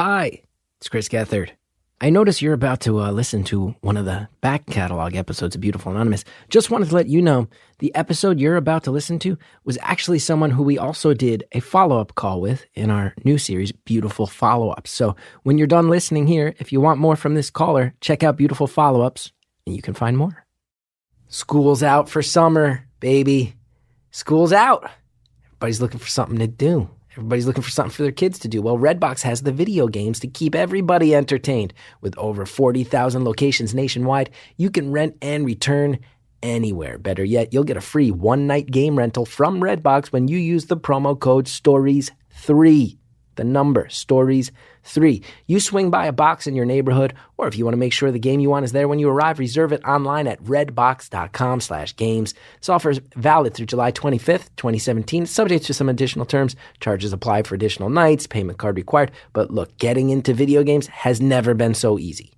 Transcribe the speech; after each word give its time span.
Hi, 0.00 0.42
it's 0.76 0.88
Chris 0.88 1.08
Gethard. 1.08 1.50
I 2.00 2.10
notice 2.10 2.40
you're 2.40 2.52
about 2.52 2.82
to 2.82 3.00
uh, 3.00 3.10
listen 3.10 3.42
to 3.42 3.74
one 3.80 3.96
of 3.96 4.04
the 4.04 4.28
back 4.40 4.64
catalog 4.66 5.16
episodes 5.16 5.56
of 5.56 5.60
Beautiful 5.60 5.90
Anonymous. 5.90 6.22
Just 6.50 6.70
wanted 6.70 6.90
to 6.90 6.94
let 6.94 7.08
you 7.08 7.20
know 7.20 7.48
the 7.80 7.92
episode 7.96 8.38
you're 8.38 8.54
about 8.54 8.84
to 8.84 8.92
listen 8.92 9.18
to 9.18 9.36
was 9.64 9.76
actually 9.82 10.20
someone 10.20 10.52
who 10.52 10.62
we 10.62 10.78
also 10.78 11.14
did 11.14 11.42
a 11.50 11.58
follow 11.58 12.00
up 12.00 12.14
call 12.14 12.40
with 12.40 12.64
in 12.74 12.92
our 12.92 13.12
new 13.24 13.38
series, 13.38 13.72
Beautiful 13.72 14.28
Follow 14.28 14.70
Ups. 14.70 14.92
So 14.92 15.16
when 15.42 15.58
you're 15.58 15.66
done 15.66 15.88
listening 15.88 16.28
here, 16.28 16.54
if 16.60 16.72
you 16.72 16.80
want 16.80 17.00
more 17.00 17.16
from 17.16 17.34
this 17.34 17.50
caller, 17.50 17.92
check 18.00 18.22
out 18.22 18.36
Beautiful 18.36 18.68
Follow 18.68 19.00
Ups 19.00 19.32
and 19.66 19.74
you 19.74 19.82
can 19.82 19.94
find 19.94 20.16
more. 20.16 20.46
School's 21.26 21.82
out 21.82 22.08
for 22.08 22.22
summer, 22.22 22.86
baby. 23.00 23.56
School's 24.12 24.52
out. 24.52 24.88
Everybody's 25.46 25.80
looking 25.80 25.98
for 25.98 26.06
something 26.06 26.38
to 26.38 26.46
do. 26.46 26.88
Everybody's 27.18 27.48
looking 27.48 27.64
for 27.64 27.70
something 27.70 27.90
for 27.90 28.04
their 28.04 28.12
kids 28.12 28.38
to 28.38 28.48
do. 28.48 28.62
Well, 28.62 28.78
Redbox 28.78 29.22
has 29.22 29.42
the 29.42 29.50
video 29.50 29.88
games 29.88 30.20
to 30.20 30.28
keep 30.28 30.54
everybody 30.54 31.16
entertained. 31.16 31.74
With 32.00 32.16
over 32.16 32.46
40,000 32.46 33.24
locations 33.24 33.74
nationwide, 33.74 34.30
you 34.56 34.70
can 34.70 34.92
rent 34.92 35.16
and 35.20 35.44
return 35.44 35.98
anywhere. 36.44 36.96
Better 36.96 37.24
yet, 37.24 37.52
you'll 37.52 37.64
get 37.64 37.76
a 37.76 37.80
free 37.80 38.12
one 38.12 38.46
night 38.46 38.70
game 38.70 38.96
rental 38.96 39.26
from 39.26 39.60
Redbox 39.60 40.12
when 40.12 40.28
you 40.28 40.38
use 40.38 40.66
the 40.66 40.76
promo 40.76 41.18
code 41.18 41.46
STORIES3 41.46 42.98
the 43.38 43.44
number, 43.44 43.88
stories 43.88 44.52
three. 44.88 45.22
You 45.46 45.60
swing 45.60 45.90
by 45.90 46.06
a 46.06 46.12
box 46.12 46.46
in 46.46 46.54
your 46.54 46.64
neighborhood, 46.64 47.14
or 47.36 47.46
if 47.46 47.56
you 47.56 47.64
want 47.64 47.74
to 47.74 47.78
make 47.78 47.92
sure 47.92 48.10
the 48.10 48.18
game 48.18 48.40
you 48.40 48.50
want 48.50 48.64
is 48.64 48.72
there 48.72 48.88
when 48.88 48.98
you 48.98 49.08
arrive, 49.08 49.38
reserve 49.38 49.72
it 49.72 49.84
online 49.84 50.26
at 50.26 50.42
redbox.com 50.42 51.60
slash 51.60 51.94
games. 51.96 52.34
This 52.60 52.68
offer 52.68 52.90
is 52.90 53.00
valid 53.16 53.54
through 53.54 53.66
July 53.66 53.92
25th, 53.92 54.48
2017, 54.56 55.26
subject 55.26 55.64
to 55.66 55.74
some 55.74 55.88
additional 55.88 56.26
terms. 56.26 56.56
Charges 56.80 57.12
apply 57.12 57.42
for 57.42 57.54
additional 57.54 57.90
nights, 57.90 58.26
payment 58.26 58.58
card 58.58 58.76
required. 58.76 59.12
But 59.32 59.50
look, 59.50 59.76
getting 59.78 60.10
into 60.10 60.34
video 60.34 60.62
games 60.62 60.86
has 60.88 61.20
never 61.20 61.54
been 61.54 61.74
so 61.74 61.98
easy. 61.98 62.32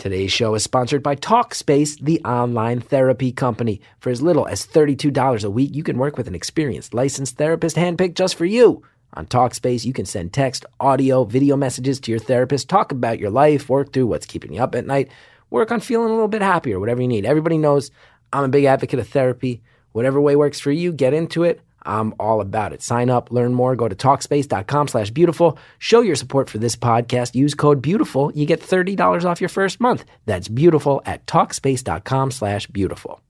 Today's 0.00 0.32
show 0.32 0.54
is 0.54 0.62
sponsored 0.62 1.02
by 1.02 1.14
Talkspace, 1.14 2.00
the 2.00 2.22
online 2.24 2.80
therapy 2.80 3.32
company. 3.32 3.82
For 3.98 4.08
as 4.08 4.22
little 4.22 4.48
as 4.48 4.66
$32 4.66 5.44
a 5.44 5.50
week, 5.50 5.74
you 5.74 5.82
can 5.82 5.98
work 5.98 6.16
with 6.16 6.26
an 6.26 6.34
experienced 6.34 6.94
licensed 6.94 7.36
therapist 7.36 7.76
handpicked 7.76 8.14
just 8.14 8.34
for 8.34 8.46
you. 8.46 8.82
On 9.14 9.26
Talkspace, 9.26 9.84
you 9.84 9.92
can 9.92 10.06
send 10.06 10.32
text, 10.32 10.64
audio, 10.78 11.24
video 11.24 11.56
messages 11.56 11.98
to 12.00 12.10
your 12.10 12.20
therapist, 12.20 12.68
talk 12.68 12.92
about 12.92 13.18
your 13.18 13.30
life, 13.30 13.68
work 13.68 13.92
through 13.92 14.06
what's 14.06 14.26
keeping 14.26 14.52
you 14.54 14.62
up 14.62 14.74
at 14.74 14.86
night, 14.86 15.10
work 15.50 15.72
on 15.72 15.80
feeling 15.80 16.08
a 16.08 16.12
little 16.12 16.28
bit 16.28 16.42
happier, 16.42 16.78
whatever 16.78 17.02
you 17.02 17.08
need. 17.08 17.26
Everybody 17.26 17.58
knows 17.58 17.90
I'm 18.32 18.44
a 18.44 18.48
big 18.48 18.64
advocate 18.64 19.00
of 19.00 19.08
therapy. 19.08 19.62
Whatever 19.92 20.20
way 20.20 20.36
works 20.36 20.60
for 20.60 20.70
you, 20.70 20.92
get 20.92 21.12
into 21.12 21.42
it. 21.42 21.60
I'm 21.82 22.14
all 22.20 22.40
about 22.40 22.72
it. 22.72 22.82
Sign 22.82 23.10
up, 23.10 23.32
learn 23.32 23.54
more, 23.54 23.74
go 23.74 23.88
to 23.88 23.96
talkspace.com 23.96 24.88
slash 24.88 25.10
beautiful. 25.10 25.58
Show 25.78 26.02
your 26.02 26.16
support 26.16 26.50
for 26.50 26.58
this 26.58 26.76
podcast. 26.76 27.34
Use 27.34 27.54
code 27.54 27.82
beautiful. 27.82 28.30
You 28.34 28.46
get 28.46 28.60
$30 28.60 29.24
off 29.24 29.40
your 29.40 29.48
first 29.48 29.80
month. 29.80 30.04
That's 30.26 30.48
beautiful 30.48 31.02
at 31.06 31.26
talkspace.com 31.26 32.30
slash 32.32 32.66
beautiful. 32.66 33.20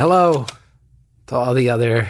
Hello 0.00 0.46
to 1.26 1.34
all 1.34 1.52
the 1.52 1.68
other 1.68 2.08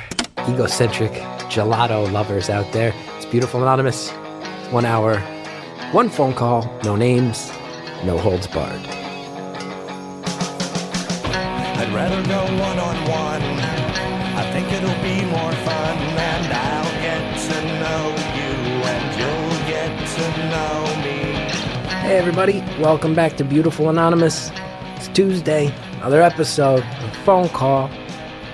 egocentric 0.49 1.11
gelato 1.51 2.09
lovers 2.13 2.49
out 2.49 2.73
there. 2.73 2.95
It's 3.17 3.27
Beautiful 3.27 3.63
Anonymous. 3.63 4.13
It's 4.13 4.73
one 4.73 4.85
hour, 4.85 5.19
one 5.91 6.09
phone 6.09 6.33
call, 6.33 6.73
no 6.85 6.95
names, 6.95 7.51
no 8.05 8.17
holds 8.17 8.47
barred. 8.47 8.87
I'd 11.75 11.91
rather 11.93 12.23
go 12.29 12.45
one 12.63 12.79
on 12.79 12.95
one. 13.11 13.43
I 14.39 14.49
think 14.53 14.73
it'll 14.73 15.03
be 15.03 15.25
more 15.25 15.53
fun, 15.67 15.99
and 15.99 16.47
I'll 16.47 16.95
get 17.03 17.41
to 17.49 17.61
know 17.81 18.15
you, 18.39 18.55
and 18.87 19.19
you'll 19.19 19.59
get 19.67 19.91
to 20.15 20.25
know 20.49 20.85
me. 21.03 21.19
Hey, 22.07 22.19
everybody, 22.19 22.61
welcome 22.81 23.17
back 23.17 23.37
to 23.39 23.43
Beautiful 23.43 23.91
Anonymous. 23.91 24.53
It's 24.95 25.09
Tuesday, 25.09 25.75
another 25.95 26.23
episode, 26.23 26.85
phone 27.25 27.49
call, 27.51 27.91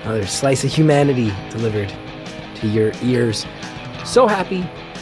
another 0.03 0.25
slice 0.25 0.63
of 0.63 0.71
humanity 0.71 1.33
delivered 1.49 1.93
to 2.55 2.67
your 2.67 2.91
ears. 3.03 3.45
So 4.05 4.27
happy 4.27 4.61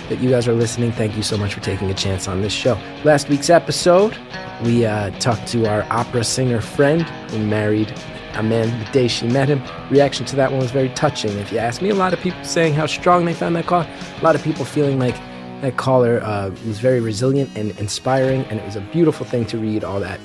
that 0.10 0.20
you 0.20 0.30
guys 0.30 0.48
are 0.48 0.54
listening. 0.54 0.92
Thank 0.92 1.16
you 1.16 1.24
so 1.24 1.38
much 1.38 1.54
for 1.54 1.62
taking 1.62 1.90
a 1.90 1.94
chance 1.94 2.28
on 2.28 2.42
this 2.42 2.54
show. 2.54 2.80
Last 3.04 3.30
week's 3.30 3.50
episode, 3.50 4.18
we 4.64 4.86
uh, 4.86 5.12
talked 5.20 5.48
to 5.48 5.68
our 5.68 5.84
opera 5.90 6.24
singer 6.24 6.62
friend 6.62 7.04
who 7.32 7.40
married 7.40 7.94
a 8.34 8.44
man 8.44 8.78
the 8.84 8.92
day 8.92 9.08
she 9.08 9.28
met 9.28 9.48
him. 9.48 9.62
Reaction 9.90 10.26
to 10.28 10.36
that 10.36 10.52
one 10.52 10.60
was 10.60 10.72
very 10.72 10.90
touching. 10.90 11.32
If 11.38 11.52
you 11.52 11.58
ask 11.58 11.82
me, 11.82 11.90
a 11.90 11.96
lot 11.96 12.14
of 12.14 12.20
people 12.20 12.44
saying 12.44 12.74
how 12.74 12.86
strong 12.86 13.26
they 13.26 13.34
found 13.34 13.56
that 13.56 13.66
call. 13.66 13.82
A 13.82 14.22
lot 14.24 14.36
of 14.36 14.44
people 14.44 14.66
feeling 14.66 15.00
like 15.00 15.16
that 15.62 15.78
caller 15.78 16.22
uh, 16.22 16.50
was 16.68 16.80
very 16.80 17.00
resilient 17.00 17.50
and 17.56 17.78
inspiring, 17.80 18.44
and 18.46 18.60
it 18.60 18.66
was 18.66 18.76
a 18.76 18.82
beautiful 18.82 19.26
thing 19.26 19.46
to 19.46 19.58
read 19.58 19.84
all 19.84 20.00
that 20.02 20.20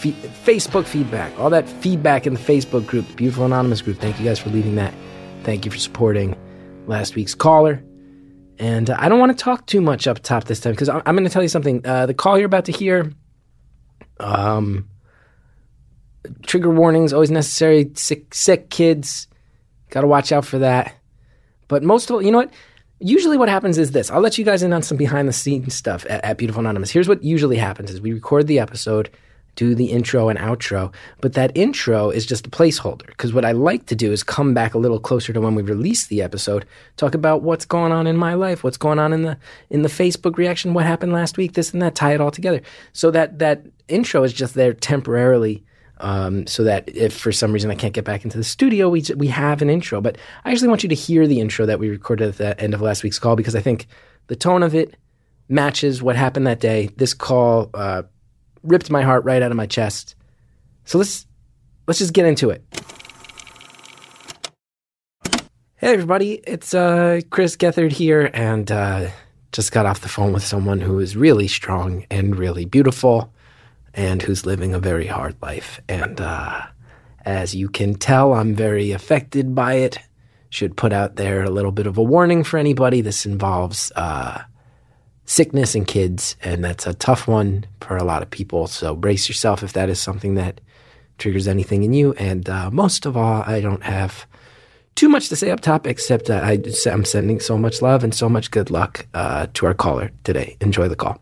Facebook 0.00 0.86
feedback, 0.86 1.38
all 1.38 1.50
that 1.50 1.68
feedback 1.68 2.26
in 2.26 2.34
the 2.34 2.40
Facebook 2.40 2.86
group, 2.86 3.06
the 3.08 3.14
Beautiful 3.14 3.44
Anonymous 3.44 3.82
group. 3.82 3.98
Thank 3.98 4.18
you 4.18 4.24
guys 4.24 4.38
for 4.38 4.50
leaving 4.50 4.74
that. 4.76 4.94
Thank 5.44 5.64
you 5.64 5.70
for 5.70 5.78
supporting 5.78 6.36
last 6.86 7.14
week's 7.14 7.34
caller. 7.34 7.82
And 8.58 8.90
uh, 8.90 8.96
I 8.98 9.08
don't 9.08 9.18
want 9.18 9.36
to 9.36 9.42
talk 9.42 9.66
too 9.66 9.80
much 9.80 10.06
up 10.06 10.18
top 10.20 10.44
this 10.44 10.60
time 10.60 10.72
because 10.72 10.88
I'm, 10.88 11.02
I'm 11.06 11.14
going 11.14 11.26
to 11.26 11.32
tell 11.32 11.42
you 11.42 11.48
something. 11.48 11.84
Uh, 11.84 12.06
the 12.06 12.14
call 12.14 12.36
you're 12.36 12.46
about 12.46 12.66
to 12.66 12.72
hear, 12.72 13.12
um, 14.18 14.88
trigger 16.42 16.70
warnings 16.70 17.12
always 17.12 17.30
necessary. 17.30 17.90
Sick, 17.94 18.34
sick 18.34 18.68
kids, 18.70 19.28
got 19.88 20.02
to 20.02 20.06
watch 20.06 20.30
out 20.32 20.44
for 20.44 20.58
that. 20.58 20.94
But 21.68 21.82
most 21.82 22.10
of 22.10 22.14
all, 22.14 22.22
you 22.22 22.30
know 22.30 22.38
what? 22.38 22.52
Usually, 23.02 23.38
what 23.38 23.48
happens 23.48 23.78
is 23.78 23.92
this. 23.92 24.10
I'll 24.10 24.20
let 24.20 24.36
you 24.36 24.44
guys 24.44 24.62
in 24.62 24.74
on 24.74 24.82
some 24.82 24.98
behind 24.98 25.26
the 25.26 25.32
scenes 25.32 25.74
stuff 25.74 26.04
at, 26.10 26.22
at 26.22 26.36
Beautiful 26.36 26.60
Anonymous. 26.60 26.90
Here's 26.90 27.08
what 27.08 27.24
usually 27.24 27.56
happens: 27.56 27.90
is 27.90 28.00
we 28.00 28.12
record 28.12 28.46
the 28.46 28.58
episode 28.58 29.08
do 29.56 29.74
the 29.74 29.86
intro 29.86 30.28
and 30.28 30.38
outro. 30.38 30.92
But 31.20 31.34
that 31.34 31.52
intro 31.54 32.10
is 32.10 32.26
just 32.26 32.46
a 32.46 32.50
placeholder 32.50 33.06
because 33.06 33.32
what 33.32 33.44
I 33.44 33.52
like 33.52 33.86
to 33.86 33.94
do 33.94 34.12
is 34.12 34.22
come 34.22 34.54
back 34.54 34.74
a 34.74 34.78
little 34.78 35.00
closer 35.00 35.32
to 35.32 35.40
when 35.40 35.54
we 35.54 35.62
release 35.62 36.06
the 36.06 36.22
episode, 36.22 36.64
talk 36.96 37.14
about 37.14 37.42
what's 37.42 37.64
going 37.64 37.92
on 37.92 38.06
in 38.06 38.16
my 38.16 38.34
life, 38.34 38.64
what's 38.64 38.76
going 38.76 38.98
on 38.98 39.12
in 39.12 39.22
the 39.22 39.36
in 39.68 39.82
the 39.82 39.88
Facebook 39.88 40.36
reaction, 40.36 40.74
what 40.74 40.86
happened 40.86 41.12
last 41.12 41.36
week, 41.36 41.54
this 41.54 41.72
and 41.72 41.82
that, 41.82 41.94
tie 41.94 42.14
it 42.14 42.20
all 42.20 42.30
together. 42.30 42.60
So 42.92 43.10
that 43.10 43.38
that 43.38 43.66
intro 43.88 44.22
is 44.22 44.32
just 44.32 44.54
there 44.54 44.72
temporarily. 44.72 45.64
Um, 46.02 46.46
so 46.46 46.64
that 46.64 46.88
if 46.88 47.14
for 47.14 47.30
some 47.30 47.52
reason 47.52 47.70
I 47.70 47.74
can't 47.74 47.92
get 47.92 48.06
back 48.06 48.24
into 48.24 48.38
the 48.38 48.44
studio, 48.44 48.88
we 48.88 49.04
we 49.16 49.26
have 49.26 49.60
an 49.60 49.68
intro. 49.68 50.00
But 50.00 50.16
I 50.46 50.50
actually 50.50 50.68
want 50.68 50.82
you 50.82 50.88
to 50.88 50.94
hear 50.94 51.26
the 51.26 51.40
intro 51.40 51.66
that 51.66 51.78
we 51.78 51.90
recorded 51.90 52.28
at 52.28 52.38
the 52.38 52.58
end 52.58 52.72
of 52.72 52.80
last 52.80 53.02
week's 53.02 53.18
call 53.18 53.36
because 53.36 53.54
I 53.54 53.60
think 53.60 53.86
the 54.28 54.36
tone 54.36 54.62
of 54.62 54.74
it 54.74 54.96
matches 55.50 56.02
what 56.02 56.16
happened 56.16 56.46
that 56.46 56.60
day. 56.60 56.88
This 56.96 57.12
call 57.12 57.68
uh, 57.74 58.04
ripped 58.62 58.90
my 58.90 59.02
heart 59.02 59.24
right 59.24 59.42
out 59.42 59.50
of 59.50 59.56
my 59.56 59.66
chest. 59.66 60.14
So 60.84 60.98
let's 60.98 61.26
let's 61.86 61.98
just 61.98 62.12
get 62.12 62.26
into 62.26 62.50
it. 62.50 62.64
Hey 65.76 65.94
everybody, 65.94 66.34
it's 66.46 66.74
uh, 66.74 67.20
Chris 67.30 67.56
Gethard 67.56 67.92
here, 67.92 68.30
and 68.34 68.70
uh, 68.70 69.08
just 69.50 69.72
got 69.72 69.86
off 69.86 70.02
the 70.02 70.08
phone 70.08 70.32
with 70.34 70.44
someone 70.44 70.80
who 70.80 70.98
is 70.98 71.16
really 71.16 71.48
strong 71.48 72.04
and 72.10 72.36
really 72.36 72.66
beautiful, 72.66 73.32
and 73.94 74.20
who's 74.20 74.44
living 74.44 74.74
a 74.74 74.78
very 74.78 75.06
hard 75.06 75.36
life. 75.40 75.80
And 75.88 76.20
uh, 76.20 76.62
as 77.24 77.54
you 77.54 77.68
can 77.68 77.94
tell, 77.94 78.34
I'm 78.34 78.54
very 78.54 78.92
affected 78.92 79.54
by 79.54 79.74
it. 79.74 79.98
Should 80.50 80.76
put 80.76 80.92
out 80.92 81.16
there 81.16 81.44
a 81.44 81.50
little 81.50 81.72
bit 81.72 81.86
of 81.86 81.96
a 81.96 82.02
warning 82.02 82.44
for 82.44 82.58
anybody. 82.58 83.00
This 83.00 83.24
involves 83.24 83.90
uh, 83.96 84.42
sickness 85.24 85.74
in 85.74 85.84
kids, 85.84 86.36
and 86.42 86.64
that's 86.64 86.86
a 86.86 86.94
tough 86.94 87.28
one 87.28 87.66
for 87.80 87.96
a 87.96 88.04
lot 88.04 88.22
of 88.22 88.30
people. 88.30 88.66
So 88.66 88.94
brace 88.94 89.28
yourself 89.28 89.62
if 89.62 89.72
that 89.74 89.88
is 89.88 90.00
something 90.00 90.34
that 90.34 90.60
triggers 91.18 91.46
anything 91.46 91.82
in 91.82 91.92
you. 91.92 92.12
And 92.14 92.48
uh, 92.48 92.70
most 92.70 93.06
of 93.06 93.16
all, 93.16 93.42
I 93.46 93.60
don't 93.60 93.82
have 93.82 94.26
too 94.96 95.08
much 95.08 95.28
to 95.28 95.36
say 95.36 95.50
up 95.50 95.60
top, 95.60 95.86
except 95.86 96.26
that 96.26 96.42
I, 96.42 96.58
am 96.90 97.04
sending 97.04 97.40
so 97.40 97.56
much 97.56 97.80
love 97.80 98.02
and 98.02 98.14
so 98.14 98.28
much 98.28 98.50
good 98.50 98.70
luck 98.70 99.06
uh, 99.14 99.46
to 99.54 99.66
our 99.66 99.74
caller 99.74 100.10
today. 100.24 100.56
Enjoy 100.60 100.88
the 100.88 100.96
call. 100.96 101.20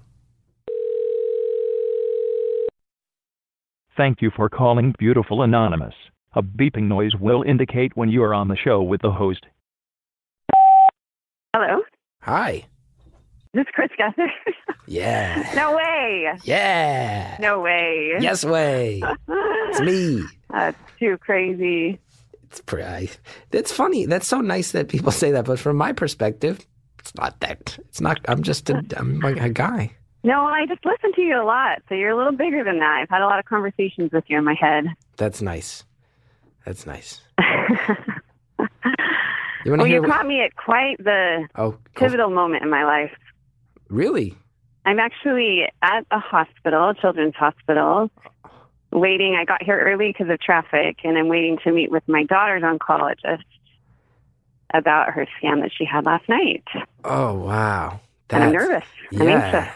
Thank 3.97 4.23
you 4.23 4.31
for 4.35 4.49
calling 4.49 4.95
Beautiful 4.99 5.43
Anonymous. 5.43 5.95
A 6.35 6.43
beeping 6.43 6.85
noise 6.85 7.17
will 7.17 7.43
indicate 7.43 7.97
when 7.97 8.09
you 8.09 8.23
are 8.23 8.33
on 8.33 8.49
the 8.49 8.57
show 8.57 8.81
with 8.83 9.03
the 9.03 9.11
host. 9.11 9.45
Hello. 11.53 11.83
Hi. 12.23 12.67
This 13.59 13.67
is 13.67 13.73
Chris 13.75 13.91
Gethard. 13.99 14.31
Yeah. 14.87 15.51
no 15.57 15.75
way. 15.75 16.33
Yeah. 16.45 17.37
No 17.41 17.59
way. 17.59 18.13
Yes 18.21 18.45
way. 18.45 19.03
it's 19.29 19.81
me. 19.81 20.23
That's 20.51 20.79
too 21.01 21.19
crazy. 21.19 21.99
It's 22.45 22.61
pretty. 22.61 23.11
That's 23.51 23.73
funny. 23.73 24.07
That's 24.07 24.29
so 24.29 24.41
nice 24.41 24.71
that 24.71 24.87
people 24.87 25.11
say 25.11 25.33
that, 25.33 25.47
but 25.47 25.59
from 25.59 25.77
my 25.77 25.93
perspective, 25.93 26.65
it's 27.01 27.13
not 27.17 27.41
that. 27.41 27.77
It's 27.89 28.01
not. 28.01 28.21
I'm 28.29 28.45
just 28.45 28.71
a. 28.71 28.81
I'm 28.97 29.19
like 29.19 29.41
a 29.41 29.49
guy. 29.49 29.91
No, 30.23 30.45
I 30.45 30.65
just 30.67 30.85
listen 30.85 31.13
to 31.15 31.21
you 31.21 31.43
a 31.43 31.45
lot, 31.45 31.83
so 31.89 31.97
you're 31.97 32.11
a 32.11 32.17
little 32.17 32.37
bigger 32.37 32.63
than 32.63 32.79
that. 32.79 33.01
I've 33.03 33.11
had 33.11 33.23
a 33.23 33.27
lot 33.27 33.41
of 33.41 33.45
conversations 33.45 34.13
with 34.13 34.23
you 34.29 34.39
in 34.39 34.45
my 34.45 34.55
head. 34.55 34.85
That's 35.17 35.43
nice. 35.43 35.83
That's 36.65 36.87
nice. 36.87 37.23
You 39.65 39.77
Well, 39.77 39.87
you 39.87 40.03
caught 40.03 40.27
me 40.27 40.43
at 40.43 40.57
quite 40.57 40.97
the 40.99 41.47
oh, 41.57 41.77
pivotal 41.97 42.31
moment 42.31 42.63
in 42.63 42.71
my 42.71 42.85
life. 42.85 43.11
Really? 43.89 44.35
I'm 44.85 44.99
actually 44.99 45.65
at 45.83 46.07
a 46.11 46.19
hospital, 46.19 46.91
a 46.91 46.95
children's 46.95 47.35
hospital, 47.35 48.11
waiting. 48.93 49.37
I 49.39 49.45
got 49.45 49.63
here 49.63 49.79
early 49.79 50.09
because 50.17 50.33
of 50.33 50.41
traffic, 50.41 50.99
and 51.05 51.19
I'm 51.19 51.29
waiting 51.29 51.59
to 51.65 51.73
meet 51.73 51.91
with 51.91 52.03
my 52.09 52.25
daughter's 52.25 52.63
oncologist 52.63 53.43
about 54.75 55.11
her 55.13 55.27
scan 55.39 55.61
that 55.61 55.71
she 55.77 55.85
had 55.85 56.05
last 56.07 56.29
night. 56.29 56.65
Oh, 57.05 57.35
wow. 57.35 58.01
and 58.31 58.45
I'm 58.45 58.53
That's- 58.53 58.69
nervous. 58.69 58.89
I'm 59.21 59.29
anxious. 59.29 59.75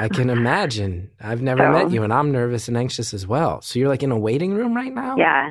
I 0.00 0.08
can 0.08 0.30
imagine. 0.38 1.10
I've 1.20 1.42
never 1.42 1.64
So- 1.64 1.72
met 1.72 1.90
you, 1.92 2.02
and 2.02 2.12
I'm 2.12 2.32
nervous 2.32 2.68
and 2.68 2.76
anxious 2.76 3.12
as 3.14 3.26
well. 3.26 3.60
So 3.62 3.78
you're 3.78 3.88
like 3.88 4.02
in 4.02 4.10
a 4.12 4.18
waiting 4.18 4.54
room 4.54 4.74
right 4.74 4.92
now? 4.92 5.16
yeah. 5.16 5.50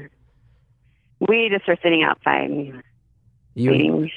We 1.28 1.50
just 1.50 1.68
are 1.68 1.76
sitting 1.84 2.02
outside 2.04 2.50
You, 3.54 3.72
waiting. 3.72 4.10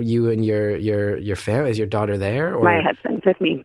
You 0.00 0.30
and 0.30 0.44
your 0.44 0.76
your 0.76 1.16
your 1.18 1.36
family? 1.36 1.70
Is 1.70 1.78
your 1.78 1.86
daughter 1.86 2.16
there? 2.18 2.54
Or 2.56 2.62
My 2.64 2.80
husband's 2.82 3.24
with 3.24 3.40
me. 3.40 3.64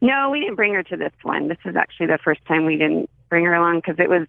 No, 0.00 0.30
we 0.30 0.40
didn't 0.40 0.54
bring 0.56 0.74
her 0.74 0.82
to 0.84 0.96
this 0.96 1.12
one. 1.22 1.48
This 1.48 1.58
is 1.64 1.74
actually 1.76 2.06
the 2.06 2.18
first 2.22 2.44
time 2.46 2.64
we 2.66 2.76
didn't 2.76 3.10
bring 3.28 3.44
her 3.44 3.54
along 3.54 3.78
because 3.80 3.96
it 3.98 4.08
was 4.08 4.26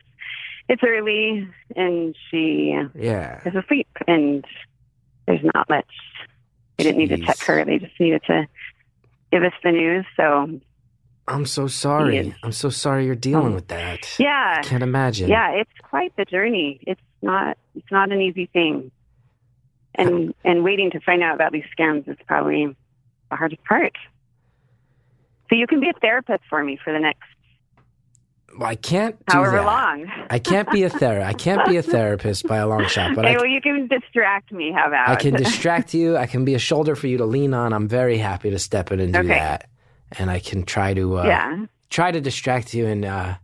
it's 0.67 0.81
early 0.83 1.47
and 1.75 2.15
she 2.29 2.75
yeah. 2.95 3.41
is 3.45 3.55
asleep 3.55 3.87
and 4.07 4.45
there's 5.27 5.43
not 5.55 5.69
much. 5.69 5.85
They 6.77 6.85
didn't 6.85 6.97
need 6.97 7.09
to 7.09 7.17
check 7.17 7.39
her. 7.39 7.65
They 7.65 7.77
just 7.79 7.99
needed 7.99 8.21
to 8.27 8.47
give 9.31 9.43
us 9.43 9.53
the 9.63 9.71
news. 9.71 10.05
So 10.17 10.59
I'm 11.27 11.45
so 11.45 11.67
sorry. 11.67 12.35
I'm 12.41 12.51
so 12.51 12.69
sorry 12.69 13.05
you're 13.05 13.15
dealing 13.15 13.51
Oh. 13.51 13.55
with 13.55 13.67
that. 13.67 14.15
yeah, 14.17 14.55
I 14.59 14.63
can't 14.63 14.81
imagine. 14.83 15.29
yeah, 15.29 15.51
it's 15.51 15.69
quite 15.83 16.15
the 16.15 16.25
journey. 16.25 16.79
It's 16.87 17.01
not 17.21 17.57
it's 17.75 17.91
not 17.91 18.11
an 18.11 18.21
easy 18.21 18.47
thing. 18.47 18.91
And 19.95 20.33
and 20.45 20.63
waiting 20.63 20.91
to 20.91 20.99
find 21.01 21.21
out 21.23 21.35
about 21.35 21.51
these 21.51 21.65
scams 21.77 22.07
is 22.07 22.17
probably 22.27 22.75
the 23.29 23.35
hardest 23.35 23.63
part. 23.65 23.93
So 25.49 25.55
you 25.55 25.67
can 25.67 25.79
be 25.79 25.89
a 25.89 25.99
therapist 25.99 26.43
for 26.49 26.63
me 26.63 26.77
for 26.83 26.93
the 26.93 26.99
next 26.99 27.23
Well, 28.57 28.69
I 28.69 28.75
can't 28.75 29.15
however 29.27 29.57
that. 29.57 29.65
long. 29.65 30.05
I 30.29 30.37
can't 30.39 30.69
be 30.71 30.83
a 30.83 30.89
ther. 30.89 31.21
I 31.21 31.33
can't 31.33 31.67
be 31.67 31.77
a 31.77 31.81
therapist 31.81 32.47
by 32.47 32.57
a 32.57 32.67
long 32.67 32.85
shot, 32.87 33.15
but 33.15 33.25
hey, 33.25 33.33
I, 33.33 33.37
well, 33.37 33.47
you 33.47 33.59
can 33.61 33.87
distract 33.87 34.51
me. 34.51 34.71
How 34.71 34.87
about? 34.87 35.09
I 35.09 35.15
can 35.15 35.33
distract 35.33 35.93
you. 35.93 36.17
I 36.17 36.27
can 36.27 36.45
be 36.45 36.53
a 36.53 36.59
shoulder 36.59 36.95
for 36.95 37.07
you 37.07 37.17
to 37.17 37.25
lean 37.25 37.53
on. 37.53 37.73
I'm 37.73 37.87
very 37.87 38.17
happy 38.19 38.51
to 38.51 38.59
step 38.59 38.91
in 38.91 38.99
and 38.99 39.11
do 39.13 39.19
Okay. 39.19 39.29
that, 39.29 39.69
and 40.17 40.29
I 40.29 40.39
can 40.39 40.63
try 40.63 40.93
to 40.93 41.17
uh, 41.19 41.25
yeah. 41.25 41.65
try 41.89 42.11
to 42.11 42.21
distract 42.21 42.73
you. 42.75 42.85
And 42.85 43.05
uh, 43.05 43.35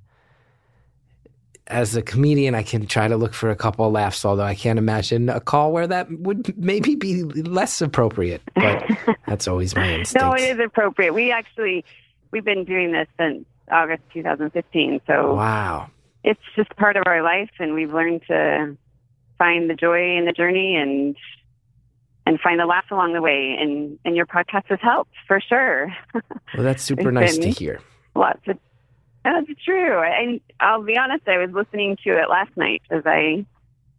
as 1.68 1.96
a 1.96 2.02
comedian, 2.02 2.54
I 2.56 2.64
can 2.64 2.86
try 2.86 3.08
to 3.08 3.18
look 3.18 3.34
for 3.34 3.50
a 3.50 3.56
couple 3.56 3.86
of 3.86 3.92
laughs. 3.94 4.24
Although 4.26 4.44
I 4.44 4.56
can't 4.56 4.78
imagine 4.80 5.30
a 5.30 5.40
call 5.40 5.72
where 5.72 5.88
that 5.88 6.12
would 6.20 6.56
maybe 6.58 6.96
be 6.96 7.24
less 7.24 7.82
appropriate. 7.82 8.42
But 8.56 8.86
that's 9.28 9.48
always 9.48 9.76
my 9.76 9.90
instinct. 9.96 10.22
No, 10.24 10.34
it 10.34 10.42
is 10.42 10.60
appropriate. 10.64 11.14
We 11.14 11.32
actually 11.32 11.84
we've 12.32 12.46
been 12.46 12.66
doing 12.66 12.92
this 12.92 13.08
since 13.20 13.46
August 13.72 14.04
2015, 14.14 15.02
so 15.08 15.34
Wow. 15.36 15.90
it's 16.24 16.40
just 16.56 16.70
part 16.76 16.98
of 16.98 17.04
our 17.08 17.24
life, 17.24 17.50
and 17.60 17.74
we've 17.74 17.94
learned 17.94 18.22
to 18.28 18.78
find 19.38 19.70
the 19.70 19.76
joy 19.76 20.18
in 20.18 20.26
the 20.26 20.32
journey 20.34 20.76
and 20.76 21.16
and 22.28 22.40
find 22.40 22.60
the 22.60 22.66
laughs 22.66 22.88
along 22.92 23.14
the 23.14 23.22
way. 23.22 23.56
And 23.60 23.98
and 24.06 24.16
your 24.16 24.26
podcast 24.28 24.66
has 24.68 24.80
helped 24.82 25.14
for 25.28 25.40
sure. 25.40 25.96
Well, 26.54 26.64
that's 26.64 26.84
super 26.84 27.12
nice 27.12 27.38
to 27.40 27.50
hear. 27.50 27.82
Lots 28.16 28.40
of 28.48 28.58
that's 29.34 29.64
true. 29.64 30.02
And 30.02 30.40
I'll 30.60 30.84
be 30.84 30.98
honest, 30.98 31.28
I 31.28 31.38
was 31.38 31.52
listening 31.52 31.98
to 32.04 32.12
it 32.12 32.30
last 32.30 32.56
night 32.56 32.84
as 32.90 33.04
I 33.06 33.46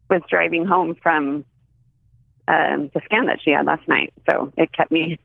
was 0.09 0.23
driving 0.29 0.65
home 0.65 0.95
from 1.03 1.45
um, 2.49 2.91
the 2.95 3.01
scan 3.05 3.27
that 3.27 3.41
she 3.43 3.51
had 3.51 3.67
last 3.67 3.87
night. 3.89 4.15
So 4.31 4.53
it 4.57 4.73
kept 4.73 4.93
me 4.93 5.19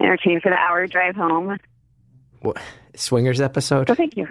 entertained 0.00 0.42
for 0.42 0.50
the 0.50 0.56
hour 0.56 0.86
drive 0.86 1.16
home. 1.16 1.58
What, 2.40 2.58
swingers 2.94 3.40
episode. 3.40 3.88
So 3.88 3.94
thank 3.94 4.16
you. 4.16 4.28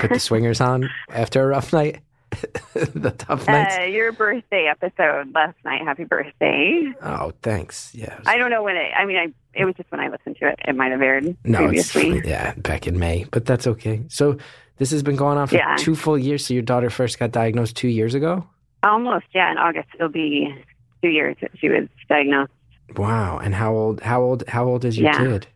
Put 0.00 0.10
the 0.10 0.20
swingers 0.20 0.60
on 0.60 0.88
after 1.10 1.42
a 1.42 1.46
rough 1.46 1.72
night. 1.72 2.00
the 2.74 3.14
tough 3.16 3.46
nights. 3.46 3.76
uh, 3.78 3.82
your 3.82 4.12
birthday 4.12 4.66
episode 4.70 5.32
last 5.34 5.56
night. 5.64 5.82
Happy 5.82 6.04
birthday! 6.04 6.92
oh, 7.02 7.32
thanks. 7.42 7.94
Yeah. 7.94 8.18
I 8.26 8.36
don't 8.36 8.50
know 8.50 8.62
when 8.62 8.76
it. 8.76 8.92
I 8.96 9.04
mean, 9.06 9.16
I 9.16 9.28
it 9.54 9.64
was 9.64 9.74
just 9.76 9.90
when 9.90 10.00
I 10.00 10.08
listened 10.08 10.36
to 10.40 10.48
it. 10.48 10.58
It 10.66 10.76
might 10.76 10.90
have 10.90 11.00
aired 11.00 11.24
no, 11.44 11.68
it's 11.70 11.92
previously. 11.92 12.22
yeah, 12.30 12.54
back 12.56 12.86
in 12.86 12.98
May, 12.98 13.24
but 13.30 13.46
that's 13.46 13.66
okay. 13.66 14.02
So 14.08 14.36
this 14.76 14.90
has 14.90 15.02
been 15.02 15.16
going 15.16 15.38
on 15.38 15.46
for 15.46 15.56
Yeah. 15.56 15.76
two 15.78 15.94
full 15.96 16.18
years. 16.18 16.44
So 16.46 16.52
your 16.54 16.62
daughter 16.62 16.90
first 16.90 17.18
got 17.18 17.30
diagnosed 17.32 17.76
two 17.76 17.88
years 17.88 18.14
ago. 18.14 18.46
Almost, 18.82 19.26
yeah. 19.34 19.50
In 19.52 19.58
August, 19.58 19.88
it'll 19.94 20.08
be 20.10 20.54
two 21.02 21.08
years 21.08 21.36
that 21.40 21.52
she 21.58 21.68
was 21.68 21.88
diagnosed. 22.08 22.52
Wow. 22.96 23.38
And 23.38 23.54
how 23.54 23.72
old? 23.74 24.00
How 24.00 24.20
old? 24.22 24.44
How 24.48 24.64
old 24.66 24.84
is 24.84 24.98
your 24.98 25.10
Yeah. 25.10 25.18
kid? 25.18 25.46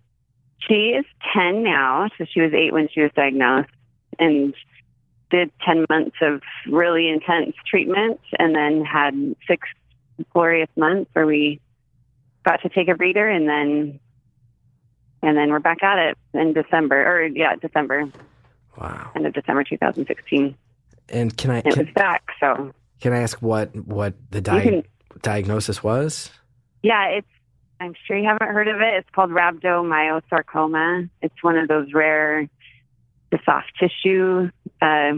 She 0.67 0.91
is 0.97 1.05
10 1.35 1.63
now, 1.63 2.09
so 2.17 2.25
she 2.33 2.41
was 2.41 2.53
eight 2.55 2.73
when 2.73 2.89
she 2.93 3.01
was 3.01 3.11
diagnosed 3.17 3.71
and 4.19 4.55
did 5.31 5.51
10 5.65 5.87
months 5.89 6.17
of 6.21 6.43
really 6.69 7.09
intense 7.09 7.55
treatment 7.67 8.21
and 8.39 8.55
then 8.55 8.85
had 8.85 9.15
six 9.47 9.69
glorious 10.33 10.69
months 10.77 11.09
where 11.15 11.27
we 11.27 11.61
got 12.45 12.61
to 12.63 12.69
take 12.69 12.89
a 12.89 12.95
breather 12.95 13.29
and 13.29 13.49
then 13.49 14.01
and 15.23 15.37
then 15.37 15.51
we're 15.51 15.59
back 15.61 15.83
at 15.83 15.99
it 15.99 16.19
in 16.35 16.53
December 16.55 16.97
or 17.07 17.27
yeah, 17.27 17.55
December, 17.57 18.11
Wow. 18.79 19.11
end 19.15 19.27
of 19.27 19.35
December 19.35 19.65
2016. 19.65 20.57
And 21.11 21.37
can 21.37 21.51
I 21.51 21.59
It 21.59 21.77
was 21.77 21.87
back, 21.95 22.23
so 22.41 22.73
can 23.01 23.13
I 23.13 23.19
ask 23.19 23.41
what 23.43 23.75
what 23.87 24.15
the 24.31 24.41
di- 24.41 24.63
can 24.63 24.83
diagnosis 25.23 25.83
was? 25.83 26.31
Yeah, 26.83 27.07
it's. 27.09 27.27
I'm 27.81 27.95
sure 28.07 28.17
you 28.17 28.27
haven't 28.29 28.49
heard 28.49 28.69
of 28.69 28.77
it. 28.83 28.95
It's 28.95 29.09
called 29.15 29.31
rhabdomyosarcoma. 29.31 31.09
It's 31.23 31.43
one 31.43 31.57
of 31.57 31.67
those 31.69 31.93
rare, 31.95 32.47
the 33.31 33.39
soft 33.45 33.73
tissue 33.79 34.51
uh, 34.83 35.13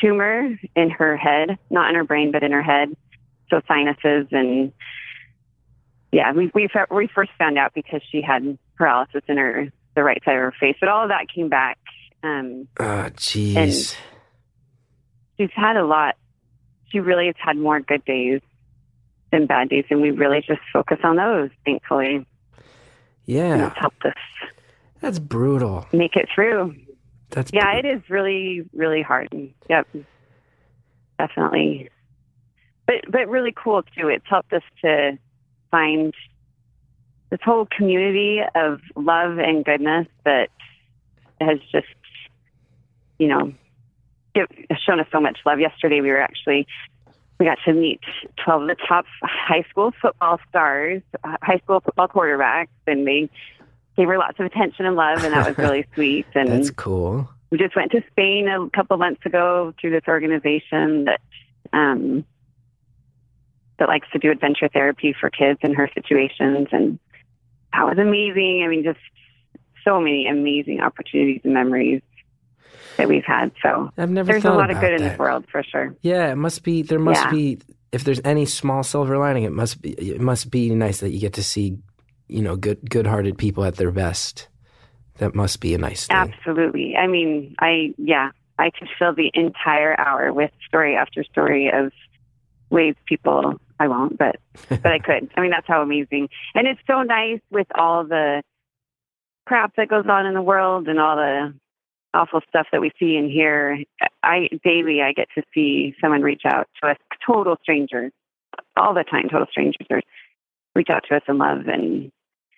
tumor 0.00 0.56
in 0.76 0.90
her 0.90 1.16
head, 1.16 1.58
not 1.70 1.88
in 1.90 1.94
her 1.96 2.04
brain, 2.04 2.32
but 2.32 2.42
in 2.42 2.52
her 2.52 2.62
head. 2.62 2.96
So 3.50 3.60
sinuses 3.66 4.28
and 4.30 4.72
yeah, 6.12 6.32
we 6.32 6.50
we 6.54 6.68
we 6.90 7.08
first 7.14 7.30
found 7.38 7.58
out 7.58 7.72
because 7.74 8.00
she 8.10 8.20
had 8.22 8.58
paralysis 8.76 9.22
in 9.28 9.36
her 9.38 9.68
the 9.94 10.02
right 10.04 10.22
side 10.24 10.36
of 10.36 10.40
her 10.42 10.54
face, 10.58 10.76
but 10.80 10.88
all 10.88 11.02
of 11.04 11.08
that 11.10 11.26
came 11.34 11.48
back. 11.48 11.78
Um, 12.22 12.68
Oh, 12.78 13.08
jeez. 13.16 13.96
she's 15.36 15.50
had 15.54 15.76
a 15.76 15.84
lot. 15.84 16.16
She 16.90 17.00
really 17.00 17.26
has 17.26 17.34
had 17.38 17.56
more 17.56 17.80
good 17.80 18.04
days 18.04 18.40
than 19.32 19.46
bad 19.46 19.68
days, 19.68 19.84
and 19.90 20.00
we 20.00 20.10
really 20.10 20.40
just 20.46 20.60
focus 20.72 20.98
on 21.04 21.16
those. 21.16 21.50
Thankfully, 21.64 22.16
and 22.16 22.26
Yeah, 23.26 23.68
it's 23.68 23.78
helped 23.78 24.04
us 24.04 24.14
that's 25.00 25.18
brutal. 25.18 25.86
make 25.92 26.14
it 26.16 26.28
through. 26.34 26.74
That's 27.30 27.52
Yeah, 27.52 27.72
it 27.74 27.84
is 27.84 28.00
really, 28.08 28.68
really 28.74 29.02
hard. 29.02 29.28
Yep, 29.68 29.88
definitely. 31.18 31.90
But 32.86 32.96
but 33.08 33.28
really 33.28 33.54
cool 33.56 33.82
too. 33.82 34.08
It's 34.08 34.26
helped 34.28 34.52
us 34.52 34.62
to 34.82 35.18
find 35.70 36.12
this 37.30 37.40
whole 37.44 37.66
community 37.66 38.40
of 38.54 38.80
love 38.96 39.38
and 39.38 39.64
goodness 39.64 40.08
that 40.24 40.48
has 41.40 41.58
just, 41.70 41.86
you 43.18 43.28
know, 43.28 43.52
shown 44.84 45.00
us 45.00 45.06
so 45.12 45.20
much 45.20 45.38
love. 45.46 45.60
Yesterday, 45.60 46.00
we 46.00 46.08
were 46.08 46.20
actually 46.20 46.66
we 47.38 47.46
got 47.46 47.58
to 47.64 47.72
meet 47.72 48.00
twelve 48.44 48.62
of 48.62 48.68
the 48.68 48.76
top 48.86 49.06
high 49.22 49.64
school 49.70 49.92
football 50.02 50.38
stars, 50.48 51.02
uh, 51.24 51.36
high 51.42 51.58
school 51.58 51.80
football 51.80 52.08
quarterbacks, 52.08 52.68
and 52.86 53.06
they 53.06 53.30
gave 53.96 54.08
her 54.08 54.18
lots 54.18 54.38
of 54.40 54.46
attention 54.46 54.86
and 54.86 54.96
love, 54.96 55.22
and 55.24 55.32
that 55.34 55.46
was 55.48 55.58
really 55.58 55.84
sweet. 55.94 56.26
And 56.34 56.48
that's 56.48 56.70
cool. 56.70 57.28
we 57.50 57.58
just 57.58 57.76
went 57.76 57.92
to 57.92 58.02
Spain 58.10 58.48
a 58.48 58.68
couple 58.70 58.96
months 58.96 59.24
ago 59.26 59.72
through 59.80 59.90
this 59.90 60.04
organization 60.08 61.04
that 61.06 61.20
um, 61.72 62.24
that 63.78 63.88
likes 63.88 64.08
to 64.12 64.18
do 64.18 64.30
adventure 64.30 64.68
therapy 64.68 65.14
for 65.18 65.30
kids 65.30 65.58
in 65.62 65.74
her 65.74 65.88
situations, 65.94 66.68
and 66.72 66.98
that 67.72 67.84
was 67.84 67.98
amazing. 67.98 68.62
I 68.64 68.68
mean, 68.68 68.84
just 68.84 68.98
so 69.84 70.00
many 70.00 70.26
amazing 70.28 70.80
opportunities 70.80 71.40
and 71.44 71.54
memories 71.54 72.02
that 72.98 73.08
we've 73.08 73.24
had. 73.24 73.50
So 73.62 73.90
I've 73.96 74.10
never 74.10 74.32
there's 74.32 74.44
a 74.44 74.52
lot 74.52 74.70
of 74.70 74.78
good 74.80 74.92
in 74.92 75.02
that. 75.02 75.10
this 75.10 75.18
world 75.18 75.46
for 75.50 75.62
sure. 75.62 75.94
Yeah, 76.02 76.30
it 76.32 76.36
must 76.36 76.62
be. 76.62 76.82
There 76.82 76.98
must 76.98 77.24
Yeah. 77.24 77.30
be. 77.30 77.58
If 77.92 78.04
there's 78.04 78.20
any 78.24 78.44
small 78.46 78.82
silver 78.84 79.18
lining, 79.18 79.44
it 79.44 79.52
must 79.52 79.80
be. 79.80 79.90
It 79.92 80.20
must 80.20 80.50
be 80.50 80.74
nice 80.74 81.00
that 81.00 81.10
you 81.10 81.18
get 81.20 81.32
to 81.34 81.42
see, 81.42 81.78
you 82.30 82.42
know, 82.42 82.56
good, 82.56 82.88
good-hearted 82.88 83.38
people 83.38 83.64
at 83.64 83.76
their 83.76 83.90
best. 83.90 84.48
That 85.18 85.34
must 85.34 85.60
be 85.60 85.74
a 85.74 85.78
nice 85.78 86.06
thing. 86.06 86.16
Absolutely. 86.16 86.96
I 86.96 87.06
mean, 87.06 87.54
I 87.58 87.92
yeah, 87.98 88.30
I 88.58 88.70
could 88.70 88.88
fill 88.98 89.14
the 89.14 89.30
entire 89.34 89.98
hour 89.98 90.32
with 90.32 90.50
story 90.66 90.96
after 90.96 91.24
story 91.24 91.70
of 91.72 91.92
ways 92.70 92.94
people. 93.06 93.54
I 93.78 93.88
won't, 93.88 94.16
but 94.18 94.36
but 94.68 94.86
I 94.86 94.98
could. 94.98 95.30
I 95.36 95.40
mean, 95.40 95.50
that's 95.50 95.66
how 95.66 95.82
amazing. 95.82 96.28
And 96.54 96.66
it's 96.66 96.80
so 96.86 97.02
nice 97.02 97.40
with 97.50 97.66
all 97.74 98.04
the 98.04 98.42
crap 99.46 99.74
that 99.76 99.88
goes 99.88 100.06
on 100.08 100.26
in 100.26 100.34
the 100.34 100.42
world 100.42 100.88
and 100.88 101.00
all 101.00 101.16
the 101.16 101.54
awful 102.14 102.40
stuff 102.48 102.66
that 102.72 102.80
we 102.80 102.90
see 102.98 103.16
and 103.16 103.30
hear. 103.30 103.78
I 104.22 104.48
daily 104.64 105.02
I 105.02 105.12
get 105.12 105.28
to 105.34 105.42
see 105.54 105.94
someone 106.00 106.22
reach 106.22 106.42
out 106.44 106.68
to 106.82 106.90
us, 106.90 106.96
total 107.26 107.56
strangers, 107.62 108.12
all 108.76 108.94
the 108.94 109.04
time, 109.04 109.28
total 109.30 109.46
strangers. 109.50 110.02
Reach 110.74 110.88
out 110.90 111.04
to 111.08 111.16
us 111.16 111.22
in 111.28 111.38
love. 111.38 111.66
And 111.66 112.12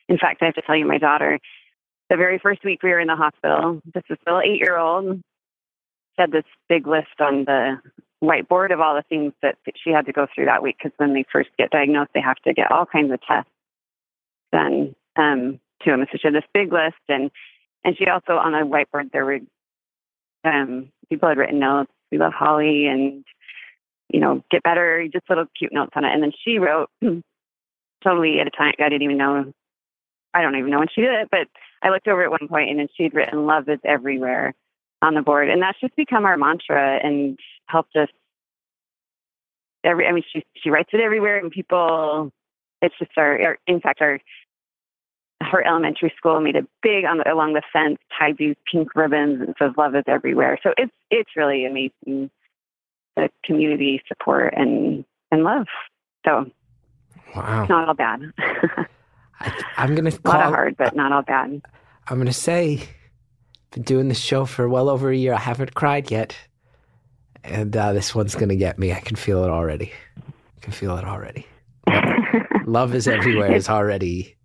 in 0.09 0.19
fact, 0.19 0.43
I 0.43 0.47
have 0.47 0.55
to 0.55 0.63
tell 0.63 0.77
you, 0.77 0.87
my 0.87 0.99
daughter, 0.99 1.39
the 2.11 2.17
very 2.17 2.39
first 2.39 2.65
week 2.65 2.83
we 2.83 2.91
were 2.91 3.01
in 3.01 3.09
the 3.09 3.17
hospital, 3.17 3.81
this 3.95 4.05
is 4.11 4.19
still 4.23 4.41
eight 4.41 4.61
year 4.61 4.77
old, 4.77 5.21
had 6.19 6.31
this 6.31 6.45
big 6.69 6.87
list 6.87 7.21
on 7.21 7.45
the 7.45 7.81
whiteboard 8.23 8.73
of 8.73 8.81
all 8.81 8.95
the 8.95 9.03
things 9.09 9.33
that, 9.43 9.57
that 9.67 9.75
she 9.83 9.91
had 9.91 10.07
to 10.07 10.13
go 10.13 10.27
through 10.35 10.45
that 10.45 10.63
week 10.63 10.77
because 10.79 10.93
when 10.99 11.15
they 11.15 11.25
first 11.33 11.51
get 11.59 11.71
diagnosed, 11.71 12.11
they 12.15 12.21
have 12.21 12.37
to 12.45 12.53
get 12.53 12.71
all 12.71 12.87
kinds 12.87 13.13
of 13.13 13.21
tests 13.27 13.51
done 14.53 14.95
um, 15.17 15.59
to 15.83 15.91
them. 15.91 16.07
So 16.13 16.19
she 16.21 16.29
had 16.29 16.35
this 16.35 16.45
big 16.55 16.73
list, 16.73 17.01
and 17.09 17.31
and 17.85 17.97
she 17.97 18.07
also 18.07 18.35
on 18.35 18.53
the 18.53 18.59
whiteboard 18.59 19.11
there 19.13 19.25
were 19.25 19.41
um, 20.45 20.91
people 21.09 21.29
had 21.29 21.39
written 21.39 21.59
notes. 21.59 21.91
We 22.11 22.19
love 22.19 22.33
Holly, 22.33 22.87
and 22.87 23.25
you 24.09 24.21
know, 24.21 24.45
get 24.51 24.63
better, 24.63 25.07
just 25.13 25.29
little 25.29 25.47
cute 25.59 25.73
notes 25.73 25.93
on 25.97 26.05
it. 26.05 26.13
And 26.13 26.23
then 26.23 26.33
she 26.45 26.59
wrote 26.59 26.91
totally 28.05 28.39
at 28.41 28.47
a 28.47 28.51
time 28.51 28.75
I 28.79 28.89
didn't 28.89 29.03
even 29.03 29.17
know. 29.17 29.53
I 30.35 30.43
don't 30.43 30.57
even 30.57 30.71
know 30.71 30.79
when 30.79 30.89
she 30.95 31.01
did 31.01 31.13
it, 31.13 31.29
but 31.31 31.49
I 31.83 31.91
looked 31.91 32.09
over 32.09 32.25
at 32.25 32.31
one 32.31 32.49
point 32.49 32.71
and 32.71 32.79
then 32.79 32.89
she'd 32.97 33.15
written 33.15 33.47
"Love 33.47 33.69
is 33.69 33.81
everywhere" 33.85 34.55
on 35.03 35.15
the 35.15 35.23
board, 35.23 35.49
and 35.51 35.61
that's 35.61 35.81
just 35.81 35.97
become 35.97 36.25
our 36.25 36.37
mantra 36.37 36.99
and 37.03 37.39
helped 37.67 37.97
us. 37.97 38.09
Every, 39.85 40.07
I 40.07 40.13
mean, 40.13 40.25
she 40.33 40.45
she 40.57 40.71
writes 40.71 40.91
it 40.93 41.01
everywhere, 41.01 41.39
and 41.39 41.51
people. 41.51 42.33
It's 42.81 42.95
just 42.99 43.13
our, 43.17 43.41
our 43.41 43.59
in 43.67 43.81
fact, 43.81 44.01
our 44.01 44.21
her 45.43 45.67
elementary 45.67 46.13
school 46.17 46.41
made 46.41 46.57
a 46.57 46.67
big 46.83 47.05
on 47.05 47.19
the, 47.19 47.33
along 47.33 47.55
the 47.55 47.63
fence, 47.73 47.99
tied 48.19 48.39
these 48.39 48.57
pink 48.71 48.95
ribbons, 48.95 49.41
and 49.41 49.55
says 49.59 49.73
"Love 49.77 49.95
is 49.95 50.05
everywhere." 50.07 50.59
So 50.63 50.73
it's 50.77 50.93
it's 51.11 51.31
really 51.37 51.67
amazing 51.67 52.31
the 53.17 53.29
community 53.45 54.03
support 54.09 54.55
and 54.57 55.05
and 55.31 55.45
love. 55.45 55.67
So 56.25 56.51
Wow. 57.35 57.63
it's 57.63 57.71
not 57.71 57.89
all 57.89 57.95
bad. 57.95 58.33
I, 59.43 59.65
I'm 59.77 59.95
gonna 59.95 60.11
a 60.11 60.13
lot 60.13 60.23
call. 60.23 60.43
of 60.43 60.55
hard, 60.55 60.77
but 60.77 60.95
not 60.97 61.13
all 61.13 61.23
bad. 61.23 61.61
I'm 62.09 62.19
gonna 62.19 62.33
say, 62.33 62.79
I've 62.81 63.71
been 63.73 63.83
doing 63.83 64.09
this 64.09 64.21
show 64.21 64.45
for 64.45 64.69
well 64.69 64.89
over 64.89 65.11
a 65.11 65.17
year. 65.17 65.35
I 65.35 65.39
haven't 65.39 65.75
cried 65.75 66.11
yet, 66.11 66.37
and 67.45 67.77
uh, 67.77 67.93
this 67.93 68.15
one's 68.15 68.35
gonna 68.35 68.57
get 68.57 68.79
me. 68.79 68.93
I 68.93 69.01
can 69.01 69.17
feel 69.17 69.45
it 69.45 69.51
already. 69.51 69.93
I 70.19 70.61
can 70.61 70.73
feel 70.73 70.97
it 70.99 71.05
already. 71.05 71.47
Love 72.67 72.95
is 72.95 73.09
everywhere 73.09 73.53
is 73.53 73.69
already 73.69 74.37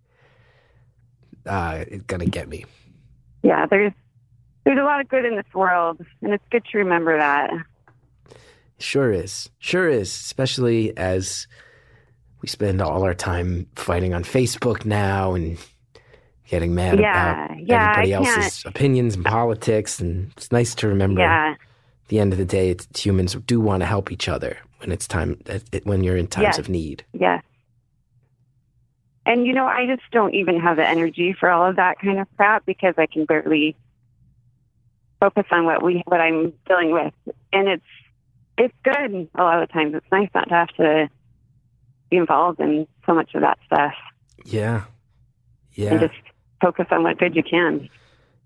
uh, 1.46 1.84
gonna 2.06 2.26
get 2.26 2.48
me. 2.48 2.64
yeah, 3.42 3.66
there's 3.66 3.92
there's 4.64 4.78
a 4.78 4.82
lot 4.84 5.00
of 5.00 5.08
good 5.08 5.24
in 5.24 5.36
this 5.36 5.46
world, 5.54 6.04
and 6.22 6.32
it's 6.34 6.44
good 6.50 6.64
to 6.72 6.78
remember 6.78 7.16
that. 7.18 7.50
Sure 8.78 9.10
is. 9.12 9.48
Sure 9.58 9.88
is. 9.88 10.08
Especially 10.10 10.96
as 10.96 11.46
we 12.40 12.48
spend 12.48 12.80
all 12.80 13.02
our 13.02 13.14
time 13.14 13.66
fighting 13.74 14.14
on 14.14 14.22
Facebook 14.24 14.84
now 14.84 15.34
and 15.34 15.58
getting 16.48 16.74
mad 16.74 16.98
Yeah, 17.00 17.44
about 17.44 17.58
yeah, 17.60 17.90
everybody 17.90 18.14
I 18.14 18.22
can't- 18.22 18.36
else's 18.38 18.64
opinions 18.64 19.16
and 19.16 19.24
politics. 19.24 20.00
And 20.00 20.32
it's 20.36 20.50
nice 20.52 20.74
to 20.76 20.88
remember 20.88 21.20
Yeah, 21.20 21.52
at 21.52 22.08
the 22.08 22.18
end 22.20 22.32
of 22.32 22.38
the 22.38 22.44
day, 22.44 22.70
it's, 22.70 22.86
humans 23.04 23.34
do 23.46 23.60
want 23.60 23.80
to 23.82 23.86
help 23.86 24.10
each 24.12 24.28
other 24.28 24.56
when 24.78 24.92
it's 24.92 25.06
time, 25.08 25.40
when 25.84 26.04
you're 26.04 26.16
in 26.16 26.26
times 26.28 26.44
Yes. 26.44 26.58
of 26.58 26.68
need. 26.68 27.04
yes. 27.12 27.42
And 29.26 29.46
you 29.46 29.52
know, 29.52 29.66
I 29.66 29.84
just 29.86 30.02
don't 30.10 30.32
even 30.34 30.58
have 30.58 30.76
the 30.78 30.88
energy 30.88 31.34
for 31.38 31.50
all 31.50 31.66
of 31.68 31.76
that 31.76 31.98
kind 31.98 32.18
of 32.18 32.26
crap 32.38 32.64
because 32.64 32.94
I 32.96 33.04
can 33.04 33.26
barely 33.26 33.76
focus 35.20 35.44
on 35.50 35.66
what 35.66 35.82
we 35.82 36.02
what 36.06 36.18
I'm 36.18 36.54
dealing 36.66 36.92
with, 36.92 37.12
and 37.52 37.68
it's 37.68 37.84
it's 38.56 38.74
good 38.84 39.28
a 39.34 39.42
lot 39.42 39.62
of 39.62 39.70
times. 39.70 39.94
It's 39.94 40.06
nice 40.10 40.30
not 40.34 40.48
to 40.48 40.54
have 40.54 40.68
to 40.76 41.10
involved 42.16 42.60
in 42.60 42.86
so 43.06 43.14
much 43.14 43.34
of 43.34 43.40
that 43.42 43.58
stuff 43.66 43.92
Yeah. 44.44 44.84
and 45.76 45.84
Yeah. 45.84 45.98
just 45.98 46.14
focus 46.60 46.86
on 46.90 47.02
what 47.02 47.18
good 47.18 47.36
you 47.36 47.42
can. 47.42 47.88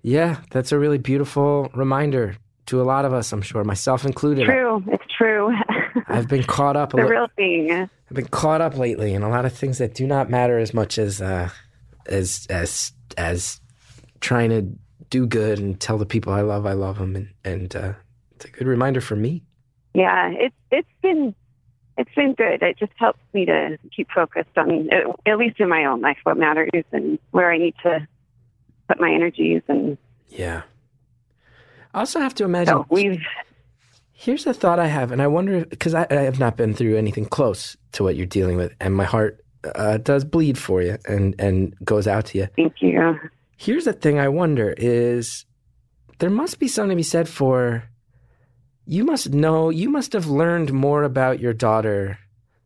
Yeah. 0.03 0.39
That's 0.51 0.73
a 0.73 0.79
really 0.79 0.99
beautiful 0.99 1.71
reminder 1.75 2.37
to 2.67 2.81
a 2.81 2.85
lot 2.85 3.05
of 3.05 3.13
us, 3.13 3.33
I'm 3.33 3.43
sure, 3.43 3.65
myself 3.65 4.05
included. 4.05 4.45
True, 4.47 4.83
it's 4.89 5.05
true. 5.17 5.53
I've 6.09 6.29
been 6.29 6.45
caught 6.45 6.77
up 6.77 6.95
a 6.95 6.97
the 6.97 7.03
li- 7.05 7.11
real 7.11 7.29
thing. 7.37 7.71
I've 7.73 7.89
been 8.15 8.27
caught 8.29 8.61
up 8.61 8.77
lately 8.77 9.15
in 9.15 9.23
a 9.23 9.29
lot 9.29 9.45
of 9.45 9.53
things 9.53 9.79
that 9.79 9.95
do 9.95 10.07
not 10.07 10.31
matter 10.31 10.59
as 10.59 10.73
much 10.73 10.97
as 10.99 11.21
uh, 11.21 11.49
as 12.07 12.47
as 12.51 12.93
as 13.17 13.61
trying 14.21 14.51
to 14.51 14.63
do 15.11 15.27
good 15.27 15.59
and 15.59 15.79
tell 15.81 15.99
the 15.99 16.07
people 16.07 16.33
I 16.33 16.43
love 16.43 16.67
I 16.67 16.73
love 16.73 16.99
them, 16.99 17.17
and 17.17 17.29
and 17.45 17.75
uh, 17.77 17.93
it's 18.37 18.45
a 18.45 18.51
good 18.51 18.67
reminder 18.67 19.01
for 19.01 19.17
me. 19.17 19.43
Yeah, 19.95 20.31
it's 20.33 20.55
it's 20.71 20.89
been 21.03 21.35
it's 21.99 22.15
been 22.15 22.35
good. 22.35 22.63
It 22.63 22.79
just 22.79 22.93
helps 22.97 23.21
me 23.33 23.45
to 23.47 23.79
keep 23.95 24.09
focused 24.11 24.57
on 24.57 24.89
at 25.27 25.39
least 25.39 25.61
in 25.61 25.69
my 25.69 25.85
own 25.85 26.01
life 26.01 26.19
what 26.25 26.37
matters 26.37 26.71
and 26.93 27.19
where 27.31 27.51
I 27.51 27.59
need 27.59 27.75
to 27.83 28.07
put 28.89 29.01
my 29.01 29.13
energies. 29.13 29.63
And 29.69 29.99
Yeah. 30.29 30.63
I 31.95 31.99
also 32.01 32.21
have 32.21 32.35
to 32.37 32.45
imagine. 32.45 32.75
so 32.75 32.87
we've 32.89 33.21
Here's 34.15 34.47
a 34.47 34.55
thought 34.55 34.79
I 34.79 34.87
have, 34.87 35.11
and 35.11 35.21
I 35.21 35.27
wonder 35.27 35.65
because 35.65 35.95
I, 35.95 36.07
I 36.09 36.15
have 36.23 36.39
not 36.39 36.57
been 36.57 36.75
through 36.75 36.97
anything 36.97 37.25
close 37.27 37.77
to 37.93 38.05
what 38.05 38.15
you're 38.15 38.25
dealing 38.25 38.57
with, 38.57 38.73
and 38.81 38.95
my 38.95 39.03
heart 39.05 39.45
uh, 39.75 39.97
does 39.99 40.25
bleed 40.25 40.57
for 40.57 40.81
you 40.81 40.97
and 41.09 41.35
and 41.41 41.75
goes 41.85 42.07
out 42.07 42.27
to 42.27 42.39
you. 42.39 42.49
thank 42.57 42.75
you. 42.81 43.19
Here's 43.57 43.85
the 43.85 43.93
thing 43.93 44.21
I 44.21 44.29
wonder 44.29 44.75
is 44.77 45.45
there 46.21 46.31
must 46.31 46.61
be 46.61 46.69
something 46.69 46.91
to 46.91 46.97
be 46.97 47.03
said 47.03 47.29
for 47.29 47.83
you 48.87 49.05
must 49.05 49.31
know 49.31 49.71
you 49.71 49.89
must 49.89 50.13
have 50.13 50.27
learned 50.27 50.73
more 50.73 51.03
about 51.05 51.41
your 51.41 51.53
daughter 51.53 52.19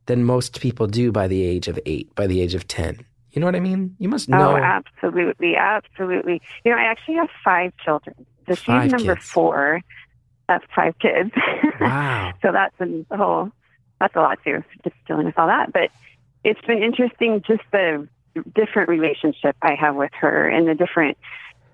than 0.06 0.24
most 0.24 0.60
people 0.60 0.86
do 0.86 1.12
by 1.12 1.26
the 1.28 1.42
age 1.42 1.68
of 1.68 1.78
8 1.84 2.14
by 2.14 2.26
the 2.26 2.40
age 2.40 2.54
of 2.54 2.66
10 2.68 3.04
you 3.32 3.40
know 3.40 3.46
what 3.46 3.56
i 3.56 3.60
mean 3.60 3.94
you 3.98 4.08
must 4.08 4.28
oh, 4.32 4.36
know 4.36 4.52
Oh, 4.52 4.56
absolutely, 4.56 5.56
absolutely. 5.56 6.40
You 6.64 6.72
know, 6.72 6.78
I 6.78 6.84
actually 6.84 7.16
have 7.16 7.28
five 7.44 7.72
children. 7.84 8.14
So 8.46 8.54
she's 8.54 8.64
Five 8.64 8.90
number 8.92 9.14
kids. 9.16 9.28
four 9.28 9.82
of 10.48 10.62
five 10.74 10.98
kids. 11.00 11.32
wow 11.80 12.32
so 12.42 12.52
that's 12.52 12.74
a 12.80 13.16
whole 13.16 13.50
that's 14.00 14.14
a 14.14 14.20
lot 14.20 14.38
too 14.44 14.62
just 14.84 14.96
dealing 15.06 15.26
with 15.26 15.38
all 15.38 15.48
that 15.48 15.72
but 15.72 15.90
it's 16.44 16.60
been 16.66 16.82
interesting 16.82 17.42
just 17.46 17.62
the 17.72 18.06
different 18.54 18.88
relationship 18.88 19.56
i 19.62 19.74
have 19.74 19.96
with 19.96 20.12
her 20.20 20.48
and 20.48 20.68
the 20.68 20.74
different 20.74 21.18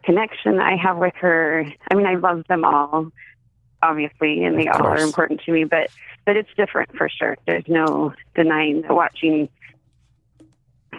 connection 0.05 0.59
i 0.59 0.77
have 0.77 0.97
with 0.97 1.15
her 1.17 1.67
i 1.91 1.95
mean 1.95 2.07
i 2.07 2.15
love 2.15 2.45
them 2.49 2.65
all 2.65 3.13
obviously 3.83 4.45
and 4.45 4.59
they 4.59 4.69
all 4.69 4.87
are 4.87 4.99
important 4.99 5.41
to 5.43 5.53
me 5.53 5.65
but 5.65 5.91
but 6.25 6.37
it's 6.37 6.51
different 6.57 6.97
for 6.97 7.09
sure. 7.09 7.37
There's 7.47 7.67
no 7.67 8.15
denying 8.35 8.83
that 8.83 8.95
watching 8.95 9.49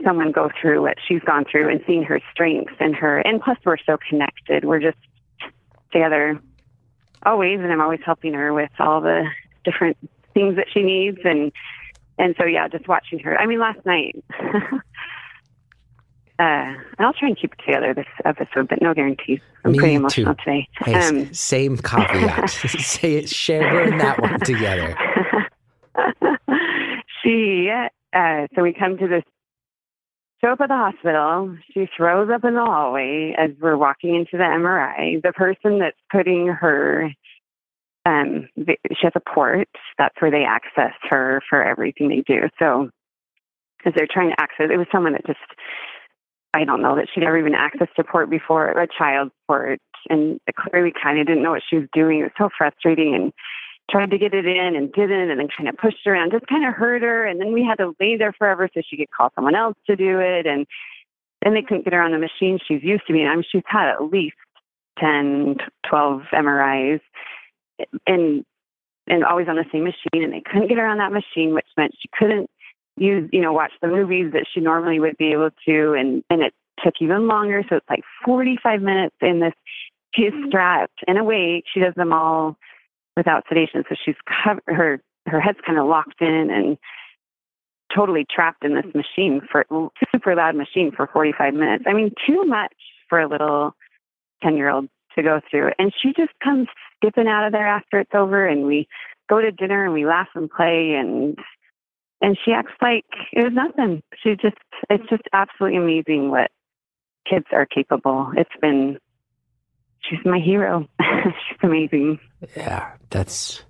someone 0.04 0.32
go 0.32 0.50
through 0.60 0.82
what 0.82 0.98
she's 1.08 1.22
gone 1.22 1.46
through 1.50 1.70
and 1.70 1.82
seeing 1.88 2.04
her 2.04 2.20
strengths 2.32 2.74
and 2.80 2.96
her 2.96 3.20
and 3.20 3.42
plus 3.42 3.58
we're 3.64 3.78
so 3.78 3.98
connected. 4.10 4.66
We're 4.66 4.80
just 4.80 4.98
together 5.92 6.40
always 7.26 7.60
and 7.60 7.72
I'm 7.72 7.82
always 7.82 8.02
helping 8.06 8.34
her 8.34 8.54
with 8.54 8.72
all 8.80 9.00
the 9.00 9.30
different 9.64 9.98
things 10.34 10.56
that 10.58 10.68
she 10.74 10.82
needs 10.82 11.20
and 11.24 11.52
and 12.20 12.36
so 12.38 12.46
yeah, 12.46 12.68
just 12.68 12.88
watching 12.88 13.20
her. 13.20 13.38
I 13.38 13.46
mean 13.46 13.60
last 13.60 13.86
night 13.86 14.24
uh 16.40 16.44
and 16.44 16.78
I'll 17.00 17.14
try 17.14 17.28
and 17.30 17.40
keep 17.40 17.54
it 17.54 17.60
together 17.66 17.94
this 17.94 18.06
episode, 18.26 18.68
but 18.68 18.82
no 18.82 18.94
guarantees. 18.94 19.40
I'm 19.66 19.72
Me 19.74 19.78
pretty 19.80 19.94
emotional 19.96 20.34
too. 20.36 20.40
today. 20.44 20.68
hey 20.86 20.94
Um, 20.96 21.34
same 21.34 21.78
caveat 21.78 22.50
say 22.80 23.14
it 23.16 23.30
share 23.30 23.84
in 23.88 23.98
that 24.00 24.20
one 24.22 24.40
together 24.42 24.96
she 27.24 27.70
uh 28.14 28.48
so 28.56 28.62
we 28.64 28.74
come 28.74 28.98
to 28.98 29.08
this 29.08 29.24
show 30.44 30.52
up 30.52 30.60
at 30.62 30.68
the 30.68 30.76
hospital. 30.76 31.56
She 31.74 31.88
throws 31.96 32.30
up 32.34 32.44
in 32.44 32.54
the 32.56 32.66
hallway 32.66 33.34
as 33.38 33.52
we're 33.62 33.78
walking 33.78 34.14
into 34.16 34.32
the 34.38 34.44
MRI. 34.44 35.22
The 35.22 35.32
person 35.32 35.80
that's 35.80 35.98
putting 36.12 36.48
her 36.48 37.12
um 38.06 38.50
the- 38.58 38.78
she 38.92 39.04
has 39.04 39.14
a 39.16 39.22
port. 39.34 39.70
That's 39.98 40.16
where 40.20 40.32
they 40.32 40.44
access 40.44 40.94
her 41.10 41.42
for 41.50 41.64
everything 41.64 42.10
they 42.10 42.22
do. 42.28 42.50
So 42.60 42.90
as 43.86 43.94
they're 43.96 44.08
trying 44.12 44.30
to 44.32 44.40
access 44.42 44.70
it 44.72 44.78
was 44.78 44.88
someone 44.92 45.14
that 45.14 45.26
just 45.26 45.40
I 46.54 46.64
don't 46.66 46.82
know 46.82 46.96
that 46.96 47.08
she'd 47.14 47.24
ever 47.24 47.38
even 47.38 47.54
accessed 47.54 47.98
a 47.98 48.04
port 48.04 48.30
before, 48.30 48.70
a 48.70 48.88
child's 48.88 49.32
port, 49.48 49.80
and 50.10 50.40
clearly 50.56 50.94
kind 51.02 51.20
of 51.20 51.28
didn't 51.28 51.44
know 51.44 51.52
what 51.52 51.64
she 51.68 51.78
was 51.78 51.88
doing. 51.94 52.20
It 52.20 52.24
was 52.24 52.32
so 52.38 52.50
frustrating 52.56 53.16
and 53.16 53.34
tried 53.90 54.12
to 54.12 54.18
get 54.18 54.34
it 54.34 54.46
in 54.46 54.76
and 54.76 54.92
didn't, 54.94 55.32
and 55.32 55.40
then 55.40 55.48
kind 55.56 55.68
of 55.68 55.78
pushed 55.78 56.06
around, 56.06 56.32
just 56.32 56.48
kind 56.48 56.66
of 56.66 56.74
hurt 56.74 57.02
her. 57.02 57.26
And 57.26 57.42
then 57.42 57.54
we 57.54 57.64
had 57.64 57.80
to 57.80 57.96
lay 58.00 58.18
there 58.18 58.34
forever 58.34 58.70
so 58.74 58.82
she 58.88 58.98
could 58.98 59.12
call 59.12 59.32
someone 59.36 59.56
else 59.56 59.76
to 59.88 59.96
do 59.96 60.20
it. 60.20 60.46
And 60.46 60.66
then 61.44 61.54
they 61.54 61.62
couldn't 61.62 61.86
get 61.86 61.94
her 61.94 62.02
on 62.02 62.12
the 62.12 62.20
machine 62.20 62.60
she's 62.66 62.84
used 62.84 63.08
to 63.08 63.14
being. 63.14 63.28
I 63.28 63.36
mean, 63.36 63.46
she's 63.50 63.64
had 63.66 63.90
at 63.90 64.04
least 64.04 64.36
10, 65.00 65.58
12 65.90 66.22
MRIs 66.34 67.02
and 68.08 68.46
and 69.08 69.26
always 69.26 69.48
on 69.50 69.56
the 69.56 69.66
same 69.72 69.84
machine. 69.84 70.24
And 70.24 70.32
they 70.32 70.42
couldn't 70.42 70.70
get 70.70 70.78
her 70.78 70.88
on 70.88 70.98
that 71.00 71.12
machine, 71.12 71.54
which 71.54 71.68
meant 71.76 71.94
she 72.00 72.10
couldn't 72.18 72.50
use, 72.98 73.30
you 73.32 73.42
know, 73.42 73.54
watch 73.54 73.72
the 73.82 73.88
movies 73.88 74.32
that 74.34 74.46
she 74.52 74.60
normally 74.60 75.00
would 75.00 75.18
be 75.18 75.32
able 75.32 75.50
to. 75.66 75.94
And, 75.94 76.24
and 76.30 76.42
it 76.42 76.54
took 76.84 76.96
even 77.02 77.28
longer. 77.28 77.64
So 77.70 77.78
it's 77.78 77.90
like 77.90 78.04
45 78.26 78.82
minutes 78.82 79.16
in 79.22 79.40
this. 79.40 79.54
She's 80.14 80.32
mm-hmm. 80.32 80.48
strapped 80.50 81.00
and 81.08 81.18
awake. 81.18 81.66
She 81.74 81.80
does 81.80 81.94
them 81.96 82.14
all 82.14 82.58
without 83.18 83.44
sedation. 83.48 83.84
So 83.90 83.96
she's 84.04 84.16
covered, 84.44 84.64
her, 84.68 85.02
her 85.28 85.40
head's 85.40 85.60
kind 85.66 85.80
of 85.80 85.88
locked 85.88 86.22
in 86.22 86.50
and 86.52 86.78
totally 87.96 88.26
trapped 88.30 88.66
in 88.66 88.76
this 88.76 88.94
machine 88.94 89.42
for 89.52 89.66
super 90.12 90.36
loud 90.36 90.56
machine 90.56 90.92
for 90.96 91.08
45 91.08 91.54
minutes. 91.54 91.84
I 91.88 91.94
mean, 91.94 92.12
too 92.26 92.44
much 92.46 92.74
for 93.08 93.20
a 93.20 93.28
little 93.28 93.76
10 94.42 94.58
year 94.58 94.70
old 94.70 94.90
to 95.16 95.24
go 95.24 95.42
through. 95.50 95.72
And 95.78 95.94
she 96.02 96.14
just 96.14 96.34
comes 96.44 96.68
skipping 96.98 97.28
out 97.28 97.46
of 97.46 97.52
there 97.52 97.68
after 97.68 98.00
it's 98.00 98.14
over 98.14 98.48
and 98.48 98.66
we 98.66 98.88
go 99.30 99.40
to 99.40 99.52
dinner 99.52 99.86
and 99.86 99.94
we 99.94 100.06
laugh 100.06 100.30
and 100.36 100.50
play 100.50 100.94
and 100.94 101.38
and 102.24 102.36
she 102.44 102.52
acts 102.54 102.72
like 102.82 103.06
it 103.34 103.44
was 103.44 103.54
nothing. 103.54 104.02
She 104.24 104.32
just 104.42 104.58
it's 104.90 105.08
just 105.10 105.24
absolutely 105.34 105.78
amazing 105.78 106.32
what 106.32 106.50
kids 107.30 107.46
are 107.52 107.66
capable. 107.68 108.32
It's 108.36 108.50
been 108.62 108.98
she's 110.10 110.20
my 110.26 110.40
hero. 110.40 110.88
she's 111.02 111.58
amazing. 111.62 112.20
Yeah, 112.58 112.94
that's 113.12 113.64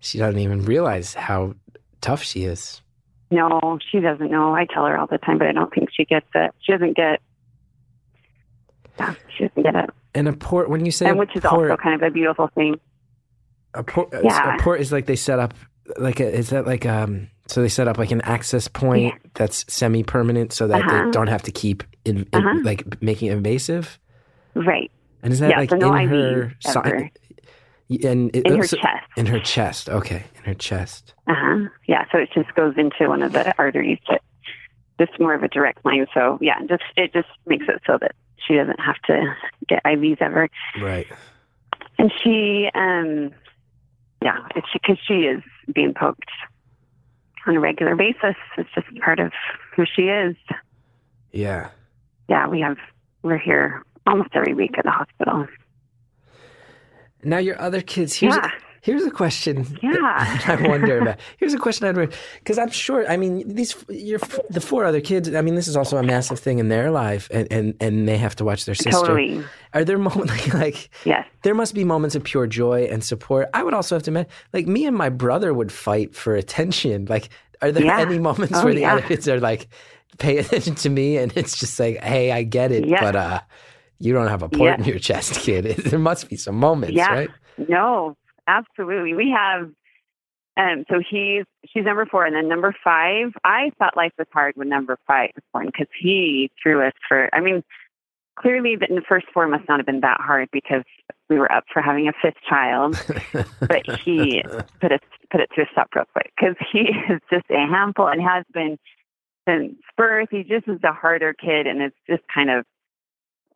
she 0.00 0.18
doesn't 0.18 0.40
even 0.40 0.64
realize 0.66 1.14
how 1.14 1.54
tough 2.02 2.22
she 2.22 2.44
is. 2.44 2.82
No, 3.30 3.78
she 3.90 4.00
doesn't 4.00 4.30
know. 4.30 4.54
I 4.54 4.66
tell 4.66 4.84
her 4.84 4.98
all 4.98 5.06
the 5.06 5.18
time, 5.18 5.38
but 5.38 5.46
I 5.48 5.52
don't 5.52 5.72
think 5.72 5.88
she 5.92 6.04
gets 6.04 6.26
it. 6.34 6.50
She 6.60 6.72
doesn't 6.72 6.96
get 6.96 7.20
yeah, 8.98 9.14
she 9.36 9.48
doesn't 9.48 9.62
get 9.62 9.74
it. 9.74 9.90
And 10.14 10.28
a 10.28 10.32
port 10.32 10.68
when 10.70 10.84
you 10.84 10.92
say 10.92 11.06
And 11.06 11.18
which 11.18 11.34
is 11.34 11.42
port, 11.42 11.70
also 11.70 11.82
kind 11.82 12.00
of 12.00 12.06
a 12.06 12.10
beautiful 12.12 12.48
thing. 12.54 12.78
a 13.74 13.82
port, 13.82 14.10
Yeah. 14.22 14.56
a 14.56 14.62
port 14.62 14.80
is 14.80 14.92
like 14.92 15.06
they 15.06 15.16
set 15.16 15.38
up 15.40 15.54
like 15.98 16.20
a, 16.20 16.30
is 16.32 16.50
that 16.50 16.66
like 16.66 16.86
um 16.86 17.28
so 17.46 17.60
they 17.62 17.68
set 17.68 17.88
up 17.88 17.98
like 17.98 18.10
an 18.10 18.20
access 18.22 18.68
point 18.68 19.14
that's 19.34 19.64
semi 19.72 20.02
permanent 20.02 20.52
so 20.52 20.66
that 20.66 20.80
Uh-huh. 20.82 21.04
they 21.04 21.10
don't 21.10 21.26
have 21.28 21.42
to 21.42 21.52
keep 21.52 21.82
in, 22.04 22.18
in- 22.18 22.26
Uh-huh. 22.32 22.60
like 22.62 23.02
making 23.02 23.28
it 23.28 23.32
invasive. 23.32 23.98
Right. 24.54 24.90
And 25.22 25.32
is 25.32 25.40
that 25.40 25.50
Yeah, 25.50 25.58
like 25.58 25.70
so 25.70 25.76
no 25.76 25.94
in 25.94 26.08
her 26.08 26.52
si- 26.60 26.78
ever. 26.84 27.10
and 28.02 28.34
it, 28.36 28.46
In 28.46 28.56
her 28.56 28.66
so- 28.66 28.76
chest. 28.78 29.04
In 29.16 29.26
her 29.26 29.40
chest. 29.40 29.88
Okay, 29.90 30.24
in 30.38 30.42
her 30.44 30.54
chest. 30.54 31.12
Uh 31.26 31.34
huh. 31.36 31.68
Yeah. 31.86 32.04
So 32.12 32.18
it 32.18 32.30
just 32.34 32.54
goes 32.54 32.74
into 32.78 33.08
one 33.08 33.22
of 33.22 33.32
the 33.32 33.54
arteries, 33.58 33.98
but 34.08 34.22
just 34.98 35.18
more 35.20 35.34
of 35.34 35.42
a 35.42 35.48
direct 35.48 35.84
line. 35.84 36.06
So 36.14 36.38
yeah, 36.40 36.58
just 36.68 36.82
it 36.96 37.12
just 37.12 37.28
makes 37.46 37.66
it 37.68 37.82
so 37.86 37.98
that 38.00 38.12
she 38.46 38.54
doesn't 38.54 38.80
have 38.80 38.96
to 39.06 39.34
get 39.68 39.82
IVs 39.84 40.20
ever. 40.22 40.48
Right. 40.80 41.06
And 41.98 42.12
she, 42.22 42.68
um, 42.74 43.32
yeah, 44.24 44.38
it's 44.56 44.66
because 44.72 44.96
she 45.06 45.26
is 45.26 45.42
being 45.72 45.92
poked 45.94 46.30
on 47.46 47.54
a 47.56 47.60
regular 47.60 47.94
basis. 47.94 48.34
It's 48.56 48.70
just 48.74 48.86
part 49.00 49.20
of 49.20 49.32
who 49.76 49.84
she 49.84 50.04
is. 50.04 50.34
Yeah. 51.30 51.68
Yeah, 52.28 52.48
we 52.48 52.60
have 52.62 52.78
we're 53.22 53.38
here 53.38 53.84
almost 54.06 54.30
every 54.34 54.54
week 54.54 54.72
at 54.78 54.84
the 54.84 54.90
hospital. 54.90 55.46
Now 57.22 57.38
your 57.38 57.60
other 57.60 57.82
kids. 57.82 58.14
Here's 58.14 58.34
Yeah. 58.34 58.50
Here's 58.84 59.04
a 59.04 59.10
question. 59.10 59.66
Yeah. 59.82 59.90
I 60.46 60.68
wonder 60.68 60.98
about. 60.98 61.18
Here's 61.38 61.54
a 61.54 61.58
question 61.58 61.88
I'd 61.88 62.14
because 62.38 62.58
I'm 62.58 62.70
sure. 62.70 63.08
I 63.10 63.16
mean, 63.16 63.54
these 63.54 63.74
your 63.88 64.20
the 64.50 64.60
four 64.60 64.84
other 64.84 65.00
kids. 65.00 65.34
I 65.34 65.40
mean, 65.40 65.54
this 65.56 65.66
is 65.66 65.76
also 65.76 65.96
a 65.96 66.02
massive 66.02 66.38
thing 66.38 66.58
in 66.60 66.68
their 66.68 66.90
life, 66.90 67.28
and 67.32 67.48
and, 67.50 67.74
and 67.80 68.06
they 68.06 68.18
have 68.18 68.36
to 68.36 68.44
watch 68.44 68.66
their 68.66 68.74
sister. 68.74 68.90
Totally. 68.92 69.42
Are 69.72 69.84
there 69.84 69.98
moments 69.98 70.54
like 70.54 70.90
Yes. 71.04 71.26
there 71.42 71.54
must 71.54 71.74
be 71.74 71.82
moments 71.84 72.14
of 72.14 72.22
pure 72.22 72.46
joy 72.46 72.84
and 72.84 73.02
support? 73.02 73.48
I 73.54 73.62
would 73.64 73.74
also 73.74 73.96
have 73.96 74.02
to 74.04 74.10
admit, 74.10 74.28
like 74.52 74.66
me 74.66 74.86
and 74.86 74.96
my 74.96 75.08
brother 75.08 75.52
would 75.52 75.72
fight 75.72 76.14
for 76.14 76.36
attention. 76.36 77.06
Like, 77.08 77.30
are 77.62 77.72
there 77.72 77.84
Yeah. 77.84 77.98
any 78.00 78.18
moments 78.18 78.54
Oh, 78.56 78.64
where 78.64 78.74
the 78.74 78.82
yeah. 78.82 78.92
other 78.92 79.02
kids 79.02 79.26
are 79.28 79.40
like, 79.40 79.68
pay 80.18 80.38
attention 80.42 80.74
to 80.76 80.90
me, 80.90 81.16
and 81.16 81.32
it's 81.36 81.58
just 81.58 81.80
like, 81.80 82.00
hey, 82.02 82.30
I 82.30 82.42
get 82.44 82.70
it, 82.70 82.86
Yeah. 82.86 83.00
but 83.00 83.16
uh, 83.16 83.40
you 83.98 84.12
don't 84.12 84.28
have 84.28 84.42
a 84.42 84.48
port 84.48 84.78
in 84.78 84.84
your 84.84 84.98
chest, 85.00 85.40
kid. 85.40 85.64
there 85.64 85.98
must 85.98 86.28
be 86.28 86.36
some 86.36 86.56
moments, 86.56 86.94
Yeah. 86.94 87.12
right? 87.12 87.30
No, 87.68 88.16
absolutely. 88.46 89.14
We 89.14 89.30
have 89.30 89.70
um 90.56 90.84
so 90.88 91.00
he's 91.00 91.44
she's 91.66 91.84
number 91.84 92.06
four 92.06 92.24
and 92.24 92.34
then 92.34 92.48
number 92.48 92.74
five, 92.84 93.32
I 93.44 93.72
thought 93.78 93.96
life 93.96 94.12
was 94.18 94.28
hard 94.32 94.54
when 94.56 94.68
number 94.68 94.98
five 95.06 95.30
was 95.34 95.44
born 95.52 95.66
because 95.66 95.88
he 96.00 96.50
threw 96.62 96.86
us 96.86 96.92
for 97.08 97.28
I 97.34 97.40
mean, 97.40 97.62
clearly 98.36 98.76
the, 98.76 98.86
the 98.88 99.02
first 99.08 99.26
four 99.32 99.46
must 99.48 99.68
not 99.68 99.78
have 99.78 99.86
been 99.86 100.00
that 100.00 100.20
hard 100.20 100.48
because 100.52 100.84
we 101.28 101.38
were 101.38 101.50
up 101.50 101.64
for 101.72 101.80
having 101.80 102.08
a 102.08 102.12
fifth 102.20 102.40
child. 102.48 102.96
but 103.60 103.86
he 104.00 104.42
put 104.80 104.92
it 104.92 105.02
put 105.30 105.40
it 105.40 105.50
to 105.56 105.62
a 105.62 105.66
stop 105.72 105.88
real 105.94 106.04
quick 106.12 106.32
because 106.38 106.56
he 106.72 106.80
is 107.12 107.20
just 107.30 107.46
a 107.50 107.66
handful 107.66 108.06
and 108.06 108.22
has 108.22 108.44
been 108.52 108.78
since 109.48 109.74
birth. 109.96 110.28
He 110.30 110.42
just 110.42 110.68
is 110.68 110.80
a 110.84 110.92
harder 110.92 111.34
kid 111.34 111.66
and 111.66 111.82
it's 111.82 111.96
just 112.08 112.22
kind 112.32 112.50
of 112.50 112.64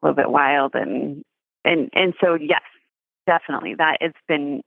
a 0.03 0.07
little 0.07 0.17
bit 0.17 0.31
wild 0.31 0.75
and 0.75 1.23
and 1.65 1.91
and 1.93 2.15
so 2.21 2.35
yes, 2.35 2.63
definitely 3.27 3.75
that 3.75 3.99
it's 4.01 4.19
been 4.27 4.63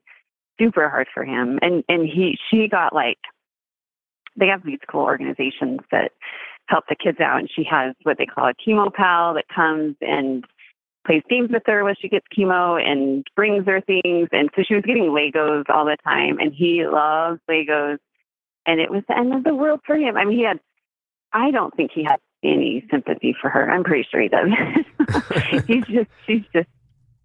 super 0.62 0.90
hard 0.90 1.08
for 1.14 1.24
him. 1.24 1.60
And 1.62 1.84
and 1.90 2.08
he 2.08 2.38
she 2.50 2.68
got 2.68 2.94
like 2.94 3.18
they 4.36 4.48
have 4.48 4.64
these 4.64 4.80
cool 4.90 5.02
organizations 5.02 5.80
that 5.92 6.12
help 6.68 6.86
the 6.88 6.96
kids 6.96 7.20
out 7.20 7.40
and 7.40 7.50
she 7.54 7.64
has 7.70 7.96
what 8.04 8.18
they 8.18 8.26
call 8.26 8.48
a 8.48 8.54
chemo 8.54 8.94
pal 8.94 9.34
that 9.34 9.46
comes 9.54 9.96
and 10.00 10.46
plays 11.06 11.24
games 11.30 11.50
with 11.52 11.64
her 11.66 11.84
when 11.84 11.96
she 12.00 12.08
gets 12.08 12.26
chemo 12.38 12.82
and 12.82 13.26
brings 13.36 13.66
her 13.66 13.82
things. 13.82 14.30
And 14.32 14.50
so 14.56 14.64
she 14.68 14.76
was 14.76 14.84
getting 14.86 15.10
Legos 15.10 15.70
all 15.70 15.86
the 15.86 15.98
time, 16.04 16.38
and 16.40 16.54
he 16.54 16.86
loves 16.86 17.40
Legos. 17.50 17.98
And 18.66 18.80
it 18.80 18.92
was 18.92 19.04
the 19.08 19.18
end 19.18 19.34
of 19.34 19.44
the 19.44 19.56
world 19.56 19.80
for 19.86 19.96
him. 19.96 20.16
I 20.16 20.26
mean, 20.26 20.38
he 20.38 20.44
had, 20.44 20.60
I 21.34 21.50
don't 21.50 21.76
think 21.76 21.92
he 21.94 22.04
had 22.04 22.20
any 22.44 22.86
sympathy 22.92 23.36
for 23.40 23.50
her. 23.50 23.72
I'm 23.72 23.84
pretty 23.84 24.08
sure 24.10 24.22
he 24.22 24.28
does. 24.28 24.50
he's 25.68 25.86
just, 25.86 26.10
she's 26.28 26.44
just, 26.54 26.70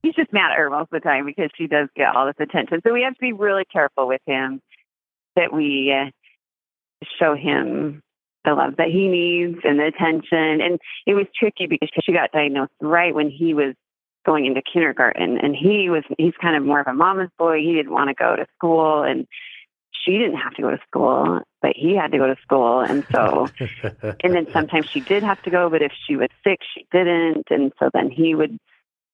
he's 0.07 0.15
just 0.15 0.33
mad 0.33 0.53
at 0.53 0.59
her 0.59 0.71
most 0.71 0.93
of 0.93 1.01
the 1.01 1.01
time 1.01 1.27
because 1.27 1.51
she 1.57 1.67
does 1.67 1.89
get 1.97 2.15
all 2.15 2.27
this 2.27 2.37
attention. 2.39 2.81
So 2.87 2.93
we 2.93 3.03
have 3.03 3.15
to 3.15 3.21
be 3.21 3.33
really 3.33 3.65
careful 3.65 4.07
with 4.07 4.21
him 4.27 4.61
that 5.35 5.53
we 5.53 5.93
uh, 5.93 6.11
show 7.19 7.35
him 7.35 8.03
the 8.45 8.55
love 8.55 8.77
that 8.79 8.89
he 8.89 9.09
needs 9.09 9.59
and 9.65 9.79
the 9.79 9.87
attention. 9.87 10.61
And 10.61 10.79
it 11.07 11.15
was 11.15 11.27
tricky 11.39 11.67
because 11.67 11.89
she 12.05 12.13
got 12.13 12.31
diagnosed 12.33 12.73
right 12.81 13.15
when 13.15 13.31
he 13.31 13.55
was 13.55 13.75
going 14.25 14.47
into 14.47 14.61
kindergarten 14.61 15.39
and 15.39 15.55
he 15.55 15.89
was 15.89 16.03
he's 16.19 16.35
kind 16.41 16.57
of 16.57 16.65
more 16.65 16.81
of 16.81 16.87
a 16.87 16.95
mama's 16.95 17.31
boy. 17.39 17.59
He 17.59 17.75
didn't 17.75 17.93
want 17.93 18.09
to 18.09 18.15
go 18.15 18.35
to 18.37 18.47
school 18.57 19.03
and 19.03 19.27
she 20.05 20.13
didn't 20.13 20.37
have 20.37 20.55
to 20.55 20.63
go 20.63 20.71
to 20.71 20.79
school, 20.87 21.41
but 21.63 21.73
he 21.75 21.97
had 21.97 22.13
to 22.13 22.19
go 22.19 22.27
to 22.27 22.37
school 22.43 22.81
and 22.81 23.05
so 23.13 23.49
and 24.23 24.35
then 24.35 24.47
sometimes 24.53 24.87
she 24.87 25.01
did 25.01 25.23
have 25.23 25.41
to 25.43 25.51
go, 25.51 25.71
but 25.71 25.83
if 25.83 25.93
she 26.07 26.17
was 26.17 26.29
sick 26.45 26.59
she 26.75 26.87
didn't 26.93 27.47
and 27.51 27.73
so 27.79 27.89
then 27.93 28.11
he 28.11 28.35
would 28.35 28.59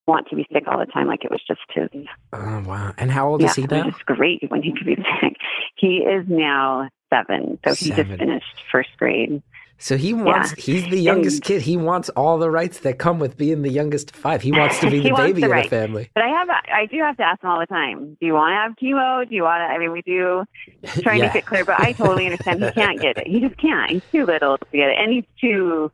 want 0.06 0.28
to 0.28 0.36
be 0.36 0.46
sick 0.52 0.64
all 0.66 0.78
the 0.78 0.86
time 0.86 1.06
like 1.06 1.24
it 1.24 1.30
was 1.30 1.40
just 1.46 1.60
his 1.74 1.88
Oh 2.32 2.62
wow! 2.66 2.92
And 2.98 3.10
how 3.10 3.28
old 3.28 3.40
yeah, 3.40 3.48
is 3.50 3.56
he 3.56 3.62
now? 3.66 3.84
was 3.84 3.94
just 3.94 4.06
great 4.06 4.42
when 4.50 4.62
he 4.62 4.72
could 4.72 4.86
be 4.86 4.96
sick. 4.96 5.36
He 5.76 5.98
is 5.98 6.24
now 6.28 6.88
seven, 7.10 7.58
so 7.64 7.74
he 7.74 7.86
Seven. 7.90 8.06
just 8.06 8.18
finished 8.18 8.62
first 8.70 8.90
grade. 8.98 9.42
So 9.78 9.96
he 9.96 10.12
wants. 10.14 10.52
He's 10.52 10.86
the 10.88 10.98
youngest 11.00 11.38
And- 11.38 11.44
kid. 11.44 11.62
He 11.62 11.76
wants 11.76 12.08
all 12.10 12.38
the 12.38 12.50
rights 12.50 12.80
that 12.80 12.98
come 13.00 13.18
with 13.18 13.36
being 13.36 13.62
the 13.62 13.68
youngest 13.70 14.10
of 14.12 14.16
five. 14.16 14.40
He 14.40 14.52
wants 14.52 14.78
to 14.78 14.88
be 14.88 15.00
the 15.08 15.10
baby 15.12 15.40
the 15.40 15.50
of 15.50 15.62
the 15.64 15.68
family. 15.68 16.08
But 16.14 16.22
I 16.22 16.28
have, 16.28 16.48
I 16.50 16.86
do 16.86 16.98
have 17.00 17.16
to 17.16 17.24
ask 17.24 17.42
him 17.42 17.50
all 17.50 17.58
the 17.58 17.66
time. 17.66 18.16
Do 18.20 18.26
you 18.26 18.34
want 18.34 18.52
to 18.52 18.56
have 18.56 18.72
chemo? 18.76 19.28
Do 19.28 19.34
you 19.34 19.42
want 19.42 19.58
to? 19.60 19.64
I 19.74 19.78
mean, 19.78 19.90
we 19.90 20.02
do 20.02 20.44
try 21.02 21.14
and 21.14 21.22
Yeah. 21.22 21.26
make 21.28 21.34
it 21.36 21.46
clear, 21.46 21.64
but 21.64 21.80
I 21.80 21.92
totally 21.94 22.26
understand 22.26 22.62
he 22.62 22.70
can't 22.70 23.00
get 23.00 23.18
it. 23.18 23.26
He 23.26 23.40
just 23.40 23.56
can't. 23.58 23.90
He's 23.90 24.02
too 24.12 24.24
little 24.24 24.56
to 24.58 24.64
get 24.72 24.88
it, 24.90 24.98
and 25.00 25.12
he's 25.12 25.24
too. 25.40 25.90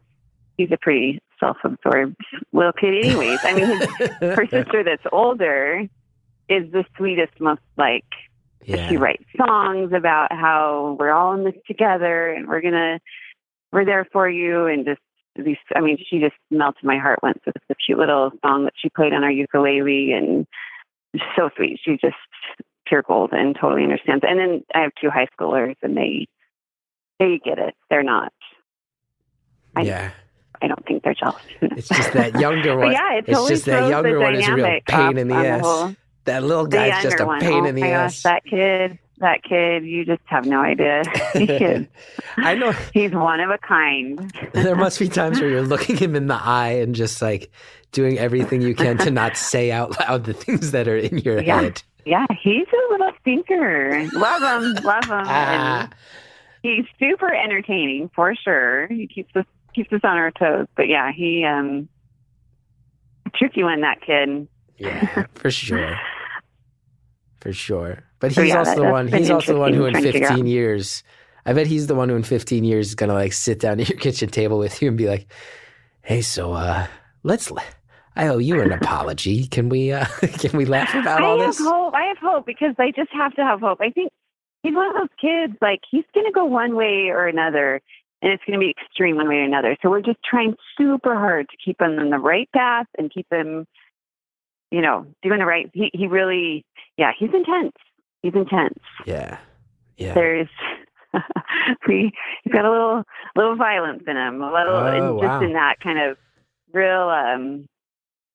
He's 0.58 0.70
a 0.70 0.76
pretty 0.76 1.20
self-absorbed 1.40 2.16
little 2.52 2.72
kid, 2.72 3.04
anyways. 3.04 3.38
I 3.42 3.54
mean, 3.54 3.66
his, 3.66 4.08
her 4.20 4.46
sister 4.50 4.82
that's 4.84 5.02
older 5.12 5.86
is 6.48 6.70
the 6.72 6.84
sweetest, 6.96 7.38
most 7.40 7.60
like 7.76 8.04
Yeah. 8.64 8.88
she 8.88 8.96
writes 8.96 9.24
songs 9.36 9.92
about 9.92 10.32
how 10.32 10.96
we're 10.98 11.10
all 11.12 11.34
in 11.34 11.44
this 11.44 11.54
together 11.66 12.28
and 12.30 12.48
we're 12.48 12.60
gonna 12.62 12.98
we're 13.72 13.84
there 13.84 14.06
for 14.12 14.28
you 14.28 14.66
and 14.66 14.84
just 14.86 15.00
these 15.36 15.56
I 15.76 15.80
mean 15.80 15.98
she 16.08 16.18
just 16.20 16.34
melted 16.50 16.84
my 16.84 16.98
heart 16.98 17.18
once 17.22 17.38
with 17.46 17.54
the 17.68 17.74
cute 17.86 17.98
little 17.98 18.30
song 18.44 18.64
that 18.64 18.72
she 18.76 18.88
played 18.88 19.12
on 19.12 19.22
our 19.24 19.30
ukulele 19.30 20.12
and 20.12 20.46
so 21.36 21.50
sweet. 21.56 21.78
She 21.84 21.92
just 22.00 22.16
pure 22.86 23.02
gold 23.02 23.30
and 23.32 23.54
totally 23.60 23.82
understands. 23.84 24.24
And 24.26 24.38
then 24.38 24.64
I 24.74 24.80
have 24.80 24.92
two 25.00 25.10
high 25.10 25.28
schoolers 25.38 25.76
and 25.82 25.96
they 25.96 26.26
they 27.18 27.38
get 27.44 27.58
it. 27.58 27.74
They're 27.90 28.02
not 28.02 28.32
I- 29.76 29.82
yeah. 29.82 30.10
I 30.62 30.66
don't 30.68 30.84
think 30.86 31.02
they're 31.04 31.14
jealous. 31.14 31.42
It's 31.62 31.88
just 31.88 32.12
that 32.14 32.38
younger 32.40 32.76
one. 32.76 32.92
yeah, 32.92 33.14
it 33.18 33.24
it's 33.28 33.48
just 33.48 33.64
that 33.66 33.88
younger 33.88 34.18
one 34.18 34.34
is 34.34 34.46
a 34.48 34.54
real 34.54 34.80
pain 34.86 35.18
in 35.18 35.28
the 35.28 35.34
ass. 35.34 35.60
whole- 35.64 35.94
that 36.24 36.42
little 36.42 36.66
guy's 36.66 37.02
just 37.02 37.20
a 37.20 37.24
one. 37.24 37.40
pain 37.40 37.64
oh 37.64 37.66
in 37.66 37.74
the 37.74 37.80
my 37.82 37.88
ass. 37.88 38.22
Gosh, 38.22 38.22
that 38.24 38.44
kid, 38.44 38.98
that 39.18 39.42
kid, 39.42 39.84
you 39.84 40.04
just 40.04 40.20
have 40.26 40.44
no 40.44 40.60
idea. 40.60 41.02
I 42.36 42.54
know. 42.54 42.72
He's 42.92 43.12
one 43.12 43.40
of 43.40 43.48
a 43.50 43.58
kind. 43.58 44.30
There 44.52 44.76
must 44.76 44.98
be 44.98 45.08
times 45.08 45.40
where 45.40 45.48
you're 45.48 45.62
looking 45.62 45.96
him 45.96 46.14
in 46.14 46.26
the 46.26 46.34
eye 46.40 46.72
and 46.82 46.94
just 46.94 47.22
like 47.22 47.50
doing 47.92 48.18
everything 48.18 48.60
you 48.60 48.74
can 48.74 48.98
to 48.98 49.10
not 49.10 49.36
say 49.38 49.70
out 49.72 49.98
loud 50.00 50.24
the 50.24 50.34
things 50.34 50.72
that 50.72 50.86
are 50.86 50.96
in 50.98 51.18
your 51.18 51.40
Yeah. 51.42 51.60
head. 51.62 51.82
Yeah, 52.04 52.26
he's 52.42 52.66
a 52.68 52.92
little 52.92 53.10
stinker. 53.20 54.06
Love 54.12 54.42
him, 54.42 54.84
love 54.84 55.04
him. 55.04 55.24
Ah, 55.26 55.88
he's 56.62 56.84
super 56.98 57.32
entertaining 57.32 58.10
for 58.14 58.34
sure. 58.34 58.86
He 58.88 59.06
keeps 59.06 59.34
us 59.36 59.44
keeps 59.78 59.92
us 59.92 60.00
on 60.02 60.16
our 60.16 60.30
toes. 60.32 60.66
But 60.76 60.88
yeah, 60.88 61.12
he 61.14 61.44
um 61.44 61.88
tricky 63.34 63.62
one 63.62 63.80
that 63.82 64.00
kid. 64.00 64.48
yeah, 64.76 65.26
for 65.34 65.50
sure. 65.50 65.96
For 67.40 67.52
sure. 67.52 68.02
But 68.18 68.32
So, 68.32 68.42
he's 68.42 68.50
yeah, 68.50 68.58
also 68.58 68.74
the 68.74 68.90
one 68.90 69.06
he's 69.08 69.30
also 69.30 69.54
the 69.54 69.60
one 69.60 69.72
who 69.72 69.84
in 69.86 69.94
interesting 69.94 70.02
trying 70.02 70.02
to 70.02 70.12
figure 70.12 70.28
15 70.28 70.46
years 70.46 71.04
I 71.46 71.52
bet 71.54 71.66
he's 71.66 71.86
the 71.86 71.94
one 71.94 72.08
who 72.08 72.16
in 72.16 72.24
15 72.24 72.64
years 72.64 72.88
is 72.88 72.94
gonna 72.94 73.14
like 73.14 73.32
sit 73.32 73.60
down 73.60 73.80
at 73.80 73.88
your 73.88 73.98
kitchen 73.98 74.28
table 74.28 74.58
with 74.58 74.82
you 74.82 74.88
and 74.88 74.98
be 74.98 75.08
like, 75.08 75.32
"Hey, 76.02 76.20
so 76.20 76.52
uh, 76.52 76.86
let's. 77.22 77.50
I 78.16 78.26
owe 78.28 78.38
you 78.38 78.60
an 78.60 78.72
apology. 78.72 79.46
Can 79.46 79.68
we 79.68 79.92
uh, 79.92 80.04
can 80.38 80.56
we 80.58 80.64
laugh 80.66 80.94
about 80.94 81.22
all 81.22 81.38
this? 81.38 81.42
I 81.42 81.46
have 81.46 81.56
this?" 81.56 81.66
hope. 81.66 81.94
I 81.94 82.02
have 82.04 82.18
hope 82.18 82.44
because 82.46 82.74
I 82.78 82.90
just 82.90 83.10
have 83.12 83.34
to 83.36 83.42
have 83.44 83.60
hope. 83.60 83.78
I 83.80 83.90
think 83.90 84.10
he's 84.62 84.74
one 84.74 84.88
of 84.88 84.94
those 84.94 85.16
kids. 85.20 85.54
Like 85.62 85.80
he's 85.90 86.04
going 86.12 86.26
to 86.26 86.32
go 86.32 86.44
one 86.44 86.74
way 86.74 87.08
or 87.08 87.26
another, 87.26 87.80
and 88.22 88.32
it's 88.32 88.42
going 88.46 88.58
to 88.58 88.64
be 88.64 88.70
extreme 88.70 89.16
one 89.16 89.28
way 89.28 89.36
or 89.36 89.44
another. 89.44 89.76
So 89.82 89.90
we're 89.90 90.02
just 90.02 90.18
trying 90.28 90.54
super 90.76 91.14
hard 91.14 91.48
to 91.50 91.56
keep 91.64 91.80
him 91.80 91.98
on 91.98 92.10
the 92.10 92.18
right 92.18 92.48
path 92.54 92.86
and 92.96 93.12
keep 93.12 93.26
him, 93.30 93.66
you 94.70 94.80
know, 94.80 95.06
doing 95.22 95.38
the 95.38 95.46
right. 95.46 95.70
He 95.72 95.90
he 95.92 96.06
really, 96.06 96.64
yeah, 96.96 97.12
he's 97.18 97.30
intense. 97.32 97.72
He's 98.22 98.34
intense. 98.34 98.78
Yeah, 99.06 99.38
yeah. 99.96 100.14
There's. 100.14 100.48
we 101.88 102.12
he's 102.44 102.52
got 102.52 102.66
a 102.66 102.70
little 102.70 103.02
little 103.34 103.56
violence 103.56 104.02
in 104.06 104.14
him, 104.14 104.42
a 104.42 104.52
little 104.52 104.74
Oh, 104.74 104.86
and 104.86 105.20
just 105.22 105.42
in 105.42 105.52
that 105.54 105.76
kind 105.82 105.98
of 105.98 106.18
real 106.72 107.08
um 107.08 107.66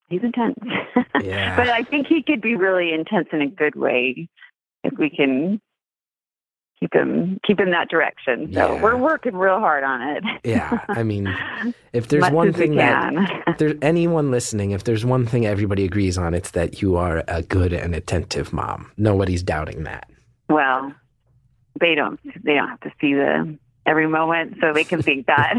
he's 0.10 0.24
intense. 0.24 0.58
Yeah. 1.22 1.56
but 1.56 1.70
I 1.70 1.84
think 1.84 2.08
he 2.08 2.24
could 2.24 2.42
be 2.42 2.56
really 2.56 2.92
intense 2.92 3.28
in 3.32 3.42
a 3.42 3.48
good 3.48 3.76
way 3.76 4.28
if 4.84 4.94
we 4.98 5.10
can 5.10 5.62
keep 6.84 6.94
him 6.94 7.40
keep 7.48 7.60
in 7.60 7.72
that 7.72 7.88
direction. 7.90 8.52
So 8.54 8.76
Yeah. 8.76 8.82
we're 8.82 8.98
working 8.98 9.36
real 9.36 9.60
hard 9.60 9.84
on 9.84 10.02
it. 10.02 10.24
Yeah, 10.44 10.80
I 10.90 11.04
mean, 11.12 11.34
if 11.94 12.10
there's 12.10 12.30
one 12.32 12.52
thing 12.54 12.76
that 12.76 13.14
if 13.48 13.58
there's 13.58 13.76
anyone 13.82 14.32
listening, 14.32 14.72
if 14.72 14.84
there's 14.84 15.06
one 15.06 15.26
thing 15.26 15.46
everybody 15.46 15.86
agrees 15.86 16.18
on, 16.18 16.34
it's 16.34 16.52
that 16.52 16.82
you 16.82 16.98
are 16.98 17.24
a 17.28 17.42
good 17.42 17.72
and 17.74 17.96
attentive 17.96 18.52
mom. 18.52 18.92
Nobody's 18.98 19.44
doubting 19.44 19.84
that. 19.84 20.10
well, 20.50 20.94
they 21.80 21.96
don't 21.96 22.20
they 22.44 22.54
don't 22.56 22.68
have 22.70 22.80
to 22.82 22.92
see 23.02 23.14
the 23.14 23.58
every 23.86 24.08
moment 24.08 24.58
so 24.62 24.72
they 24.74 24.84
can 24.84 25.02
think 25.02 25.26
that. 25.28 25.54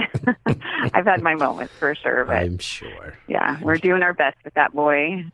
I've 0.95 1.07
had 1.07 1.23
my 1.23 1.35
moments 1.35 1.73
for 1.79 1.95
sure, 1.95 2.25
but 2.25 2.37
I'm 2.37 2.59
sure. 2.59 3.15
yeah, 3.29 3.59
we're 3.63 3.77
doing 3.79 4.03
our 4.03 4.15
best 4.15 4.37
with 4.45 4.55
that 4.55 4.73
boy. 4.75 5.25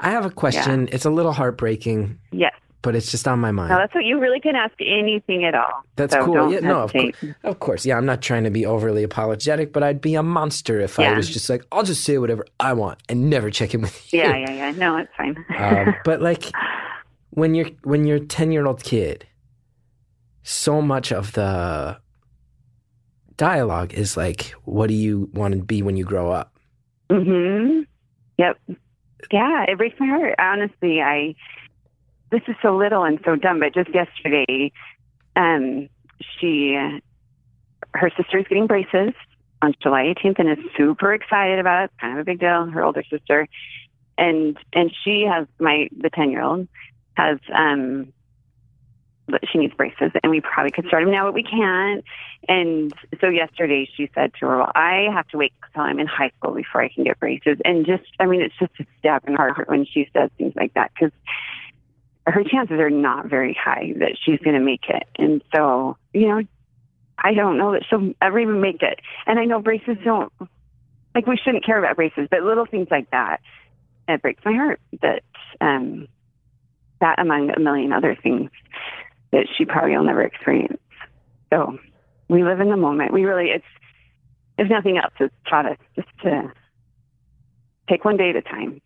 I 0.00 0.10
have 0.10 0.24
a 0.24 0.30
question. 0.30 0.88
It's 0.92 1.04
a 1.04 1.10
little 1.10 1.32
heartbreaking, 1.32 2.18
Yes. 2.30 2.54
But 2.82 2.94
it's 2.94 3.10
just 3.10 3.26
on 3.26 3.38
my 3.40 3.50
mind. 3.50 3.70
No, 3.70 3.76
that's 3.76 3.94
what 3.94 4.04
you 4.04 4.20
really 4.20 4.40
can 4.40 4.54
ask 4.54 4.74
anything 4.80 5.44
at 5.44 5.54
all. 5.54 5.82
That's 5.96 6.14
so 6.14 6.24
cool. 6.24 6.52
Yeah, 6.52 6.60
no, 6.60 6.80
of 6.82 6.92
hesitate. 6.92 7.34
Of 7.44 7.58
course, 7.58 7.84
yeah, 7.84 7.96
I'm 7.96 8.06
not 8.06 8.22
trying 8.22 8.44
to 8.44 8.50
be 8.50 8.64
overly 8.64 9.02
apologetic, 9.02 9.72
but 9.72 9.82
I'd 9.82 10.00
be 10.00 10.14
a 10.14 10.22
monster 10.22 10.80
if 10.80 10.98
I 10.98 11.14
was 11.16 11.28
just 11.28 11.50
like, 11.50 11.64
I'll 11.72 11.82
just 11.82 12.04
say 12.04 12.18
whatever 12.18 12.46
I 12.60 12.72
want 12.74 13.00
and 13.08 13.28
never 13.28 13.50
check 13.50 13.74
in 13.74 13.80
with 13.82 14.12
you. 14.12 14.20
Yeah, 14.20 14.36
yeah, 14.36 14.52
yeah. 14.52 14.70
No, 14.72 14.96
it's 14.96 15.10
fine. 15.16 15.44
um, 15.56 15.94
but 16.04 16.22
like 16.22 16.44
when 17.30 17.54
you're 17.54 17.70
when 17.84 18.04
you're 18.06 18.16
a 18.16 18.26
10 18.26 18.52
year 18.52 18.66
old 18.66 18.82
kid 18.82 19.26
so 20.42 20.80
much 20.80 21.12
of 21.12 21.32
the 21.32 21.98
dialogue 23.36 23.92
is 23.94 24.16
like 24.16 24.54
what 24.64 24.88
do 24.88 24.94
you 24.94 25.28
want 25.34 25.54
to 25.54 25.62
be 25.62 25.82
when 25.82 25.96
you 25.96 26.04
grow 26.04 26.30
up 26.30 26.58
hmm 27.10 27.80
Yep. 28.38 28.56
Yeah, 29.32 29.64
it 29.66 29.76
breaks 29.78 29.98
my 29.98 30.06
heart. 30.06 30.34
Honestly, 30.38 31.00
I. 31.00 31.34
This 32.30 32.42
is 32.46 32.56
so 32.60 32.76
little 32.76 33.04
and 33.04 33.18
so 33.24 33.36
dumb, 33.36 33.60
but 33.60 33.74
just 33.74 33.92
yesterday, 33.94 34.72
um, 35.36 35.88
she, 36.38 36.74
her 37.94 38.10
sister's 38.16 38.46
getting 38.48 38.66
braces 38.66 39.14
on 39.62 39.74
July 39.82 40.14
18th, 40.14 40.38
and 40.38 40.50
is 40.50 40.64
super 40.76 41.14
excited 41.14 41.58
about 41.58 41.84
it. 41.84 41.90
Kind 42.00 42.14
of 42.14 42.20
a 42.20 42.24
big 42.24 42.40
deal. 42.40 42.66
Her 42.66 42.84
older 42.84 43.02
sister, 43.10 43.48
and 44.16 44.56
and 44.72 44.94
she 45.04 45.22
has 45.22 45.46
my 45.58 45.88
the 45.96 46.10
10 46.10 46.30
year 46.30 46.42
old 46.42 46.68
has 47.14 47.38
um. 47.54 48.12
She 49.52 49.58
needs 49.58 49.74
braces, 49.74 50.10
and 50.22 50.30
we 50.30 50.40
probably 50.40 50.70
could 50.70 50.86
start 50.86 51.04
them 51.04 51.12
now, 51.12 51.26
but 51.26 51.34
we 51.34 51.42
can't. 51.42 52.02
And 52.48 52.94
so 53.20 53.28
yesterday 53.28 53.86
she 53.94 54.08
said 54.14 54.32
to 54.40 54.46
her, 54.46 54.56
Well, 54.56 54.72
I 54.74 55.08
have 55.12 55.28
to 55.28 55.36
wait 55.36 55.52
until 55.66 55.82
I'm 55.82 56.00
in 56.00 56.06
high 56.06 56.30
school 56.38 56.54
before 56.54 56.82
I 56.82 56.88
can 56.88 57.04
get 57.04 57.20
braces. 57.20 57.58
And 57.62 57.84
just, 57.84 58.04
I 58.18 58.24
mean, 58.24 58.40
it's 58.40 58.54
just 58.58 58.72
a 58.80 58.86
stab 58.98 59.28
in 59.28 59.34
her 59.34 59.52
heart 59.52 59.68
when 59.68 59.84
she 59.84 60.08
says 60.14 60.30
things 60.38 60.54
like 60.56 60.72
that 60.72 60.92
because 60.94 61.12
her 62.30 62.44
chances 62.44 62.78
are 62.78 62.90
not 62.90 63.26
very 63.26 63.56
high 63.58 63.92
that 63.98 64.16
she's 64.22 64.38
going 64.40 64.56
to 64.56 64.64
make 64.64 64.84
it. 64.88 65.04
And 65.16 65.42
so, 65.54 65.96
you 66.12 66.28
know, 66.28 66.42
I 67.18 67.34
don't 67.34 67.58
know 67.58 67.72
that 67.72 67.82
she'll 67.88 68.12
ever 68.20 68.38
even 68.38 68.60
make 68.60 68.82
it. 68.82 69.00
And 69.26 69.38
I 69.38 69.44
know 69.44 69.60
braces 69.60 69.96
don't, 70.04 70.32
like, 71.14 71.26
we 71.26 71.36
shouldn't 71.36 71.64
care 71.64 71.78
about 71.78 71.96
braces, 71.96 72.28
but 72.30 72.42
little 72.42 72.66
things 72.66 72.88
like 72.90 73.10
that, 73.10 73.40
it 74.06 74.22
breaks 74.22 74.44
my 74.44 74.52
heart 74.52 74.80
that, 75.02 75.22
um, 75.60 76.06
that 77.00 77.18
among 77.18 77.50
a 77.50 77.60
million 77.60 77.92
other 77.92 78.16
things 78.20 78.50
that 79.32 79.46
she 79.56 79.64
probably 79.64 79.96
will 79.96 80.04
never 80.04 80.22
experience. 80.22 80.80
So 81.52 81.78
we 82.28 82.44
live 82.44 82.60
in 82.60 82.68
the 82.68 82.76
moment. 82.76 83.12
We 83.12 83.24
really, 83.24 83.50
it's, 83.50 83.64
if 84.58 84.68
nothing 84.68 84.98
else, 84.98 85.12
it's 85.20 85.34
taught 85.48 85.66
us 85.66 85.78
just 85.96 86.08
to 86.22 86.52
take 87.88 88.04
one 88.04 88.16
day 88.16 88.30
at 88.30 88.36
a 88.36 88.42
time 88.42 88.80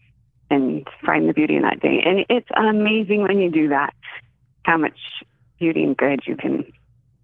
and 0.53 0.87
find 1.05 1.29
the 1.29 1.33
beauty 1.33 1.57
in 1.57 1.63
that 1.63 1.81
day. 1.81 2.03
And 2.05 2.25
it's 2.29 2.49
amazing 2.57 3.23
when 3.23 3.39
you 3.39 3.51
do 3.51 3.69
that, 3.69 3.95
how 4.65 4.77
much 4.77 4.99
beauty 5.59 5.83
and 5.83 5.97
good 5.97 6.21
you 6.27 6.37
can 6.37 6.65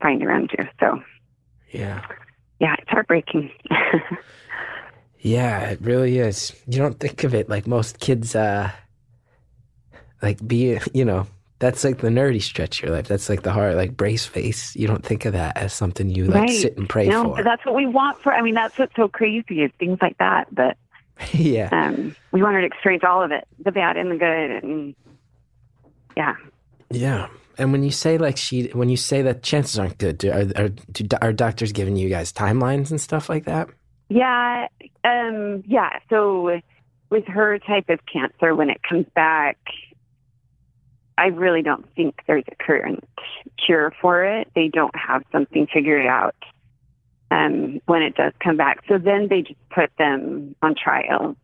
find 0.01 0.23
around 0.23 0.51
you. 0.57 0.65
So 0.81 1.01
yeah 1.71 2.03
yeah, 2.61 2.75
it's 2.79 2.89
heartbreaking. 2.89 3.51
yeah 5.21 5.71
it 5.71 5.81
really 5.81 6.19
is 6.19 6.55
you 6.67 6.79
don't 6.79 6.99
think 7.01 7.25
of 7.25 7.35
it 7.35 7.49
like 7.49 7.67
most 7.67 7.99
kids 7.99 8.35
uh 8.37 8.71
like 10.23 10.39
be 10.47 10.79
you 10.95 11.05
know 11.05 11.27
that's 11.59 11.83
like 11.83 11.99
the 11.99 12.09
nerdy 12.09 12.41
stretch 12.41 12.79
of 12.79 12.89
your 12.89 12.97
life 12.97 13.09
that's 13.09 13.29
like 13.29 13.43
the 13.43 13.51
hard 13.53 13.75
like 13.75 13.97
brace 13.97 14.25
face 14.25 14.77
you 14.77 14.87
don't 14.87 15.05
think 15.05 15.25
of 15.25 15.33
that 15.33 15.57
as 15.57 15.73
something 15.73 16.09
you 16.09 16.25
like 16.27 16.35
Right. 16.43 16.51
sit 16.51 16.77
and 16.79 16.89
pray 16.89 17.09
no, 17.09 17.23
for 17.25 17.35
but 17.37 17.45
that's 17.45 17.65
what 17.67 17.75
we 17.75 17.87
want 17.87 18.23
for, 18.23 18.33
I 18.33 18.43
mean, 18.43 18.55
that's 18.55 18.79
what's 18.79 18.95
so 18.95 19.09
crazy 19.09 19.63
is 19.63 19.73
things 19.79 19.99
like 20.01 20.17
that. 20.19 20.47
But 20.55 20.77
yeah 21.33 21.69
um, 21.73 22.15
we 22.33 22.43
want 22.43 22.55
her 22.55 22.61
to 22.61 22.67
experience 22.67 23.05
all 23.07 23.23
of 23.23 23.33
it, 23.33 23.47
the 23.65 23.73
bad 23.73 23.97
and 23.97 24.11
the 24.11 24.17
good. 24.17 24.51
And 24.63 24.95
yeah. 26.17 26.35
Yeah. 26.91 27.29
And 27.57 27.73
when 27.73 27.83
you 27.83 27.91
say 27.91 28.19
like 28.19 28.37
she, 28.37 28.69
when 28.69 28.89
you 28.89 28.97
say 28.97 29.23
that 29.23 29.43
chances 29.43 29.79
aren't 29.79 29.99
good, 29.99 30.19
do, 30.19 30.31
are, 30.31 30.47
are, 30.57 30.69
do, 30.69 31.07
are 31.21 31.33
doctors 31.33 31.73
giving 31.73 31.97
you 31.97 32.09
guys 32.09 32.33
timelines 32.33 32.91
and 32.91 33.01
stuff 33.01 33.29
like 33.29 33.47
that? 33.47 33.69
Yeah, 34.09 34.69
um, 35.05 35.65
yeah. 35.67 35.99
So 36.09 36.61
with 37.11 37.27
her 37.27 37.59
type 37.59 37.89
of 37.89 38.01
cancer, 38.11 38.55
when 38.55 38.71
it 38.71 38.81
comes 38.89 39.07
back, 39.15 39.59
I 41.19 41.27
really 41.27 41.63
don't 41.63 41.85
think 41.95 42.21
there's 42.27 42.45
a 42.51 42.55
current 42.63 43.05
cure 43.65 43.93
for 44.01 44.25
it. 44.25 44.49
They 44.55 44.69
don't 44.69 44.95
have 44.97 45.25
something 45.33 45.67
figured 45.73 46.07
out 46.07 46.37
um, 47.31 47.81
when 47.87 48.03
it 48.03 48.15
does 48.15 48.33
come 48.43 48.57
back. 48.57 48.83
So 48.89 48.99
then 48.99 49.29
they 49.29 49.43
just 49.43 49.59
put 49.71 49.91
them 49.99 50.55
on 50.63 50.75
trial, 50.75 51.37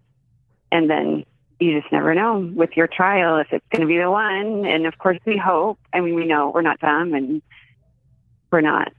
and 0.73 0.89
then 0.89 1.25
you 1.61 1.81
just 1.81 1.93
never 1.93 2.15
know 2.15 2.51
with 2.55 2.71
your 2.77 2.89
trial 2.89 3.39
if 3.39 3.47
it's 3.53 3.65
going 3.73 3.83
to 3.83 3.87
be 3.87 3.99
the 3.99 4.11
one. 4.11 4.65
And 4.67 4.87
of 4.87 4.99
course, 4.99 5.19
we 5.27 5.37
hope. 5.37 5.79
I 5.93 6.01
mean, 6.01 6.15
we 6.15 6.27
know 6.27 6.51
we're 6.55 6.63
not 6.63 6.81
dumb, 6.81 7.15
and 7.15 7.43
we're 8.51 8.61
not. 8.61 8.93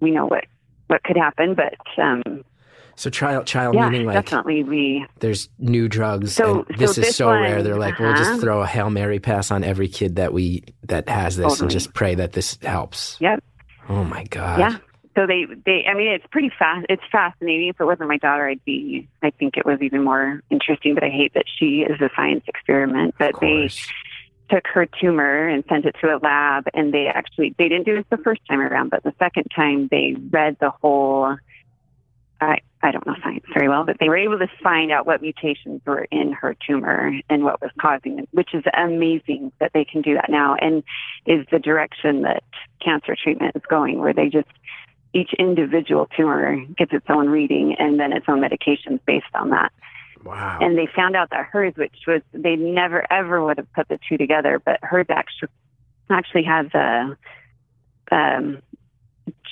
We 0.00 0.10
know 0.10 0.26
what 0.26 0.44
what 0.88 1.02
could 1.02 1.16
happen, 1.16 1.54
but 1.54 1.74
um, 2.00 2.44
So 2.94 3.10
trial, 3.10 3.42
trial 3.44 3.74
yeah, 3.74 3.88
meaning 3.88 4.06
like 4.06 4.14
definitely 4.24 4.62
we. 4.62 5.06
there's 5.18 5.48
new 5.58 5.88
drugs. 5.88 6.32
So- 6.34 6.64
and 6.68 6.78
this 6.78 6.94
so 6.94 7.00
is 7.00 7.06
this 7.08 7.16
so 7.16 7.30
rare. 7.30 7.56
one, 7.56 7.64
They're 7.64 7.76
like, 7.78 7.98
we'll 7.98 8.10
uh-huh. 8.10 8.18
just 8.24 8.40
throw 8.40 8.60
a 8.62 8.66
hail 8.66 8.88
mary 8.90 9.18
pass 9.18 9.50
on 9.50 9.64
every 9.64 9.88
kid 9.88 10.16
that 10.16 10.32
we 10.32 10.62
that 10.84 11.08
has 11.08 11.36
this, 11.36 11.44
and 11.44 11.52
Totally. 11.70 11.70
just 11.72 11.92
pray 11.94 12.14
that 12.16 12.32
this 12.32 12.56
helps. 12.62 13.16
Yep. 13.20 13.42
Oh 13.88 14.04
my 14.04 14.24
god. 14.24 14.58
Yeah. 14.60 14.76
So 15.16 15.26
they, 15.26 15.46
they, 15.64 15.86
I 15.86 15.94
mean, 15.94 16.08
it's 16.08 16.26
pretty 16.30 16.50
fast. 16.58 16.86
It's 16.90 17.02
fascinating. 17.10 17.68
If 17.68 17.80
it 17.80 17.84
wasn't 17.84 18.08
my 18.08 18.18
daughter, 18.18 18.46
I'd 18.46 18.64
be. 18.64 19.08
I 19.22 19.30
think 19.30 19.56
it 19.56 19.64
was 19.64 19.80
even 19.80 20.04
more 20.04 20.42
interesting. 20.50 20.94
But 20.94 21.04
I 21.04 21.08
hate 21.08 21.32
that 21.34 21.46
she 21.58 21.86
is 21.88 21.98
a 22.02 22.10
science 22.14 22.44
experiment. 22.46 23.14
But 23.18 23.40
they 23.40 23.70
took 24.50 24.66
her 24.66 24.86
tumor 24.86 25.48
and 25.48 25.64
sent 25.68 25.86
it 25.86 25.96
to 26.02 26.14
a 26.14 26.18
lab, 26.22 26.64
and 26.74 26.92
they 26.92 27.06
actually 27.06 27.54
they 27.56 27.68
didn't 27.68 27.86
do 27.86 27.96
it 27.96 28.06
the 28.10 28.18
first 28.18 28.42
time 28.46 28.60
around, 28.60 28.90
but 28.90 29.02
the 29.04 29.14
second 29.18 29.46
time 29.56 29.88
they 29.90 30.14
read 30.30 30.58
the 30.60 30.70
whole. 30.70 31.36
I 32.38 32.58
I 32.82 32.90
don't 32.90 33.06
know 33.06 33.14
science 33.22 33.46
very 33.54 33.70
well, 33.70 33.84
but 33.86 33.96
they 33.98 34.10
were 34.10 34.18
able 34.18 34.38
to 34.38 34.48
find 34.62 34.92
out 34.92 35.06
what 35.06 35.22
mutations 35.22 35.80
were 35.86 36.06
in 36.10 36.32
her 36.32 36.54
tumor 36.66 37.18
and 37.30 37.42
what 37.42 37.62
was 37.62 37.70
causing 37.80 38.18
it, 38.18 38.28
which 38.32 38.52
is 38.52 38.62
amazing 38.74 39.50
that 39.60 39.72
they 39.72 39.86
can 39.86 40.02
do 40.02 40.14
that 40.14 40.28
now, 40.28 40.56
and 40.56 40.84
is 41.24 41.46
the 41.50 41.58
direction 41.58 42.20
that 42.22 42.42
cancer 42.84 43.16
treatment 43.20 43.56
is 43.56 43.62
going, 43.70 43.98
where 43.98 44.12
they 44.12 44.28
just 44.28 44.48
each 45.16 45.32
individual 45.38 46.06
tumor 46.14 46.56
gets 46.76 46.92
its 46.92 47.06
own 47.08 47.28
reading 47.28 47.74
and 47.78 47.98
then 47.98 48.12
its 48.12 48.26
own 48.28 48.40
medications 48.40 49.00
based 49.06 49.24
on 49.34 49.50
that. 49.50 49.72
Wow. 50.22 50.58
And 50.60 50.76
they 50.76 50.88
found 50.94 51.16
out 51.16 51.30
that 51.30 51.46
hers, 51.46 51.72
which 51.76 51.96
was 52.06 52.20
they 52.32 52.56
never 52.56 53.10
ever 53.10 53.42
would 53.42 53.56
have 53.58 53.72
put 53.72 53.88
the 53.88 53.98
two 54.08 54.18
together, 54.18 54.60
but 54.62 54.78
hers 54.82 55.06
actually 55.08 55.48
actually 56.10 56.44
has 56.44 56.66
uh, 56.74 57.14
um, 58.14 58.62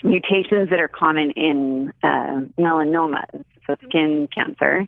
mutations 0.02 0.70
that 0.70 0.80
are 0.80 0.88
common 0.88 1.30
in 1.30 1.92
uh, 2.02 2.42
melanomas, 2.58 3.44
so 3.66 3.76
skin 3.88 4.28
cancer. 4.34 4.86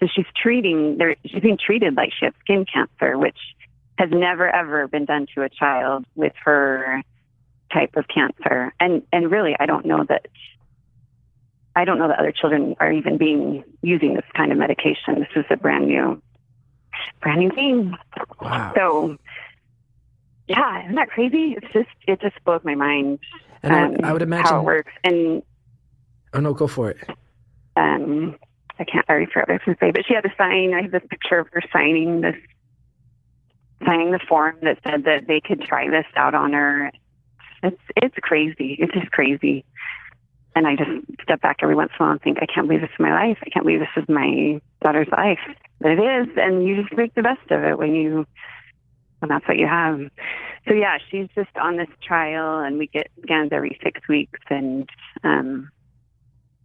So 0.00 0.06
she's 0.14 0.26
treating, 0.40 0.98
there- 0.98 1.16
she's 1.26 1.42
being 1.42 1.58
treated 1.58 1.96
like 1.96 2.10
she 2.18 2.26
has 2.26 2.34
skin 2.40 2.64
cancer, 2.72 3.18
which 3.18 3.38
has 3.98 4.10
never 4.10 4.48
ever 4.48 4.88
been 4.88 5.04
done 5.04 5.26
to 5.34 5.42
a 5.42 5.48
child 5.48 6.04
with 6.14 6.32
her 6.44 7.02
type 7.74 7.96
of 7.96 8.06
cancer. 8.08 8.72
And 8.80 9.02
and 9.12 9.30
really, 9.30 9.54
I 9.60 9.66
don't 9.66 9.84
know 9.84 10.04
that. 10.08 10.26
I 11.76 11.84
don't 11.84 11.98
know 11.98 12.06
that 12.06 12.20
other 12.20 12.30
children 12.32 12.76
are 12.78 12.92
even 12.92 13.18
being 13.18 13.64
using 13.82 14.14
this 14.14 14.24
kind 14.36 14.52
of 14.52 14.58
medication. 14.58 15.16
This 15.18 15.28
is 15.34 15.44
a 15.50 15.56
brand 15.56 15.88
new, 15.88 16.22
brand 17.20 17.40
new 17.40 17.50
thing. 17.50 17.96
Wow. 18.40 18.72
So, 18.76 19.16
yeah, 20.46 20.84
isn't 20.84 20.94
that 20.94 21.08
crazy? 21.10 21.56
It's 21.60 21.72
just 21.72 21.88
it 22.06 22.20
just 22.20 22.36
blows 22.44 22.60
my 22.64 22.76
mind. 22.76 23.18
And 23.64 23.72
I, 23.74 23.88
would- 23.88 24.04
I 24.04 24.12
would 24.12 24.22
um, 24.22 24.30
how 24.30 24.38
imagine. 24.38 24.56
it 24.58 24.62
works. 24.62 24.92
And 25.02 25.42
Oh 26.32 26.40
no, 26.40 26.54
go 26.54 26.66
for 26.68 26.90
it. 26.90 26.98
um, 27.76 28.36
I 28.78 28.84
can't. 28.84 29.04
I 29.08 29.12
already 29.12 29.26
forgot 29.26 29.48
what 29.48 29.50
I 29.50 29.52
was 29.54 29.62
going 29.66 29.76
to 29.76 29.80
say, 29.84 29.90
but 29.90 30.06
she 30.06 30.14
had 30.14 30.24
a 30.24 30.32
sign. 30.38 30.74
I 30.74 30.82
have 30.82 30.90
this 30.92 31.02
picture 31.10 31.38
of 31.40 31.48
her 31.52 31.62
signing 31.72 32.20
this, 32.20 32.34
signing 33.86 34.10
the 34.12 34.18
form 34.28 34.56
that 34.62 34.78
said 34.84 35.04
that 35.04 35.26
they 35.26 35.40
could 35.40 35.60
try 35.62 35.88
this 35.88 36.06
out 36.16 36.34
on 36.34 36.52
her. 36.52 36.90
It's 37.64 37.80
it's 37.96 38.16
crazy. 38.20 38.76
It's 38.78 38.92
just 38.92 39.10
crazy. 39.10 39.64
And 40.56 40.66
I 40.66 40.76
just 40.76 40.90
step 41.22 41.40
back 41.40 41.56
every 41.62 41.74
once 41.74 41.90
in 41.98 42.02
a 42.02 42.04
while 42.04 42.12
and 42.12 42.22
think, 42.22 42.38
I 42.40 42.46
can't 42.46 42.68
believe 42.68 42.80
this 42.80 42.90
is 42.90 43.00
my 43.00 43.12
life. 43.12 43.38
I 43.42 43.50
can't 43.50 43.66
believe 43.66 43.80
this 43.80 43.88
is 43.96 44.08
my 44.08 44.60
daughter's 44.82 45.08
life. 45.10 45.40
But 45.80 45.92
it 45.92 45.98
is, 45.98 46.28
and 46.36 46.64
you 46.64 46.80
just 46.80 46.96
make 46.96 47.14
the 47.14 47.22
best 47.22 47.50
of 47.50 47.64
it 47.64 47.76
when 47.76 47.94
you 47.94 48.26
when 49.18 49.28
that's 49.28 49.48
what 49.48 49.56
you 49.56 49.66
have. 49.66 49.98
So 50.68 50.74
yeah, 50.74 50.98
she's 51.10 51.28
just 51.34 51.56
on 51.56 51.76
this 51.76 51.88
trial, 52.02 52.60
and 52.60 52.78
we 52.78 52.86
get 52.86 53.10
scans 53.22 53.50
every 53.52 53.78
six 53.82 54.06
weeks, 54.08 54.40
and 54.48 54.88
um, 55.24 55.70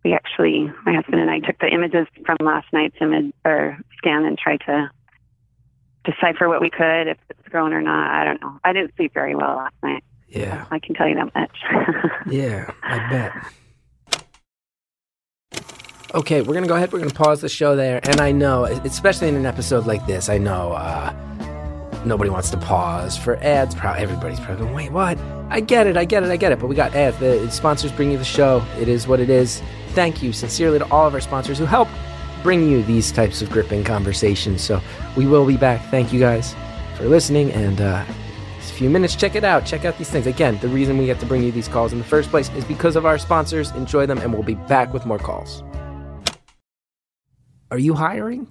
we 0.04 0.14
actually, 0.14 0.72
my 0.86 0.94
husband 0.94 1.22
and 1.22 1.30
I 1.30 1.40
took 1.40 1.58
the 1.60 1.68
images 1.68 2.08
from 2.26 2.38
last 2.42 2.68
night's 2.72 2.96
image 3.02 3.34
or 3.44 3.78
scan 3.98 4.26
and 4.26 4.38
tried 4.38 4.62
to 4.68 4.90
decipher 6.06 6.48
what 6.48 6.62
we 6.62 6.70
could, 6.70 7.08
if 7.08 7.18
it's 7.30 7.48
grown 7.50 7.74
or 7.74 7.82
not. 7.82 8.10
I 8.10 8.24
don't 8.24 8.42
know. 8.42 8.60
I 8.64 8.74
didn't 8.74 8.96
sleep 8.96 9.14
very 9.14 9.36
well 9.36 9.56
last 9.56 9.76
night. 9.84 10.04
Yeah. 10.30 10.66
I 10.72 10.80
can 10.80 10.96
tell 10.96 11.08
you 11.08 11.16
that 11.16 11.34
much. 11.36 11.58
Yeah, 12.32 12.70
I 12.84 13.10
bet. 13.10 13.34
Okay, 16.14 16.42
we're 16.42 16.54
gonna 16.54 16.68
go 16.68 16.76
ahead. 16.76 16.92
We're 16.92 17.00
gonna 17.00 17.12
pause 17.12 17.42
the 17.42 17.50
show 17.50 17.76
there. 17.76 18.00
And 18.04 18.20
I 18.22 18.32
know, 18.32 18.66
especially 18.66 19.30
in 19.30 19.36
an 19.36 19.46
episode 19.48 19.88
like 19.88 20.06
this, 20.06 20.30
I 20.30 20.38
know 20.38 20.74
uh, 20.74 21.12
nobody 22.06 22.30
wants 22.30 22.52
to 22.52 22.58
pause 22.58 23.18
for 23.18 23.38
ads. 23.38 23.74
Probably 23.74 24.04
everybody's 24.04 24.40
probably 24.40 24.66
going, 24.66 24.76
"Wait, 24.76 24.92
what?" 24.92 25.18
I 25.50 25.60
get 25.60 25.88
it, 25.88 25.98
I 25.98 26.06
get 26.06 26.24
it, 26.24 26.30
I 26.30 26.36
get 26.36 26.52
it. 26.52 26.60
But 26.60 26.68
we 26.68 26.76
got 26.76 26.94
ads. 26.94 27.18
The 27.18 27.50
sponsors 27.50 27.92
bring 27.92 28.12
you 28.12 28.18
the 28.20 28.24
show. 28.24 28.64
It 28.80 28.88
is 28.90 29.08
what 29.08 29.20
it 29.20 29.30
is. 29.30 29.64
Thank 29.92 30.22
you 30.22 30.34
sincerely 30.34 30.78
to 30.78 30.92
all 30.92 31.08
of 31.08 31.14
our 31.16 31.22
sponsors 31.22 31.58
who 31.58 31.66
help 31.66 31.88
bring 32.44 32.70
you 32.70 32.84
these 32.84 33.12
types 33.12 33.42
of 33.42 33.50
gripping 33.50 33.84
conversations. 33.84 34.62
So 34.62 34.82
we 35.16 35.26
will 35.26 35.46
be 35.48 35.58
back. 35.58 35.82
Thank 35.90 36.14
you 36.14 36.20
guys 36.20 36.54
for 36.96 37.06
listening 37.06 37.52
and. 37.54 37.82
Uh, 37.82 38.06
few 38.80 38.90
minutes, 38.90 39.16
check 39.16 39.36
it 39.36 39.44
out. 39.44 39.66
Check 39.66 39.84
out 39.84 39.98
these 39.98 40.10
things. 40.10 40.26
Again, 40.26 40.58
the 40.62 40.70
reason 40.70 40.98
we 40.98 41.06
get 41.06 41.20
to 41.20 41.26
bring 41.26 41.44
you 41.44 41.52
these 41.52 41.68
calls 41.68 41.92
in 41.92 42.00
the 42.00 42.06
first 42.06 42.30
place 42.30 42.50
is 42.56 42.64
because 42.64 42.96
of 42.96 43.06
our 43.06 43.18
sponsors. 43.18 43.72
Enjoy 43.72 44.06
them, 44.06 44.20
and 44.20 44.34
we'll 44.34 44.42
be 44.42 44.56
back 44.56 44.94
with 44.94 45.06
more 45.06 45.20
calls. 45.20 45.62
Are 47.72 47.78
you 47.78 47.94
hiring? 47.94 48.48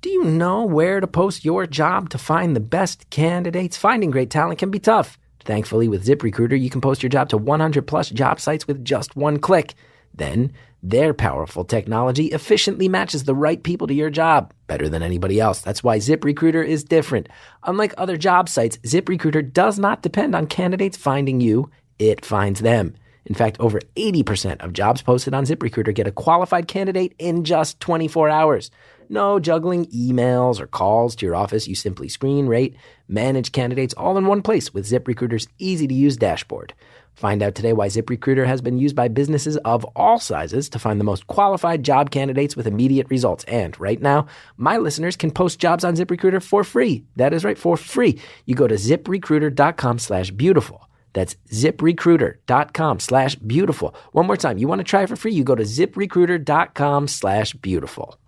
Do 0.00 0.08
you 0.08 0.24
know 0.24 0.64
where 0.64 1.00
to 1.00 1.06
post 1.06 1.44
your 1.44 1.66
job 1.66 2.08
to 2.10 2.18
find 2.18 2.56
the 2.56 2.60
best 2.60 3.10
candidates? 3.10 3.76
Finding 3.76 4.10
great 4.10 4.30
talent 4.30 4.58
can 4.58 4.70
be 4.70 4.78
tough. 4.78 5.18
Thankfully, 5.40 5.88
with 5.88 6.06
ZipRecruiter, 6.06 6.58
you 6.58 6.70
can 6.70 6.80
post 6.80 7.02
your 7.02 7.10
job 7.10 7.28
to 7.28 7.36
100 7.36 7.86
plus 7.86 8.08
job 8.08 8.40
sites 8.40 8.66
with 8.66 8.82
just 8.82 9.14
one 9.14 9.38
click. 9.38 9.74
Then, 10.14 10.52
their 10.82 11.14
powerful 11.14 11.64
technology 11.64 12.26
efficiently 12.26 12.88
matches 12.88 13.24
the 13.24 13.34
right 13.34 13.62
people 13.62 13.86
to 13.86 13.94
your 13.94 14.10
job 14.10 14.52
better 14.66 14.88
than 14.88 15.02
anybody 15.02 15.40
else. 15.40 15.60
That's 15.60 15.82
why 15.82 15.98
ZipRecruiter 15.98 16.64
is 16.64 16.84
different. 16.84 17.28
Unlike 17.64 17.94
other 17.96 18.16
job 18.16 18.48
sites, 18.48 18.76
ZipRecruiter 18.78 19.52
does 19.52 19.78
not 19.78 20.02
depend 20.02 20.34
on 20.34 20.46
candidates 20.46 20.96
finding 20.96 21.40
you, 21.40 21.70
it 21.98 22.24
finds 22.24 22.60
them. 22.60 22.94
In 23.24 23.34
fact, 23.34 23.58
over 23.58 23.80
80% 23.96 24.62
of 24.62 24.72
jobs 24.72 25.02
posted 25.02 25.34
on 25.34 25.44
ZipRecruiter 25.44 25.94
get 25.94 26.06
a 26.06 26.12
qualified 26.12 26.68
candidate 26.68 27.14
in 27.18 27.44
just 27.44 27.80
24 27.80 28.28
hours. 28.28 28.70
No 29.08 29.40
juggling 29.40 29.86
emails 29.86 30.60
or 30.60 30.66
calls 30.66 31.16
to 31.16 31.26
your 31.26 31.34
office. 31.34 31.66
You 31.66 31.74
simply 31.74 32.08
screen, 32.08 32.46
rate, 32.46 32.76
manage 33.08 33.52
candidates 33.52 33.94
all 33.94 34.16
in 34.16 34.26
one 34.26 34.42
place 34.42 34.72
with 34.72 34.88
ZipRecruiter's 34.88 35.48
easy 35.58 35.86
to 35.88 35.94
use 35.94 36.16
dashboard. 36.16 36.74
Find 37.16 37.42
out 37.42 37.54
today 37.54 37.72
why 37.72 37.86
ZipRecruiter 37.86 38.44
has 38.46 38.60
been 38.60 38.76
used 38.76 38.94
by 38.94 39.08
businesses 39.08 39.56
of 39.58 39.84
all 39.96 40.20
sizes 40.20 40.68
to 40.68 40.78
find 40.78 41.00
the 41.00 41.04
most 41.04 41.26
qualified 41.26 41.82
job 41.82 42.10
candidates 42.10 42.54
with 42.54 42.66
immediate 42.66 43.08
results. 43.08 43.42
And 43.44 43.78
right 43.80 44.00
now, 44.00 44.26
my 44.58 44.76
listeners 44.76 45.16
can 45.16 45.30
post 45.30 45.58
jobs 45.58 45.82
on 45.82 45.96
ZipRecruiter 45.96 46.42
for 46.42 46.62
free. 46.62 47.06
That 47.16 47.32
is 47.32 47.42
right, 47.42 47.56
for 47.56 47.78
free. 47.78 48.20
You 48.44 48.54
go 48.54 48.66
to 48.66 48.74
ziprecruiter.com 48.74 49.98
slash 49.98 50.30
beautiful. 50.30 50.90
That's 51.14 51.36
ziprecruiter.com 51.50 53.00
slash 53.00 53.36
beautiful. 53.36 53.94
One 54.12 54.26
more 54.26 54.36
time. 54.36 54.58
You 54.58 54.68
want 54.68 54.80
to 54.80 54.84
try 54.84 55.06
for 55.06 55.16
free? 55.16 55.32
You 55.32 55.42
go 55.42 55.54
to 55.54 55.62
ziprecruiter.com 55.62 57.08
slash 57.08 57.54
beautiful. 57.54 58.18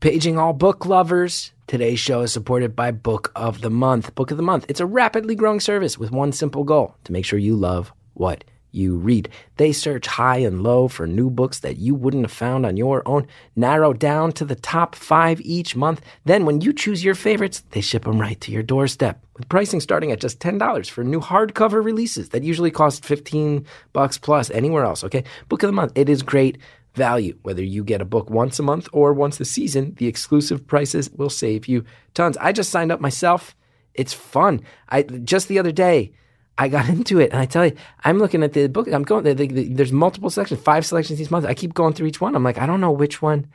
Paging 0.00 0.36
all 0.36 0.52
book 0.52 0.84
lovers. 0.84 1.53
Today's 1.66 1.98
show 1.98 2.20
is 2.20 2.30
supported 2.30 2.76
by 2.76 2.90
Book 2.90 3.32
of 3.34 3.62
the 3.62 3.70
Month. 3.70 4.14
Book 4.14 4.30
of 4.30 4.36
the 4.36 4.42
Month. 4.42 4.66
It's 4.68 4.80
a 4.80 4.86
rapidly 4.86 5.34
growing 5.34 5.60
service 5.60 5.96
with 5.96 6.10
one 6.10 6.30
simple 6.30 6.62
goal 6.62 6.94
to 7.04 7.12
make 7.12 7.24
sure 7.24 7.38
you 7.38 7.56
love 7.56 7.90
what 8.12 8.44
you 8.70 8.96
read. 8.96 9.30
They 9.56 9.72
search 9.72 10.06
high 10.06 10.38
and 10.38 10.62
low 10.62 10.88
for 10.88 11.06
new 11.06 11.30
books 11.30 11.60
that 11.60 11.78
you 11.78 11.94
wouldn't 11.94 12.24
have 12.24 12.32
found 12.32 12.66
on 12.66 12.76
your 12.76 13.02
own, 13.08 13.26
narrow 13.56 13.94
down 13.94 14.32
to 14.32 14.44
the 14.44 14.54
top 14.54 14.94
five 14.94 15.40
each 15.40 15.74
month. 15.74 16.02
Then, 16.26 16.44
when 16.44 16.60
you 16.60 16.74
choose 16.74 17.02
your 17.02 17.14
favorites, 17.14 17.62
they 17.70 17.80
ship 17.80 18.04
them 18.04 18.20
right 18.20 18.38
to 18.42 18.52
your 18.52 18.62
doorstep. 18.62 19.24
With 19.34 19.48
pricing 19.48 19.80
starting 19.80 20.12
at 20.12 20.20
just 20.20 20.40
$10 20.40 20.90
for 20.90 21.02
new 21.02 21.20
hardcover 21.20 21.82
releases 21.82 22.28
that 22.28 22.42
usually 22.42 22.70
cost 22.70 23.06
15 23.06 23.64
bucks 23.94 24.18
plus 24.18 24.50
anywhere 24.50 24.84
else, 24.84 25.02
okay? 25.02 25.24
Book 25.48 25.62
of 25.62 25.68
the 25.68 25.72
Month. 25.72 25.92
It 25.94 26.10
is 26.10 26.22
great 26.22 26.58
value. 26.94 27.38
Whether 27.42 27.62
you 27.62 27.84
get 27.84 28.00
a 28.00 28.06
book 28.06 28.30
once 28.30 28.58
a 28.58 28.62
month 28.62 28.88
or 28.92 29.12
once 29.12 29.40
a 29.40 29.44
season, 29.44 29.94
the 29.96 30.06
exclusive 30.06 30.66
prices 30.66 31.10
will 31.10 31.30
save 31.30 31.66
you 31.66 31.84
tons. 32.14 32.36
I 32.38 32.52
just 32.52 32.70
signed 32.70 32.92
up 32.92 33.00
myself. 33.00 33.54
It's 33.94 34.12
fun. 34.12 34.62
I 34.88 35.02
just 35.02 35.48
the 35.48 35.58
other 35.58 35.72
day 35.72 36.12
I 36.56 36.68
got 36.68 36.88
into 36.96 37.20
it, 37.20 37.32
and 37.32 37.40
I 37.40 37.46
tell 37.46 37.66
you, 37.66 37.76
I'm 38.04 38.18
looking 38.18 38.42
at 38.42 38.52
the 38.52 38.68
book. 38.68 38.88
I'm 38.88 39.02
going. 39.02 39.24
The, 39.24 39.34
the, 39.34 39.46
the, 39.46 39.64
there's 39.74 39.92
multiple 39.92 40.30
sections, 40.30 40.60
five 40.60 40.86
selections 40.86 41.20
each 41.20 41.30
month. 41.30 41.46
I 41.46 41.54
keep 41.54 41.74
going 41.74 41.94
through 41.94 42.06
each 42.06 42.20
one. 42.20 42.34
I'm 42.34 42.44
like, 42.44 42.58
I 42.58 42.66
don't 42.66 42.80
know 42.80 42.92
which 42.92 43.20
one 43.22 43.46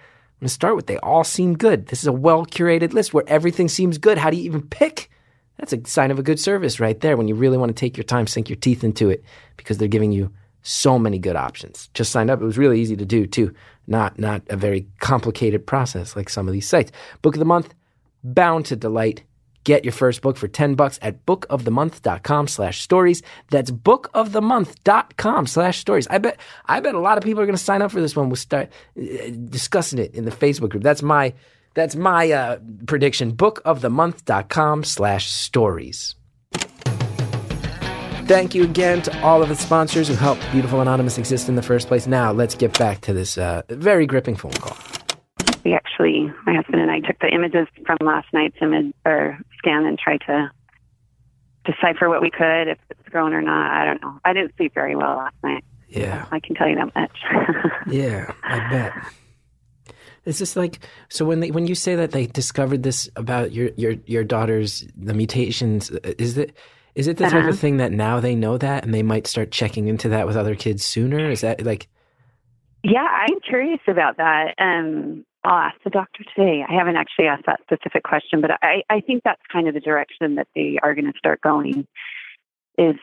I'm 0.42 0.48
to 0.48 0.50
start 0.50 0.76
with. 0.76 0.88
They 0.88 0.98
all 0.98 1.24
seem 1.24 1.58
good. 1.58 1.88
This 1.88 2.02
is 2.02 2.08
a 2.08 2.14
well 2.14 2.46
curated 2.46 2.94
list 2.94 3.14
where 3.14 3.28
everything 3.28 3.68
seems 3.68 3.98
good. 3.98 4.18
How 4.18 4.30
do 4.30 4.38
you 4.38 4.44
even 4.44 4.62
pick? 4.62 5.10
That's 5.58 5.74
a 5.74 5.86
sign 5.86 6.12
of 6.12 6.20
a 6.20 6.24
good 6.24 6.40
service 6.40 6.80
right 6.80 7.00
there. 7.02 7.18
When 7.18 7.28
you 7.28 7.36
really 7.36 7.58
want 7.58 7.70
to 7.70 7.80
take 7.80 7.98
your 7.98 8.06
time, 8.06 8.28
sink 8.28 8.50
your 8.50 8.56
teeth 8.56 8.84
into 8.84 9.10
it, 9.10 9.24
because 9.58 9.78
they're 9.78 9.90
giving 9.90 10.14
you 10.14 10.32
so 10.62 11.00
many 11.00 11.20
good 11.20 11.36
options. 11.36 11.90
Just 11.94 12.12
signed 12.12 12.30
up. 12.30 12.42
It 12.42 12.46
was 12.46 12.58
really 12.58 12.80
easy 12.80 12.96
to 12.96 13.06
do 13.06 13.26
too. 13.26 13.54
Not 13.88 14.20
not 14.20 14.44
a 14.50 14.56
very 14.56 14.88
complicated 15.00 15.66
process 15.66 16.16
like 16.16 16.30
some 16.30 16.48
of 16.48 16.54
these 16.54 16.68
sites. 16.68 16.92
Book 17.22 17.36
of 17.36 17.40
the 17.40 17.46
month, 17.46 17.74
bound 18.24 18.66
to 18.68 18.76
delight. 18.76 19.24
Get 19.66 19.84
your 19.84 19.92
first 19.92 20.22
book 20.22 20.38
for 20.38 20.48
10 20.48 20.76
bucks 20.76 20.98
at 21.02 21.26
bookofthemonth.com 21.26 22.48
slash 22.48 22.82
stories. 22.82 23.22
That's 23.52 23.72
bookofthemonth.com 23.72 25.48
slash 25.48 25.80
stories. 25.80 26.08
I 26.08 26.18
bet 26.18 26.40
I 26.66 26.80
bet 26.80 26.96
a 26.96 27.00
lot 27.00 27.18
of 27.18 27.24
people 27.24 27.42
are 27.42 27.46
going 27.46 27.58
to 27.58 27.64
sign 27.64 27.82
up 27.82 27.92
for 27.92 28.02
this 28.02 28.16
one. 28.16 28.30
We'll 28.30 28.36
start 28.38 28.72
uh, 28.98 29.04
discussing 29.50 30.00
it 30.00 30.14
in 30.16 30.26
the 30.26 30.32
Facebook 30.32 30.70
group. 30.70 30.84
That's 30.84 31.04
my 31.04 31.34
that's 31.74 31.96
my 31.96 32.32
uh, 32.32 32.60
prediction. 32.88 33.34
Bookofthemonth.com 33.36 34.84
slash 34.86 35.30
stories. 35.30 36.16
Thank 38.30 38.54
you 38.54 38.64
again 38.64 39.02
to 39.02 39.24
all 39.24 39.42
of 39.42 39.50
the 39.50 39.56
sponsors 39.56 40.08
who 40.08 40.14
helped 40.14 40.46
Beautiful 40.52 40.82
Anonymous 40.82 41.18
exist 41.18 41.50
in 41.50 41.56
the 41.56 41.64
first 41.64 41.88
place. 41.88 42.06
Now, 42.06 42.32
let's 42.32 42.54
get 42.54 42.78
back 42.78 43.02
to 43.02 43.12
this 43.12 43.40
uh, 43.40 43.64
very 43.70 44.06
gripping 44.06 44.36
phone 44.36 44.52
call. 44.52 44.78
we 45.66 45.74
actually, 45.74 46.32
my 46.46 46.54
husband 46.54 46.80
and 46.80 46.92
I 46.92 47.00
took 47.00 47.18
the 47.18 47.30
images 47.34 47.66
from 47.88 47.98
last 48.02 48.28
night's 48.32 48.56
image 48.62 48.94
or 49.04 49.36
scan 49.58 49.84
and 49.88 49.98
tried 49.98 50.22
to 50.28 50.52
decipher 51.66 52.08
what 52.08 52.22
we 52.22 52.30
could, 52.30 52.68
if 52.68 52.78
it's 52.92 53.10
grown 53.10 53.34
or 53.34 53.42
not. 53.42 53.72
I 53.72 53.84
don't 53.84 54.00
know. 54.00 54.20
I 54.24 54.34
didn't 54.34 54.56
sleep 54.58 54.76
very 54.76 54.96
well 54.96 55.16
last 55.16 55.36
night. 55.42 55.64
Yeah, 55.88 56.28
I 56.30 56.40
can 56.40 56.54
tell 56.54 56.70
you 56.70 56.76
that 56.76 56.94
much. 56.94 57.18
yeah, 57.88 58.32
I 58.44 58.70
bet. 58.70 58.94
Is 60.26 60.38
this 60.38 60.56
like 60.56 60.78
so? 61.10 61.26
When 61.26 61.40
they 61.40 61.50
when 61.50 61.66
you 61.66 61.74
say 61.74 61.96
that 61.96 62.12
they 62.12 62.28
discovered 62.28 62.84
this 62.84 63.10
about 63.16 63.54
your 63.54 63.72
your 63.76 63.94
your 64.06 64.24
daughter's 64.24 64.88
the 64.96 65.16
mutations, 65.16 65.90
is 65.90 66.38
it 66.38 66.56
is 67.00 67.08
it 67.08 67.16
the 67.18 67.24
type 67.24 67.36
Uh-huh. 67.40 67.50
of 67.50 67.60
thing 67.60 67.78
that 67.78 67.94
now 67.94 68.20
they 68.20 68.36
know 68.36 68.58
that 68.58 68.84
and 68.84 68.94
they 68.94 69.04
might 69.04 69.26
start 69.26 69.52
checking 69.52 69.88
into 69.88 70.10
that 70.10 70.28
with 70.28 70.36
other 70.36 70.54
kids 70.54 70.84
sooner? 70.84 71.30
Is 71.30 71.42
that 71.42 71.64
like 71.66 71.88
yeah, 72.84 73.08
I'm 73.08 73.40
curious 73.42 73.80
about 73.88 74.18
that. 74.18 74.54
Um, 74.58 75.26
I'll 75.44 75.68
ask 75.70 75.78
the 75.84 75.90
doctor 75.90 76.24
today. 76.36 76.64
I 76.68 76.74
haven't 76.74 76.96
actually 76.96 77.28
asked 77.28 77.46
that 77.46 77.60
specific 77.62 78.04
question, 78.04 78.40
but 78.42 78.52
I, 78.62 78.84
I 78.90 79.02
think 79.02 79.24
that's 79.24 79.42
kind 79.52 79.68
of 79.68 79.74
the 79.74 79.80
direction 79.82 80.36
that 80.36 80.48
they 80.56 80.78
are 80.82 80.94
going 80.96 81.12
to 81.12 81.18
start 81.18 81.42
going. 81.42 81.88
Is 82.78 82.96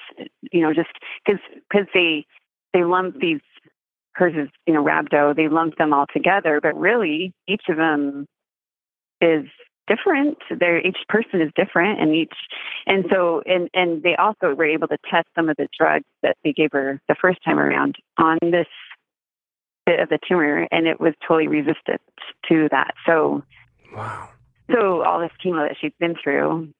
you 0.52 0.60
know 0.62 0.72
just 0.74 0.88
because 1.24 1.40
because 1.70 1.86
they 1.94 2.26
they 2.74 2.84
lump 2.84 3.18
these 3.20 3.40
hers 4.12 4.34
is 4.34 4.48
you 4.66 4.74
know 4.74 4.84
rhabdo 4.84 5.34
they 5.34 5.48
lump 5.48 5.76
them 5.76 5.92
all 5.94 6.06
together, 6.12 6.60
but 6.62 6.78
really 6.78 7.32
each 7.48 7.64
of 7.68 7.76
them 7.76 8.26
is 9.20 9.46
different. 9.86 10.38
They're, 10.50 10.84
each 10.86 10.98
person 11.08 11.40
is 11.40 11.50
different, 11.56 12.00
and 12.00 12.14
each, 12.14 12.34
and 12.86 13.04
so, 13.10 13.42
and 13.46 13.68
and 13.74 14.02
they 14.02 14.16
also 14.16 14.54
were 14.54 14.64
able 14.66 14.88
to 14.88 14.98
test 15.10 15.28
some 15.34 15.48
of 15.48 15.56
the 15.56 15.68
drugs 15.78 16.04
that 16.22 16.36
they 16.44 16.52
gave 16.52 16.70
her 16.72 17.00
the 17.08 17.14
first 17.20 17.38
time 17.44 17.58
around 17.58 17.96
on 18.18 18.38
this 18.42 18.66
bit 19.86 20.00
of 20.00 20.08
the 20.08 20.18
tumor, 20.28 20.66
and 20.70 20.86
it 20.86 21.00
was 21.00 21.14
totally 21.26 21.48
resistant 21.48 22.00
to 22.48 22.68
that. 22.70 22.94
So, 23.06 23.42
Wow. 23.94 24.28
so 24.72 25.02
all 25.04 25.20
this 25.20 25.30
chemo 25.44 25.68
that 25.68 25.76
she's 25.80 25.92
been 26.00 26.16
through 26.22 26.72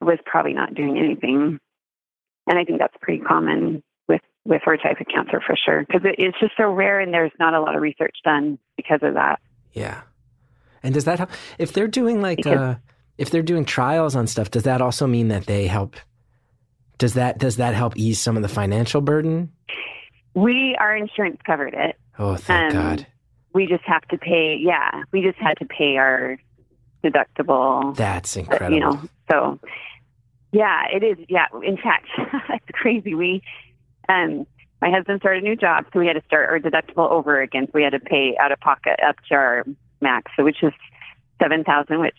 was 0.00 0.18
probably 0.24 0.54
not 0.54 0.74
doing 0.74 0.96
anything, 0.98 1.58
and 2.46 2.58
I 2.58 2.64
think 2.64 2.78
that's 2.78 2.96
pretty 3.00 3.22
common 3.22 3.82
with 4.08 4.22
with 4.44 4.62
her 4.64 4.76
type 4.76 5.00
of 5.00 5.06
cancer 5.08 5.40
for 5.44 5.56
sure, 5.56 5.84
because 5.86 6.04
it, 6.04 6.16
it's 6.18 6.38
just 6.38 6.56
so 6.56 6.70
rare, 6.70 7.00
and 7.00 7.12
there's 7.12 7.32
not 7.38 7.54
a 7.54 7.60
lot 7.60 7.74
of 7.74 7.82
research 7.82 8.16
done 8.24 8.58
because 8.76 9.00
of 9.02 9.14
that. 9.14 9.40
Yeah. 9.72 10.02
And 10.82 10.94
does 10.94 11.04
that 11.04 11.18
help? 11.18 11.30
If 11.58 11.72
they're 11.72 11.88
doing 11.88 12.22
like, 12.22 12.46
uh, 12.46 12.76
if 13.18 13.30
they're 13.30 13.42
doing 13.42 13.64
trials 13.64 14.16
on 14.16 14.26
stuff, 14.26 14.50
does 14.50 14.62
that 14.64 14.80
also 14.80 15.06
mean 15.06 15.28
that 15.28 15.46
they 15.46 15.66
help? 15.66 15.96
Does 16.98 17.14
that 17.14 17.38
does 17.38 17.56
that 17.56 17.74
help 17.74 17.96
ease 17.96 18.20
some 18.20 18.36
of 18.36 18.42
the 18.42 18.48
financial 18.48 19.00
burden? 19.00 19.52
We 20.34 20.76
our 20.78 20.96
insurance 20.96 21.38
covered 21.44 21.74
it. 21.74 21.96
Oh, 22.18 22.36
thank 22.36 22.74
Um, 22.74 22.82
God. 22.82 23.06
We 23.52 23.66
just 23.66 23.84
have 23.84 24.02
to 24.08 24.18
pay. 24.18 24.58
Yeah, 24.60 25.02
we 25.12 25.22
just 25.22 25.38
had 25.38 25.54
to 25.58 25.64
pay 25.66 25.96
our 25.96 26.38
deductible. 27.04 27.96
That's 27.96 28.36
uh, 28.36 28.40
incredible. 28.40 28.74
You 28.74 28.80
know, 28.80 29.02
so 29.30 29.58
yeah, 30.52 30.84
it 30.92 31.02
is. 31.02 31.18
Yeah, 31.28 31.46
in 31.64 31.76
fact, 31.76 32.06
it's 32.50 32.78
crazy. 32.78 33.14
We, 33.14 33.42
um, 34.08 34.46
my 34.80 34.90
husband 34.90 35.20
started 35.20 35.42
a 35.42 35.46
new 35.46 35.56
job, 35.56 35.86
so 35.92 36.00
we 36.00 36.06
had 36.06 36.14
to 36.14 36.22
start 36.26 36.48
our 36.48 36.58
deductible 36.58 37.10
over 37.10 37.40
again. 37.40 37.66
So 37.66 37.72
we 37.74 37.82
had 37.82 37.92
to 37.92 38.00
pay 38.00 38.36
out 38.40 38.52
of 38.52 38.60
pocket 38.60 38.98
up 39.06 39.16
to 39.28 39.34
our 39.34 39.64
max, 40.00 40.30
so 40.36 40.44
which 40.44 40.62
is 40.62 40.72
seven 41.40 41.64
thousand. 41.64 42.00
Which 42.00 42.16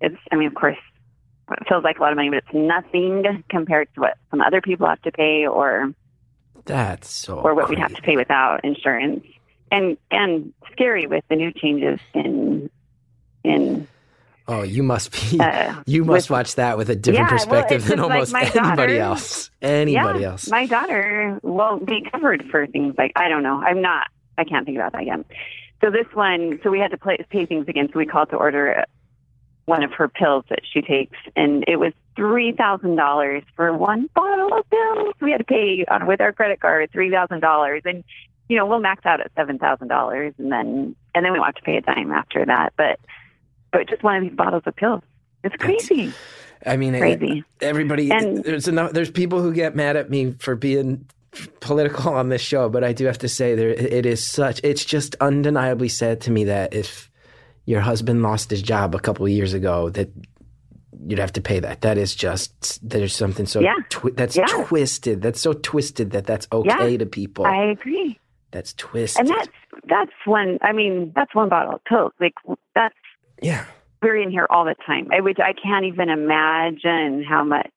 it's 0.00 0.16
I 0.32 0.36
mean, 0.36 0.48
of 0.48 0.54
course, 0.54 0.76
it 1.52 1.68
feels 1.68 1.84
like 1.84 1.98
a 1.98 2.02
lot 2.02 2.12
of 2.12 2.16
money, 2.16 2.30
but 2.30 2.38
it's 2.38 2.54
nothing 2.54 3.42
compared 3.48 3.88
to 3.94 4.00
what 4.00 4.14
some 4.30 4.40
other 4.40 4.60
people 4.60 4.86
have 4.86 5.00
to 5.02 5.12
pay, 5.12 5.46
or 5.46 5.92
That's 6.64 7.08
so. 7.10 7.38
or 7.38 7.54
what 7.54 7.68
we'd 7.68 7.78
have 7.78 7.94
to 7.94 8.02
pay 8.02 8.16
without 8.16 8.64
insurance. 8.64 9.24
And 9.70 9.96
and 10.10 10.52
scary 10.72 11.06
with 11.06 11.24
the 11.28 11.36
new 11.36 11.52
changes 11.52 11.98
in 12.14 12.70
in 13.42 13.88
Oh, 14.48 14.62
you 14.62 14.84
must 14.84 15.10
be. 15.32 15.40
uh, 15.40 15.74
you 15.86 16.04
must 16.04 16.30
with- 16.30 16.36
watch 16.38 16.54
that 16.54 16.78
with 16.78 16.88
a 16.88 16.94
different 16.94 17.26
Yeah, 17.30 17.36
perspective 17.36 17.78
it's 17.80 17.88
than 17.88 17.98
just 17.98 18.08
like 18.32 18.44
almost 18.44 18.56
anybody 18.56 18.92
daughter- 18.92 18.98
else. 19.00 19.50
Anybody 19.60 20.20
yeah, 20.20 20.26
else. 20.30 20.48
My 20.48 20.66
daughter 20.66 21.40
won't 21.42 21.84
be 21.84 22.06
covered 22.12 22.44
for 22.48 22.64
things 22.68 22.94
like 22.96 23.10
I 23.16 23.28
don't 23.28 23.42
know. 23.42 23.56
I'm 23.60 23.82
not. 23.82 24.06
I 24.38 24.44
can't 24.44 24.64
think 24.64 24.76
about 24.78 24.92
that 24.92 25.04
yet. 25.04 25.18
So 25.82 25.90
this 25.90 26.06
one, 26.14 26.58
so 26.62 26.70
we 26.70 26.78
had 26.78 26.90
to 26.92 26.96
play, 26.96 27.18
pay 27.30 27.44
things 27.46 27.68
again. 27.68 27.88
So 27.92 27.98
we 27.98 28.06
called 28.06 28.30
to 28.30 28.36
order 28.36 28.84
one 29.66 29.82
of 29.82 29.92
her 29.92 30.08
pills 30.08 30.44
that 30.48 30.60
she 30.72 30.80
takes, 30.80 31.16
and 31.34 31.64
it 31.68 31.76
was 31.76 31.92
three 32.14 32.52
thousand 32.52 32.96
dollars 32.96 33.42
for 33.56 33.76
one 33.76 34.08
bottle 34.14 34.56
of 34.58 34.68
pills. 34.70 35.14
We 35.20 35.32
had 35.32 35.38
to 35.38 35.44
pay 35.44 35.84
on 35.90 36.06
with 36.06 36.20
our 36.20 36.32
credit 36.32 36.60
card 36.60 36.90
three 36.92 37.10
thousand 37.10 37.40
dollars, 37.40 37.82
and 37.84 38.04
you 38.48 38.56
know 38.56 38.64
we'll 38.64 38.78
max 38.80 39.04
out 39.04 39.20
at 39.20 39.30
seven 39.36 39.58
thousand 39.58 39.88
dollars, 39.88 40.32
and 40.38 40.50
then 40.50 40.96
and 41.14 41.24
then 41.24 41.32
we 41.32 41.38
won't 41.38 41.48
have 41.48 41.54
to 41.56 41.62
pay 41.62 41.76
a 41.76 41.80
dime 41.82 42.12
after 42.12 42.44
that. 42.46 42.72
But 42.76 43.00
but 43.72 43.88
just 43.88 44.02
one 44.02 44.16
of 44.16 44.22
these 44.22 44.36
bottles 44.36 44.62
of 44.66 44.76
pills, 44.76 45.02
it's 45.44 45.54
That's- 45.60 45.86
crazy, 45.86 46.12
I 46.64 46.76
mean, 46.76 46.96
crazy. 46.96 47.44
everybody. 47.60 48.10
And- 48.10 48.44
there's 48.44 48.68
enough. 48.68 48.92
There's 48.92 49.10
people 49.10 49.42
who 49.42 49.52
get 49.52 49.74
mad 49.74 49.96
at 49.96 50.08
me 50.08 50.30
for 50.38 50.54
being 50.54 51.04
political 51.60 52.12
on 52.14 52.28
this 52.28 52.40
show, 52.42 52.68
but 52.68 52.84
I 52.84 52.92
do 52.92 53.06
have 53.06 53.18
to 53.18 53.28
say 53.28 53.54
there 53.54 53.70
it 53.70 54.06
is 54.06 54.26
such. 54.26 54.60
It's 54.64 54.84
just 54.84 55.14
undeniably 55.20 55.88
sad 55.88 56.20
to 56.22 56.30
me 56.30 56.44
that 56.44 56.74
if 56.74 57.10
your 57.64 57.80
husband 57.80 58.22
lost 58.22 58.50
his 58.50 58.62
job 58.62 58.94
a 58.94 59.00
couple 59.00 59.24
of 59.26 59.32
years 59.32 59.52
ago, 59.54 59.90
that 59.90 60.08
you'd 61.06 61.18
have 61.18 61.32
to 61.32 61.40
pay 61.40 61.60
that. 61.60 61.82
That 61.82 61.98
is 61.98 62.14
just 62.14 62.88
there's 62.88 63.14
something 63.14 63.46
so 63.46 63.60
Yeah. 63.60 63.74
twi- 63.90 64.12
that's 64.14 64.36
Yeah. 64.36 64.46
twisted. 64.46 65.22
That's 65.22 65.40
so 65.40 65.52
twisted 65.52 66.10
that 66.12 66.26
that's 66.26 66.46
okay 66.52 66.90
Yeah. 66.92 66.98
to 66.98 67.06
people. 67.06 67.46
I 67.46 67.64
agree. 67.66 68.18
that's 68.52 68.72
twisted. 68.74 69.20
And 69.20 69.28
that's 69.28 69.48
that's 69.88 70.12
one. 70.24 70.58
I 70.62 70.72
mean, 70.72 71.12
that's 71.14 71.34
one 71.34 71.48
bottle 71.50 71.74
of 71.74 71.84
pills. 71.84 72.12
Like 72.20 72.34
that's 72.74 72.94
yeah, 73.42 73.66
we're 74.00 74.16
in 74.16 74.30
here 74.30 74.46
all 74.48 74.64
the 74.64 74.76
time. 74.86 75.08
I 75.12 75.20
would. 75.20 75.38
I 75.40 75.52
can't 75.52 75.84
even 75.84 76.08
imagine 76.08 77.22
how 77.28 77.44
much 77.44 77.70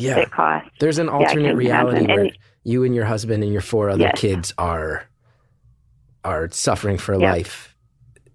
yeah. 0.00 0.18
it 0.18 0.30
costs. 0.30 0.70
There's 0.80 0.98
an 0.98 1.08
alternate 1.08 1.44
can't 1.44 1.56
reality 1.58 1.98
imagine. 1.98 2.14
where 2.14 2.24
And- 2.26 2.38
you 2.64 2.82
and 2.84 2.94
your 2.94 3.04
husband 3.04 3.42
and 3.44 3.52
your 3.52 3.62
four 3.62 3.90
other 3.90 4.02
Yes. 4.04 4.20
kids 4.20 4.54
are 4.58 5.04
are 6.24 6.50
suffering 6.50 6.98
for 6.98 7.14
Yeah. 7.18 7.32
life. 7.32 7.74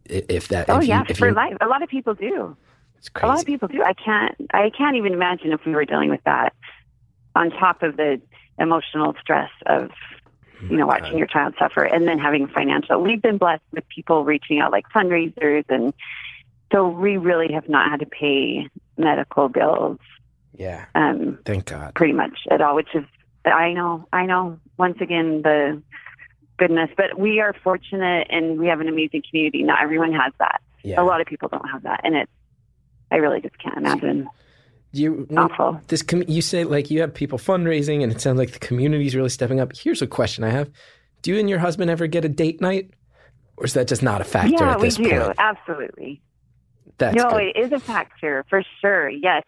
If 0.05 0.47
that, 0.49 0.69
Oh 0.69 0.77
if 0.79 0.85
yeah, 0.85 1.03
you, 1.07 1.15
for 1.15 1.27
you, 1.29 1.33
life. 1.33 1.57
A 1.61 1.67
lot 1.67 1.83
of 1.83 1.89
people 1.89 2.13
do. 2.13 2.55
it's 2.97 3.09
crazy. 3.09 3.25
A 3.25 3.29
lot 3.29 3.39
of 3.39 3.45
people 3.45 3.67
do. 3.67 3.83
I 3.83 3.93
can't. 3.93 4.35
I 4.53 4.69
can't 4.69 4.95
even 4.95 5.13
imagine 5.13 5.51
if 5.51 5.65
we 5.65 5.73
were 5.73 5.85
dealing 5.85 6.09
with 6.09 6.23
that 6.25 6.53
on 7.35 7.49
top 7.51 7.83
of 7.83 7.97
the 7.97 8.21
emotional 8.59 9.15
stress 9.21 9.49
of 9.65 9.89
you 10.69 10.77
know 10.77 10.85
watching 10.87 11.17
your 11.17 11.27
child 11.27 11.55
suffer 11.59 11.83
and 11.83 12.07
then 12.07 12.19
having 12.19 12.47
financial. 12.47 13.01
We've 13.01 13.21
been 13.21 13.37
blessed 13.37 13.63
with 13.71 13.87
people 13.89 14.23
reaching 14.23 14.59
out 14.59 14.71
like 14.71 14.85
fundraisers 14.89 15.65
and. 15.69 15.93
So 16.71 16.87
we 16.87 17.17
really 17.17 17.51
have 17.51 17.67
not 17.67 17.89
had 17.91 17.99
to 17.99 18.05
pay 18.05 18.69
medical 18.97 19.49
bills 19.49 19.99
Yeah, 20.61 20.85
um, 20.95 21.39
thank 21.45 21.65
God. 21.65 21.95
pretty 21.95 22.13
much 22.13 22.37
at 22.51 22.61
all, 22.61 22.75
which 22.75 22.89
is 22.93 23.03
I 23.45 23.73
know, 23.73 24.07
I 24.13 24.25
know. 24.25 24.59
Once 24.77 24.97
again, 25.01 25.41
the 25.41 25.81
goodness, 26.57 26.89
but 26.95 27.17
we 27.17 27.39
are 27.39 27.55
fortunate 27.63 28.27
and 28.29 28.59
we 28.59 28.67
have 28.67 28.79
an 28.79 28.87
amazing 28.87 29.23
community. 29.29 29.63
Not 29.63 29.81
everyone 29.81 30.13
has 30.13 30.31
that. 30.39 30.61
Yeah, 30.83 31.01
A 31.01 31.03
lot 31.03 31.19
of 31.21 31.27
people 31.27 31.47
don't 31.49 31.67
have 31.69 31.83
that, 31.83 32.01
and 32.03 32.15
it's 32.15 32.31
I 33.11 33.15
really 33.17 33.41
just 33.41 33.57
can't 33.57 33.77
imagine. 33.77 34.29
you 34.91 35.27
Awful. 35.35 35.81
this 35.87 36.01
com- 36.03 36.23
you 36.27 36.41
say 36.41 36.63
like 36.63 36.91
you 36.91 37.01
have 37.01 37.13
people 37.13 37.37
fundraising, 37.39 38.03
and 38.03 38.11
it 38.11 38.21
sounds 38.21 38.37
like 38.37 38.51
the 38.51 38.59
community 38.59 39.05
is 39.07 39.15
really 39.15 39.29
stepping 39.29 39.59
up. 39.59 39.75
Here's 39.75 40.01
a 40.01 40.07
question 40.07 40.43
I 40.43 40.49
have: 40.49 40.69
Do 41.23 41.31
you 41.31 41.39
and 41.39 41.49
your 41.49 41.59
husband 41.59 41.89
ever 41.89 42.05
get 42.07 42.23
a 42.25 42.29
date 42.29 42.61
night, 42.61 42.91
or 43.57 43.65
is 43.65 43.73
that 43.73 43.87
just 43.87 44.03
not 44.03 44.21
a 44.21 44.23
factor 44.23 44.63
yeah, 44.63 44.73
at 44.73 44.79
we 44.79 44.89
do 44.89 45.09
point? 45.19 45.35
absolutely. 45.39 46.21
That's 46.97 47.15
no, 47.15 47.31
good. 47.31 47.43
it 47.43 47.57
is 47.57 47.71
a 47.71 47.79
factor 47.79 48.45
for 48.49 48.63
sure. 48.79 49.09
Yes, 49.09 49.43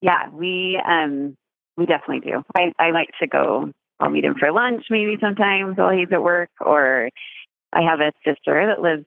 yeah, 0.00 0.28
we 0.30 0.80
um 0.86 1.36
we 1.76 1.86
definitely 1.86 2.30
do. 2.30 2.42
I 2.54 2.72
I 2.78 2.90
like 2.90 3.10
to 3.20 3.26
go. 3.26 3.72
I'll 4.00 4.10
meet 4.10 4.24
him 4.24 4.36
for 4.38 4.52
lunch 4.52 4.84
maybe 4.90 5.16
sometimes 5.20 5.76
while 5.76 5.90
he's 5.96 6.12
at 6.12 6.22
work, 6.22 6.50
or 6.60 7.10
I 7.72 7.82
have 7.82 8.00
a 8.00 8.12
sister 8.24 8.66
that 8.66 8.80
lives 8.80 9.04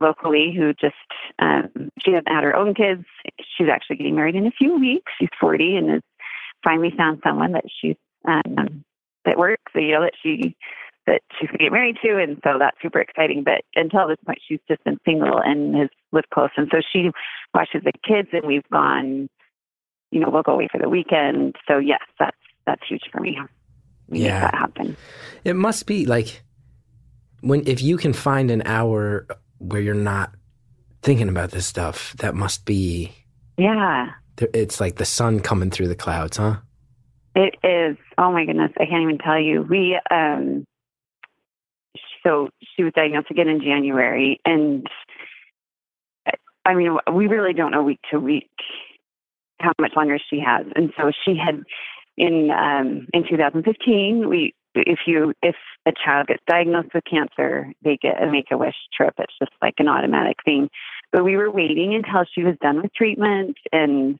locally 0.00 0.52
who 0.56 0.72
just 0.74 0.94
um 1.38 1.90
she 2.04 2.12
hasn't 2.12 2.28
had 2.28 2.44
her 2.44 2.56
own 2.56 2.74
kids. 2.74 3.04
She's 3.56 3.68
actually 3.70 3.96
getting 3.96 4.16
married 4.16 4.34
in 4.34 4.46
a 4.46 4.50
few 4.50 4.78
weeks. 4.78 5.12
She's 5.18 5.28
forty 5.40 5.76
and 5.76 5.90
has 5.90 6.02
finally 6.62 6.92
found 6.96 7.20
someone 7.24 7.52
that 7.52 7.64
she's 7.80 7.96
um 8.26 8.84
that 9.24 9.38
works. 9.38 9.72
You 9.74 9.92
know 9.92 10.02
that 10.02 10.14
she 10.22 10.56
that 11.06 11.20
she's 11.38 11.48
going 11.48 11.58
to 11.58 11.64
get 11.64 11.72
married 11.72 11.98
to, 12.02 12.18
and 12.18 12.38
so 12.44 12.58
that's 12.58 12.76
super 12.80 13.00
exciting. 13.00 13.42
But 13.44 13.62
until 13.74 14.08
this 14.08 14.16
point, 14.24 14.38
she's 14.46 14.60
just 14.68 14.82
been 14.84 14.98
single 15.04 15.38
and 15.38 15.76
has 15.76 15.88
lived 16.12 16.30
close, 16.32 16.50
and 16.56 16.68
so 16.72 16.80
she 16.92 17.10
watches 17.52 17.82
the 17.84 17.92
kids, 18.06 18.28
and 18.32 18.46
we've 18.46 18.68
gone. 18.72 19.28
You 20.10 20.20
know, 20.20 20.30
we'll 20.30 20.42
go 20.42 20.52
away 20.52 20.68
for 20.70 20.78
the 20.80 20.88
weekend. 20.88 21.56
So 21.66 21.78
yes, 21.78 22.00
that's 22.18 22.36
that's 22.66 22.82
huge 22.88 23.02
for 23.12 23.20
me. 23.20 23.38
We 24.08 24.20
Yeah. 24.20 24.40
that 24.40 24.54
happen. 24.54 24.96
It 25.44 25.56
must 25.56 25.86
be 25.86 26.06
like 26.06 26.42
when 27.40 27.66
if 27.66 27.82
you 27.82 27.96
can 27.96 28.12
find 28.12 28.50
an 28.50 28.62
hour 28.64 29.26
where 29.58 29.80
you're 29.80 29.94
not 29.94 30.32
thinking 31.02 31.28
about 31.28 31.50
this 31.50 31.66
stuff, 31.66 32.14
that 32.18 32.34
must 32.34 32.64
be 32.64 33.12
Yeah, 33.58 34.10
it's 34.40 34.80
like 34.80 34.96
the 34.96 35.04
sun 35.04 35.40
coming 35.40 35.70
through 35.70 35.88
the 35.88 35.94
clouds, 35.96 36.36
huh? 36.38 36.56
it 37.36 37.56
is. 37.64 37.96
Oh 38.16 38.30
my 38.32 38.44
goodness, 38.44 38.70
I 38.78 38.86
can't 38.86 39.02
even 39.02 39.18
tell 39.18 39.38
you. 39.40 39.62
We 39.62 39.98
um, 40.10 40.64
so 42.24 42.48
she 42.76 42.84
was 42.84 42.92
diagnosed 42.94 43.30
again 43.30 43.48
in 43.48 43.60
January, 43.60 44.40
and 44.44 44.86
I 46.64 46.74
mean, 46.74 46.96
we 47.12 47.26
really 47.26 47.52
don't 47.52 47.72
know 47.72 47.82
week 47.82 48.00
to 48.10 48.18
week 48.18 48.50
how 49.64 49.72
much 49.80 49.92
longer 49.96 50.18
she 50.30 50.40
has. 50.40 50.66
And 50.76 50.92
so 50.96 51.10
she 51.24 51.36
had 51.36 51.62
in 52.16 52.50
um, 52.50 53.08
in 53.12 53.26
2015. 53.28 54.28
We 54.28 54.54
if 54.74 55.00
you 55.06 55.32
if 55.42 55.56
a 55.86 55.92
child 55.92 56.28
gets 56.28 56.42
diagnosed 56.48 56.94
with 56.94 57.04
cancer, 57.04 57.72
they 57.82 57.96
get 58.00 58.22
a 58.22 58.30
Make 58.30 58.50
a 58.50 58.58
Wish 58.58 58.74
trip. 58.96 59.14
It's 59.18 59.32
just 59.38 59.52
like 59.62 59.74
an 59.78 59.88
automatic 59.88 60.36
thing. 60.44 60.68
But 61.12 61.24
we 61.24 61.36
were 61.36 61.50
waiting 61.50 61.94
until 61.94 62.24
she 62.32 62.42
was 62.42 62.56
done 62.60 62.82
with 62.82 62.92
treatment 62.94 63.56
and 63.72 64.18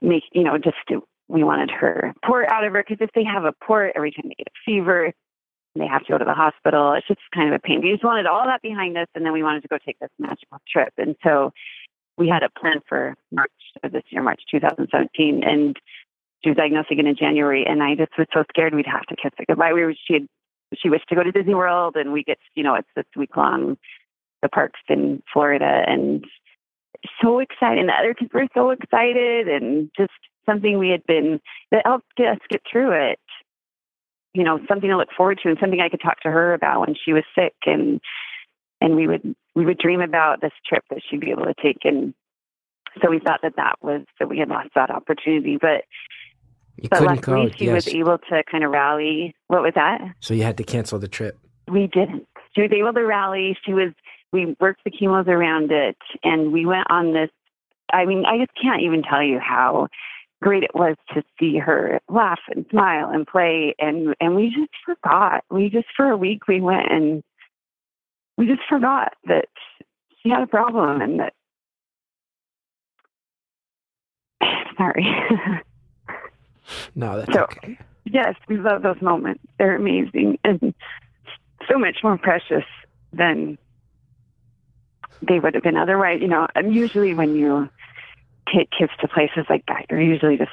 make 0.00 0.24
you 0.32 0.42
know 0.42 0.58
just 0.58 0.76
we 1.28 1.44
wanted 1.44 1.70
her 1.70 2.12
port 2.24 2.48
out 2.50 2.64
of 2.64 2.72
her 2.72 2.84
because 2.86 3.00
if 3.00 3.10
they 3.14 3.24
have 3.24 3.44
a 3.44 3.52
port 3.64 3.92
every 3.94 4.10
time 4.10 4.24
they 4.28 4.34
get 4.34 4.48
a 4.48 4.60
fever 4.66 5.12
they 5.76 5.86
have 5.86 6.04
to 6.04 6.12
go 6.12 6.18
to 6.18 6.24
the 6.24 6.34
hospital 6.34 6.92
it's 6.92 7.06
just 7.06 7.20
kind 7.34 7.48
of 7.48 7.54
a 7.54 7.58
pain 7.60 7.80
we 7.82 7.92
just 7.92 8.04
wanted 8.04 8.26
all 8.26 8.44
that 8.44 8.60
behind 8.62 8.98
us 8.98 9.06
and 9.14 9.24
then 9.24 9.32
we 9.32 9.42
wanted 9.42 9.62
to 9.62 9.68
go 9.68 9.78
take 9.84 9.98
this 10.00 10.10
magical 10.18 10.58
trip 10.70 10.92
and 10.98 11.14
so 11.22 11.52
we 12.18 12.28
had 12.28 12.42
a 12.42 12.50
plan 12.60 12.80
for 12.88 13.14
march 13.30 13.50
of 13.82 13.92
this 13.92 14.04
year 14.10 14.22
march 14.22 14.40
2017 14.50 15.42
and 15.44 15.76
she 16.42 16.50
was 16.50 16.56
diagnosed 16.56 16.90
again 16.90 17.06
in 17.06 17.16
january 17.16 17.64
and 17.66 17.82
i 17.82 17.94
just 17.94 18.12
was 18.18 18.26
so 18.32 18.44
scared 18.50 18.74
we'd 18.74 18.86
have 18.86 19.06
to 19.06 19.16
kiss 19.16 19.32
it 19.38 19.46
goodbye 19.46 19.72
we 19.72 19.82
were 19.82 19.94
she 20.06 20.14
had 20.14 20.26
she 20.74 20.88
wished 20.88 21.08
to 21.08 21.14
go 21.14 21.22
to 21.22 21.32
disney 21.32 21.54
world 21.54 21.96
and 21.96 22.12
we 22.12 22.22
get 22.22 22.38
you 22.54 22.62
know 22.62 22.74
it's 22.74 22.88
this 22.96 23.06
week 23.16 23.36
long 23.36 23.76
the 24.42 24.48
parks 24.48 24.80
in 24.88 25.22
florida 25.32 25.82
and 25.86 26.24
so 27.22 27.38
excited. 27.38 27.78
And 27.78 27.88
the 27.88 27.94
other 27.94 28.14
kids 28.14 28.32
were 28.32 28.46
so 28.54 28.70
excited 28.70 29.48
and 29.48 29.90
just 29.96 30.12
something 30.46 30.78
we 30.78 30.90
had 30.90 31.04
been 31.06 31.40
that 31.70 31.86
helped 31.86 32.18
us 32.18 32.38
get 32.50 32.62
through 32.70 32.92
it. 32.92 33.20
You 34.34 34.44
know, 34.44 34.58
something 34.66 34.88
to 34.88 34.96
look 34.96 35.10
forward 35.16 35.40
to 35.42 35.50
and 35.50 35.58
something 35.60 35.80
I 35.80 35.88
could 35.88 36.00
talk 36.00 36.20
to 36.20 36.30
her 36.30 36.54
about 36.54 36.80
when 36.80 36.94
she 36.94 37.12
was 37.12 37.24
sick 37.38 37.54
and 37.66 38.00
and 38.82 38.96
we 38.96 39.06
would 39.06 39.34
we 39.54 39.64
would 39.64 39.78
dream 39.78 40.00
about 40.00 40.40
this 40.40 40.52
trip 40.66 40.84
that 40.90 41.00
she'd 41.08 41.20
be 41.20 41.30
able 41.30 41.44
to 41.44 41.54
take 41.62 41.78
and 41.84 42.14
so 43.02 43.10
we 43.10 43.18
thought 43.20 43.40
that 43.42 43.56
that 43.56 43.76
was 43.82 44.02
that 44.18 44.28
we 44.28 44.38
had 44.38 44.48
lost 44.48 44.70
that 44.74 44.90
opportunity 44.90 45.56
but 45.60 45.84
You 46.76 46.88
but 46.90 47.02
luckily 47.02 47.46
go. 47.48 47.52
she 47.56 47.64
yes. 47.66 47.74
was 47.74 47.88
able 47.94 48.18
to 48.30 48.42
kind 48.50 48.64
of 48.64 48.70
rally 48.70 49.34
what 49.48 49.62
was 49.62 49.72
that 49.74 50.00
so 50.20 50.34
you 50.34 50.42
had 50.42 50.56
to 50.58 50.64
cancel 50.64 50.98
the 50.98 51.08
trip. 51.08 51.38
we 51.70 51.86
didn't. 51.86 52.26
She 52.54 52.60
was 52.62 52.72
able 52.72 52.92
to 52.92 53.00
rally. 53.06 53.56
She 53.64 53.72
was, 53.72 53.92
we 54.32 54.54
worked 54.60 54.82
the 54.84 54.90
chemos 54.90 55.26
around 55.26 55.72
it 55.72 55.96
and 56.22 56.52
we 56.52 56.66
went 56.66 56.86
on 56.90 57.14
this. 57.14 57.30
I 57.92 58.04
mean, 58.04 58.24
I 58.26 58.36
just 58.38 58.52
can't 58.60 58.82
even 58.82 59.02
tell 59.02 59.22
you 59.22 59.38
how 59.38 59.88
great 60.42 60.62
it 60.64 60.74
was 60.74 60.96
to 61.14 61.22
see 61.38 61.56
her 61.56 61.98
laugh 62.10 62.40
and 62.54 62.66
smile 62.70 63.08
and 63.10 63.26
play. 63.26 63.74
And, 63.78 64.14
and 64.20 64.34
we 64.36 64.48
just 64.48 64.72
forgot. 64.84 65.44
We 65.50 65.70
just, 65.70 65.86
for 65.96 66.06
a 66.10 66.16
week, 66.16 66.46
we 66.46 66.60
went 66.60 66.90
and 66.90 67.22
we 68.36 68.46
just 68.46 68.62
forgot 68.68 69.12
that 69.26 69.46
she 70.22 70.30
had 70.30 70.42
a 70.42 70.46
problem 70.46 71.00
and 71.00 71.20
that, 71.20 71.32
sorry. 74.76 75.06
No, 76.94 77.18
that's 77.18 77.32
So- 77.34 77.42
okay. 77.42 77.76
yes, 78.04 78.34
we 78.48 78.56
love 78.56 78.82
those 78.82 79.00
moments. 79.02 79.42
They're 79.58 79.74
amazing 79.76 80.38
and 80.44 80.72
so 81.70 81.76
much 81.78 81.96
more 82.02 82.16
precious 82.16 82.64
than 83.12 83.58
they 85.20 85.38
would 85.40 85.54
have 85.54 85.62
been 85.64 85.76
otherwise. 85.76 86.20
You 86.22 86.28
know, 86.28 86.46
and 86.54 86.72
usually 86.74 87.14
when 87.14 87.34
you 87.34 87.68
take 88.54 88.70
kids 88.70 88.92
to 89.00 89.08
places 89.08 89.44
like 89.50 89.66
that, 89.66 89.86
you're 89.90 90.00
usually 90.00 90.38
just 90.38 90.52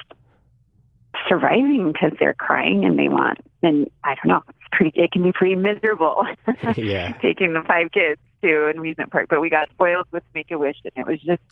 surviving 1.28 1.92
because 1.92 2.12
they're 2.18 2.34
crying 2.34 2.84
and 2.84 2.98
they 2.98 3.08
want. 3.08 3.38
And 3.62 3.90
I 4.04 4.14
don't 4.14 4.28
know, 4.28 4.42
it's 4.48 4.58
pretty. 4.72 4.92
It 5.00 5.12
can 5.12 5.22
be 5.22 5.32
pretty 5.32 5.56
miserable 5.56 6.24
Yeah. 6.76 7.12
taking 7.22 7.52
the 7.52 7.62
five 7.66 7.92
kids 7.92 8.20
to 8.42 8.68
an 8.68 8.78
amusement 8.78 9.10
park. 9.10 9.26
But 9.28 9.40
we 9.40 9.50
got 9.50 9.70
spoiled 9.70 10.06
with 10.12 10.22
Make 10.34 10.50
a 10.50 10.58
Wish, 10.58 10.76
and 10.84 10.92
it 10.96 11.06
was 11.10 11.20
just 11.20 11.42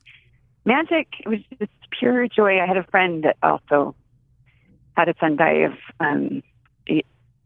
magic. 0.65 1.09
It 1.21 1.29
was 1.29 1.41
just 1.59 1.73
pure 1.99 2.29
joy. 2.29 2.61
I 2.61 2.67
had 2.67 2.77
a 2.77 2.85
friend 2.85 3.25
that 3.25 3.37
also 3.43 3.95
had 4.97 5.09
a 5.09 5.15
son 5.21 5.37
die 5.37 5.67
of 5.67 5.73
um, 6.01 6.43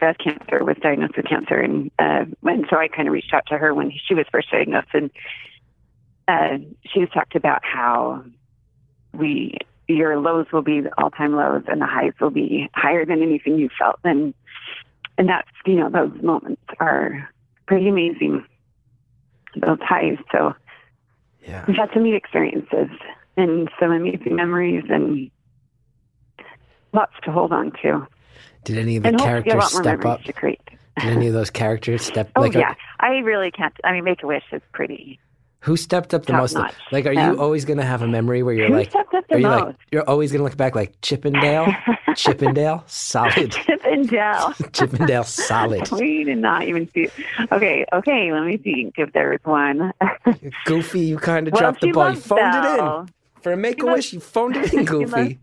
breast 0.02 0.18
cancer, 0.18 0.64
was 0.64 0.76
diagnosed 0.82 1.16
with 1.16 1.26
cancer, 1.26 1.60
and 1.60 1.88
uh, 1.96 2.24
and 2.42 2.66
so 2.68 2.76
I 2.76 2.88
kind 2.88 3.06
of 3.06 3.14
reached 3.14 3.32
out 3.32 3.46
to 3.46 3.56
her 3.56 3.72
when 3.72 3.92
she 4.04 4.14
was 4.14 4.26
first 4.32 4.50
diagnosed, 4.50 4.88
and 4.94 5.10
uh, 6.26 6.58
she 6.86 7.00
just 7.00 7.12
talked 7.12 7.36
about 7.36 7.60
how 7.64 8.24
we 9.12 9.58
your 9.94 10.18
lows 10.18 10.46
will 10.52 10.62
be 10.62 10.82
all-time 10.98 11.34
lows, 11.34 11.62
and 11.68 11.80
the 11.80 11.86
highs 11.86 12.12
will 12.20 12.30
be 12.30 12.68
higher 12.74 13.04
than 13.04 13.22
anything 13.22 13.58
you 13.58 13.68
felt, 13.78 13.98
and 14.04 14.34
and 15.18 15.28
that's 15.28 15.48
you 15.66 15.74
know 15.76 15.90
those 15.90 16.12
moments 16.22 16.62
are 16.80 17.28
pretty 17.66 17.88
amazing. 17.88 18.44
Those 19.56 19.78
highs, 19.82 20.16
so 20.30 20.54
Yeah. 21.46 21.64
we've 21.66 21.76
had 21.76 21.90
some 21.92 22.02
neat 22.04 22.14
experiences 22.14 22.88
and 23.36 23.70
some 23.78 23.92
amazing 23.92 24.34
memories 24.36 24.84
and 24.88 25.30
lots 26.92 27.12
to 27.24 27.32
hold 27.32 27.52
on 27.52 27.72
to. 27.82 28.06
Did 28.64 28.78
any 28.78 28.96
of 28.96 29.02
the 29.02 29.10
and 29.10 29.18
characters 29.18 29.64
step 29.74 30.04
up? 30.04 30.22
to 30.22 30.32
create. 30.32 30.60
Did 31.00 31.10
any 31.10 31.26
of 31.26 31.32
those 31.34 31.50
characters 31.50 32.02
step? 32.02 32.30
Oh 32.36 32.42
like, 32.42 32.54
yeah, 32.54 32.74
I 33.00 33.18
really 33.18 33.50
can't. 33.50 33.74
I 33.84 33.92
mean, 33.92 34.04
Make 34.04 34.22
a 34.22 34.26
Wish 34.26 34.44
is 34.52 34.62
pretty. 34.72 35.18
Who 35.62 35.76
stepped 35.76 36.12
up 36.12 36.26
the 36.26 36.32
Top 36.32 36.40
most? 36.42 36.54
notch. 36.54 36.74
Like, 36.90 37.06
are 37.06 37.12
you 37.12 37.38
always 37.40 37.64
going 37.64 37.78
to 37.78 37.84
have 37.84 38.02
a 38.02 38.08
memory 38.08 38.42
where 38.42 38.52
you're 38.52 38.66
Who 38.66 38.74
like, 38.78 38.90
stepped 38.90 39.14
up 39.14 39.26
the 39.28 39.34
are 39.36 39.38
you 39.38 39.46
most? 39.46 39.64
like, 39.66 39.76
you're 39.92 40.08
always 40.10 40.32
going 40.32 40.40
to 40.40 40.44
look 40.44 40.56
back 40.56 40.74
like 40.74 41.00
Chippendale, 41.02 41.72
Chippendale, 42.16 42.82
solid, 42.88 43.52
Chip 43.52 43.80
and 43.84 44.08
Dale. 44.08 44.52
Chippendale, 44.72 45.22
solid, 45.22 45.88
we 45.92 46.24
did 46.24 46.38
not 46.38 46.64
even 46.64 46.88
see. 46.92 47.08
Okay, 47.52 47.86
okay. 47.92 48.32
Let 48.32 48.44
me 48.44 48.56
think 48.56 48.94
if 48.98 49.12
there 49.12 49.30
was 49.30 49.38
one. 49.44 49.92
Goofy. 50.64 51.00
You 51.00 51.18
kind 51.18 51.46
of 51.46 51.52
well, 51.52 51.60
dropped 51.62 51.80
the 51.80 51.92
ball. 51.92 52.08
You 52.08 52.14
loves 52.14 52.26
phoned 52.26 52.40
it 52.54 52.78
in 52.80 53.08
for 53.42 53.52
a 53.52 53.56
Make 53.56 53.82
a 53.82 53.86
loves- 53.86 53.96
Wish. 53.98 54.12
You 54.14 54.20
phoned 54.20 54.56
it 54.56 54.72
in, 54.72 54.80
She 54.80 54.84
Goofy. 54.84 55.38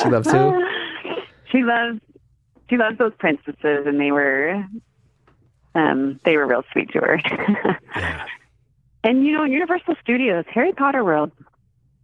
She 0.00 0.08
loves 0.08 0.30
who? 0.30 0.66
She 1.50 1.62
loves. 1.62 2.00
She 2.70 2.76
loves 2.76 2.96
those 2.98 3.12
princesses, 3.18 3.86
and 3.86 4.00
they 4.00 4.12
were. 4.12 4.64
Um, 5.74 6.18
they 6.24 6.36
were 6.38 6.46
real 6.46 6.64
sweet 6.72 6.90
to 6.92 7.00
her. 7.00 7.20
Yeah. 7.94 8.26
And 9.08 9.24
you 9.26 9.32
know, 9.32 9.44
in 9.44 9.52
Universal 9.52 9.94
Studios, 10.02 10.44
Harry 10.52 10.72
Potter 10.72 11.04
World, 11.04 11.30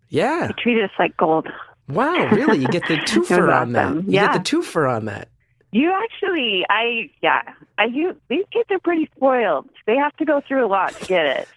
Yeah. 0.08 0.46
they 0.48 0.54
treated 0.62 0.84
us 0.84 0.90
like 0.98 1.16
gold. 1.16 1.48
Wow. 1.88 2.28
Really? 2.30 2.58
You 2.58 2.68
get 2.68 2.86
the 2.88 2.94
twofer 3.10 3.52
on 3.54 3.72
that. 3.72 3.94
You 3.94 4.02
Yeah. 4.06 4.32
get 4.32 4.44
the 4.44 4.56
twofer 4.56 4.90
on 4.90 5.06
that. 5.06 5.28
You 5.74 5.90
actually, 5.92 6.66
I 6.68 7.10
yeah, 7.22 7.40
I 7.78 7.86
you. 7.86 8.14
These 8.28 8.44
kids 8.52 8.68
are 8.70 8.78
pretty 8.78 9.08
spoiled. 9.16 9.70
They 9.86 9.96
have 9.96 10.14
to 10.18 10.24
go 10.26 10.42
through 10.46 10.66
a 10.66 10.68
lot 10.68 10.92
to 10.94 11.04
get 11.06 11.24
it. 11.24 11.48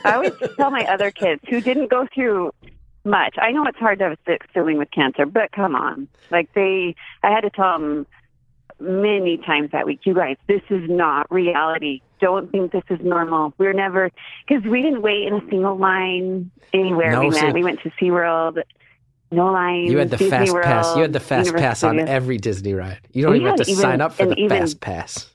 I 0.04 0.12
always 0.14 0.32
tell 0.56 0.70
my 0.70 0.84
other 0.84 1.10
kids 1.10 1.42
who 1.50 1.60
didn't 1.60 1.90
go 1.90 2.06
through 2.14 2.52
much. 3.04 3.34
I 3.42 3.50
know 3.50 3.64
it's 3.66 3.76
hard 3.78 3.98
to 3.98 4.04
have 4.04 4.12
a 4.12 4.18
sick 4.24 4.42
sibling 4.54 4.78
with 4.78 4.92
cancer, 4.92 5.26
but 5.26 5.50
come 5.50 5.74
on, 5.74 6.06
like 6.30 6.52
they. 6.54 6.94
I 7.24 7.32
had 7.32 7.40
to 7.40 7.50
tell 7.50 7.76
them 7.76 8.06
many 8.78 9.36
times 9.38 9.70
that 9.72 9.84
week, 9.84 10.00
you 10.04 10.14
guys, 10.14 10.36
this 10.46 10.62
is 10.70 10.88
not 10.88 11.30
reality. 11.32 12.02
Don't 12.20 12.50
think 12.50 12.72
this 12.72 12.82
is 12.90 12.98
normal. 13.02 13.54
We're 13.58 13.72
never 13.72 14.10
because 14.46 14.64
we 14.64 14.82
didn't 14.82 15.02
wait 15.02 15.26
in 15.26 15.34
a 15.34 15.40
single 15.48 15.76
line 15.76 16.50
anywhere 16.72 17.12
No, 17.12 17.20
we 17.20 17.30
so- 17.30 17.42
went. 17.42 17.54
We 17.54 17.64
went 17.64 17.80
to 17.82 17.90
SeaWorld. 18.00 18.62
No 19.32 19.46
lines. 19.52 19.90
You 19.92 19.98
had 19.98 20.10
the 20.10 20.16
Disney 20.16 20.30
fast 20.30 20.52
World, 20.52 20.64
pass. 20.64 20.96
You 20.96 21.02
had 21.02 21.12
the 21.12 21.20
fast 21.20 21.46
Universal 21.46 21.64
pass 21.68 21.82
on 21.84 22.00
every 22.00 22.36
Disney 22.38 22.74
ride. 22.74 22.98
You 23.12 23.22
don't 23.22 23.32
We 23.32 23.38
even 23.38 23.50
have 23.56 23.60
to 23.64 23.70
even- 23.70 23.80
sign 23.82 24.00
up 24.00 24.12
for 24.12 24.26
the 24.26 24.34
even- 24.34 24.48
fast 24.58 24.80
pass. 24.80 25.32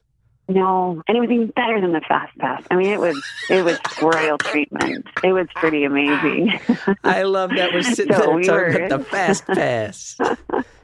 No, 0.48 1.02
and 1.08 1.18
it 1.18 1.22
was 1.22 1.32
even 1.32 1.48
better 1.56 1.82
than 1.82 1.92
the 1.94 2.02
fast 2.02 2.38
pass. 2.38 2.62
I 2.70 2.76
mean, 2.76 2.90
it 2.90 3.00
was 3.00 3.20
it 3.50 3.64
was 3.66 3.80
royal 4.02 4.38
treatment. 4.38 5.08
It 5.24 5.32
was 5.32 5.48
pretty 5.56 5.86
amazing. 5.86 6.60
I 7.04 7.24
love 7.24 7.50
that 7.56 7.74
we're 7.74 7.82
sitting 7.82 8.14
So 8.14 8.20
there 8.28 8.32
we 8.36 8.44
talking 8.44 8.74
were- 8.74 8.86
about 8.86 9.00
the 9.00 9.06
fast 9.06 9.48
pass. 9.48 10.16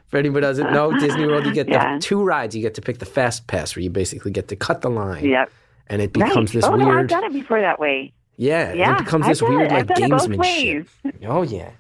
For 0.08 0.18
anybody 0.18 0.30
who 0.34 0.42
doesn't 0.42 0.74
know, 0.74 0.98
Disney 0.98 1.28
World, 1.28 1.46
you 1.46 1.54
get 1.54 1.70
Yeah. 1.70 1.96
the 1.96 2.02
two 2.02 2.24
rides. 2.24 2.56
You 2.56 2.62
get 2.64 2.74
to 2.76 2.82
pick 2.82 2.98
the 3.00 3.06
fast 3.06 3.46
pass, 3.48 3.76
where 3.76 3.84
you 3.84 3.90
basically 3.92 4.32
get 4.32 4.48
to 4.48 4.56
cut 4.56 4.82
the 4.82 4.90
line, 4.90 5.24
yep. 5.26 5.52
And 5.92 6.02
it 6.02 6.14
becomes 6.14 6.52
this 6.54 6.64
oh, 6.66 6.76
No, 6.76 6.90
I've 6.90 7.08
done 7.08 7.24
it 7.26 7.34
before 7.34 7.62
that 7.62 7.80
way. 7.80 8.14
yeah, 8.38 8.74
Yeah, 8.74 8.96
it 8.96 9.04
becomes 9.04 9.28
this 9.28 9.42
weird 9.42 9.72
it. 9.72 9.72
Like 9.72 9.90
it 9.92 9.98
gamesmanship. 9.98 10.88
Oh 11.28 11.44
yeah, 11.44 11.72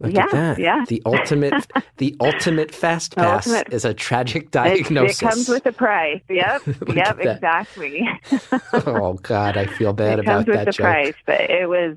look 0.00 0.12
Yeah, 0.12 0.24
at 0.24 0.30
that. 0.32 0.58
yeah. 0.58 0.84
The 0.88 1.00
ultimate, 1.06 1.66
the 1.98 2.14
ultimate 2.20 2.74
fast 2.74 3.14
pass 3.16 3.46
ultimate- 3.46 3.72
is 3.72 3.84
a 3.86 3.94
tragic 3.94 4.50
diagnosis. 4.50 5.22
it 5.22 5.24
comes 5.24 5.48
with 5.48 5.64
a 5.66 5.72
price. 5.72 6.20
Yep. 6.28 6.62
Yep. 6.94 7.18
Exactly. 7.20 8.06
oh 8.72 9.14
God, 9.22 9.56
I 9.56 9.66
feel 9.66 9.92
bad 9.94 10.18
about 10.18 10.18
that. 10.18 10.18
it 10.18 10.20
about 10.20 10.34
comes 10.34 10.46
with 10.46 10.56
that 10.56 10.66
the 10.66 10.72
joke. 10.72 10.84
price, 10.84 11.14
but 11.24 11.40
it 11.50 11.68
was 11.68 11.96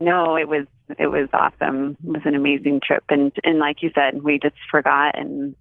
no, 0.00 0.36
it 0.36 0.48
was 0.48 0.66
it 0.98 1.08
was 1.08 1.28
awesome. 1.32 1.96
It 2.06 2.10
was 2.12 2.22
an 2.26 2.34
amazing 2.36 2.80
trip, 2.80 3.02
and 3.08 3.32
and 3.44 3.58
like 3.58 3.82
you 3.82 3.90
said, 3.94 4.22
we 4.22 4.38
just 4.38 4.54
forgot 4.70 5.18
and 5.18 5.56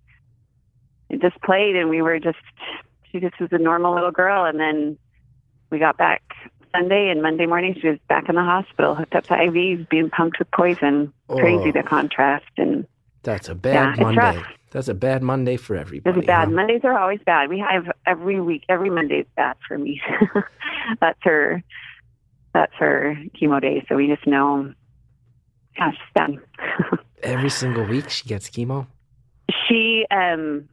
just 1.21 1.41
played, 1.41 1.75
and 1.75 1.89
we 1.89 2.01
were 2.01 2.19
just 2.19 2.37
she 3.11 3.19
just 3.19 3.39
was 3.39 3.49
a 3.53 3.57
normal 3.57 3.93
little 3.95 4.11
girl, 4.11 4.45
and 4.45 4.59
then 4.59 4.97
we 5.75 5.79
got 5.79 5.97
back 5.97 6.21
Sunday 6.73 7.09
and 7.09 7.21
Monday 7.21 7.45
morning 7.45 7.75
she 7.81 7.89
was 7.89 7.99
back 8.07 8.29
in 8.29 8.35
the 8.35 8.43
hospital, 8.43 8.95
hooked 8.95 9.13
up 9.13 9.25
to 9.25 9.33
IVs, 9.33 9.89
being 9.89 10.09
pumped 10.09 10.39
with 10.39 10.49
poison. 10.51 11.11
Crazy 11.29 11.67
Oh. 11.69 11.71
the 11.73 11.83
contrast, 11.83 12.45
and 12.57 12.87
That's 13.23 13.49
a 13.49 13.55
bad 13.55 13.89
it's 13.89 13.99
Monday. 13.99 14.41
That's 14.71 14.87
a 14.87 14.93
bad 14.93 15.21
Monday 15.21 15.57
for 15.57 15.75
everybody. 15.75 16.17
was 16.17 16.25
bad. 16.25 16.45
huh? 16.47 16.53
Mondays 16.53 16.81
are 16.85 16.97
always 16.97 17.19
bad. 17.25 17.49
We 17.49 17.59
have 17.59 17.91
every 18.05 18.39
week, 18.39 18.63
every 18.69 18.89
Monday 18.89 19.19
is 19.19 19.27
bad 19.35 19.57
for 19.67 19.77
me. 19.77 20.01
that's 21.01 21.19
her. 21.23 21.61
That's 22.53 22.73
her 22.79 23.17
chemo 23.35 23.59
day. 23.61 23.85
So 23.89 23.95
we 23.97 24.07
just 24.07 24.25
know. 24.25 24.73
Gosh, 25.77 25.95
it's 25.95 26.13
bad. 26.13 26.99
Every 27.23 27.49
single 27.49 27.83
week 27.85 28.09
she 28.09 28.29
gets 28.29 28.49
chemo. 28.49 28.87
she 29.67 30.05
um 30.11 30.69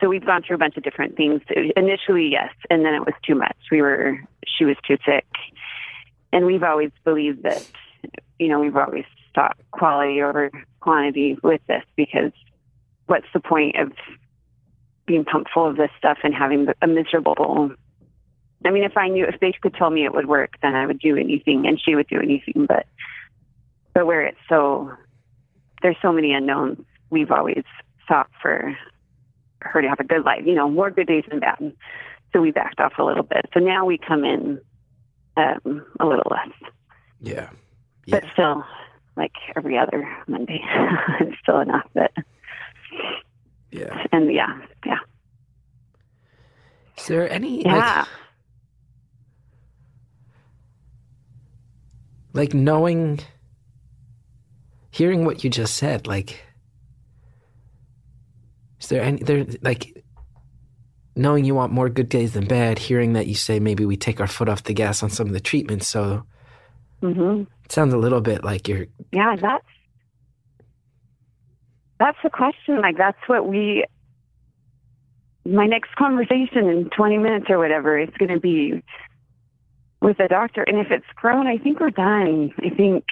so 0.00 0.08
we've 0.08 0.24
gone 0.24 0.42
through 0.42 0.56
a 0.56 0.58
bunch 0.58 0.76
of 0.76 0.82
different 0.82 1.16
things. 1.16 1.40
Initially 1.76 2.28
yes 2.30 2.52
and 2.70 2.84
then 2.84 2.94
it 2.94 3.00
was 3.00 3.14
too 3.26 3.34
much. 3.34 3.56
We 3.70 3.82
were 3.82 4.18
she 4.46 4.64
was 4.64 4.76
too 4.86 4.96
sick. 5.04 5.26
And 6.32 6.46
we've 6.46 6.62
always 6.62 6.90
believed 7.04 7.42
that 7.42 7.66
you 8.38 8.48
know 8.48 8.60
we've 8.60 8.76
always 8.76 9.04
thought 9.34 9.56
quality 9.72 10.22
over 10.22 10.50
quantity 10.80 11.36
with 11.42 11.60
this 11.66 11.82
because 11.96 12.32
what's 13.06 13.26
the 13.32 13.40
point 13.40 13.76
of 13.76 13.92
being 15.06 15.24
pumped 15.24 15.50
full 15.52 15.68
of 15.68 15.76
this 15.76 15.90
stuff 15.98 16.18
and 16.22 16.34
having 16.34 16.66
a 16.80 16.86
miserable 16.86 17.70
i 18.64 18.70
mean 18.70 18.84
if 18.84 18.96
i 18.96 19.08
knew 19.08 19.24
if 19.24 19.38
they 19.40 19.52
could 19.60 19.74
tell 19.74 19.90
me 19.90 20.04
it 20.04 20.14
would 20.14 20.26
work 20.26 20.52
then 20.62 20.74
i 20.74 20.86
would 20.86 20.98
do 20.98 21.16
anything 21.16 21.66
and 21.66 21.80
she 21.80 21.94
would 21.94 22.06
do 22.08 22.20
anything. 22.20 22.66
But 22.66 22.86
but 23.94 24.06
where 24.06 24.22
it's 24.22 24.38
so 24.48 24.92
there's 25.82 25.96
so 26.02 26.12
many 26.12 26.32
unknowns 26.32 26.78
we've 27.10 27.30
always 27.30 27.64
sought 28.08 28.30
for 28.40 28.76
her 29.64 29.82
to 29.82 29.88
have 29.88 30.00
a 30.00 30.04
good 30.04 30.24
life, 30.24 30.42
you 30.44 30.54
know, 30.54 30.70
more 30.70 30.90
good 30.90 31.06
days 31.06 31.24
than 31.28 31.40
bad. 31.40 31.72
So 32.32 32.40
we 32.40 32.50
backed 32.50 32.80
off 32.80 32.94
a 32.98 33.04
little 33.04 33.22
bit. 33.22 33.46
So 33.54 33.60
now 33.60 33.84
we 33.84 33.98
come 33.98 34.24
in 34.24 34.60
um, 35.36 35.84
a 36.00 36.06
little 36.06 36.30
less. 36.30 36.70
Yeah. 37.20 37.50
Yeah. 38.06 38.20
but 38.20 38.24
still, 38.32 38.64
like 39.16 39.32
every 39.56 39.78
other 39.78 40.06
Monday, 40.26 40.60
it's 41.20 41.38
still 41.42 41.60
enough 41.60 41.86
that, 41.94 42.12
Yeah. 43.70 44.06
and 44.12 44.32
yeah, 44.32 44.60
yeah, 44.84 44.98
Is 46.98 47.06
there 47.06 47.30
any 47.30 47.62
yeah. 47.62 48.00
like 48.00 48.08
like 52.34 52.54
knowing 52.54 53.20
hearing 54.90 55.24
what 55.24 55.42
you 55.44 55.48
just 55.50 55.76
said, 55.76 56.06
like 56.06 56.43
is 58.84 58.90
there 58.90 59.02
any 59.02 59.22
there 59.22 59.46
like 59.62 60.04
knowing 61.16 61.44
you 61.44 61.54
want 61.54 61.72
more 61.72 61.88
good 61.88 62.08
days 62.08 62.34
than 62.34 62.46
bad, 62.46 62.78
hearing 62.78 63.14
that 63.14 63.26
you 63.26 63.34
say 63.34 63.58
maybe 63.58 63.86
we 63.86 63.96
take 63.96 64.20
our 64.20 64.26
foot 64.26 64.48
off 64.48 64.64
the 64.64 64.74
gas 64.74 65.02
on 65.02 65.08
some 65.08 65.26
of 65.26 65.32
the 65.32 65.40
treatments, 65.40 65.88
so 65.88 66.24
mm-hmm. 67.02 67.44
it 67.64 67.72
sounds 67.72 67.94
a 67.94 67.98
little 67.98 68.20
bit 68.20 68.44
like 68.44 68.68
you're 68.68 68.86
yeah 69.10 69.36
that's 69.36 69.64
that's 71.98 72.18
the 72.22 72.28
question. 72.28 72.82
Like 72.82 72.98
that's 72.98 73.18
what 73.26 73.46
we 73.46 73.84
my 75.46 75.66
next 75.66 75.94
conversation 75.96 76.68
in 76.68 76.90
20 76.90 77.18
minutes 77.18 77.46
or 77.48 77.58
whatever 77.58 77.98
is 77.98 78.10
going 78.18 78.32
to 78.32 78.40
be 78.40 78.82
with 80.02 80.18
the 80.18 80.28
doctor. 80.28 80.62
And 80.62 80.78
if 80.78 80.90
it's 80.90 81.06
grown 81.16 81.46
i 81.46 81.56
think 81.56 81.80
we're 81.80 81.90
done. 81.90 82.52
I 82.58 82.68
think 82.68 83.04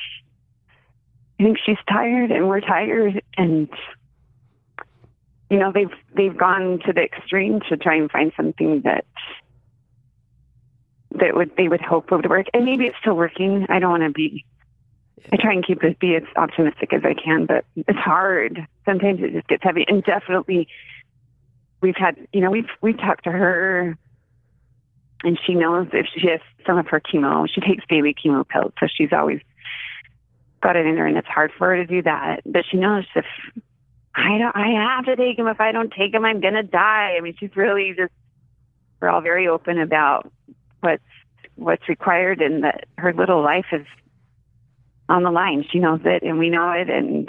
i 1.41 1.45
think 1.45 1.57
she's 1.65 1.79
tired 1.91 2.31
and 2.31 2.47
we're 2.47 2.61
tired 2.61 3.23
and 3.39 3.71
you 5.53 5.59
know 5.59 5.71
they've 5.71 5.93
they've 6.17 6.37
gone 6.37 6.81
to 6.87 6.93
the 6.93 7.03
extreme 7.03 7.61
to 7.69 7.77
try 7.77 7.95
and 7.95 8.11
find 8.11 8.33
something 8.37 8.81
that 8.83 9.05
that 11.11 11.37
would 11.37 11.55
they 11.57 11.69
would 11.69 11.83
hope 11.83 12.11
would 12.11 12.29
work 12.29 12.47
and 12.55 12.65
maybe 12.65 12.87
it's 12.87 12.97
still 13.01 13.15
working 13.15 13.67
i 13.69 13.79
don't 13.79 13.91
want 13.91 14.03
to 14.03 14.11
be 14.11 14.45
I 15.31 15.37
try 15.37 15.53
and 15.53 15.65
keep 15.65 15.85
it 15.85 16.01
be 16.01 16.17
as 16.17 16.25
optimistic 16.35 16.93
as 16.93 17.03
I 17.05 17.15
can, 17.15 17.47
but 17.47 17.65
it's 17.77 17.99
hard. 17.99 18.67
Sometimes 18.85 19.21
it 19.23 19.33
just 19.33 19.47
gets 19.47 19.63
heavy. 19.63 19.85
And 19.87 20.03
definitely, 20.03 20.67
we've 21.81 21.95
had 21.97 22.17
you 22.33 22.41
know 22.41 22.51
we've 22.51 22.69
we've 22.81 22.99
talked 22.99 23.23
to 23.25 23.31
her, 23.31 23.97
and 25.23 25.39
she 25.47 25.55
knows 25.55 25.87
if 25.93 26.07
she 26.13 26.27
has 26.27 26.41
some 26.67 26.77
of 26.77 26.89
her 26.89 27.01
chemo, 27.01 27.47
she 27.49 27.61
takes 27.61 27.85
daily 27.89 28.15
chemo 28.15 28.49
pills, 28.49 28.73
so 28.81 28.89
she's 28.93 29.13
always 29.13 29.41
got 30.61 30.75
it 30.75 30.87
in 30.87 30.97
her, 30.97 31.07
and 31.07 31.17
it's 31.17 31.29
hard 31.29 31.53
for 31.57 31.69
her 31.69 31.77
to 31.77 31.87
do 31.87 32.03
that. 32.03 32.41
But 32.45 32.65
she 32.69 32.79
knows 32.79 33.05
if 33.15 33.27
I 34.15 34.39
don't, 34.39 34.57
I 34.57 34.97
have 34.97 35.05
to 35.07 35.17
take 35.17 35.39
him. 35.39 35.47
If 35.47 35.61
I 35.61 35.73
don't 35.73 35.93
take 35.93 36.15
him, 36.15 36.25
I'm 36.25 36.41
gonna 36.41 36.63
die. 36.63 37.15
I 37.17 37.21
mean, 37.21 37.35
she's 37.39 37.57
really 37.57 37.95
just. 37.97 38.13
We're 39.01 39.09
all 39.09 39.21
very 39.21 39.49
open 39.49 39.79
about 39.81 40.31
what's 40.81 41.03
what's 41.57 41.89
required, 41.89 42.41
and 42.41 42.63
that 42.65 42.85
her 42.99 43.13
little 43.13 43.43
life 43.43 43.67
is 43.73 43.87
on 45.09 45.23
the 45.23 45.31
line. 45.31 45.65
She 45.71 45.79
knows 45.79 46.01
it, 46.05 46.23
and 46.23 46.39
we 46.39 46.51
know 46.51 46.71
it, 46.71 46.89
and 46.89 47.29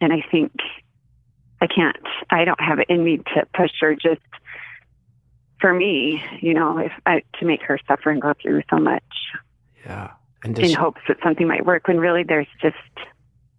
and 0.00 0.12
I 0.12 0.22
think 0.30 0.52
I 1.60 1.66
can't. 1.66 1.96
I 2.30 2.44
don't 2.44 2.60
have 2.60 2.78
it 2.78 2.86
in 2.88 3.02
me 3.02 3.18
to 3.34 3.46
push 3.54 3.72
her. 3.80 3.94
Just 3.94 4.20
for 5.60 5.72
me, 5.72 6.22
you 6.40 6.54
know, 6.54 6.78
if 6.78 6.92
I, 7.06 7.22
to 7.40 7.46
make 7.46 7.62
her 7.62 7.78
suffer 7.88 8.10
and 8.10 8.20
go 8.20 8.34
through 8.40 8.62
so 8.70 8.76
much 8.76 9.02
yeah. 9.84 10.10
And 10.44 10.58
in 10.58 10.68
she, 10.68 10.72
hopes 10.72 11.00
that 11.08 11.18
something 11.22 11.46
might 11.46 11.64
work, 11.64 11.86
when 11.88 11.98
really 11.98 12.24
there's 12.24 12.48
just 12.60 12.76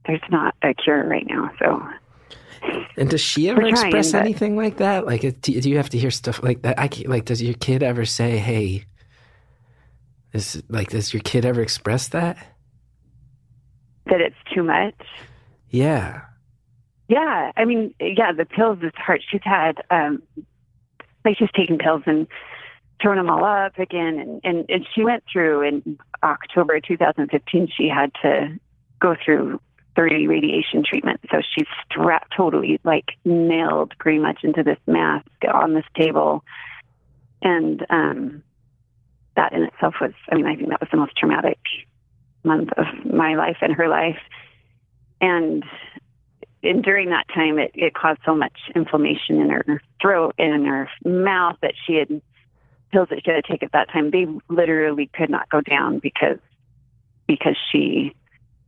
there's 0.06 0.22
not 0.30 0.56
a 0.62 0.74
cure 0.74 1.08
right 1.08 1.26
now. 1.26 1.52
So 1.60 1.82
and 2.98 3.10
does 3.10 3.22
she 3.22 3.50
ever 3.50 3.62
trying, 3.62 3.74
express 3.74 4.14
anything 4.14 4.56
like 4.56 4.78
that? 4.78 5.06
Like, 5.06 5.42
do 5.42 5.52
you 5.52 5.78
have 5.78 5.90
to 5.90 5.98
hear 5.98 6.12
stuff 6.12 6.44
like 6.44 6.62
that? 6.64 6.80
I 6.80 6.90
like, 7.06 7.26
does 7.26 7.42
your 7.42 7.56
kid 7.56 7.84
ever 7.84 8.06
say, 8.06 8.38
"Hey"? 8.38 8.86
Is 10.34 10.64
like, 10.68 10.90
does 10.90 11.14
your 11.14 11.22
kid 11.22 11.46
ever 11.46 11.62
express 11.62 12.08
that? 12.10 12.38
that 14.06 14.22
it's 14.22 14.36
too 14.54 14.64
much. 14.64 14.96
Yeah. 15.70 16.22
Yeah, 17.08 17.52
I 17.56 17.66
mean, 17.66 17.94
yeah, 18.00 18.32
the 18.32 18.46
pills 18.46 18.80
is 18.82 18.92
hard. 18.96 19.22
She's 19.30 19.42
had, 19.44 19.84
um, 19.92 20.22
like, 21.26 21.38
she's 21.38 21.52
taken 21.56 21.78
pills 21.78 22.04
and 22.06 22.28
thrown 23.02 23.18
them 23.18 23.30
all 23.30 23.44
up 23.44 23.78
again, 23.78 24.20
and 24.20 24.42
and, 24.44 24.66
and 24.70 24.88
she 24.94 25.04
went 25.04 25.24
through 25.32 25.62
in 25.62 26.00
October 26.24 26.80
2015. 26.80 27.68
She 27.76 27.90
had 27.90 28.12
to 28.22 28.58
go 29.00 29.16
through 29.24 29.60
30 29.96 30.28
radiation 30.28 30.84
treatments, 30.84 31.24
so 31.32 31.42
she's 31.42 31.68
strapped 31.86 32.34
totally, 32.36 32.80
like, 32.84 33.12
nailed 33.26 33.94
pretty 34.00 34.20
much 34.20 34.44
into 34.44 34.64
this 34.64 34.80
mask 34.88 35.28
on 35.52 35.74
this 35.74 35.86
table, 35.96 36.44
and 37.42 37.86
um, 37.90 38.44
that 39.36 39.54
in 39.54 39.64
itself 39.64 39.96
was, 40.02 40.14
I 40.32 40.36
mean, 40.36 40.48
I 40.48 40.56
think 40.56 40.70
that 40.70 40.80
was 40.80 40.90
the 40.92 40.98
most 40.98 41.16
traumatic 41.18 41.60
month 42.44 42.70
of 42.78 42.86
my 43.06 43.36
life 43.36 43.58
and 43.62 43.74
her 43.74 43.88
life, 43.88 44.20
and 45.22 45.64
and 46.64 46.82
during 46.82 47.10
that 47.10 47.26
time, 47.34 47.60
it, 47.60 47.72
it 47.74 47.94
caused 47.94 48.22
so 48.26 48.34
much 48.34 48.58
inflammation 48.74 49.42
in 49.42 49.50
her 49.50 49.82
throat 50.02 50.34
and 50.38 50.54
in 50.54 50.66
her 50.66 50.90
mouth 51.04 51.58
that 51.62 51.74
she 51.86 51.96
had 51.96 52.22
pills 52.92 53.10
that 53.10 53.22
she 53.26 53.32
had 53.32 53.44
to 53.44 53.52
take 53.52 53.64
at 53.64 53.74
that 53.74 53.92
time. 53.92 54.12
They 54.12 54.28
literally 54.48 55.10
could 55.14 55.30
not 55.30 55.50
go 55.50 55.60
down 55.60 56.00
because 56.00 56.40
because 57.28 57.58
she, 57.72 58.16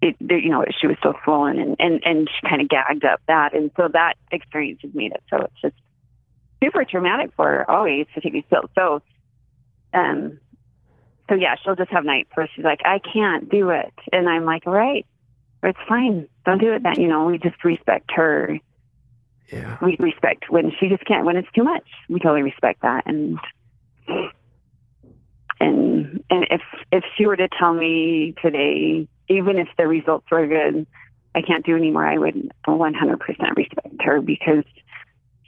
it, 0.05 0.43
you 0.43 0.49
know, 0.49 0.63
she 0.79 0.87
was 0.87 0.97
so 1.03 1.13
swollen 1.23 1.59
and 1.59 1.75
and 1.79 2.01
and 2.05 2.29
she 2.29 2.47
kind 2.47 2.61
of 2.61 2.69
gagged 2.69 3.05
up 3.05 3.21
that, 3.27 3.53
and 3.53 3.71
so 3.75 3.87
that 3.91 4.15
experience 4.31 4.79
has 4.83 4.93
made 4.93 5.11
it 5.11 5.23
so 5.29 5.37
it's 5.37 5.61
just 5.61 5.75
super 6.63 6.85
traumatic 6.85 7.31
for 7.35 7.45
her 7.45 7.71
always 7.71 8.07
to 8.13 8.21
take 8.21 8.33
these 8.33 8.43
pills. 8.49 8.69
So, 8.75 9.01
um, 9.93 10.39
so 11.29 11.35
yeah, 11.35 11.55
she'll 11.63 11.75
just 11.75 11.91
have 11.91 12.05
nights 12.05 12.29
where 12.33 12.49
she's 12.55 12.65
like, 12.65 12.81
I 12.85 12.99
can't 12.99 13.49
do 13.49 13.69
it, 13.69 13.93
and 14.11 14.29
I'm 14.29 14.45
like, 14.45 14.65
all 14.65 14.73
right, 14.73 15.05
it's 15.63 15.79
fine. 15.87 16.27
Don't 16.45 16.59
do 16.59 16.73
it 16.73 16.83
then. 16.83 16.99
You 16.99 17.07
know, 17.07 17.25
we 17.25 17.37
just 17.37 17.63
respect 17.63 18.11
her. 18.15 18.59
Yeah. 19.51 19.77
We 19.81 19.95
respect 19.99 20.49
when 20.49 20.71
she 20.79 20.89
just 20.89 21.05
can't, 21.05 21.25
when 21.25 21.37
it's 21.37 21.51
too 21.53 21.63
much. 21.63 21.87
We 22.09 22.19
totally 22.19 22.43
respect 22.43 22.81
that. 22.81 23.03
And, 23.05 23.37
and, 25.59 26.23
and 26.29 26.47
if, 26.49 26.61
if 26.91 27.03
she 27.15 27.25
were 27.25 27.35
to 27.35 27.47
tell 27.59 27.73
me 27.73 28.33
today, 28.41 29.07
even 29.27 29.57
if 29.57 29.67
the 29.77 29.87
results 29.87 30.25
were 30.31 30.47
good, 30.47 30.85
I 31.33 31.41
can't 31.41 31.65
do 31.65 31.75
anymore, 31.75 32.05
I 32.05 32.17
would 32.17 32.51
100% 32.67 33.55
respect 33.55 34.01
her 34.01 34.21
because 34.21 34.63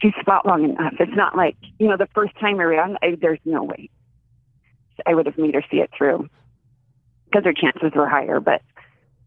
she's 0.02 0.14
fought 0.26 0.46
long 0.46 0.66
enough. 0.66 0.94
It's 1.00 1.16
not 1.16 1.36
like, 1.36 1.56
you 1.80 1.88
know, 1.88 1.98
the 1.98 2.10
first 2.14 2.38
time 2.40 2.60
around, 2.60 2.98
I, 3.02 3.18
there's 3.20 3.40
no 3.46 3.64
way 3.64 3.90
I 5.06 5.14
would 5.14 5.26
have 5.26 5.38
made 5.38 5.54
her 5.56 5.64
see 5.70 5.78
it 5.78 5.92
through 5.98 6.30
because 7.26 7.46
her 7.46 7.54
chances 7.54 7.92
were 7.96 8.10
higher. 8.10 8.40
But 8.40 8.62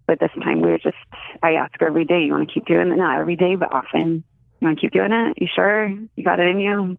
but 0.07 0.18
this 0.18 0.30
time 0.42 0.61
we 0.61 0.70
were 0.70 0.78
just, 0.78 0.96
I 1.40 1.53
ask 1.53 1.78
her 1.78 1.86
every 1.86 2.05
day, 2.05 2.24
you 2.24 2.32
want 2.32 2.48
to 2.48 2.53
keep 2.53 2.66
doing 2.66 2.90
it? 2.90 2.96
Not 2.96 3.20
every 3.20 3.36
day, 3.36 3.55
but 3.55 3.72
often. 3.72 4.24
You 4.61 4.66
want 4.66 4.76
to 4.76 4.80
keep 4.80 4.92
doing 4.92 5.12
it? 5.12 5.40
You 5.40 5.46
sure? 5.55 5.86
You 5.86 6.24
got 6.24 6.40
it 6.40 6.48
in 6.48 6.59
you? 6.59 6.98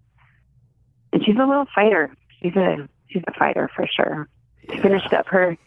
And 1.11 1.25
she's 1.25 1.35
a 1.35 1.45
little 1.45 1.65
fighter. 1.75 2.15
She's 2.41 2.55
a, 2.55 2.87
she's 3.09 3.23
a 3.27 3.33
fighter 3.33 3.69
for 3.75 3.85
sure. 3.93 4.29
She 4.61 4.79
finished 4.79 5.11
up 5.11 5.27
her 5.27 5.57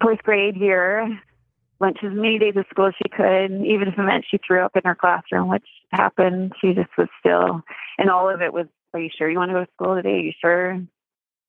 fourth 0.00 0.22
grade 0.22 0.56
year, 0.56 1.20
went 1.80 1.96
to 1.98 2.06
as 2.06 2.12
many 2.14 2.38
days 2.38 2.54
of 2.56 2.66
school 2.70 2.86
as 2.86 2.94
she 3.02 3.08
could, 3.08 3.52
even 3.66 3.88
if 3.88 3.98
it 3.98 4.02
meant 4.02 4.24
she 4.30 4.38
threw 4.46 4.60
up 4.60 4.76
in 4.76 4.82
her 4.84 4.94
classroom, 4.94 5.48
which 5.48 5.66
happened. 5.92 6.52
She 6.60 6.74
just 6.74 6.90
was 6.98 7.08
still, 7.18 7.62
and 7.98 8.10
all 8.10 8.28
of 8.28 8.42
it 8.42 8.52
was, 8.52 8.66
are 8.92 9.00
you 9.00 9.10
sure 9.16 9.30
you 9.30 9.38
want 9.38 9.50
to 9.50 9.54
go 9.54 9.64
to 9.64 9.70
school 9.74 9.94
today? 9.96 10.16
Are 10.16 10.20
you 10.20 10.32
sure? 10.40 10.72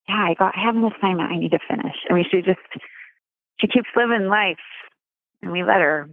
Yeah, 0.08 0.16
I 0.16 0.34
got, 0.38 0.54
I 0.56 0.62
have 0.64 0.76
an 0.76 0.86
assignment 0.86 1.32
I 1.32 1.38
need 1.38 1.52
to 1.52 1.60
finish. 1.68 1.96
I 2.10 2.14
mean, 2.14 2.26
she 2.32 2.42
just, 2.42 2.60
she 3.60 3.68
keeps 3.68 3.90
living 3.96 4.28
life 4.28 4.58
and 5.42 5.52
we 5.52 5.64
let 5.64 5.82
her. 5.82 6.10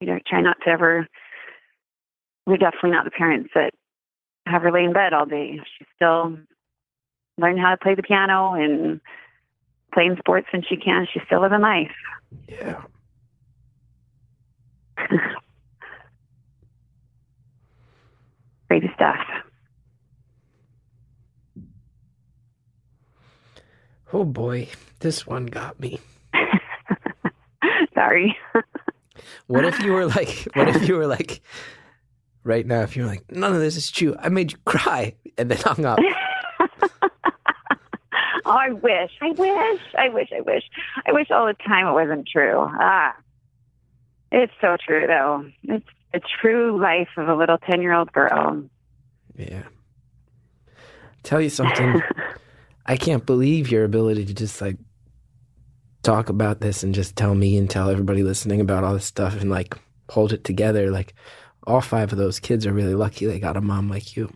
We 0.00 0.06
don't 0.06 0.24
try 0.26 0.40
not 0.40 0.56
to 0.64 0.70
ever. 0.70 1.06
We're 2.46 2.56
definitely 2.56 2.92
not 2.92 3.04
the 3.04 3.10
parents 3.10 3.50
that 3.54 3.72
have 4.46 4.62
her 4.62 4.72
lay 4.72 4.84
in 4.84 4.92
bed 4.92 5.12
all 5.12 5.26
day. 5.26 5.60
She's 5.76 5.88
still 5.96 6.38
learning 7.36 7.62
how 7.62 7.70
to 7.70 7.76
play 7.76 7.94
the 7.94 8.02
piano 8.02 8.54
and 8.54 9.00
playing 9.92 10.16
sports 10.18 10.46
when 10.52 10.62
she 10.62 10.76
can. 10.76 11.06
She's 11.12 11.22
still 11.26 11.40
living 11.40 11.60
life. 11.60 11.90
Yeah. 12.48 12.82
Crazy 18.68 18.90
stuff. 18.94 19.16
Oh 24.12 24.24
boy, 24.24 24.68
this 25.00 25.26
one 25.26 25.46
got 25.46 25.78
me. 25.80 26.00
Sorry. 27.94 28.36
What 29.48 29.64
if 29.64 29.80
you 29.80 29.92
were 29.92 30.06
like, 30.06 30.46
what 30.54 30.68
if 30.68 30.86
you 30.86 30.94
were 30.94 31.06
like, 31.06 31.40
right 32.44 32.64
now, 32.66 32.82
if 32.82 32.96
you 32.96 33.02
were 33.02 33.08
like, 33.08 33.24
none 33.32 33.54
of 33.54 33.60
this 33.60 33.76
is 33.76 33.90
true. 33.90 34.14
I 34.18 34.28
made 34.28 34.52
you 34.52 34.58
cry 34.64 35.14
and 35.36 35.50
then 35.50 35.58
hung 35.58 35.84
up. 35.84 35.98
Oh, 38.48 38.56
I 38.56 38.70
wish. 38.70 39.12
I 39.20 39.30
wish. 39.30 39.80
I 39.96 40.08
wish. 40.08 40.28
I 40.36 40.40
wish. 40.40 40.64
I 41.06 41.12
wish 41.12 41.30
all 41.30 41.46
the 41.46 41.54
time 41.54 41.86
it 41.86 41.92
wasn't 41.92 42.28
true. 42.28 42.66
Ah, 42.68 43.14
it's 44.32 44.52
so 44.60 44.76
true 44.84 45.06
though. 45.06 45.44
It's 45.64 45.86
the 46.12 46.20
true 46.40 46.80
life 46.80 47.08
of 47.16 47.28
a 47.28 47.34
little 47.34 47.58
ten-year-old 47.58 48.12
girl. 48.12 48.64
Yeah. 49.36 49.64
Tell 51.22 51.40
you 51.40 51.50
something. 51.50 52.02
I 52.86 52.96
can't 52.96 53.26
believe 53.26 53.70
your 53.70 53.84
ability 53.84 54.24
to 54.26 54.34
just 54.34 54.60
like 54.60 54.78
talk 56.02 56.28
about 56.28 56.60
this 56.60 56.82
and 56.82 56.94
just 56.94 57.16
tell 57.16 57.34
me 57.34 57.58
and 57.58 57.68
tell 57.68 57.90
everybody 57.90 58.22
listening 58.22 58.60
about 58.60 58.84
all 58.84 58.94
this 58.94 59.04
stuff 59.04 59.40
and 59.40 59.50
like 59.50 59.76
hold 60.08 60.32
it 60.32 60.44
together. 60.44 60.90
Like 60.90 61.14
all 61.66 61.82
five 61.82 62.12
of 62.12 62.18
those 62.18 62.40
kids 62.40 62.66
are 62.66 62.72
really 62.72 62.94
lucky 62.94 63.26
they 63.26 63.38
got 63.38 63.56
a 63.56 63.60
mom 63.60 63.88
like 63.88 64.16
you. 64.16 64.32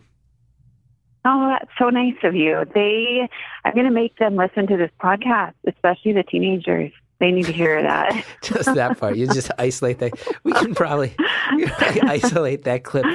Oh, 1.25 1.47
that's 1.57 1.71
so 1.79 1.89
nice 1.89 2.15
of 2.23 2.35
you. 2.35 2.63
They, 2.73 3.27
I'm 3.63 3.73
going 3.73 3.85
to 3.85 3.91
make 3.91 4.17
them 4.17 4.35
listen 4.35 4.67
to 4.67 4.75
this 4.77 4.91
podcast, 5.01 5.53
especially 5.67 6.13
the 6.13 6.23
teenagers. 6.23 6.91
They 7.19 7.31
need 7.31 7.45
to 7.45 7.53
hear 7.53 7.81
that. 7.81 8.25
just 8.41 8.73
that 8.75 8.99
part. 8.99 9.15
You 9.15 9.27
just 9.27 9.49
isolate 9.57 9.99
that. 9.99 10.11
We 10.43 10.51
can 10.51 10.75
probably 10.75 11.15
isolate 12.03 12.63
that 12.65 12.83
clip 12.83 13.05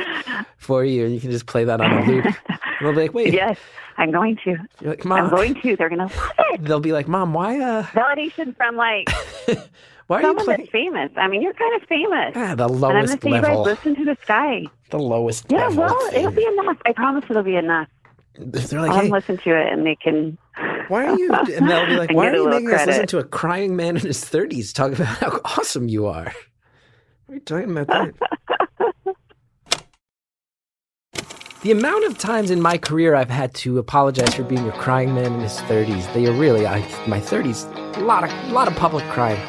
for 0.57 0.85
you, 0.85 1.05
and 1.05 1.15
you 1.15 1.21
can 1.21 1.31
just 1.31 1.47
play 1.47 1.65
that 1.65 1.81
on 1.81 1.91
a 1.93 2.07
loop. 2.07 2.25
And 2.25 2.35
they'll 2.81 2.93
be 2.95 3.03
like, 3.03 3.13
"Wait, 3.15 3.35
yes, 3.35 3.59
I'm 3.99 4.11
going 4.11 4.37
to. 4.45 4.57
You're 4.81 4.91
like, 4.91 5.05
I'm 5.05 5.29
going 5.29 5.55
to. 5.61 5.77
They're 5.77 5.89
going 5.91 5.99
to 6.09 6.15
love 6.17 6.33
it. 6.55 6.65
They'll 6.65 6.81
be 6.81 6.93
like, 6.93 7.09
"Mom, 7.09 7.35
why? 7.35 7.61
Uh, 7.61 7.83
Validation 7.87 8.57
from 8.57 8.77
like 8.77 9.11
why 10.07 10.19
are 10.19 10.21
you 10.23 10.27
someone 10.29 10.45
playing 10.47 10.59
that's 10.61 10.71
famous. 10.71 11.11
I 11.17 11.29
mean, 11.29 11.43
you're 11.43 11.53
kind 11.53 11.83
of 11.83 11.87
famous. 11.89 12.33
ah, 12.37 12.55
the 12.55 12.65
and 12.67 12.85
I'm 12.85 13.05
gonna 13.05 13.09
say, 13.09 13.19
you 13.31 13.43
guys 13.43 13.59
listen 13.59 13.95
to 13.97 14.05
this 14.07 14.19
guy. 14.27 14.63
the 14.91 14.99
lowest 14.99 15.47
Yeah, 15.51 15.67
level. 15.67 15.85
well, 15.85 16.11
thing. 16.11 16.21
it'll 16.21 16.31
be 16.33 16.47
enough. 16.47 16.79
I 16.87 16.93
promise 16.93 17.25
it'll 17.29 17.43
be 17.43 17.57
enough. 17.57 17.89
They're 18.39 18.81
like, 18.81 18.91
I'll 18.91 19.01
"Hey, 19.03 19.11
listen 19.11 19.37
to 19.39 19.51
it 19.51 19.73
and 19.73 19.85
they 19.85 19.97
can. 19.97 20.39
why 20.89 21.07
are 21.07 21.19
you?" 21.19 21.31
And 21.57 21.69
they'll 21.69 21.87
be 21.87 21.97
like, 21.97 22.13
"Why 22.13 22.29
are 22.31 22.37
you 22.37 22.49
making 22.49 22.73
us 22.73 22.87
listen 22.87 23.07
to 23.09 23.19
a 23.19 23.25
crying 23.25 23.77
man 23.77 23.97
in 23.97 24.03
his 24.07 24.25
thirties 24.25 24.73
talk 24.73 24.93
about 24.93 25.07
how 25.07 25.41
awesome 25.45 25.89
you 25.89 26.07
are?" 26.07 26.33
What 27.27 27.33
are 27.33 27.35
you 27.35 27.41
talking 27.41 27.77
about 27.77 27.87
that? 27.89 28.15
The 31.63 31.73
amount 31.73 32.05
of 32.05 32.17
times 32.17 32.53
in 32.53 32.63
my 32.63 32.79
career 32.79 33.17
I've 33.17 33.29
had 33.31 33.53
to 33.55 33.79
apologize 33.79 34.33
for 34.33 34.45
being 34.45 34.69
a 34.69 34.73
crying 34.73 35.13
man 35.13 35.33
in 35.35 35.41
his 35.41 35.57
30s, 35.63 36.11
they 36.15 36.25
are 36.27 36.33
really, 36.33 36.69
I, 36.69 36.79
my 37.09 37.21
30s, 37.21 37.67
a 37.97 38.01
lot 38.05 38.23
of, 38.23 38.31
a 38.49 38.53
lot 38.53 38.69
of 38.69 38.77
public 38.77 39.05
crying. 39.07 39.41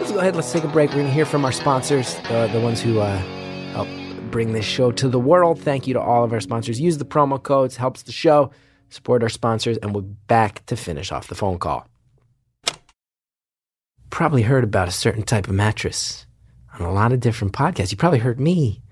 Let's 0.00 0.10
go 0.10 0.18
ahead, 0.18 0.34
let's 0.34 0.50
take 0.52 0.64
a 0.64 0.68
break. 0.68 0.90
We're 0.90 0.96
going 0.96 1.06
to 1.06 1.12
hear 1.12 1.24
from 1.24 1.44
our 1.44 1.52
sponsors, 1.52 2.16
uh, 2.30 2.48
the 2.48 2.58
ones 2.58 2.82
who 2.82 2.98
uh, 2.98 3.22
bring 4.36 4.52
this 4.52 4.66
show 4.66 4.92
to 4.92 5.08
the 5.08 5.18
world. 5.18 5.58
Thank 5.58 5.86
you 5.86 5.94
to 5.94 6.00
all 6.00 6.22
of 6.22 6.30
our 6.30 6.40
sponsors. 6.40 6.78
Use 6.78 6.98
the 6.98 7.06
promo 7.06 7.42
codes, 7.42 7.74
helps 7.74 8.02
the 8.02 8.12
show, 8.12 8.50
support 8.90 9.22
our 9.22 9.30
sponsors, 9.30 9.78
and 9.78 9.94
we're 9.94 10.02
back 10.02 10.66
to 10.66 10.76
finish 10.76 11.10
off 11.10 11.28
the 11.28 11.34
phone 11.34 11.58
call. 11.58 11.88
Probably 14.10 14.42
heard 14.42 14.62
about 14.62 14.88
a 14.88 14.90
certain 14.90 15.22
type 15.22 15.48
of 15.48 15.54
mattress 15.54 16.26
on 16.78 16.84
a 16.84 16.92
lot 16.92 17.12
of 17.12 17.20
different 17.20 17.54
podcasts. 17.54 17.90
You 17.92 17.96
probably 17.96 18.18
heard 18.18 18.38
me 18.38 18.82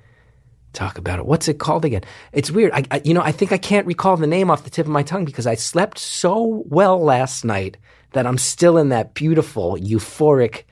talk 0.73 0.97
about 0.97 1.19
it. 1.19 1.27
What's 1.27 1.47
it 1.47 1.59
called 1.59 1.85
again? 1.85 2.05
It's 2.33 2.51
weird. 2.51 2.73
I, 2.73 2.85
I, 2.91 3.03
you 3.05 3.13
know, 3.13 3.21
I 3.21 3.31
think 3.31 3.53
I 3.53 3.59
can't 3.59 3.87
recall 3.87 4.17
the 4.17 4.27
name 4.27 4.51
off 4.51 4.65
the 4.65 4.71
tip 4.71 4.87
of 4.87 4.93
my 4.93 5.03
tongue 5.03 5.27
because 5.27 5.47
I 5.47 5.57
slept 5.57 5.99
so 5.99 6.65
well 6.71 6.99
last 6.99 7.45
night 7.45 7.77
that 8.13 8.27
I'm 8.27 8.39
still 8.39 8.79
in 8.79 8.89
that 8.89 9.13
beautiful, 9.13 9.77
euphoric 9.77 10.63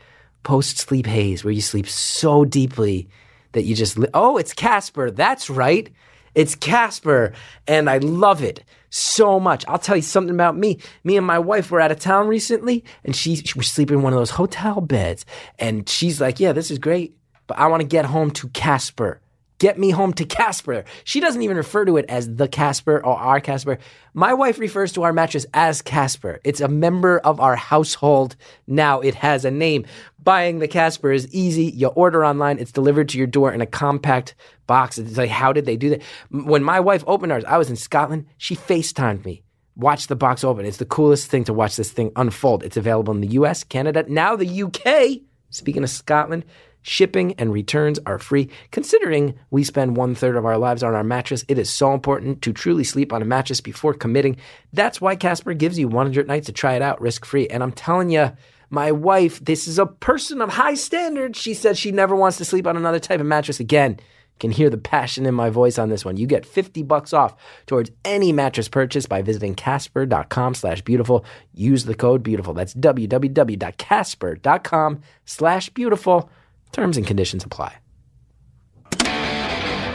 post-sleep 0.45 1.05
haze 1.05 1.45
where 1.45 1.53
you 1.53 1.61
sleep 1.61 1.87
so 1.87 2.47
deeply 2.47 3.11
that 3.53 3.65
you 3.65 3.75
just 3.75 3.99
li- 3.99 4.09
oh, 4.15 4.37
it's 4.37 4.53
Casper. 4.53 5.11
That's 5.11 5.49
right. 5.49 5.91
It's 6.35 6.55
Casper, 6.55 7.33
and 7.67 7.89
I 7.91 7.99
love 7.99 8.43
it 8.43 8.65
so 8.91 9.39
much. 9.39 9.65
I'll 9.69 9.79
tell 9.79 9.97
you 9.97 10.03
something 10.03 10.35
about 10.35 10.57
me. 10.57 10.79
Me 11.05 11.17
and 11.17 11.27
my 11.27 11.39
wife 11.39 11.71
were 11.71 11.81
out 11.81 11.91
of 11.91 11.99
town 11.99 12.29
recently, 12.29 12.85
and 13.05 13.17
she, 13.17 13.37
she 13.37 13.59
was 13.59 13.69
sleeping 13.69 13.99
in 13.99 14.03
one 14.03 14.13
of 14.13 14.19
those 14.19 14.31
hotel 14.31 14.81
beds, 14.81 15.25
and 15.59 15.89
she's 15.89 16.21
like, 16.21 16.41
"Yeah, 16.41 16.53
this 16.53 16.71
is 16.71 16.79
great, 16.79 17.17
but 17.47 17.59
I 17.59 17.67
want 17.69 17.81
to 17.81 17.87
get 17.87 18.07
home 18.07 18.31
to 18.33 18.49
Casper." 18.49 19.22
Get 19.63 19.79
me 19.79 19.91
home 19.91 20.13
to 20.15 20.25
Casper. 20.25 20.83
She 21.05 21.21
doesn't 21.21 21.41
even 21.41 21.57
refer 21.57 21.85
to 21.85 21.97
it 21.97 22.07
as 22.09 22.35
the 22.35 22.49
Casper 22.49 22.97
or 22.97 23.17
our 23.17 23.39
Casper. 23.39 23.79
My 24.13 24.35
wife 24.35 24.59
refers 24.59 24.91
to 24.95 25.05
our 25.05 25.13
mattress 25.13 25.47
as 25.55 25.83
Casper. 25.83 26.41
It's 26.43 26.61
a 26.61 26.67
member 26.67 27.21
of 27.21 27.39
our 27.39 27.55
household 27.55 28.35
now. 28.67 28.99
It 28.99 29.15
has 29.15 29.45
a 29.45 29.53
name. 29.53 29.87
Buying 30.21 30.59
the 30.59 30.67
Casper 30.67 31.13
is 31.13 31.33
easy. 31.33 31.67
You 31.67 31.87
order 31.87 32.25
online, 32.25 32.59
it's 32.59 32.73
delivered 32.73 33.09
to 33.11 33.19
your 33.19 33.29
door 33.29 33.53
in 33.53 33.61
a 33.61 33.67
compact 33.67 34.35
box. 34.67 34.99
It's 34.99 35.17
like, 35.17 35.31
how 35.31 35.53
did 35.53 35.65
they 35.65 35.77
do 35.77 35.91
that? 35.91 36.03
When 36.33 36.65
my 36.65 36.81
wife 36.81 37.05
opened 37.07 37.31
ours, 37.31 37.45
I 37.45 37.57
was 37.57 37.71
in 37.71 37.77
Scotland. 37.77 38.27
She 38.39 38.57
FaceTimed 38.57 39.25
me. 39.25 39.45
Watch 39.77 40.09
the 40.09 40.17
box 40.17 40.43
open. 40.43 40.67
It's 40.67 40.79
the 40.79 40.87
coolest 40.87 41.29
thing 41.29 41.45
to 41.45 41.53
watch 41.53 41.77
this 41.77 41.93
thing 41.93 42.11
unfold. 42.17 42.65
It's 42.65 42.77
available 42.77 43.15
in 43.15 43.21
the 43.21 43.35
US, 43.35 43.63
Canada, 43.63 44.05
now 44.09 44.35
the 44.35 44.65
UK. 44.65 45.21
Speaking 45.51 45.85
of 45.85 45.91
Scotland, 45.91 46.47
shipping 46.83 47.35
and 47.39 47.53
returns 47.53 47.99
are 48.07 48.19
free. 48.19 48.51
Considering 48.71 49.35
we 49.51 49.65
spend 49.65 49.97
one 49.97 50.15
third 50.15 50.37
of 50.37 50.45
our 50.45 50.59
lives 50.59 50.83
on 50.83 50.95
our 50.95 51.05
mattress, 51.05 51.45
it 51.49 51.59
is 51.59 51.71
so 51.71 51.95
important 51.95 52.43
to 52.43 52.53
truly 52.53 52.85
sleep 52.85 53.13
on 53.13 53.23
a 53.23 53.27
mattress 53.27 53.61
before 53.61 53.95
committing. 53.95 54.37
That's 54.73 55.01
why 55.01 55.17
Casper 55.17 55.55
gives 55.55 55.79
you 55.79 55.89
100 55.89 56.27
nights 56.27 56.47
to 56.47 56.53
try 56.53 56.75
it 56.75 56.83
out 56.83 57.01
risk 57.01 57.25
free. 57.25 57.49
And 57.49 57.63
I'm 57.63 57.73
telling 57.73 58.11
you, 58.11 58.33
my 58.71 58.91
wife, 58.91 59.45
this 59.45 59.69
is 59.69 59.79
a 59.79 59.87
person 59.87 60.41
of 60.41 60.51
high 60.51 60.75
standards. 60.75 61.39
She 61.39 61.55
said 61.55 61.77
she 61.77 61.93
never 61.93 62.17
wants 62.17 62.39
to 62.39 62.45
sleep 62.45 62.67
on 62.67 62.77
another 62.77 62.99
type 62.99 63.21
of 63.21 63.27
mattress 63.27 63.61
again. 63.61 63.99
Can 64.41 64.51
hear 64.51 64.71
the 64.71 64.79
passion 64.79 65.27
in 65.27 65.35
my 65.35 65.51
voice 65.51 65.79
on 65.79 65.91
this 65.91 66.05
one. 66.05 66.17
You 66.17 66.27
get 66.27 66.47
50 66.47 66.83
bucks 66.83 67.13
off 67.13 67.37
towards 67.67 67.93
any 68.05 68.33
mattress 68.33 68.69
purchase 68.69 69.07
by 69.07 69.23
visiting 69.23 69.55
casper.com 69.55 70.55
slash 70.55 70.83
beautiful. 70.83 71.25
Use 71.55 71.85
the 71.85 71.95
code 71.95 72.23
beautiful. 72.23 72.55
That's 72.55 72.75
www.casper.com 72.75 75.01
slash 75.27 75.69
beautiful. 75.69 76.31
Terms 76.73 76.97
and 76.97 77.07
conditions 77.07 77.45
apply. 77.45 77.77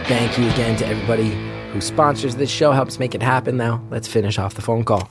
Thank 0.08 0.38
you 0.38 0.48
again 0.50 0.78
to 0.78 0.88
everybody 0.88 1.32
who 1.72 1.82
sponsors 1.82 2.38
this 2.38 2.50
show, 2.50 2.72
helps 2.72 2.98
make 2.98 3.14
it 3.14 3.22
happen 3.22 3.58
now. 3.58 3.84
Let's 3.90 4.08
finish 4.08 4.40
off 4.40 4.54
the 4.54 4.62
phone 4.62 4.84
call. 4.84 5.10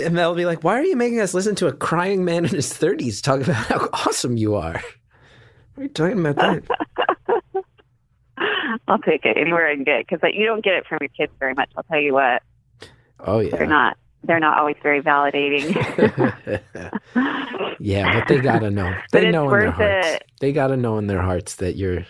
And 0.00 0.16
they'll 0.16 0.36
be 0.36 0.46
like, 0.46 0.62
why 0.62 0.78
are 0.78 0.84
you 0.84 0.94
making 0.94 1.20
us 1.20 1.34
listen 1.34 1.56
to 1.56 1.66
a 1.66 1.72
crying 1.72 2.24
man 2.24 2.44
in 2.44 2.50
his 2.50 2.72
30s 2.72 3.20
talk 3.22 3.40
about 3.40 3.56
how 3.56 3.88
awesome 3.92 4.36
you 4.36 4.54
are? 4.54 4.80
What 5.74 5.78
are 5.78 5.82
you 5.82 5.88
talking 5.88 6.24
about 6.24 6.36
that? 6.36 7.64
I'll 8.88 8.98
take 8.98 9.24
it 9.24 9.36
anywhere 9.36 9.68
I 9.68 9.74
can 9.74 9.84
get 9.84 10.06
because 10.06 10.20
you 10.32 10.46
don't 10.46 10.64
get 10.64 10.74
it 10.74 10.86
from 10.86 10.98
your 11.00 11.08
kids 11.08 11.32
very 11.38 11.54
much. 11.54 11.70
I'll 11.76 11.82
tell 11.84 12.00
you 12.00 12.14
what. 12.14 12.42
Oh, 13.18 13.40
yeah. 13.40 13.56
They're 13.56 13.66
not. 13.66 13.96
They're 14.24 14.40
not 14.40 14.58
always 14.58 14.76
very 14.82 15.00
validating. 15.02 15.74
yeah, 17.80 18.18
but 18.18 18.28
they 18.28 18.40
gotta 18.40 18.70
know. 18.70 18.94
They 19.12 19.30
know 19.30 19.44
in 19.52 19.60
their 19.60 19.70
hearts. 19.70 20.08
it. 20.08 20.24
They 20.40 20.52
gotta 20.52 20.76
know 20.76 20.98
in 20.98 21.06
their 21.06 21.22
hearts 21.22 21.56
that 21.56 21.76
you're. 21.76 22.04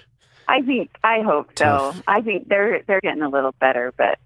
I 0.49 0.63
think. 0.63 0.91
I 1.05 1.21
hope 1.23 1.51
so. 1.57 1.95
I 2.07 2.21
think 2.23 2.49
they're 2.49 2.83
they're 2.87 3.01
getting 3.01 3.23
a 3.23 3.29
little 3.29 3.55
better, 3.61 3.93
but 3.97 4.19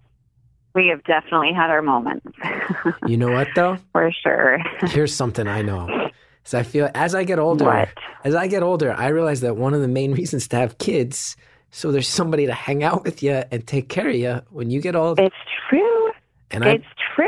we 0.75 0.89
have 0.89 1.05
definitely 1.05 1.53
had 1.53 1.71
our 1.71 1.83
moments 1.83 2.27
You 3.07 3.17
know 3.17 3.31
what 3.31 3.49
though? 3.55 3.77
for 3.93 4.11
sure. 4.11 4.59
Here's 4.89 5.15
something 5.15 5.47
I 5.47 5.63
know. 5.63 6.11
So 6.45 6.59
I 6.59 6.63
feel 6.63 6.91
as 6.95 7.15
I 7.15 7.25
get 7.25 7.39
older, 7.39 7.65
What? 7.67 7.89
as 8.25 8.35
I 8.35 8.49
get 8.49 8.63
older, 8.63 8.93
I 8.93 9.09
realize 9.09 9.41
that 9.43 9.57
one 9.57 9.73
of 9.75 9.81
the 9.83 9.89
main 9.89 10.13
reasons 10.13 10.49
to 10.49 10.57
have 10.57 10.79
kids, 10.79 11.37
so 11.71 11.93
there's 11.93 12.09
somebody 12.09 12.47
to 12.47 12.53
hang 12.53 12.83
out 12.83 13.05
with 13.05 13.23
you 13.23 13.43
and 13.51 13.67
take 13.67 13.89
care 13.89 14.09
of 14.09 14.15
you 14.17 14.41
when 14.51 14.71
you 14.71 14.81
get 14.81 14.97
old. 14.97 15.21
It's 15.21 15.35
true. 15.71 16.11
And 16.51 16.65
I, 16.65 16.73
It's 16.75 16.85
true. 17.15 17.25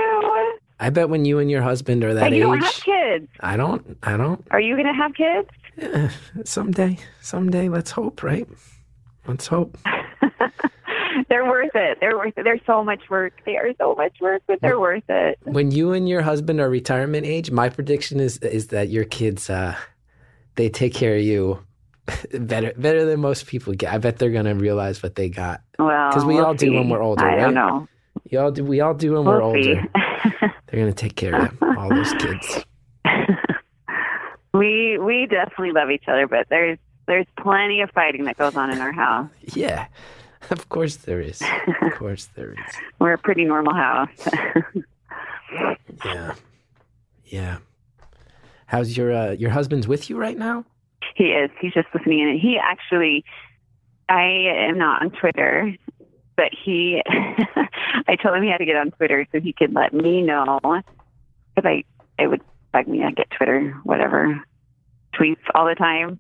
I 0.79 0.91
bet 0.91 1.09
when 1.09 1.25
you 1.25 1.39
and 1.39 1.51
your 1.51 1.63
husband 1.63 2.05
are 2.05 2.15
that 2.15 2.21
But 2.21 2.33
you 2.33 2.41
don't 2.43 2.59
have 2.61 2.69
age, 2.69 2.83
kids. 2.83 3.29
I 3.41 3.57
don't, 3.57 3.97
I 4.03 4.17
don't. 4.17 4.47
Are 4.51 4.61
you 4.61 4.75
going 4.75 4.87
to 4.87 4.93
have 4.93 5.15
kids? 5.15 5.49
Eh, 5.79 6.09
someday, 6.45 6.99
someday, 7.21 7.69
let's 7.69 7.91
hope, 7.91 8.23
right? 8.23 8.47
Let's 9.27 9.47
hope. 9.47 9.79
they're 11.29 11.47
worth 11.47 11.75
it. 11.75 11.99
They're 12.01 12.17
worth 12.17 12.35
it. 12.37 12.45
They're 12.45 12.61
so 12.67 12.85
much 12.85 13.01
work. 13.09 13.33
They 13.47 13.57
are 13.57 13.71
so 13.79 13.95
much 13.95 14.17
work, 14.21 14.43
but 14.47 14.61
they're 14.61 14.79
worth 14.79 15.09
it. 15.09 15.39
When 15.45 15.71
you 15.71 15.93
and 15.93 16.09
your 16.09 16.23
husband 16.23 16.61
are 16.61 16.69
retirement 16.69 17.27
age, 17.27 17.51
my 17.51 17.69
prediction 17.69 18.21
is 18.21 18.39
is 18.39 18.69
that 18.69 18.89
your 18.89 19.05
kids, 19.05 19.49
uh, 19.51 19.75
they 20.57 20.69
take 20.69 20.95
care 20.95 21.17
of 21.17 21.23
you 21.23 21.59
better 22.33 22.73
better 22.77 23.05
than 23.05 23.21
most 23.21 23.47
people 23.47 23.73
get. 23.75 23.93
I 23.93 23.99
bet 23.99 24.19
they're 24.19 24.31
gonna 24.31 24.55
realize 24.55 25.03
what 25.03 25.15
they 25.15 25.29
got. 25.29 25.63
Well, 25.79 26.13
'Cause 26.13 26.25
we 26.25 26.35
we'll 26.37 26.47
all 26.47 26.55
do 26.55 26.73
when 26.73 26.89
we're 26.89 27.03
older, 27.03 27.25
I 27.25 27.37
don't 27.37 27.55
know. 27.55 27.89
You 28.31 28.41
all 28.41 28.51
do. 28.51 28.65
We 28.65 28.81
all 28.81 28.95
do 28.95 29.13
when 29.15 29.25
we're 29.25 29.41
We'll 29.41 29.55
see. 29.63 29.71
older. 29.71 29.89
They're 30.67 30.81
gonna 30.81 30.93
take 30.93 31.17
care 31.17 31.35
of 31.47 31.63
all 31.63 31.89
those 31.89 32.13
kids. 32.15 32.65
we 34.55 34.99
we 34.99 35.27
definitely 35.27 35.73
love 35.73 35.91
each 35.91 36.05
other, 36.09 36.27
but 36.27 36.47
there's 36.51 36.79
there's 37.07 37.27
plenty 37.39 37.81
of 37.83 37.91
fighting 37.91 38.25
that 38.25 38.37
goes 38.37 38.57
on 38.57 38.71
in 38.71 38.81
our 38.81 38.93
house. 38.93 39.31
Yeah, 39.55 39.87
of 40.51 40.69
course 40.69 40.97
there 40.97 41.21
is. 41.21 41.41
Of 41.83 41.93
course 41.95 42.29
there 42.35 42.53
is. 42.53 42.75
We're 42.99 43.13
a 43.13 43.19
pretty 43.19 43.45
normal 43.45 43.75
house. 43.75 44.09
Yeah, 46.05 46.35
yeah. 47.27 47.59
How's 48.67 48.97
your 48.97 49.13
uh, 49.13 49.31
your 49.33 49.51
husband's 49.51 49.87
with 49.87 50.11
you 50.11 50.17
right 50.17 50.37
now? 50.37 50.65
he 51.15 51.25
is. 51.27 51.51
He's 51.61 51.73
just 51.73 51.89
listening 51.95 52.21
in. 52.21 52.29
And 52.29 52.41
he 52.41 52.59
actually, 52.59 53.25
I 54.09 54.25
am 54.69 54.77
not 54.77 55.01
on 55.03 55.11
Twitter, 55.13 55.75
but 56.37 56.51
he, 56.65 57.03
I 58.07 58.17
told 58.17 58.37
him 58.37 58.43
he 58.43 58.51
had 58.51 58.59
to 58.59 58.65
get 58.67 58.77
on 58.77 58.91
Twitter 58.93 59.27
so 59.33 59.41
he 59.41 59.53
could 59.53 59.75
let 59.75 59.93
me 59.95 60.23
know 60.23 60.59
because 60.63 61.65
I 61.65 61.85
it 62.23 62.29
would 62.29 62.43
bug 62.73 62.87
me. 62.89 63.03
I 63.05 63.11
get 63.11 63.31
Twitter, 63.31 63.73
whatever, 63.85 64.41
tweets 65.15 65.37
all 65.55 65.67
the 65.67 65.75
time. 65.75 66.19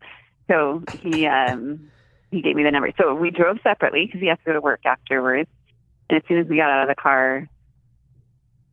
So 0.51 0.83
he 0.93 1.27
um 1.27 1.91
he 2.31 2.43
gave 2.43 2.57
me 2.57 2.62
the 2.64 2.71
number. 2.71 2.91
So 2.99 3.14
we 3.14 3.31
drove 3.31 3.59
separately 3.62 4.07
because 4.07 4.21
he 4.21 4.27
has 4.29 4.39
to 4.39 4.45
go 4.47 4.53
to 4.55 4.61
work 4.61 4.81
afterwards. 4.85 5.49
And 6.09 6.19
as 6.19 6.23
soon 6.29 6.39
as 6.39 6.47
we 6.47 6.57
got 6.57 6.71
out 6.71 6.83
of 6.83 6.89
the 6.89 7.01
car, 7.01 7.49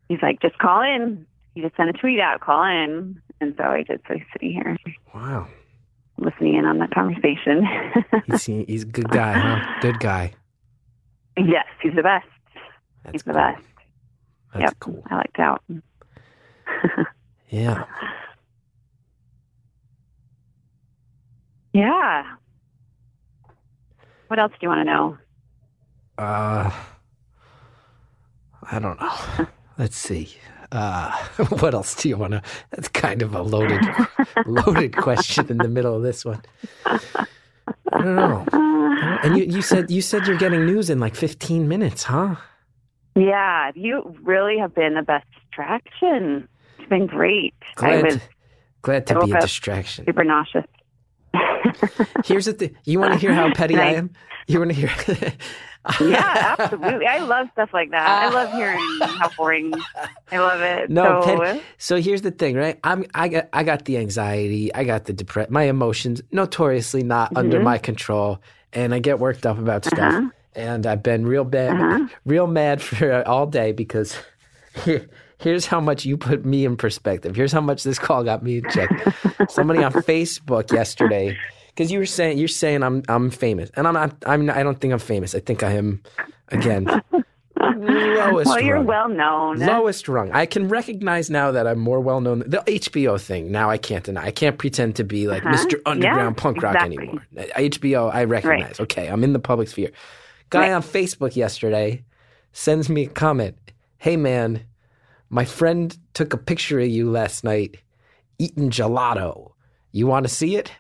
he's 0.08 0.22
like, 0.22 0.42
"Just 0.42 0.58
call 0.58 0.82
in." 0.82 1.26
He 1.56 1.62
just 1.62 1.76
sent 1.78 1.90
a 1.90 1.94
tweet 1.94 2.20
out, 2.20 2.42
"Call 2.42 2.64
in," 2.64 3.22
and 3.42 3.54
so 3.58 3.64
I 3.64 3.84
did. 3.84 4.02
So 4.08 4.16
he's 4.16 4.24
sitting 4.34 4.54
here 4.54 4.78
Wow. 5.14 5.48
listening 6.18 6.56
in 6.56 6.66
on 6.66 6.80
that 6.80 6.92
conversation. 6.92 7.68
He's, 8.28 8.46
he's 8.46 8.84
a 8.84 8.88
good 8.88 9.10
guy, 9.10 9.34
huh? 9.34 9.80
Good 9.82 10.00
guy. 10.00 10.34
Yes, 11.38 11.66
he's 11.82 11.94
the 11.96 12.04
best. 12.04 12.28
That's 13.04 13.14
he's 13.14 13.24
the 13.24 13.34
best. 13.34 13.64
That's 14.54 14.64
yep, 14.64 14.76
cool. 14.80 15.04
I 15.10 15.16
liked 15.16 15.40
out. 15.40 15.64
Yeah. 17.54 17.86
Yeah. 21.72 22.24
What 24.28 24.40
else 24.40 24.52
do 24.54 24.58
you 24.64 24.70
want 24.70 24.80
to 24.80 24.86
know? 24.86 25.18
Uh, 26.18 26.72
I 28.72 28.80
don't 28.80 29.00
know. 29.00 29.48
Let's 29.78 29.96
see. 29.98 30.36
Uh, 30.72 31.12
what 31.60 31.76
else 31.76 31.94
do 31.94 32.10
you 32.10 32.18
want 32.18 32.32
to? 32.34 32.42
That's 32.72 32.88
kind 32.88 33.22
of 33.22 33.36
a 33.36 33.44
loaded, 33.44 33.86
loaded 34.48 34.98
question 34.98 35.46
in 35.48 35.60
the 35.60 35.68
middle 35.68 35.96
of 35.96 36.02
this 36.02 36.26
one. 36.26 36.42
I 36.88 36.98
don't 37.92 38.16
know. 38.16 38.46
And 39.24 39.38
you, 39.38 39.44
you 39.46 39.62
said 39.62 39.90
you 39.92 40.02
said 40.02 40.28
you're 40.28 40.38
getting 40.38 40.66
news 40.66 40.90
in 40.90 41.00
like 41.00 41.16
15 41.16 41.68
minutes, 41.68 42.04
huh? 42.04 42.36
Yeah, 43.16 43.72
you 43.76 44.16
really 44.24 44.58
have 44.58 44.74
been 44.74 44.96
the 44.96 45.02
best 45.04 45.26
distraction. 45.46 46.48
It's 46.80 46.90
been 46.90 47.08
great. 47.08 47.54
I 47.78 48.02
Glad, 48.02 48.04
was 48.06 48.20
glad 48.82 49.08
to 49.08 49.20
be 49.26 49.32
a 49.32 49.40
distraction. 49.40 50.06
super 50.06 50.24
nauseous. 50.24 50.66
Here's 52.26 52.46
the 52.46 52.54
thing. 52.54 52.76
You 52.86 53.00
want 53.00 53.14
to 53.14 53.20
hear 53.20 53.34
how 53.34 53.54
petty 53.54 53.76
I 53.78 53.94
am? 53.94 54.12
You 54.48 54.60
want 54.60 54.72
to 54.72 54.76
hear? 54.76 54.92
yeah, 56.02 56.56
absolutely. 56.60 57.06
I 57.08 57.20
love 57.20 57.48
stuff 57.54 57.70
like 57.74 57.92
that. 57.92 58.08
I 58.08 58.30
love 58.30 58.52
hearing 58.54 58.80
how 59.02 59.30
boring. 59.38 59.74
I 60.32 60.40
love 60.40 60.62
it. 60.62 60.90
No, 60.90 61.22
so, 61.22 61.40
Penny- 61.40 61.62
So 61.78 62.02
here's 62.02 62.22
the 62.22 62.32
thing, 62.32 62.56
right? 62.56 62.80
I'm 62.84 63.06
I 63.14 63.28
got 63.30 63.50
I 63.54 63.64
got 63.64 63.86
the 63.86 63.98
anxiety, 63.98 64.74
I 64.74 64.84
got 64.84 65.06
the 65.06 65.14
depression, 65.14 65.54
my 65.54 65.64
emotions 65.64 66.22
notoriously 66.32 67.04
not 67.04 67.36
under 67.38 67.60
Mhm. 67.60 67.64
my 67.64 67.78
control, 67.78 68.42
and 68.74 68.94
I 68.94 69.00
get 69.00 69.20
worked 69.20 69.46
up 69.46 69.58
about 69.58 69.86
stuff. 69.86 70.00
Uh-huh. 70.00 70.30
And 70.56 70.86
I've 70.86 71.02
been 71.02 71.26
real 71.26 71.44
bad, 71.44 71.72
Uh-huh. 71.74 72.08
real 72.26 72.48
mad 72.48 72.82
for 72.82 73.28
all 73.28 73.48
day 73.48 73.72
because 73.72 74.16
here, 74.86 75.08
here's 75.40 75.66
how 75.66 75.80
much 75.82 76.06
you 76.06 76.16
put 76.18 76.46
me 76.46 76.64
in 76.66 76.78
perspective. 76.78 77.36
Here's 77.36 77.52
how 77.52 77.62
much 77.62 77.84
this 77.84 77.98
call 78.00 78.24
got 78.24 78.44
me 78.44 78.58
in 78.60 78.70
check. 78.70 78.90
Somebody 79.50 79.84
on 79.84 79.92
Facebook 80.14 80.72
yesterday, 80.72 81.36
because 81.68 81.92
you 81.92 82.00
were 82.00 82.06
saying 82.06 82.38
you're 82.38 82.48
saying 82.48 82.84
I'm 82.84 83.02
I'm 83.10 83.30
famous, 83.32 83.72
and 83.76 83.88
I'm 83.88 83.94
not. 83.96 84.16
I'm 84.26 84.50
I 84.50 84.62
don't 84.64 84.80
think 84.80 84.94
I'm 84.94 85.00
famous. 85.00 85.34
I 85.34 85.40
think 85.40 85.64
I 85.64 85.72
am, 85.72 86.02
again, 86.50 86.88
lowest. 87.72 88.48
well, 88.50 88.62
you're 88.62 88.76
rung. 88.78 88.86
well 88.86 89.10
known. 89.10 89.58
Lowest 89.60 90.08
rung. 90.08 90.32
I 90.32 90.46
can 90.46 90.68
recognize 90.70 91.30
now 91.30 91.52
that 91.52 91.66
I'm 91.68 91.80
more 91.80 92.00
well 92.00 92.22
known. 92.22 92.40
The 92.46 92.64
HBO 92.66 93.20
thing, 93.22 93.52
now 93.52 93.70
I 93.70 93.78
can't 93.78 94.04
deny. 94.04 94.26
I 94.26 94.32
can't 94.32 94.58
pretend 94.58 94.96
to 94.98 95.04
be 95.04 95.28
like 95.28 95.46
Uh-huh. 95.46 95.56
Mr. 95.56 95.80
Underground 95.86 96.36
Yeah, 96.38 96.42
punk 96.42 96.62
rock 96.62 96.76
exactly. 96.76 96.98
anymore. 96.98 97.24
HBO, 97.56 98.14
I 98.14 98.24
recognize. 98.26 98.80
Okay, 98.80 99.08
I'm 99.08 99.24
in 99.24 99.34
the 99.34 99.40
public 99.40 99.68
sphere. 99.68 99.92
Guy 100.50 100.60
Right. 100.62 100.72
on 100.72 100.82
Facebook 100.84 101.36
yesterday 101.36 102.04
sends 102.52 102.90
me 102.90 103.04
a 103.04 103.10
comment. 103.10 103.56
Hey, 103.98 104.18
man, 104.18 104.64
my 105.30 105.46
friend 105.46 105.98
took 106.14 106.34
a 106.34 106.38
picture 106.38 106.80
of 106.80 106.88
you 106.88 107.10
last 107.10 107.44
night 107.44 107.78
eating 108.38 108.70
gelato. 108.70 109.52
You 109.92 110.08
want 110.08 110.28
to 110.28 110.34
see 110.34 110.56
it? 110.56 110.72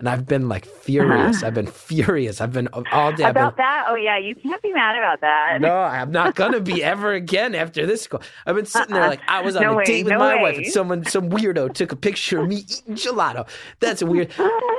And 0.00 0.08
I've 0.08 0.26
been 0.26 0.48
like 0.48 0.64
furious. 0.64 1.42
I've 1.42 1.52
been 1.52 1.66
furious. 1.66 2.40
I've 2.40 2.52
been 2.54 2.68
all 2.72 3.12
day. 3.12 3.22
I've 3.24 3.34
been, 3.34 3.42
Uh-huh. 3.42 3.48
About 3.48 3.56
that? 3.58 3.84
Oh, 3.86 3.94
yeah, 3.96 4.16
you 4.18 4.34
can't 4.34 4.60
be 4.62 4.72
mad 4.72 4.96
about 4.96 5.20
that. 5.20 5.58
no, 5.60 5.74
I'm 5.76 6.10
not 6.10 6.34
gonna 6.34 6.58
be 6.60 6.82
ever 6.82 7.12
again 7.12 7.54
after 7.54 7.84
this 7.84 8.06
call. 8.06 8.22
I've 8.46 8.56
been 8.56 8.64
sitting 8.64 8.94
there 8.94 9.06
like 9.08 9.20
I 9.28 9.42
was 9.42 9.56
on 9.56 9.62
No 9.62 9.72
a 9.72 9.76
way, 9.76 9.84
date 9.84 10.04
with 10.04 10.12
no 10.14 10.18
my 10.18 10.36
way. 10.36 10.42
wife, 10.42 10.56
and 10.56 10.66
someone, 10.68 11.04
some 11.04 11.28
weirdo, 11.28 11.74
took 11.74 11.92
a 11.92 11.96
picture 11.96 12.40
of 12.40 12.48
me 12.48 12.56
eating 12.66 12.94
gelato. 12.94 13.46
That's 13.80 14.02
weird. 14.02 14.32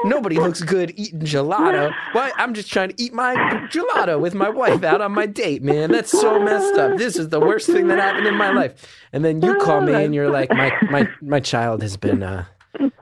Nobody 0.06 0.38
looks 0.38 0.62
good 0.64 0.92
eating 0.98 1.20
gelato. 1.22 1.94
Why? 2.14 2.32
I'm 2.38 2.56
just 2.56 2.72
trying 2.72 2.90
to 2.90 2.96
eat 3.02 3.14
my 3.14 3.36
gelato 3.72 4.20
with 4.20 4.34
my 4.34 4.50
wife 4.50 4.84
out 4.84 5.02
on 5.02 5.12
my 5.12 5.28
date, 5.28 5.62
man. 5.62 5.92
That's 5.92 6.10
so 6.12 6.40
messed 6.40 6.74
up. 6.80 6.98
This 6.98 7.16
is 7.16 7.30
the 7.30 7.40
worst 7.40 7.68
thing 7.68 7.88
that 7.90 8.00
happened 8.00 8.26
in 8.26 8.36
my 8.36 8.50
life. 8.52 8.74
And 9.14 9.24
then 9.24 9.40
you 9.44 9.56
call 9.58 9.82
me 9.82 9.94
and 9.94 10.16
you're 10.16 10.32
like, 10.32 10.50
my 10.50 10.72
my 10.90 11.08
my 11.22 11.40
child 11.40 11.84
has 11.84 11.96
been 11.96 12.24
uh, 12.24 12.46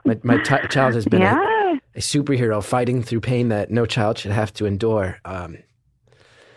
my 0.04 0.20
my 0.24 0.38
ti 0.44 0.56
child 0.70 0.96
has 0.96 1.06
been 1.06 1.22
Yeah. 1.22 1.36
a 1.42 1.59
superhero 2.00 2.64
fighting 2.64 3.04
through 3.04 3.22
pain 3.22 3.50
that 3.50 3.70
no 3.72 3.86
child 3.86 4.18
should 4.18 4.32
have 4.32 4.54
to 4.54 4.66
endure. 4.66 5.18
Um, 5.26 5.58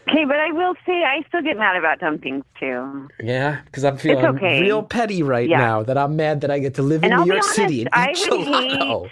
Okay, 0.08 0.24
but 0.24 0.36
I 0.40 0.50
will 0.50 0.74
say 0.84 1.04
I 1.04 1.22
still 1.28 1.42
get 1.42 1.56
mad 1.56 1.76
about 1.76 2.00
dumb 2.00 2.18
things 2.18 2.44
too. 2.58 3.08
Yeah, 3.22 3.60
because 3.66 3.84
I'm 3.84 3.96
feeling 3.96 4.24
okay. 4.26 4.60
real 4.60 4.82
petty 4.82 5.22
right 5.22 5.48
Yeah. 5.48 5.58
now 5.58 5.82
that 5.84 5.96
I'm 5.96 6.16
mad 6.16 6.40
that 6.40 6.50
I 6.50 6.58
get 6.58 6.74
to 6.74 6.82
live 6.82 7.04
And 7.04 7.12
in 7.12 7.18
I'll 7.18 7.24
New 7.24 7.32
York 7.32 7.44
honest, 7.44 7.54
City 7.54 7.80
and 7.82 7.88
I 7.92 8.10
eat 8.10 8.16
gelato. 8.16 9.08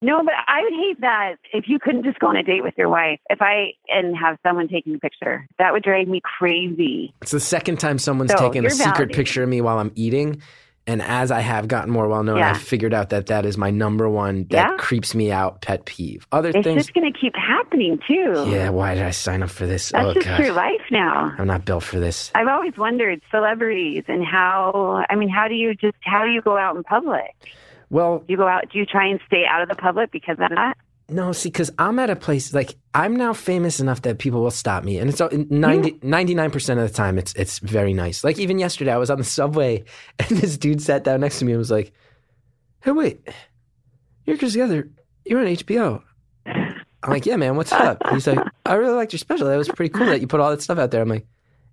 No, 0.00 0.22
but 0.22 0.32
I 0.46 0.62
would 0.62 0.72
hate 0.74 1.00
that 1.00 1.34
if 1.52 1.64
you 1.66 1.80
couldn't 1.80 2.04
just 2.04 2.20
go 2.20 2.28
on 2.28 2.36
a 2.36 2.42
date 2.44 2.62
with 2.62 2.74
your 2.78 2.88
wife. 2.88 3.18
If 3.30 3.42
I 3.42 3.72
and 3.88 4.16
have 4.16 4.38
someone 4.46 4.68
taking 4.68 4.94
a 4.94 4.98
picture, 4.98 5.48
that 5.58 5.72
would 5.72 5.82
drive 5.82 6.06
me 6.06 6.20
crazy. 6.22 7.12
It's 7.20 7.32
the 7.32 7.40
second 7.40 7.80
time 7.80 7.98
someone's 7.98 8.30
So, 8.30 8.38
taken 8.38 8.64
a 8.64 8.70
secret 8.70 9.12
picture 9.12 9.42
of 9.42 9.48
me 9.48 9.60
while 9.60 9.78
I'm 9.80 9.90
eating. 9.96 10.40
And 10.88 11.02
as 11.02 11.30
I 11.30 11.40
have 11.40 11.68
gotten 11.68 11.90
more 11.92 12.08
well 12.08 12.22
known, 12.24 12.38
Yeah. 12.38 12.50
I've 12.52 12.62
figured 12.62 12.94
out 12.94 13.10
that 13.10 13.26
that 13.26 13.44
is 13.44 13.58
my 13.58 13.70
number 13.70 14.08
one 14.08 14.46
that 14.50 14.70
Yeah. 14.70 14.76
creeps 14.78 15.14
me 15.14 15.30
out 15.30 15.60
pet 15.60 15.84
peeve. 15.84 16.26
Other 16.32 16.48
It's 16.48 16.64
things, 16.64 16.82
just 16.86 16.94
going 16.94 17.12
to 17.12 17.16
keep 17.16 17.36
happening 17.36 17.98
too. 18.08 18.46
yeah, 18.48 18.70
why 18.70 18.94
did 18.94 19.04
I 19.04 19.10
sign 19.10 19.42
up 19.42 19.50
for 19.50 19.66
this? 19.66 19.90
That's 19.90 20.06
oh, 20.06 20.14
just 20.14 20.26
God. 20.26 20.40
your 20.40 20.52
life 20.54 20.80
now. 20.90 21.32
I'm 21.38 21.46
not 21.46 21.66
built 21.66 21.84
for 21.84 22.00
this. 22.00 22.32
I've 22.34 22.48
always 22.48 22.76
wondered 22.78 23.20
celebrities 23.30 24.04
and 24.08 24.24
how. 24.24 25.04
I 25.10 25.14
mean, 25.14 25.28
how 25.28 25.46
do 25.46 25.54
you 25.54 25.74
just 25.74 25.96
how 26.00 26.24
do 26.24 26.30
you 26.30 26.40
go 26.40 26.56
out 26.56 26.74
in 26.74 26.82
public? 26.84 27.34
Well, 27.90 28.18
Do 28.20 28.24
you 28.28 28.36
go 28.38 28.48
out? 28.48 28.64
Do 28.72 28.78
you 28.78 28.86
try 28.86 29.06
and 29.06 29.20
stay 29.26 29.44
out 29.48 29.62
of 29.62 29.68
the 29.68 29.74
public 29.74 30.10
because 30.10 30.38
of 30.40 30.48
that? 30.50 30.76
No, 31.10 31.32
see, 31.32 31.48
because 31.48 31.70
I'm 31.78 31.98
at 31.98 32.10
a 32.10 32.16
place 32.16 32.52
like 32.52 32.76
I'm 32.92 33.16
now 33.16 33.32
famous 33.32 33.80
enough 33.80 34.02
that 34.02 34.18
people 34.18 34.42
will 34.42 34.50
stop 34.50 34.84
me, 34.84 34.98
and 34.98 35.08
it's 35.08 35.20
all- 35.22 35.30
99 35.32 36.50
percent 36.50 36.80
of 36.80 36.86
the 36.88 36.94
time 36.94 37.16
it's 37.18 37.32
it's 37.34 37.60
very 37.60 37.94
nice. 37.94 38.22
Like 38.24 38.38
even 38.38 38.58
yesterday, 38.58 38.92
I 38.92 38.98
was 38.98 39.08
on 39.10 39.16
the 39.18 39.24
subway, 39.24 39.84
and 40.18 40.28
this 40.28 40.58
dude 40.58 40.82
sat 40.82 41.04
down 41.04 41.20
next 41.20 41.38
to 41.38 41.44
me 41.46 41.52
and 41.52 41.58
was 41.58 41.70
like, 41.70 41.92
"Hey, 42.82 42.90
wait, 42.92 43.26
you're 44.26 44.36
Chris 44.36 44.54
Gethard. 44.54 44.90
You're 45.24 45.40
on 45.40 45.46
HBO." 45.46 46.02
I'm 46.46 47.10
like, 47.10 47.24
"Yeah, 47.24 47.36
man, 47.36 47.56
what's 47.56 47.72
up?" 47.72 48.02
He's 48.10 48.26
like, 48.26 48.40
"I 48.66 48.74
really 48.74 48.92
liked 48.94 49.12
your 49.14 49.18
special. 49.18 49.46
That 49.46 49.56
was 49.56 49.68
pretty 49.68 49.90
cool 49.90 50.06
that 50.06 50.20
you 50.20 50.26
put 50.26 50.40
all 50.40 50.50
that 50.50 50.60
stuff 50.60 50.78
out 50.78 50.90
there." 50.90 51.00
I'm 51.00 51.08
like, 51.08 51.26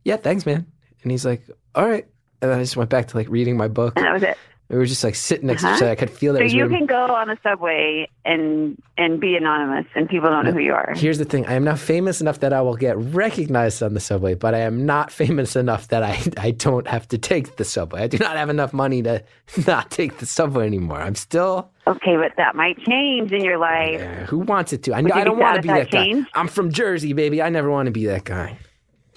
"Yeah, 0.05 0.15
thanks, 0.17 0.45
man." 0.45 0.65
And 1.03 1.11
he's 1.11 1.25
like, 1.25 1.43
"All 1.75 1.85
right." 1.85 2.05
And 2.41 2.51
then 2.51 2.59
I 2.59 2.63
just 2.63 2.77
went 2.77 2.89
back 2.89 3.07
to 3.09 3.17
like 3.17 3.27
reading 3.29 3.57
my 3.57 3.67
book. 3.67 3.93
And 3.97 4.05
that 4.05 4.13
was 4.13 4.23
it. 4.23 4.37
We 4.67 4.77
were 4.77 4.85
just 4.87 5.03
like 5.03 5.13
sitting 5.13 5.45
next 5.45 5.61
to 5.61 5.67
Uh-huh. 5.67 5.75
each 5.77 5.81
other. 5.83 5.91
I 5.91 5.95
could 5.95 6.09
feel 6.09 6.33
that. 6.33 6.39
So 6.49 6.55
you 6.55 6.67
can 6.67 6.87
go 6.87 7.05
on 7.05 7.27
the 7.27 7.37
subway 7.43 8.09
and 8.25 8.81
and 8.97 9.19
be 9.19 9.35
anonymous, 9.35 9.85
and 9.93 10.09
people 10.09 10.29
don't 10.31 10.43
know 10.45 10.51
who 10.51 10.59
you 10.59 10.73
are. 10.73 10.93
Here's 10.95 11.19
the 11.19 11.25
thing: 11.25 11.45
I 11.45 11.53
am 11.53 11.63
now 11.63 11.75
famous 11.75 12.19
enough 12.19 12.39
that 12.39 12.51
I 12.51 12.61
will 12.61 12.75
get 12.75 12.97
recognized 12.97 13.83
on 13.83 13.93
the 13.93 13.99
subway, 13.99 14.33
but 14.33 14.55
I 14.55 14.59
am 14.61 14.83
not 14.85 15.11
famous 15.11 15.55
enough 15.55 15.89
that 15.89 16.01
I 16.01 16.17
I 16.37 16.49
don't 16.51 16.87
have 16.87 17.07
to 17.09 17.19
take 17.19 17.57
the 17.57 17.63
subway. 17.63 18.01
I 18.01 18.07
do 18.07 18.17
not 18.17 18.37
have 18.37 18.49
enough 18.49 18.73
money 18.73 19.03
to 19.03 19.23
not 19.67 19.91
take 19.91 20.17
the 20.17 20.25
subway 20.25 20.65
anymore. 20.65 20.99
I'm 20.99 21.15
still. 21.15 21.69
Okay, 21.85 22.15
but 22.17 22.31
that 22.37 22.55
might 22.55 22.79
change 22.83 23.31
in 23.31 23.43
your 23.43 23.59
life. 23.59 24.01
eh, 24.01 24.25
who 24.25 24.39
wants 24.39 24.73
it 24.73 24.81
to? 24.83 24.93
I, 24.93 24.97
I 25.13 25.23
don't 25.23 25.37
want 25.37 25.57
to 25.57 25.61
be 25.61 25.67
that 25.67 25.91
that 25.91 25.91
guy. 25.91 26.23
I'm 26.33 26.47
from 26.47 26.71
Jersey, 26.71 27.13
baby. 27.13 27.39
I 27.43 27.49
never 27.49 27.69
want 27.69 27.85
to 27.85 27.91
be 27.91 28.07
that 28.07 28.23
guy. 28.23 28.57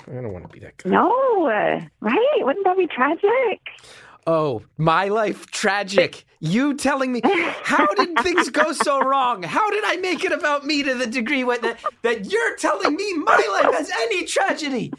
I 0.07 0.14
don't 0.20 0.32
want 0.32 0.44
to 0.46 0.53
be 0.53 0.61
that 0.61 0.76
guy. 0.76 0.90
No, 0.90 1.11
uh, 1.46 1.80
right? 2.01 2.38
Wouldn't 2.40 2.64
that 2.66 2.76
be 2.76 2.86
tragic? 2.86 3.61
Oh, 4.29 4.62
my 4.76 5.09
life 5.09 5.47
tragic. 5.47 6.26
You 6.41 6.74
telling 6.74 7.12
me 7.12 7.22
how 7.24 7.87
did 7.95 8.18
things 8.20 8.51
go 8.51 8.72
so 8.72 9.01
wrong? 9.01 9.43
How 9.43 9.70
did 9.70 9.83
I 9.87 9.97
make 9.97 10.22
it 10.22 10.33
about 10.33 10.66
me 10.66 10.83
to 10.83 10.95
the 10.95 11.07
degree 11.07 11.45
when 11.45 11.62
that, 11.62 11.79
that 12.03 12.31
you're 12.31 12.55
telling 12.57 12.95
me 12.95 13.14
my 13.14 13.43
life 13.62 13.74
has 13.74 13.91
any 14.03 14.26
tragedy? 14.26 14.93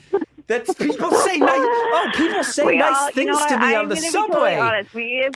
That 0.47 0.65
people 0.79 1.11
say 1.11 1.37
nice 1.37 1.51
oh 1.59 2.11
people 2.15 2.43
say 2.43 2.65
We 2.65 2.77
nice 2.79 2.95
all- 2.97 3.05
you 3.09 3.13
things 3.13 3.37
know 3.39 3.47
to 3.49 3.57
me 3.59 3.75
I'm 3.75 3.81
on 3.81 3.89
the 3.89 3.97
subway. 3.97 4.55
totally 4.55 4.55
honest. 4.55 4.93
We 4.95 5.29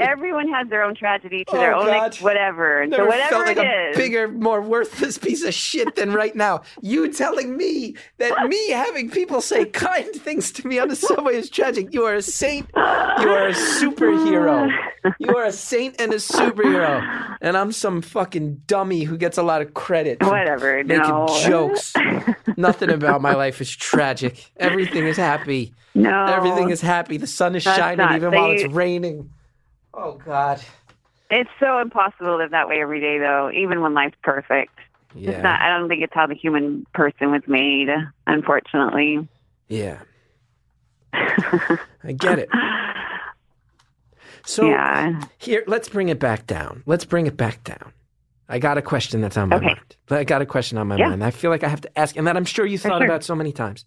everyone 0.00 0.48
has 0.48 0.68
their 0.68 0.82
own 0.82 0.94
tragedy 0.94 1.44
to 1.46 1.56
Oh, 1.56 1.58
their 1.58 1.74
own 1.74 1.86
God. 1.86 2.16
whatever. 2.16 2.82
And 2.82 2.90
Never 2.90 3.04
so 3.04 3.08
whatever 3.08 3.28
felt 3.30 3.46
like 3.46 3.56
it 3.56 3.66
a 3.66 3.90
is, 3.90 3.96
bigger, 3.96 4.28
more 4.28 4.60
worthless 4.60 5.18
piece 5.18 5.44
of 5.44 5.54
shit 5.54 5.94
than 5.96 6.12
right 6.12 6.34
now. 6.34 6.62
You 6.82 7.12
telling 7.12 7.56
me 7.56 7.96
that 8.18 8.48
me 8.48 8.70
having 8.70 9.10
people 9.10 9.40
say 9.40 9.64
kind 9.66 10.12
things 10.14 10.50
to 10.52 10.66
me 10.66 10.78
on 10.78 10.88
the 10.88 10.96
subway 10.96 11.34
is 11.36 11.50
tragic. 11.50 11.92
You 11.92 12.04
are 12.04 12.14
a 12.14 12.22
saint. 12.22 12.68
You 12.76 12.82
are 12.82 13.48
a 13.48 13.52
superhero. 13.54 14.70
You 15.18 15.36
are 15.36 15.44
a 15.44 15.52
saint 15.52 16.00
and 16.00 16.12
a 16.12 16.16
superhero. 16.16 17.36
And 17.40 17.56
I'm 17.56 17.72
some 17.72 18.00
fucking 18.02 18.62
dummy 18.66 19.04
who 19.04 19.16
gets 19.16 19.38
a 19.38 19.42
lot 19.42 19.60
of 19.62 19.74
credit 19.74 20.22
whatever. 20.22 20.82
making 20.84 20.98
no. 21.08 21.26
jokes. 21.44 21.92
Nothing 22.56 22.90
about 22.90 23.20
my 23.20 23.34
life 23.34 23.60
is 23.60 23.70
tragic. 23.74 24.50
Everything 24.56 25.06
is 25.06 25.16
happy. 25.16 25.74
No, 25.94 26.26
Everything 26.26 26.70
is 26.70 26.80
happy. 26.80 27.16
The 27.18 27.26
sun 27.26 27.54
is 27.54 27.62
shining 27.62 28.06
even 28.16 28.32
so 28.32 28.36
while 28.38 28.48
you- 28.48 28.64
it's 28.64 28.72
raining. 28.74 29.30
Oh 29.96 30.20
God. 30.24 30.60
It's 31.30 31.50
so 31.58 31.78
impossible 31.78 32.26
to 32.26 32.36
live 32.36 32.50
that 32.50 32.68
way 32.68 32.80
every 32.80 33.00
day, 33.00 33.18
though. 33.18 33.50
Even 33.52 33.80
when 33.80 33.94
life's 33.94 34.16
perfect, 34.22 34.72
Yeah. 35.14 35.30
it's 35.30 35.42
not. 35.42 35.60
I 35.60 35.76
don't 35.76 35.88
think 35.88 36.02
it's 36.02 36.12
how 36.14 36.26
the 36.26 36.34
human 36.34 36.86
person 36.94 37.30
was 37.30 37.42
made. 37.46 37.88
Unfortunately. 38.26 39.26
Yeah. 39.68 39.98
I 41.12 42.12
get 42.16 42.38
it. 42.38 42.48
So 44.46 44.68
yeah. 44.68 45.22
here, 45.38 45.64
let's 45.66 45.88
bring 45.88 46.08
it 46.10 46.18
back 46.18 46.46
down. 46.46 46.82
Let's 46.86 47.04
bring 47.04 47.26
it 47.26 47.36
back 47.36 47.64
down. 47.64 47.92
I 48.48 48.58
got 48.58 48.76
a 48.76 48.82
question 48.82 49.22
that's 49.22 49.38
on 49.38 49.48
my 49.48 49.56
Okay. 49.56 49.66
mind. 49.66 49.96
I 50.10 50.24
got 50.24 50.42
a 50.42 50.46
question 50.46 50.76
on 50.76 50.86
my 50.88 50.96
Yeah. 50.96 51.08
mind. 51.08 51.24
I 51.24 51.30
feel 51.30 51.50
like 51.50 51.64
I 51.64 51.68
have 51.68 51.80
to 51.80 51.98
ask, 51.98 52.14
and 52.16 52.26
that 52.26 52.36
I'm 52.36 52.44
sure 52.44 52.66
you 52.66 52.76
thought 52.76 52.98
sure. 52.98 53.06
about 53.06 53.24
so 53.24 53.34
many 53.34 53.52
times. 53.52 53.86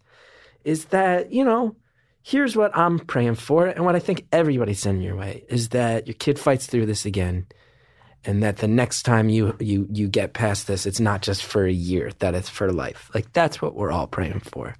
Is 0.63 0.85
that 0.85 1.31
you 1.31 1.43
know? 1.43 1.75
Here's 2.27 2.57
what 2.57 2.77
I'm 2.77 2.99
praying 2.99 3.35
for, 3.35 3.67
and 3.67 3.85
what 3.85 3.95
I 3.95 3.99
think 3.99 4.27
everybody's 4.33 4.81
sending 4.81 5.01
your 5.01 5.15
way 5.15 5.45
is 5.47 5.69
that 5.69 6.07
your 6.07 6.13
kid 6.15 6.37
fights 6.37 6.67
through 6.67 6.85
this 6.85 7.05
again, 7.05 7.45
and 8.25 8.43
that 8.43 8.57
the 8.57 8.67
next 8.67 9.03
time 9.03 9.29
you 9.29 9.55
you 9.61 9.87
you 9.89 10.09
get 10.09 10.33
past 10.33 10.67
this, 10.67 10.85
it's 10.85 10.99
not 10.99 11.21
just 11.21 11.41
for 11.41 11.65
a 11.65 11.71
year, 11.71 12.11
that 12.19 12.35
it's 12.35 12.49
for 12.49 12.69
life. 12.69 13.09
Like 13.15 13.31
that's 13.31 13.61
what 13.61 13.75
we're 13.75 13.93
all 13.93 14.07
praying 14.07 14.41
for. 14.41 14.75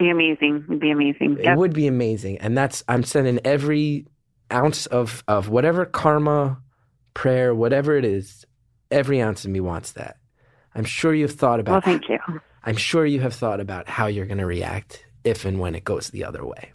Be 0.00 0.10
amazing. 0.10 0.64
It'd 0.66 0.80
be 0.80 0.90
amazing. 0.90 1.38
It 1.38 1.56
would 1.56 1.72
be 1.72 1.86
amazing, 1.86 2.38
and 2.38 2.58
that's 2.58 2.82
I'm 2.88 3.04
sending 3.04 3.38
every 3.44 4.08
ounce 4.52 4.86
of 4.86 5.22
of 5.28 5.48
whatever 5.48 5.84
karma, 5.84 6.60
prayer, 7.14 7.54
whatever 7.54 7.96
it 7.96 8.04
is. 8.04 8.44
Every 8.90 9.22
ounce 9.22 9.44
of 9.44 9.52
me 9.52 9.60
wants 9.60 9.92
that. 9.92 10.16
I'm 10.74 10.84
sure 10.84 11.14
you've 11.14 11.34
thought 11.34 11.60
about 11.60 11.86
Well, 11.86 11.96
thank 11.96 12.08
you. 12.08 12.18
I'm 12.64 12.76
sure 12.76 13.06
you 13.06 13.20
have 13.20 13.34
thought 13.34 13.60
about 13.60 13.88
how 13.88 14.08
you're 14.08 14.26
going 14.26 14.38
to 14.38 14.46
react 14.46 15.04
if 15.24 15.44
and 15.44 15.58
when 15.60 15.74
it 15.74 15.84
goes 15.84 16.10
the 16.10 16.24
other 16.24 16.44
way. 16.44 16.72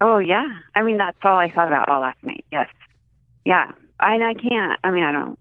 Oh 0.00 0.18
yeah. 0.18 0.46
I 0.74 0.82
mean, 0.82 0.96
that's 0.98 1.18
all 1.22 1.36
I 1.36 1.50
thought 1.50 1.68
about 1.68 1.88
all 1.88 2.00
last 2.00 2.22
night. 2.22 2.44
Yes. 2.50 2.68
Yeah. 3.44 3.72
And 4.00 4.24
I 4.24 4.34
can't. 4.34 4.78
I 4.82 4.90
mean, 4.90 5.04
I 5.04 5.12
don't. 5.12 5.38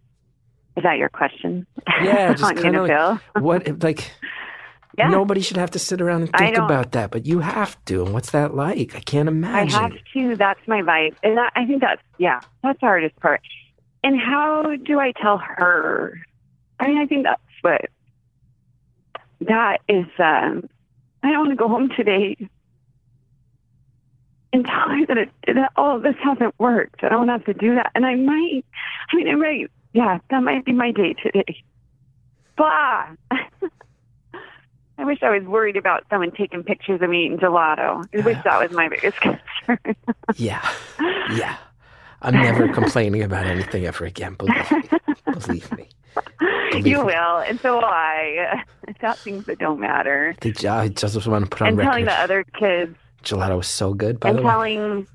Is 0.78 0.84
that 0.84 0.98
your 0.98 1.10
question? 1.10 1.66
Yeah, 2.02 2.34
just 2.36 2.56
kind 2.56 2.76
of 2.76 2.88
like, 2.88 3.22
what 3.44 3.82
like 3.84 4.12
Yeah. 4.98 5.10
nobody 5.10 5.42
should 5.42 5.58
have 5.58 5.72
to 5.72 5.80
sit 5.80 6.02
around 6.02 6.22
and 6.24 6.32
think 6.38 6.58
about 6.58 6.92
that, 6.94 7.12
but 7.12 7.26
you 7.26 7.40
have 7.40 7.78
to. 7.86 8.04
And 8.04 8.14
what's 8.14 8.32
that 8.32 8.54
like? 8.56 8.96
I 8.96 9.00
can't 9.00 9.28
imagine. 9.30 9.78
I 9.78 9.82
have 9.84 9.94
to. 10.14 10.36
That's 10.36 10.60
my 10.68 10.82
vibe, 10.82 11.16
and 11.24 11.38
that, 11.38 11.52
I 11.56 11.66
think 11.66 11.82
that's 11.82 12.02
yeah, 12.18 12.40
that's 12.64 12.80
the 12.80 12.86
hardest 12.86 13.16
part. 13.18 13.42
And 14.04 14.20
how 14.20 14.76
do 14.86 15.00
I 15.00 15.12
tell 15.22 15.38
her? 15.38 16.18
I 16.80 16.88
mean, 16.88 16.98
I 16.98 17.06
think 17.06 17.24
that's 17.26 17.42
what 17.62 17.82
that 19.42 19.80
is. 19.90 20.06
Um, 20.18 20.70
I 21.24 21.32
don't 21.32 21.48
want 21.48 21.52
to 21.52 21.56
go 21.56 21.68
home 21.68 21.90
today 21.96 22.38
and 24.52 24.66
tell 24.66 24.90
her 24.90 25.06
that 25.08 25.18
it, 25.18 25.30
that 25.48 25.72
all 25.76 25.98
of 25.98 26.04
this 26.04 26.16
hasn't 26.24 26.56
worked. 26.60 27.04
I 27.04 27.10
don't 27.10 27.28
have 27.28 27.46
to 27.46 27.54
do 27.54 27.76
that, 27.76 27.92
and 27.96 28.06
I 28.06 28.16
might. 28.16 28.66
I 29.12 29.16
mean, 29.16 29.30
I 29.30 29.36
might. 29.36 29.72
Yeah, 29.94 30.20
that 30.30 30.44
might 30.44 30.66
be 30.66 30.72
my 30.72 30.92
day 30.92 31.14
today. 31.14 31.64
Blah. 32.58 33.08
I 35.00 35.06
wish 35.06 35.20
I 35.24 35.30
was 35.30 35.44
worried 35.44 35.78
about 35.78 36.04
someone 36.10 36.32
taking 36.32 36.62
pictures 36.62 37.02
of 37.02 37.10
me 37.10 37.26
eating 37.26 37.38
gelato. 37.38 38.06
I 38.14 38.20
wish 38.20 38.38
that 38.44 38.60
was 38.60 38.72
my 38.72 38.90
biggest 38.90 39.18
concern. 39.22 39.96
Yeah, 40.36 40.70
yeah. 41.34 41.56
I'm 42.22 42.34
never 42.34 42.68
complaining 42.74 43.24
about 43.24 43.46
anything 43.48 43.86
ever 43.86 44.04
again. 44.04 44.36
Believe 44.36 44.72
me. 44.72 44.90
Believe 45.32 45.72
me. 45.78 45.88
You 46.74 47.04
will, 47.06 47.38
and 47.40 47.60
so 47.60 47.76
will 47.78 47.86
I. 47.86 48.64
About 48.88 49.18
things 49.18 49.46
that 49.46 49.60
don't 49.60 49.80
matter. 49.80 50.36
The, 50.42 50.68
uh, 50.68 50.74
I 50.76 50.88
just 50.90 51.28
want 51.28 51.46
to 51.46 51.50
put 51.50 51.62
on 51.64 51.68
And 51.70 51.80
telling 51.80 52.06
the 52.06 52.14
other 52.14 52.44
kids, 52.58 52.96
Gelato 53.24 53.58
was 53.58 53.68
so 53.68 53.94
good, 53.94 54.20
by 54.20 54.30
and 54.30 54.40
the 54.40 54.44
way. 54.44 54.50
telling. 54.50 55.08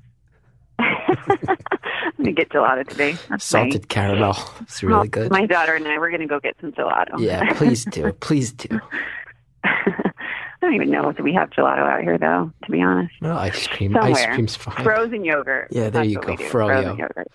I'm 0.79 2.17
gonna 2.17 2.31
get 2.33 2.49
gelato 2.49 2.87
today. 2.87 3.15
That's 3.29 3.43
Salted 3.45 3.87
caramel. 3.89 4.37
It's 4.61 4.83
really 4.83 5.07
good. 5.07 5.31
My 5.31 5.45
daughter 5.45 5.73
and 5.75 5.87
I, 5.87 5.97
we're 5.97 6.11
gonna 6.11 6.27
go 6.27 6.39
get 6.39 6.55
some 6.61 6.71
gelato. 6.73 7.19
Yeah, 7.19 7.53
please 7.53 7.85
do. 7.85 8.11
Please 8.13 8.51
do. 8.51 8.79
I 9.63 10.11
don't 10.61 10.73
even 10.75 10.89
know 10.89 11.09
if 11.09 11.19
we 11.19 11.33
have 11.33 11.49
gelato 11.51 11.79
out 11.87 12.01
here, 12.01 12.17
though. 12.17 12.51
To 12.65 12.71
be 12.71 12.81
honest, 12.81 13.13
No, 13.21 13.35
ice 13.35 13.67
cream. 13.67 13.95
Ice 13.97 14.25
cream's 14.25 14.55
fine. 14.55 14.83
frozen 14.83 15.23
yogurt. 15.23 15.67
Yeah, 15.71 15.83
there 15.83 15.91
That's 15.91 16.09
you 16.09 16.19
go. 16.19 16.35
Frozen 16.37 16.97
yogurt. 16.97 17.27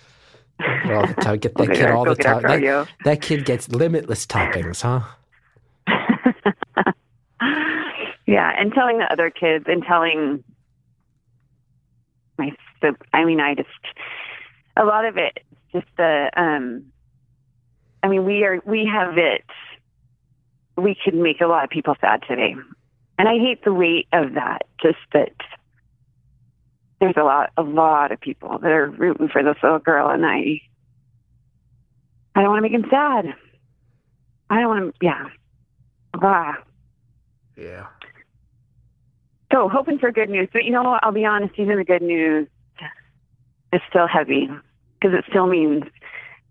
All 0.92 1.06
the 1.06 1.14
time. 1.14 1.38
Get 1.38 1.54
that 1.56 1.66
get 1.68 1.76
kid 1.76 1.90
all 1.90 2.04
the 2.04 2.14
time. 2.14 2.42
That, 2.42 2.88
that 3.04 3.22
kid 3.22 3.44
gets 3.44 3.68
limitless 3.68 4.26
toppings, 4.26 4.82
huh? 4.82 5.00
yeah, 8.26 8.52
and 8.58 8.72
telling 8.72 8.98
the 8.98 9.10
other 9.10 9.30
kids 9.30 9.64
and 9.68 9.82
telling 9.82 10.44
my 12.38 12.52
so 12.80 12.94
I 13.12 13.24
mean 13.24 13.40
I 13.40 13.54
just 13.54 13.68
a 14.76 14.84
lot 14.84 15.04
of 15.04 15.16
it 15.16 15.44
just 15.72 15.86
the 15.96 16.30
um 16.36 16.86
I 18.02 18.08
mean 18.08 18.24
we 18.24 18.44
are 18.44 18.60
we 18.64 18.86
have 18.86 19.18
it 19.18 19.44
we 20.80 20.96
could 21.04 21.14
make 21.14 21.40
a 21.40 21.46
lot 21.46 21.64
of 21.64 21.70
people 21.70 21.94
sad 22.00 22.22
today. 22.26 22.54
And 23.18 23.28
I 23.28 23.34
hate 23.34 23.64
the 23.64 23.72
weight 23.72 24.08
of 24.12 24.34
that, 24.34 24.62
just 24.82 24.98
that 25.12 25.32
there's 27.00 27.16
a 27.16 27.22
lot 27.22 27.50
a 27.56 27.62
lot 27.62 28.12
of 28.12 28.20
people 28.20 28.58
that 28.58 28.70
are 28.70 28.90
rooting 28.90 29.28
for 29.28 29.42
this 29.42 29.56
little 29.62 29.78
girl 29.78 30.08
and 30.08 30.24
I 30.24 30.60
I 32.34 32.42
don't 32.42 32.50
want 32.50 32.64
to 32.64 32.70
make 32.70 32.72
him 32.72 32.88
sad. 32.90 33.34
I 34.48 34.60
don't 34.60 34.68
want 34.68 34.94
to 34.94 35.06
yeah. 35.06 35.28
Ah. 36.22 36.58
Yeah. 37.56 37.86
So 39.52 39.68
hoping 39.68 39.98
for 39.98 40.12
good 40.12 40.30
news, 40.30 40.48
but 40.52 40.64
you 40.64 40.70
know 40.70 40.82
what? 40.82 41.02
I'll 41.02 41.12
be 41.12 41.24
honest. 41.24 41.54
Even 41.58 41.78
the 41.78 41.84
good 41.84 42.02
news 42.02 42.46
is 43.72 43.80
still 43.88 44.06
heavy 44.06 44.48
because 45.00 45.18
it 45.18 45.24
still 45.28 45.46
means 45.46 45.84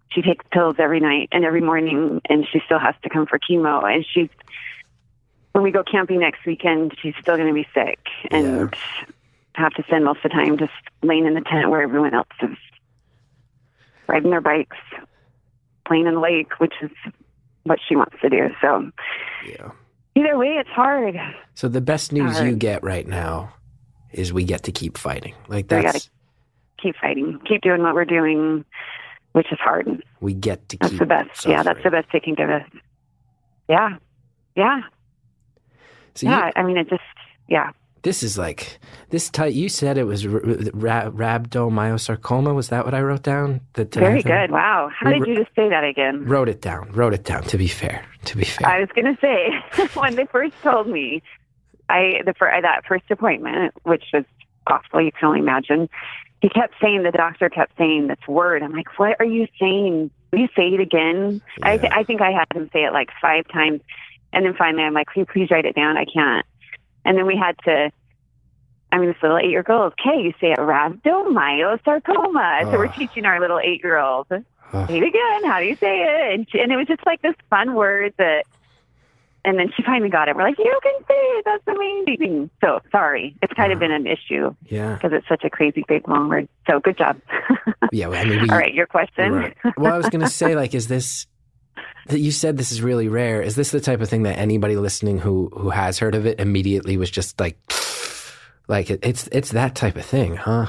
she 0.10 0.22
takes 0.22 0.46
pills 0.52 0.76
every 0.80 1.00
night 1.00 1.30
and 1.32 1.46
every 1.46 1.62
morning, 1.62 2.20
and 2.30 2.46
she 2.52 2.60
still 2.66 2.80
has 2.80 2.96
to 3.04 3.10
come 3.10 3.26
for 3.26 3.40
chemo. 3.40 3.84
And 3.84 4.06
she's 4.06 4.30
when 5.54 5.64
we 5.64 5.72
go 5.72 5.84
camping 5.84 6.20
next 6.20 6.46
weekend, 6.46 6.96
she's 7.02 7.16
still 7.22 7.38
going 7.38 7.48
to 7.48 7.54
be 7.54 7.68
sick 7.74 8.00
and 8.32 8.74
have 9.60 9.74
to 9.74 9.84
spend 9.84 10.06
most 10.06 10.18
of 10.18 10.24
the 10.24 10.30
time 10.30 10.58
just 10.58 10.72
laying 11.04 11.26
in 11.26 11.34
the 11.34 11.42
tent 11.42 11.70
where 11.70 11.82
everyone 11.82 12.14
else 12.14 12.28
is 12.42 12.58
riding 14.08 14.32
their 14.32 14.42
bikes, 14.42 14.78
playing 15.88 16.08
in 16.08 16.16
the 16.16 16.20
lake, 16.20 16.60
which 16.60 16.74
is 16.82 16.90
what 17.64 17.80
she 17.88 17.96
wants 17.96 18.16
to 18.22 18.30
do. 18.30 18.50
So 18.62 18.90
Yeah. 19.46 19.72
either 20.16 20.38
way, 20.38 20.56
it's 20.60 20.70
hard. 20.70 21.16
So 21.54 21.68
the 21.68 21.82
best 21.82 22.12
news 22.12 22.42
you 22.42 22.56
get 22.56 22.84
right 22.84 23.08
now 23.08 23.54
is 24.12 24.34
we 24.34 24.44
get 24.44 24.64
to 24.64 24.72
keep 24.72 24.98
fighting. 24.98 25.36
Like 25.48 25.68
that's 25.68 26.10
keep 26.82 26.96
fighting, 26.96 27.40
keep 27.48 27.62
doing 27.62 27.84
what 27.84 27.94
we're 27.94 28.06
doing, 28.06 28.66
which 29.34 29.52
is 29.52 29.60
hard. 29.60 30.04
we 30.22 30.34
get 30.34 30.68
to 30.70 30.78
That's 30.78 30.92
keep 30.92 31.00
the 31.00 31.06
best. 31.06 31.46
Yeah, 31.46 31.62
that's 31.64 31.84
the 31.84 31.92
best 31.92 32.08
they 32.12 32.20
can 32.20 32.34
give 32.36 32.50
us. 32.50 32.64
Yeah, 33.68 33.98
yeah, 34.56 34.82
So 36.16 36.26
you- 36.26 36.32
yeah. 36.32 36.52
I 36.56 36.64
mean, 36.64 36.78
it 36.78 36.90
just, 36.90 37.04
yeah, 37.48 37.70
this 38.04 38.24
is 38.24 38.38
like 38.38 38.80
this 39.10 39.30
tight. 39.30 39.54
You 39.54 39.70
said 39.70 39.98
it 39.98 40.06
was 40.06 40.26
r- 40.26 40.40
ra- 40.74 41.10
rhabdomyosarcoma. 41.10 42.56
Was 42.56 42.70
that 42.70 42.86
what 42.86 42.94
I 42.94 43.02
wrote 43.02 43.24
down? 43.24 43.62
The, 43.74 43.86
very 43.86 44.22
good. 44.22 44.52
Wow, 44.52 44.90
how 44.98 45.10
did 45.10 45.26
you 45.28 45.36
just 45.36 45.54
say 45.56 45.70
that 45.70 45.84
again? 45.84 46.26
Wrote 46.26 46.50
it 46.50 46.62
down. 46.62 46.92
Wrote 46.92 47.14
it 47.14 47.24
down. 47.24 47.44
To 47.44 47.58
be 47.58 47.68
fair. 47.68 48.06
To 48.26 48.38
be 48.38 48.44
fair. 48.46 48.68
I 48.68 48.80
was 48.80 48.90
going 48.96 49.16
to 49.16 49.20
say 49.22 49.88
when 50.00 50.16
they 50.16 50.26
first 50.26 50.56
told 50.62 50.88
me, 50.88 51.22
I 51.90 52.22
the 52.26 52.34
fir- 52.34 52.62
that 52.62 52.86
first 52.88 53.06
appointment, 53.10 53.74
which 53.84 54.04
was 54.14 54.26
awful, 54.68 55.02
you 55.02 55.12
can 55.12 55.28
only 55.28 55.40
imagine. 55.40 55.90
He 56.42 56.48
kept 56.50 56.76
saying 56.82 57.04
the 57.04 57.12
doctor 57.12 57.50
kept 57.50 57.78
saying 57.78 58.08
this 58.08 58.20
word. 58.28 58.64
I'm 58.64 58.72
like, 58.72 58.98
what 58.98 59.18
are 59.20 59.26
you 59.26 59.48
saying? 59.60 60.10
Will 60.32 60.40
you 60.40 60.48
say 60.56 60.68
it 60.68 60.80
again? 60.80 61.42
I, 61.64 61.78
th- 61.78 61.92
I 61.94 62.04
think 62.04 62.22
I 62.22 62.32
had 62.32 62.46
him 62.56 62.70
say 62.72 62.84
it 62.86 62.94
like 62.94 63.10
five 63.22 63.46
times, 63.52 63.82
and 64.32 64.46
then 64.46 64.54
finally 64.54 64.84
I'm 64.84 64.94
like, 64.94 65.08
can 65.08 65.22
you 65.22 65.26
please 65.26 65.50
write 65.52 65.66
it 65.66 65.76
down? 65.76 65.98
I 65.98 66.06
can't. 66.06 66.46
And 67.10 67.18
then 67.18 67.26
we 67.26 67.36
had 67.36 67.58
to. 67.66 67.92
I 68.92 68.98
mean, 68.98 69.10
this 69.10 69.18
little 69.22 69.38
eight-year-old, 69.38 69.94
okay, 69.94 70.20
you 70.22 70.34
say 70.40 70.52
it 70.52 70.60
rhabdomyosarcoma. 70.60 72.72
So 72.72 72.78
we're 72.78 72.88
teaching 72.88 73.26
our 73.26 73.40
little 73.40 73.60
eight-year-old 73.60 74.28
Ugh. 74.32 74.44
say 74.88 74.98
it 74.98 75.04
again. 75.04 75.46
How 75.46 75.60
do 75.60 75.66
you 75.66 75.76
say 75.76 76.02
it? 76.02 76.34
And, 76.34 76.48
and 76.54 76.72
it 76.72 76.76
was 76.76 76.88
just 76.88 77.06
like 77.06 77.22
this 77.22 77.36
fun 77.50 77.76
word 77.76 78.14
that, 78.18 78.46
and 79.46 79.60
then 79.60 79.72
she 79.76 79.84
finally 79.84 80.10
got 80.10 80.28
it. 80.28 80.36
We're 80.36 80.44
like, 80.44 80.58
you 80.58 80.80
can 80.82 81.06
say 81.08 81.14
it. 81.14 81.46
That's 81.46 81.68
amazing. 81.68 82.50
So 82.62 82.80
sorry, 82.92 83.36
it's 83.42 83.54
kind 83.54 83.72
of 83.72 83.80
been 83.80 83.92
an 83.92 84.08
issue 84.08 84.56
yeah. 84.68 84.96
because 84.96 85.14
it's 85.14 85.28
such 85.28 85.44
a 85.44 85.50
crazy 85.50 85.84
big 85.88 86.08
long 86.08 86.30
word. 86.30 86.48
So 86.70 86.80
good 86.80 86.98
job. 86.98 87.20
Yeah. 87.92 88.10
I 88.10 88.24
mean, 88.24 88.44
we, 88.44 88.50
All 88.50 88.58
right, 88.58 88.72
your 88.72 88.86
question. 88.86 89.32
Right. 89.32 89.58
Well, 89.76 89.92
I 89.92 89.98
was 89.98 90.10
going 90.10 90.22
to 90.22 90.28
say, 90.28 90.56
like, 90.56 90.76
is 90.76 90.88
this 90.88 91.26
you 92.10 92.32
said 92.32 92.58
this 92.58 92.72
is 92.72 92.82
really 92.82 93.08
rare? 93.08 93.42
Is 93.42 93.56
this 93.56 93.72
the 93.72 93.80
type 93.80 94.02
of 94.02 94.10
thing 94.10 94.24
that 94.24 94.38
anybody 94.38 94.76
listening 94.76 95.20
who 95.20 95.50
who 95.54 95.70
has 95.70 96.00
heard 96.00 96.16
of 96.16 96.26
it 96.26 96.40
immediately 96.40 96.98
was 96.98 97.12
just 97.12 97.40
like, 97.40 97.58
like 98.68 98.90
it, 98.90 99.00
it's 99.04 99.28
it's 99.32 99.52
that 99.52 99.76
type 99.76 99.96
of 99.96 100.06
thing, 100.06 100.36
huh? 100.36 100.68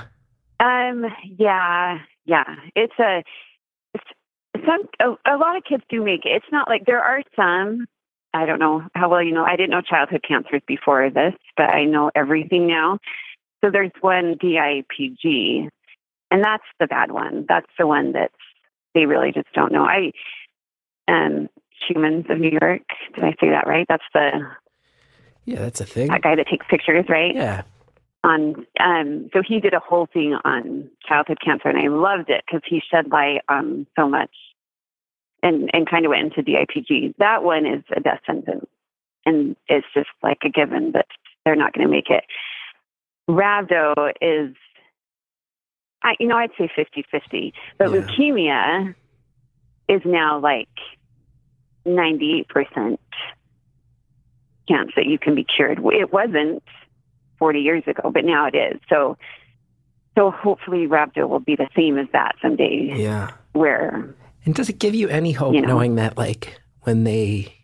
Um. 0.58 1.06
Yeah. 1.38 1.98
Yeah. 2.24 2.56
It's 2.76 2.98
a. 2.98 3.22
It's, 3.94 4.04
some 4.66 4.82
a, 5.00 5.34
a 5.34 5.36
lot 5.36 5.56
of 5.56 5.64
kids 5.64 5.82
do 5.88 6.02
make 6.04 6.24
it. 6.24 6.32
It's 6.32 6.52
not 6.52 6.68
like 6.68 6.84
there 6.86 7.02
are 7.02 7.22
some. 7.34 7.86
I 8.32 8.46
don't 8.46 8.58
know 8.60 8.82
how 8.94 9.08
well 9.08 9.22
you 9.22 9.32
know. 9.32 9.44
I 9.44 9.56
didn't 9.56 9.70
know 9.70 9.80
childhood 9.80 10.24
cancers 10.26 10.62
before 10.66 11.10
this, 11.10 11.34
but 11.56 11.70
I 11.70 11.84
know 11.84 12.10
everything 12.14 12.66
now. 12.66 12.98
So 13.62 13.70
there's 13.70 13.90
one 14.00 14.36
DIPG, 14.42 15.68
and 16.30 16.44
that's 16.44 16.64
the 16.78 16.86
bad 16.86 17.10
one. 17.10 17.44
That's 17.48 17.70
the 17.78 17.86
one 17.86 18.12
that 18.12 18.30
they 18.94 19.06
really 19.06 19.32
just 19.32 19.52
don't 19.54 19.72
know. 19.72 19.84
I, 19.84 20.12
um, 21.08 21.48
Humans 21.88 22.26
of 22.30 22.38
New 22.38 22.50
York. 22.60 22.82
Did 23.14 23.24
I 23.24 23.30
say 23.40 23.48
that 23.50 23.66
right? 23.66 23.86
That's 23.88 24.04
the 24.12 24.30
Yeah, 25.44 25.60
that's 25.60 25.80
a 25.80 25.86
thing. 25.86 26.08
that 26.08 26.22
guy 26.22 26.36
that 26.36 26.46
takes 26.48 26.66
pictures, 26.68 27.06
right? 27.08 27.34
Yeah, 27.34 27.62
on 28.22 28.66
um 28.78 29.30
so 29.32 29.42
he 29.46 29.60
did 29.60 29.72
a 29.74 29.80
whole 29.80 30.06
thing 30.12 30.36
on 30.44 30.90
childhood 31.08 31.38
cancer 31.44 31.68
and 31.68 31.78
I 31.78 31.88
loved 31.88 32.28
it 32.28 32.44
because 32.46 32.62
he 32.68 32.80
shed 32.90 33.10
light 33.10 33.40
on 33.48 33.86
so 33.98 34.08
much 34.08 34.30
and 35.42 35.70
and 35.72 35.88
kind 35.88 36.04
of 36.04 36.10
went 36.10 36.24
into 36.36 36.42
DIPG. 36.42 37.14
That 37.18 37.42
one 37.42 37.64
is 37.66 37.82
a 37.96 38.00
death 38.00 38.20
sentence 38.26 38.66
and 39.24 39.56
it's 39.68 39.86
just 39.94 40.10
like 40.22 40.38
a 40.44 40.50
given 40.50 40.92
that 40.92 41.06
they're 41.44 41.56
not 41.56 41.72
going 41.72 41.86
to 41.86 41.90
make 41.90 42.10
it. 42.10 42.24
Rhabdo 43.28 44.12
is 44.20 44.54
I 46.02 46.14
you 46.20 46.26
know 46.28 46.36
I'd 46.36 46.50
say 46.58 46.68
50-50, 46.76 47.52
but 47.78 47.90
Yeah. 47.90 48.00
leukemia 48.02 48.94
is 49.90 50.02
now 50.04 50.38
like 50.40 50.68
98% 51.86 52.46
chance 54.68 54.90
that 54.96 55.06
you 55.06 55.18
can 55.18 55.34
be 55.34 55.44
cured. 55.44 55.80
It 55.84 56.12
wasn't 56.12 56.62
40 57.38 57.60
years 57.60 57.82
ago, 57.86 58.10
but 58.12 58.24
now 58.24 58.46
it 58.46 58.54
is. 58.54 58.80
So, 58.88 59.16
so 60.16 60.30
hopefully 60.30 60.86
rhabdo 60.86 61.28
will 61.28 61.40
be 61.40 61.56
the 61.56 61.68
same 61.76 61.98
as 61.98 62.06
that 62.12 62.36
someday 62.42 62.92
Yeah. 62.96 63.30
where, 63.52 64.14
And 64.46 64.54
does 64.54 64.68
it 64.68 64.78
give 64.78 64.94
you 64.94 65.08
any 65.08 65.32
hope 65.32 65.54
You 65.54 65.62
know. 65.62 65.68
knowing 65.68 65.96
that, 65.96 66.16
like, 66.16 66.58
when 66.82 67.04
they 67.04 67.54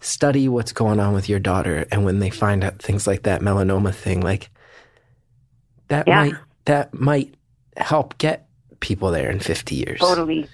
study 0.00 0.48
what's 0.48 0.72
going 0.72 0.98
on 0.98 1.12
with 1.14 1.28
your 1.28 1.38
daughter 1.38 1.86
and 1.90 2.04
when 2.04 2.18
they 2.18 2.30
find 2.30 2.64
out 2.64 2.80
things 2.82 3.06
like 3.06 3.22
that 3.24 3.40
melanoma 3.42 3.94
thing, 3.94 4.20
like, 4.20 4.50
that 5.88 6.06
Yeah. 6.06 6.16
might 6.24 6.34
that 6.66 6.92
might 6.94 7.34
help 7.76 8.16
get 8.18 8.46
people 8.80 9.10
there 9.10 9.30
in 9.30 9.40
50 9.40 9.74
years. 9.74 10.00
totally, 10.00 10.48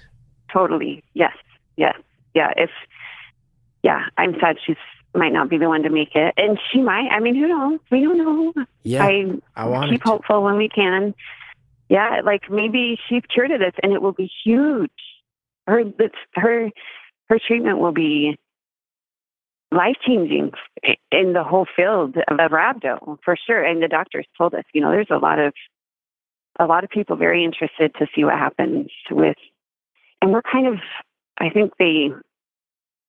totally. 0.51 1.03
Yes. 1.13 1.35
Yes. 1.75 1.95
Yeah. 2.33 2.53
If, 2.55 2.69
yeah, 3.83 4.05
I'm 4.17 4.35
sad 4.39 4.57
she's 4.65 4.77
might 5.15 5.33
not 5.33 5.49
be 5.49 5.57
the 5.57 5.67
one 5.67 5.83
to 5.83 5.89
make 5.89 6.15
it. 6.15 6.33
And 6.37 6.59
she 6.71 6.81
might, 6.81 7.09
I 7.11 7.19
mean, 7.19 7.35
who 7.35 7.47
knows? 7.47 7.79
We 7.89 8.01
don't 8.01 8.17
know. 8.17 8.53
Yeah. 8.83 9.03
I, 9.03 9.25
I 9.55 9.65
want 9.65 9.89
keep 9.89 10.03
hopeful 10.03 10.43
when 10.43 10.57
we 10.57 10.69
can. 10.69 11.15
Yeah, 11.89 12.21
like 12.23 12.51
maybe 12.51 12.99
she's 13.07 13.23
cured 13.33 13.51
of 13.51 13.59
this, 13.59 13.73
and 13.81 13.93
it 13.93 14.01
will 14.01 14.11
be 14.11 14.29
huge. 14.43 14.91
Her 15.65 15.83
that's 15.85 16.15
her 16.35 16.69
her 17.29 17.39
treatment 17.45 17.79
will 17.79 17.93
be 17.93 18.37
life 19.71 19.95
changing 20.05 20.51
in 21.11 21.33
the 21.33 21.43
whole 21.43 21.65
field 21.75 22.17
of 22.17 22.51
rhabdo 22.51 23.17
for 23.23 23.37
sure. 23.37 23.63
And 23.63 23.81
the 23.81 23.87
doctors 23.87 24.27
told 24.37 24.53
us, 24.53 24.63
you 24.73 24.81
know, 24.81 24.91
there's 24.91 25.07
a 25.09 25.17
lot 25.17 25.39
of 25.39 25.53
a 26.59 26.65
lot 26.65 26.83
of 26.83 26.89
people 26.89 27.15
very 27.15 27.45
interested 27.45 27.93
to 27.99 28.07
see 28.13 28.23
what 28.23 28.33
happens 28.33 28.89
with, 29.09 29.37
and 30.21 30.31
we're 30.31 30.41
kind 30.41 30.67
of, 30.67 30.79
I 31.39 31.49
think 31.49 31.73
they 31.77 32.09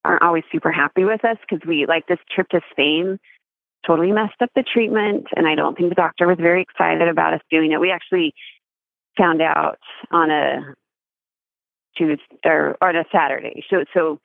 aren't 0.05 0.23
always 0.23 0.45
super 0.51 0.73
happy 0.73 1.05
with 1.05 1.25
us 1.25 1.37
because 1.49 1.67
we 1.67 1.87
like 1.87 2.07
this 2.07 2.19
trip 2.35 2.49
to 2.51 2.61
Spain 2.71 3.19
totally 3.87 4.13
messed 4.13 4.41
up 4.41 4.51
the 4.55 4.63
treatment 4.63 5.27
and 5.37 5.47
I 5.47 5.55
don't 5.55 5.77
think 5.77 5.89
the 5.89 5.95
doctor 5.95 6.27
was 6.27 6.39
very 6.39 6.63
excited 6.63 7.09
about 7.09 7.35
us 7.35 7.41
doing 7.51 7.73
it. 7.73 7.81
We 7.81 7.91
actually 7.91 8.35
found 9.17 9.41
out 9.41 9.79
on 10.11 10.31
a 10.31 10.75
Tuesday 11.97 12.23
or 12.45 12.77
on 12.81 12.97
a 12.97 13.05
Saturday. 13.13 13.65
So 13.71 13.85
so 13.95 14.21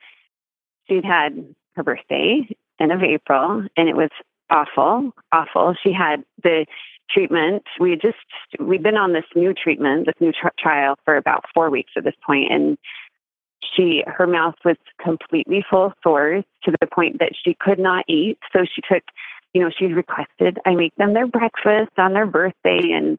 she'd 0.88 1.04
had 1.04 1.54
her 1.76 1.82
birthday 1.82 2.48
end 2.80 2.92
of 2.92 3.02
April 3.02 3.66
and 3.76 3.88
it 3.88 3.96
was 3.96 4.10
awful, 4.50 5.12
awful. 5.32 5.74
She 5.82 5.92
had 5.92 6.24
the 6.42 6.66
treatment. 7.10 7.62
We 7.80 7.96
just 7.96 8.16
we've 8.58 8.82
been 8.82 8.96
on 8.96 9.12
this 9.12 9.24
new 9.34 9.54
treatment, 9.54 10.06
this 10.06 10.14
new 10.20 10.32
tri- 10.32 10.50
trial 10.58 10.96
for 11.04 11.16
about 11.16 11.44
four 11.54 11.70
weeks 11.70 11.92
at 11.96 12.04
this 12.04 12.14
point, 12.26 12.52
and 12.52 12.78
she 13.76 14.02
her 14.06 14.26
mouth 14.26 14.54
was 14.64 14.76
completely 15.02 15.64
full 15.68 15.86
of 15.86 15.92
sores 16.02 16.44
to 16.64 16.72
the 16.80 16.86
point 16.86 17.18
that 17.18 17.32
she 17.42 17.56
could 17.58 17.78
not 17.78 18.04
eat. 18.08 18.38
So 18.52 18.64
she 18.64 18.82
took, 18.82 19.02
you 19.52 19.62
know, 19.62 19.70
she'd 19.76 19.94
requested 19.94 20.58
I 20.64 20.74
make 20.74 20.94
them 20.96 21.14
their 21.14 21.26
breakfast 21.26 21.92
on 21.98 22.12
their 22.12 22.26
birthday, 22.26 22.90
and 22.92 23.18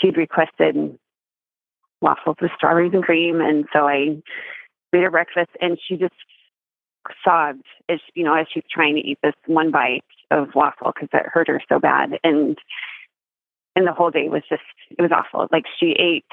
she'd 0.00 0.16
requested 0.16 0.98
waffles 2.00 2.36
with 2.40 2.50
strawberries 2.56 2.92
and 2.94 3.02
cream, 3.02 3.40
and 3.40 3.64
so 3.72 3.88
I 3.88 4.22
made 4.92 5.02
her 5.02 5.10
breakfast, 5.10 5.50
and 5.60 5.78
she 5.86 5.96
just 5.96 6.14
sobbed 7.24 7.64
as 7.88 8.00
you 8.14 8.24
know 8.24 8.34
as 8.34 8.46
she's 8.52 8.64
trying 8.70 8.94
to 8.94 9.00
eat 9.00 9.18
this 9.22 9.34
one 9.46 9.70
bite 9.70 10.04
of 10.30 10.48
waffle 10.54 10.92
because 10.94 11.08
it 11.12 11.26
hurt 11.26 11.48
her 11.48 11.60
so 11.68 11.78
bad, 11.78 12.18
and 12.22 12.58
and 13.76 13.86
the 13.86 13.92
whole 13.92 14.10
day 14.10 14.28
was 14.28 14.42
just 14.48 14.62
it 14.90 15.02
was 15.02 15.10
awful. 15.12 15.48
Like 15.50 15.64
she 15.78 15.92
ate 15.92 16.24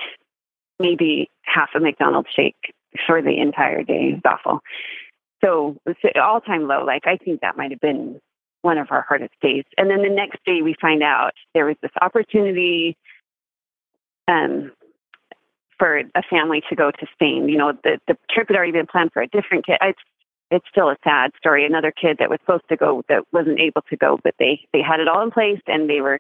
maybe 0.80 1.30
half 1.44 1.70
a 1.76 1.80
McDonald's 1.80 2.30
shake 2.36 2.74
for 3.06 3.22
the 3.22 3.40
entire 3.40 3.84
day. 3.84 4.10
It 4.12 4.14
was 4.16 4.22
awful. 4.26 4.60
So 5.44 5.78
it 5.86 5.98
was 6.04 6.14
all 6.22 6.42
time 6.42 6.68
low. 6.68 6.84
Like 6.86 7.04
I 7.06 7.18
think 7.18 7.42
that 7.42 7.58
might 7.58 7.72
have 7.72 7.80
been 7.80 8.20
one 8.62 8.78
of 8.78 8.88
our 8.92 9.02
hardest 9.02 9.34
days. 9.42 9.64
And 9.78 9.90
then 9.90 10.04
the 10.04 10.10
next 10.10 10.40
day 10.46 10.62
we 10.62 10.76
find 10.80 11.02
out 11.02 11.32
there 11.54 11.66
was 11.66 11.78
this 11.82 11.92
opportunity 12.02 12.98
um 14.28 14.72
for 15.80 15.98
a 15.98 16.22
family 16.30 16.62
to 16.70 16.76
go 16.76 16.92
to 16.92 17.08
Spain. 17.14 17.50
You 17.50 17.58
know, 17.58 17.74
the 17.84 18.00
the 18.08 18.18
trip 18.30 18.50
had 18.50 18.56
already 18.56 18.72
been 18.72 18.88
planned 18.88 19.12
for 19.14 19.22
a 19.22 19.28
different 19.28 19.66
kid. 19.66 19.78
It's 19.82 20.00
it's 20.52 20.66
still 20.70 20.90
a 20.90 20.98
sad 21.04 21.32
story. 21.38 21.66
Another 21.66 21.92
kid 21.92 22.18
that 22.20 22.30
was 22.30 22.40
supposed 22.42 22.68
to 22.70 22.78
go 22.78 23.04
that 23.10 23.24
wasn't 23.32 23.60
able 23.60 23.82
to 23.90 23.98
go, 23.98 24.20
but 24.24 24.36
they 24.38 24.68
they 24.74 24.82
had 24.82 25.00
it 25.00 25.08
all 25.08 25.24
in 25.24 25.32
place 25.32 25.62
and 25.66 25.90
they 25.90 26.02
were 26.02 26.20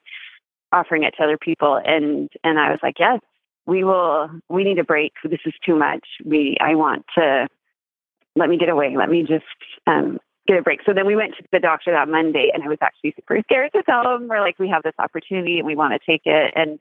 offering 0.71 1.03
it 1.03 1.13
to 1.17 1.23
other 1.23 1.37
people 1.37 1.79
and 1.83 2.29
and 2.43 2.59
I 2.59 2.71
was 2.71 2.79
like, 2.81 2.95
"Yes, 2.99 3.19
we 3.65 3.83
will 3.83 4.29
we 4.49 4.63
need 4.63 4.79
a 4.79 4.83
break. 4.83 5.13
This 5.23 5.39
is 5.45 5.53
too 5.65 5.75
much. 5.75 6.05
We 6.25 6.57
I 6.59 6.75
want 6.75 7.05
to 7.17 7.47
let 8.35 8.49
me 8.49 8.57
get 8.57 8.69
away. 8.69 8.95
Let 8.97 9.09
me 9.09 9.21
just 9.23 9.45
um 9.87 10.19
get 10.47 10.57
a 10.57 10.61
break. 10.61 10.79
So 10.85 10.93
then 10.93 11.05
we 11.05 11.15
went 11.15 11.35
to 11.37 11.43
the 11.51 11.59
doctor 11.59 11.91
that 11.91 12.07
Monday 12.07 12.49
and 12.53 12.63
I 12.63 12.67
was 12.67 12.79
actually 12.81 13.13
super 13.15 13.39
scared 13.43 13.71
to 13.73 13.83
tell 13.83 14.03
them 14.03 14.27
we're 14.27 14.41
like 14.41 14.57
we 14.59 14.69
have 14.69 14.83
this 14.83 14.95
opportunity 14.99 15.59
and 15.59 15.67
we 15.67 15.75
want 15.75 15.93
to 15.93 16.11
take 16.11 16.23
it 16.25 16.53
and 16.55 16.79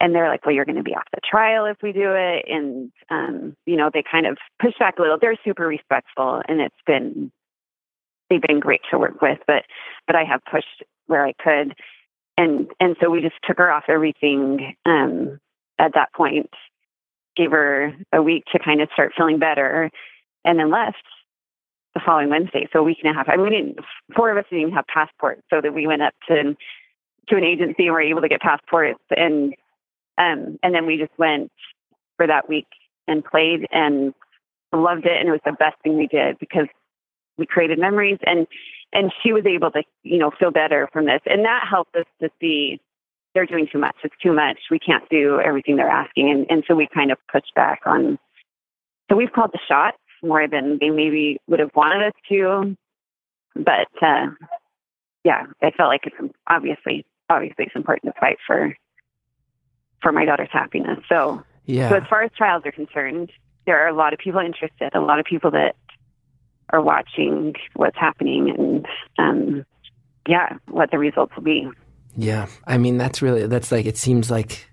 and 0.00 0.14
they're 0.14 0.28
like, 0.28 0.46
Well, 0.46 0.54
you're 0.54 0.64
gonna 0.64 0.84
be 0.84 0.94
off 0.94 1.08
the 1.12 1.20
trial 1.28 1.66
if 1.66 1.78
we 1.82 1.92
do 1.92 2.14
it 2.14 2.44
and 2.48 2.92
um, 3.10 3.56
you 3.66 3.76
know, 3.76 3.90
they 3.92 4.04
kind 4.08 4.26
of 4.26 4.38
push 4.60 4.74
back 4.78 4.98
a 4.98 5.02
little. 5.02 5.18
They're 5.20 5.38
super 5.44 5.66
respectful 5.66 6.42
and 6.48 6.60
it's 6.60 6.74
been 6.86 7.32
they've 8.30 8.42
been 8.42 8.60
great 8.60 8.82
to 8.90 8.98
work 8.98 9.20
with, 9.20 9.38
but 9.46 9.64
but 10.06 10.14
I 10.14 10.24
have 10.24 10.40
pushed 10.50 10.84
where 11.06 11.24
I 11.24 11.32
could 11.32 11.74
and 12.38 12.70
and 12.80 12.96
so 13.02 13.10
we 13.10 13.20
just 13.20 13.34
took 13.46 13.58
her 13.58 13.70
off 13.70 13.84
everything 13.88 14.74
um 14.86 15.38
at 15.78 15.92
that 15.94 16.12
point, 16.12 16.50
gave 17.36 17.50
her 17.50 17.94
a 18.12 18.22
week 18.22 18.44
to 18.52 18.58
kind 18.58 18.80
of 18.80 18.88
start 18.92 19.12
feeling 19.16 19.38
better, 19.38 19.90
and 20.44 20.58
then 20.58 20.70
left 20.70 20.96
the 21.94 22.00
following 22.04 22.30
Wednesday. 22.30 22.68
So 22.72 22.80
a 22.80 22.82
week 22.82 22.98
and 23.02 23.12
a 23.12 23.14
half. 23.14 23.28
I 23.28 23.36
mean, 23.36 23.44
we 23.44 23.50
didn't. 23.50 23.78
Four 24.16 24.30
of 24.30 24.38
us 24.38 24.44
didn't 24.50 24.62
even 24.62 24.74
have 24.74 24.86
passports, 24.86 25.42
so 25.50 25.60
that 25.60 25.74
we 25.74 25.86
went 25.86 26.02
up 26.02 26.14
to 26.28 26.56
to 27.28 27.36
an 27.36 27.44
agency 27.44 27.84
and 27.84 27.92
were 27.92 28.00
able 28.00 28.22
to 28.22 28.28
get 28.28 28.40
passports, 28.40 29.00
and 29.10 29.54
um, 30.16 30.58
and 30.62 30.74
then 30.74 30.86
we 30.86 30.96
just 30.96 31.16
went 31.18 31.52
for 32.16 32.26
that 32.26 32.48
week 32.48 32.66
and 33.06 33.24
played 33.24 33.66
and 33.72 34.14
loved 34.72 35.06
it, 35.06 35.18
and 35.18 35.28
it 35.28 35.32
was 35.32 35.40
the 35.44 35.52
best 35.52 35.76
thing 35.82 35.96
we 35.96 36.06
did 36.06 36.38
because 36.38 36.66
we 37.36 37.46
created 37.46 37.78
memories 37.78 38.18
and 38.26 38.46
and 38.92 39.12
she 39.22 39.32
was 39.32 39.44
able 39.46 39.70
to 39.72 39.82
you 40.02 40.18
know 40.18 40.30
feel 40.38 40.50
better 40.50 40.88
from 40.92 41.06
this, 41.06 41.20
and 41.26 41.44
that 41.44 41.66
helped 41.68 41.94
us 41.96 42.06
to 42.20 42.30
see 42.40 42.80
they're 43.34 43.46
doing 43.46 43.68
too 43.70 43.78
much. 43.78 43.96
It's 44.02 44.14
too 44.22 44.32
much. 44.32 44.58
We 44.70 44.78
can't 44.78 45.08
do 45.10 45.40
everything 45.40 45.76
they're 45.76 45.88
asking. 45.88 46.30
And, 46.30 46.46
and 46.50 46.64
so 46.66 46.74
we 46.74 46.88
kind 46.92 47.12
of 47.12 47.18
pushed 47.30 47.54
back 47.54 47.82
on. 47.86 48.18
So 49.08 49.16
we've 49.16 49.32
called 49.32 49.50
the 49.52 49.60
shots 49.68 49.98
more 50.22 50.48
than 50.48 50.78
they 50.80 50.90
maybe 50.90 51.38
would 51.46 51.60
have 51.60 51.70
wanted 51.74 52.06
us 52.08 52.12
to. 52.30 52.76
But 53.54 53.88
uh, 54.02 54.26
yeah, 55.24 55.44
I 55.62 55.70
felt 55.70 55.88
like 55.88 56.02
it's 56.04 56.34
obviously, 56.48 57.04
obviously 57.30 57.66
it's 57.66 57.76
important 57.76 58.14
to 58.14 58.20
fight 58.20 58.38
for, 58.46 58.74
for 60.02 60.10
my 60.10 60.24
daughter's 60.24 60.50
happiness. 60.50 60.98
So, 61.08 61.42
Yeah. 61.66 61.90
so 61.90 61.96
as 61.96 62.02
far 62.08 62.22
as 62.22 62.30
trials 62.36 62.62
are 62.66 62.72
concerned, 62.72 63.30
there 63.66 63.78
are 63.84 63.88
a 63.88 63.94
lot 63.94 64.12
of 64.12 64.18
people 64.18 64.40
interested, 64.40 64.94
a 64.94 65.00
lot 65.00 65.20
of 65.20 65.26
people 65.26 65.50
that 65.52 65.76
are 66.70 66.82
watching 66.82 67.54
what's 67.74 67.96
happening 67.96 68.50
and, 68.56 68.86
um, 69.18 69.64
yeah, 70.26 70.56
what 70.68 70.90
the 70.90 70.98
results 70.98 71.34
will 71.36 71.42
be. 71.42 71.68
Yeah. 72.16 72.46
I 72.66 72.78
mean, 72.78 72.98
that's 72.98 73.22
really, 73.22 73.46
that's 73.46 73.72
like, 73.72 73.86
it 73.86 73.96
seems 73.96 74.30
like 74.30 74.68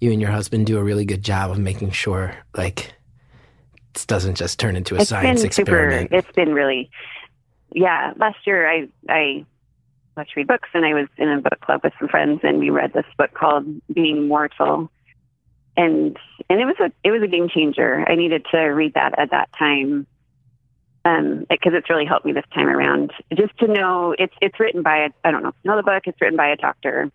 you 0.00 0.12
and 0.12 0.20
your 0.20 0.30
husband 0.30 0.66
do 0.66 0.78
a 0.78 0.82
really 0.82 1.04
good 1.04 1.22
job 1.22 1.50
of 1.50 1.58
making 1.58 1.90
sure, 1.90 2.34
like, 2.56 2.92
this 3.92 4.06
doesn't 4.06 4.36
just 4.36 4.58
turn 4.58 4.76
into 4.76 4.94
a 4.94 5.00
It's 5.00 5.08
science 5.10 5.40
been 5.40 5.46
experiment. 5.46 6.10
super. 6.10 6.16
It's 6.16 6.32
been 6.32 6.54
really, 6.54 6.90
yeah. 7.72 8.12
Last 8.16 8.38
year, 8.46 8.68
I 8.70 8.88
I 9.08 9.44
loved 10.16 10.30
to 10.30 10.34
read 10.36 10.46
books, 10.46 10.68
and 10.74 10.84
I 10.84 10.94
was 10.94 11.08
in 11.18 11.28
a 11.28 11.40
book 11.40 11.60
club 11.60 11.80
with 11.82 11.92
some 11.98 12.08
friends, 12.08 12.40
and 12.44 12.60
we 12.60 12.70
read 12.70 12.92
this 12.92 13.04
book 13.18 13.34
called 13.34 13.64
Being 13.92 14.28
Mortal, 14.28 14.90
and 15.76 16.16
and 16.48 16.60
it 16.60 16.66
was 16.66 16.76
a 16.80 16.92
it 17.02 17.10
was 17.10 17.22
a 17.22 17.26
game 17.26 17.48
changer. 17.48 18.04
I 18.08 18.14
needed 18.14 18.46
to 18.52 18.58
read 18.58 18.94
that 18.94 19.18
at 19.18 19.32
that 19.32 19.50
time, 19.58 20.06
um, 21.04 21.46
because 21.48 21.72
it's 21.74 21.88
really 21.88 22.04
helped 22.04 22.26
me 22.26 22.32
this 22.32 22.44
time 22.54 22.68
around. 22.68 23.12
Just 23.34 23.56
to 23.58 23.66
know 23.66 24.14
it's 24.18 24.34
it's 24.40 24.58
written 24.60 24.82
by 24.82 24.98
a, 24.98 25.10
I 25.24 25.30
don't 25.30 25.42
know 25.42 25.52
you 25.62 25.70
know 25.70 25.76
the 25.76 25.82
book. 25.82 26.02
It's 26.06 26.20
written 26.20 26.36
by 26.36 26.48
a 26.48 26.56
doctor 26.56 27.10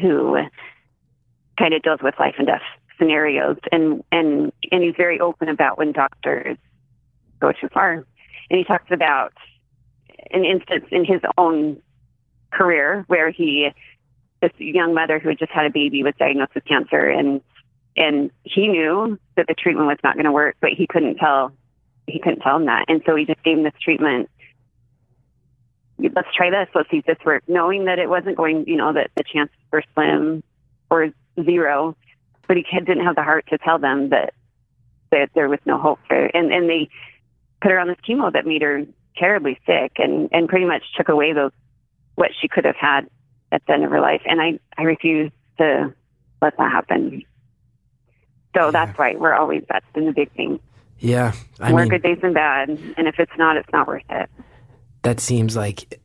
who 0.00 0.38
kind 1.58 1.74
of 1.74 1.82
deals 1.82 2.00
with 2.02 2.14
life 2.18 2.34
and 2.38 2.46
death 2.46 2.62
scenarios 2.98 3.56
and 3.70 4.02
and 4.10 4.52
and 4.72 4.82
he's 4.82 4.94
very 4.96 5.20
open 5.20 5.48
about 5.48 5.78
when 5.78 5.92
doctors 5.92 6.56
go 7.40 7.52
too 7.52 7.68
far 7.72 8.04
and 8.50 8.58
he 8.58 8.64
talks 8.64 8.90
about 8.90 9.32
an 10.30 10.44
instance 10.44 10.84
in 10.90 11.04
his 11.04 11.20
own 11.36 11.80
career 12.50 13.04
where 13.08 13.30
he 13.30 13.70
this 14.40 14.52
young 14.58 14.94
mother 14.94 15.18
who 15.18 15.28
had 15.30 15.38
just 15.38 15.50
had 15.50 15.66
a 15.66 15.70
baby 15.70 16.02
was 16.02 16.14
diagnosed 16.18 16.54
with 16.54 16.64
cancer, 16.64 17.08
and 17.08 17.40
and 17.96 18.30
he 18.44 18.68
knew 18.68 19.18
that 19.36 19.46
the 19.48 19.54
treatment 19.54 19.88
was 19.88 19.98
not 20.04 20.14
going 20.14 20.24
to 20.24 20.32
work, 20.32 20.56
but 20.60 20.70
he 20.70 20.86
couldn't 20.86 21.16
tell 21.16 21.52
he 22.08 22.18
couldn't 22.18 22.40
tell 22.40 22.56
him 22.56 22.66
that, 22.66 22.86
and 22.88 23.02
so 23.06 23.16
he 23.16 23.24
just 23.24 23.42
gave 23.42 23.58
him 23.58 23.64
this 23.64 23.74
treatment. 23.82 24.28
Let's 25.98 26.28
try 26.34 26.50
this. 26.50 26.68
Let's 26.74 26.90
see 26.90 26.98
if 26.98 27.06
this 27.06 27.18
works. 27.24 27.44
Knowing 27.48 27.86
that 27.86 27.98
it 27.98 28.08
wasn't 28.08 28.36
going, 28.36 28.64
you 28.66 28.76
know, 28.76 28.92
that 28.92 29.10
the 29.16 29.24
chances 29.24 29.56
were 29.72 29.82
slim 29.94 30.42
or 30.90 31.08
zero, 31.44 31.96
but 32.46 32.56
he 32.56 32.64
didn't 32.72 33.04
have 33.04 33.16
the 33.16 33.22
heart 33.22 33.46
to 33.50 33.58
tell 33.58 33.78
them 33.78 34.10
that 34.10 34.32
that 35.10 35.30
there 35.34 35.48
was 35.48 35.58
no 35.64 35.78
hope 35.78 35.98
for. 36.06 36.16
And 36.16 36.52
and 36.52 36.68
they 36.68 36.88
put 37.60 37.70
her 37.70 37.78
on 37.78 37.88
this 37.88 37.98
chemo 38.08 38.32
that 38.32 38.46
made 38.46 38.62
her 38.62 38.84
terribly 39.16 39.58
sick, 39.66 39.92
and 39.96 40.28
and 40.32 40.48
pretty 40.48 40.66
much 40.66 40.82
took 40.96 41.08
away 41.08 41.32
those 41.32 41.52
what 42.14 42.30
she 42.40 42.48
could 42.48 42.64
have 42.64 42.76
had 42.76 43.08
at 43.52 43.62
the 43.66 43.72
end 43.72 43.84
of 43.84 43.90
her 43.90 44.00
life. 44.00 44.22
And 44.24 44.40
I 44.40 44.58
I 44.76 44.82
refuse 44.84 45.32
to 45.58 45.94
let 46.40 46.56
that 46.56 46.72
happen. 46.72 47.22
So 48.56 48.70
that's 48.70 48.96
why 48.96 49.14
we're 49.16 49.34
always 49.34 49.64
that's 49.68 49.86
been 49.92 50.06
the 50.06 50.12
big 50.12 50.32
thing. 50.32 50.60
Yeah. 51.00 51.32
I 51.60 51.70
More 51.70 51.80
mean, 51.80 51.90
good 51.90 52.02
days 52.02 52.18
than 52.22 52.32
bad, 52.32 52.68
and 52.70 53.06
if 53.08 53.18
it's 53.18 53.32
not, 53.38 53.56
it's 53.56 53.68
not 53.72 53.86
worth 53.86 54.02
it. 54.10 54.28
that 55.02 55.20
seems 55.20 55.56
like 55.56 56.00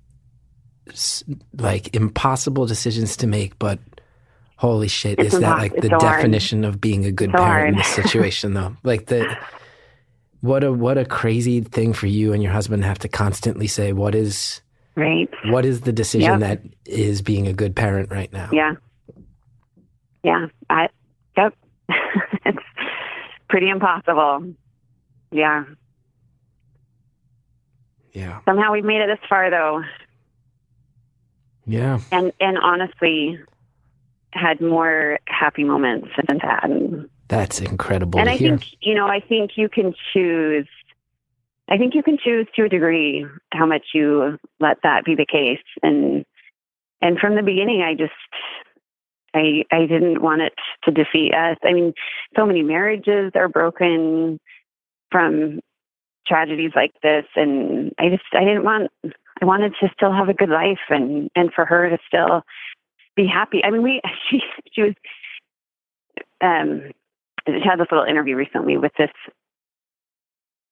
like 1.57 1.95
impossible 1.95 2.65
decisions 2.65 3.17
to 3.17 3.27
make, 3.27 3.57
but 3.57 3.79
holy 4.57 4.87
shit, 4.87 5.17
It's 5.19 5.33
is 5.33 5.39
that 5.39 5.57
like 5.57 5.73
the 5.75 5.83
so 5.89 5.97
hard. 5.99 6.01
definition 6.17 6.63
of 6.65 6.79
being 6.81 7.05
a 7.05 7.11
good 7.11 7.31
So 7.31 7.37
parent 7.37 7.69
in 7.69 7.77
this 7.77 7.87
situation 7.87 8.53
though? 8.53 8.75
Like 8.83 9.05
the 9.07 9.35
what 10.41 10.63
a 10.63 10.71
what 10.73 10.97
a 10.97 11.05
crazy 11.05 11.61
thing 11.61 11.93
for 11.93 12.07
you 12.07 12.33
and 12.33 12.43
your 12.43 12.51
husband 12.51 12.83
to 12.83 12.87
have 12.87 12.99
to 12.99 13.07
constantly 13.07 13.67
say 13.67 13.93
what 13.93 14.13
is 14.13 14.61
Right? 14.95 15.29
what 15.45 15.65
is 15.65 15.81
the 15.81 15.93
decision 15.93 16.31
Yep. 16.31 16.39
that 16.41 16.61
is 16.85 17.21
being 17.21 17.47
a 17.47 17.53
good 17.53 17.75
parent 17.75 18.11
right 18.11 18.31
now? 18.31 18.49
Yeah. 18.51 18.73
Yeah. 20.23 20.47
I. 20.69 20.89
Yep. 21.37 21.53
it's 22.45 22.59
pretty 23.49 23.69
impossible. 23.69 24.53
Yeah. 25.34 25.63
Yeah. 28.13 28.39
Somehow 28.45 28.71
we've 28.71 28.86
made 28.86 29.01
it 29.01 29.07
this 29.07 29.27
far, 29.27 29.49
though. 29.49 29.81
Yeah. 31.65 31.99
and 32.11 32.31
and 32.39 32.57
honestly 32.57 33.39
had 34.34 34.59
more 34.59 35.19
happy 35.27 35.63
moments 35.63 36.09
than 36.27 36.39
that 36.39 36.63
and, 36.65 37.09
That's 37.29 37.61
incredible 37.61 38.19
and 38.19 38.29
i 38.29 38.36
hear. 38.36 38.57
think 38.57 38.75
you 38.81 38.95
know 38.95 39.07
i 39.07 39.21
think 39.21 39.51
you 39.55 39.69
can 39.69 39.93
choose 40.11 40.67
i 41.69 41.77
think 41.77 41.95
you 41.95 42.03
can 42.03 42.17
choose 42.21 42.47
to 42.57 42.63
a 42.65 42.69
degree 42.69 43.25
how 43.53 43.65
much 43.65 43.86
you 43.93 44.38
let 44.59 44.77
that 44.84 45.05
be 45.05 45.15
the 45.15 45.25
case 45.25 45.63
and 45.81 46.25
and 47.01 47.17
from 47.17 47.36
the 47.36 47.43
beginning 47.43 47.81
i 47.81 47.93
just 47.93 48.11
i 49.34 49.63
i 49.71 49.86
didn't 49.86 50.21
want 50.21 50.41
it 50.41 50.53
to 50.84 50.91
defeat 50.91 51.34
us 51.34 51.57
i 51.63 51.71
mean 51.71 51.93
so 52.36 52.45
many 52.45 52.61
marriages 52.61 53.31
are 53.36 53.47
broken 53.47 54.38
from 55.14 55.61
tragedies 56.28 56.72
like 56.76 56.93
this 57.03 57.26
and 57.36 57.93
i 57.99 58.09
just 58.09 58.24
i 58.34 58.43
didn't 58.43 58.64
want 58.64 58.89
I 59.41 59.45
wanted 59.45 59.74
to 59.82 59.89
still 59.93 60.14
have 60.14 60.30
a 60.30 60.34
good 60.34 60.49
life 60.49 60.80
and 60.89 61.30
and 61.36 61.51
for 61.53 61.66
her 61.66 61.89
to 61.89 61.97
still 62.07 62.43
be 63.16 63.28
happy. 63.28 63.61
I 63.64 63.72
mean, 63.72 63.84
we 63.84 64.01
she 64.30 64.41
she 64.72 64.82
was 64.84 64.93
um 66.41 66.91
she 67.45 67.59
had 67.68 67.80
this 67.80 67.88
little 67.91 68.05
interview 68.05 68.36
recently 68.36 68.78
with 68.78 68.93
this 68.97 69.11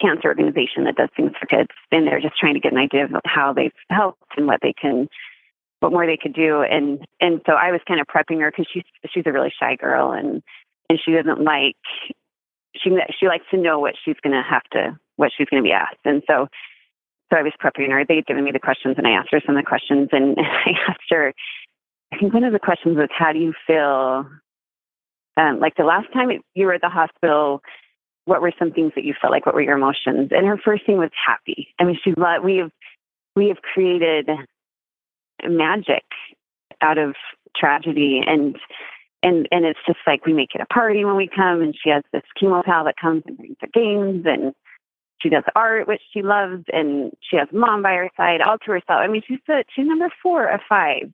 cancer 0.02 0.30
organization 0.30 0.86
that 0.86 0.96
does 0.96 1.10
things 1.16 1.32
for 1.40 1.46
kids, 1.48 1.70
and 1.92 2.08
they're 2.08 2.22
just 2.22 2.38
trying 2.38 2.54
to 2.54 2.60
get 2.60 2.72
an 2.72 2.78
idea 2.78 3.06
of 3.06 3.12
how 3.26 3.52
they've 3.54 3.74
helped 3.90 4.24
and 4.38 4.48
what 4.48 4.62
they 4.62 4.74
can 4.74 5.08
what 5.82 5.92
more 5.92 6.06
they 6.06 6.18
could 6.18 6.34
do. 6.34 6.62
And 6.62 7.06
and 7.20 7.42
so 7.46 7.54
I 7.54 7.72
was 7.72 7.82
kind 7.88 8.00
of 8.00 8.08
prepping 8.08 8.40
her 8.40 8.52
because 8.52 8.68
she's 8.72 8.84
she's 9.12 9.26
a 9.26 9.34
really 9.34 9.54
shy 9.60 9.76
girl 9.76 10.12
and 10.12 10.42
and 10.90 11.00
she 11.04 11.12
doesn't 11.12 11.42
like 11.42 11.76
she 12.76 12.90
she 13.20 13.28
likes 13.28 13.46
to 13.52 13.58
know 13.58 13.80
what 13.80 13.96
she's 14.04 14.18
going 14.24 14.34
to 14.34 14.44
have 14.48 14.64
to 14.72 14.98
what 15.18 15.32
she's 15.36 15.48
going 15.48 15.62
to 15.62 15.68
be 15.68 15.74
asked. 15.74 16.00
And 16.06 16.24
so 16.28 16.48
so 17.32 17.40
I 17.40 17.44
was 17.44 17.54
prepping 17.64 17.90
her. 17.92 18.04
They 18.06 18.16
had 18.16 18.26
given 18.26 18.44
me 18.44 18.52
the 18.52 18.60
questions, 18.60 18.96
and 18.98 19.08
I 19.08 19.12
asked 19.12 19.30
her 19.32 19.42
some 19.46 19.56
of 19.56 19.64
the 19.64 19.68
questions. 19.68 20.10
And 20.14 20.38
I 20.38 20.72
asked 20.90 21.10
her, 21.10 21.34
I 22.12 22.18
think 22.18 22.34
one 22.34 22.44
of 22.44 22.54
the 22.54 22.60
questions 22.60 22.98
was, 22.98 23.10
"How 23.18 23.32
do 23.32 23.40
you 23.40 23.54
feel? 23.66 24.26
Um, 25.38 25.60
like 25.60 25.76
the 25.76 25.86
last 25.86 26.12
time 26.14 26.30
you 26.56 26.66
were 26.66 26.74
at 26.74 26.82
the 26.82 26.90
hospital, 26.90 27.62
what 28.26 28.42
were 28.42 28.52
some 28.60 28.72
things 28.72 28.92
that 28.96 29.06
you 29.06 29.14
felt 29.20 29.32
like? 29.32 29.46
What 29.46 29.56
were 29.56 29.62
your 29.62 29.78
emotions?" 29.78 30.30
And 30.32 30.46
her 30.46 30.58
first 30.58 30.86
thing 30.86 30.98
was 30.98 31.12
happy. 31.26 31.70
I 31.80 31.86
mean, 31.86 31.98
she 32.04 32.14
lo- 32.18 32.42
we 32.44 32.58
have 32.58 32.72
we 33.36 33.48
have 33.48 33.62
created 33.62 34.30
magic 35.44 36.04
out 36.82 36.98
of 36.98 37.16
tragedy, 37.56 38.22
and 38.26 38.58
and 39.24 39.48
and 39.52 39.66
it's 39.66 39.80
just 39.86 40.00
like 40.08 40.26
we 40.26 40.34
make 40.34 40.56
it 40.56 40.62
a 40.62 40.74
party 40.74 41.06
when 41.06 41.16
we 41.16 41.28
come. 41.28 41.62
And 41.62 41.76
she 41.76 41.90
has 41.90 42.04
this 42.12 42.24
chemo 42.42 42.64
pal 42.64 42.86
that 42.86 42.96
comes 42.98 43.24
and 43.26 43.38
brings 43.38 43.58
her 43.62 43.68
games 43.74 44.26
and 44.26 44.54
she 45.22 45.30
does 45.30 45.44
art, 45.56 45.88
which 45.88 46.02
she 46.12 46.22
loves, 46.22 46.64
and 46.74 47.12
she 47.22 47.38
has 47.38 47.48
mom 47.52 47.84
by 47.84 47.94
her 47.94 48.10
side, 48.18 48.42
all 48.42 48.58
to 48.58 48.72
herself. 48.72 49.00
I 49.02 49.08
mean, 49.08 49.22
she's 49.28 49.40
the, 49.48 49.64
she's 49.76 49.86
number 49.86 50.10
four 50.22 50.48
of 50.48 50.62
five, 50.68 51.12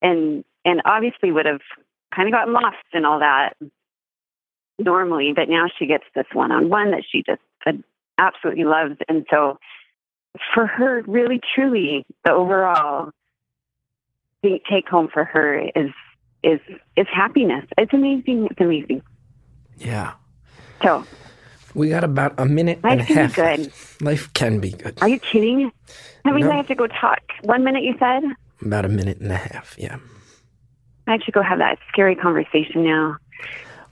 and 0.00 0.44
and 0.64 0.82
obviously 0.84 1.30
would 1.30 1.46
have 1.46 1.60
kind 2.14 2.28
of 2.28 2.32
gotten 2.32 2.52
lost 2.52 2.76
in 2.92 3.04
all 3.04 3.20
that 3.20 3.54
normally, 4.78 5.32
but 5.34 5.48
now 5.48 5.66
she 5.78 5.86
gets 5.86 6.04
this 6.14 6.26
one 6.32 6.50
on 6.50 6.68
one 6.68 6.90
that 6.90 7.04
she 7.08 7.22
just 7.24 7.40
uh, 7.66 7.72
absolutely 8.18 8.64
loves, 8.64 8.96
and 9.08 9.24
so 9.30 9.58
for 10.54 10.66
her, 10.66 11.02
really 11.06 11.40
truly, 11.54 12.04
the 12.24 12.32
overall 12.32 13.10
take 14.42 14.88
home 14.88 15.08
for 15.12 15.24
her 15.24 15.58
is 15.76 15.90
is 16.42 16.60
is 16.96 17.06
happiness. 17.12 17.64
It's 17.78 17.92
amazing. 17.92 18.48
It's 18.50 18.60
amazing. 18.60 19.02
Yeah. 19.78 20.12
So, 20.82 21.04
We 21.74 21.88
got 21.90 22.04
about 22.04 22.34
a 22.38 22.44
minute 22.44 22.80
and 22.84 23.00
a 23.00 23.04
life 23.04 23.08
can 23.08 23.28
be 23.28 23.32
good. 23.34 23.72
Life 24.02 24.32
can 24.34 24.58
be 24.60 24.70
good. 24.72 24.98
Are 25.00 25.08
you 25.08 25.18
kidding? 25.20 25.70
That 26.24 26.34
means 26.34 26.46
No. 26.46 26.52
I 26.52 26.56
have 26.56 26.66
to 26.68 26.74
go 26.74 26.86
talk. 26.88 27.20
One 27.42 27.62
minute 27.64 27.82
you 27.84 27.94
said? 27.98 28.22
About 28.60 28.84
a 28.84 28.88
minute 28.88 29.18
and 29.20 29.30
a 29.32 29.36
half. 29.36 29.76
Yeah. 29.78 29.96
I 31.06 31.12
have 31.12 31.22
to 31.22 31.32
go 31.32 31.40
have 31.42 31.58
that 31.58 31.78
scary 31.88 32.14
conversation 32.16 32.84
now. 32.84 33.16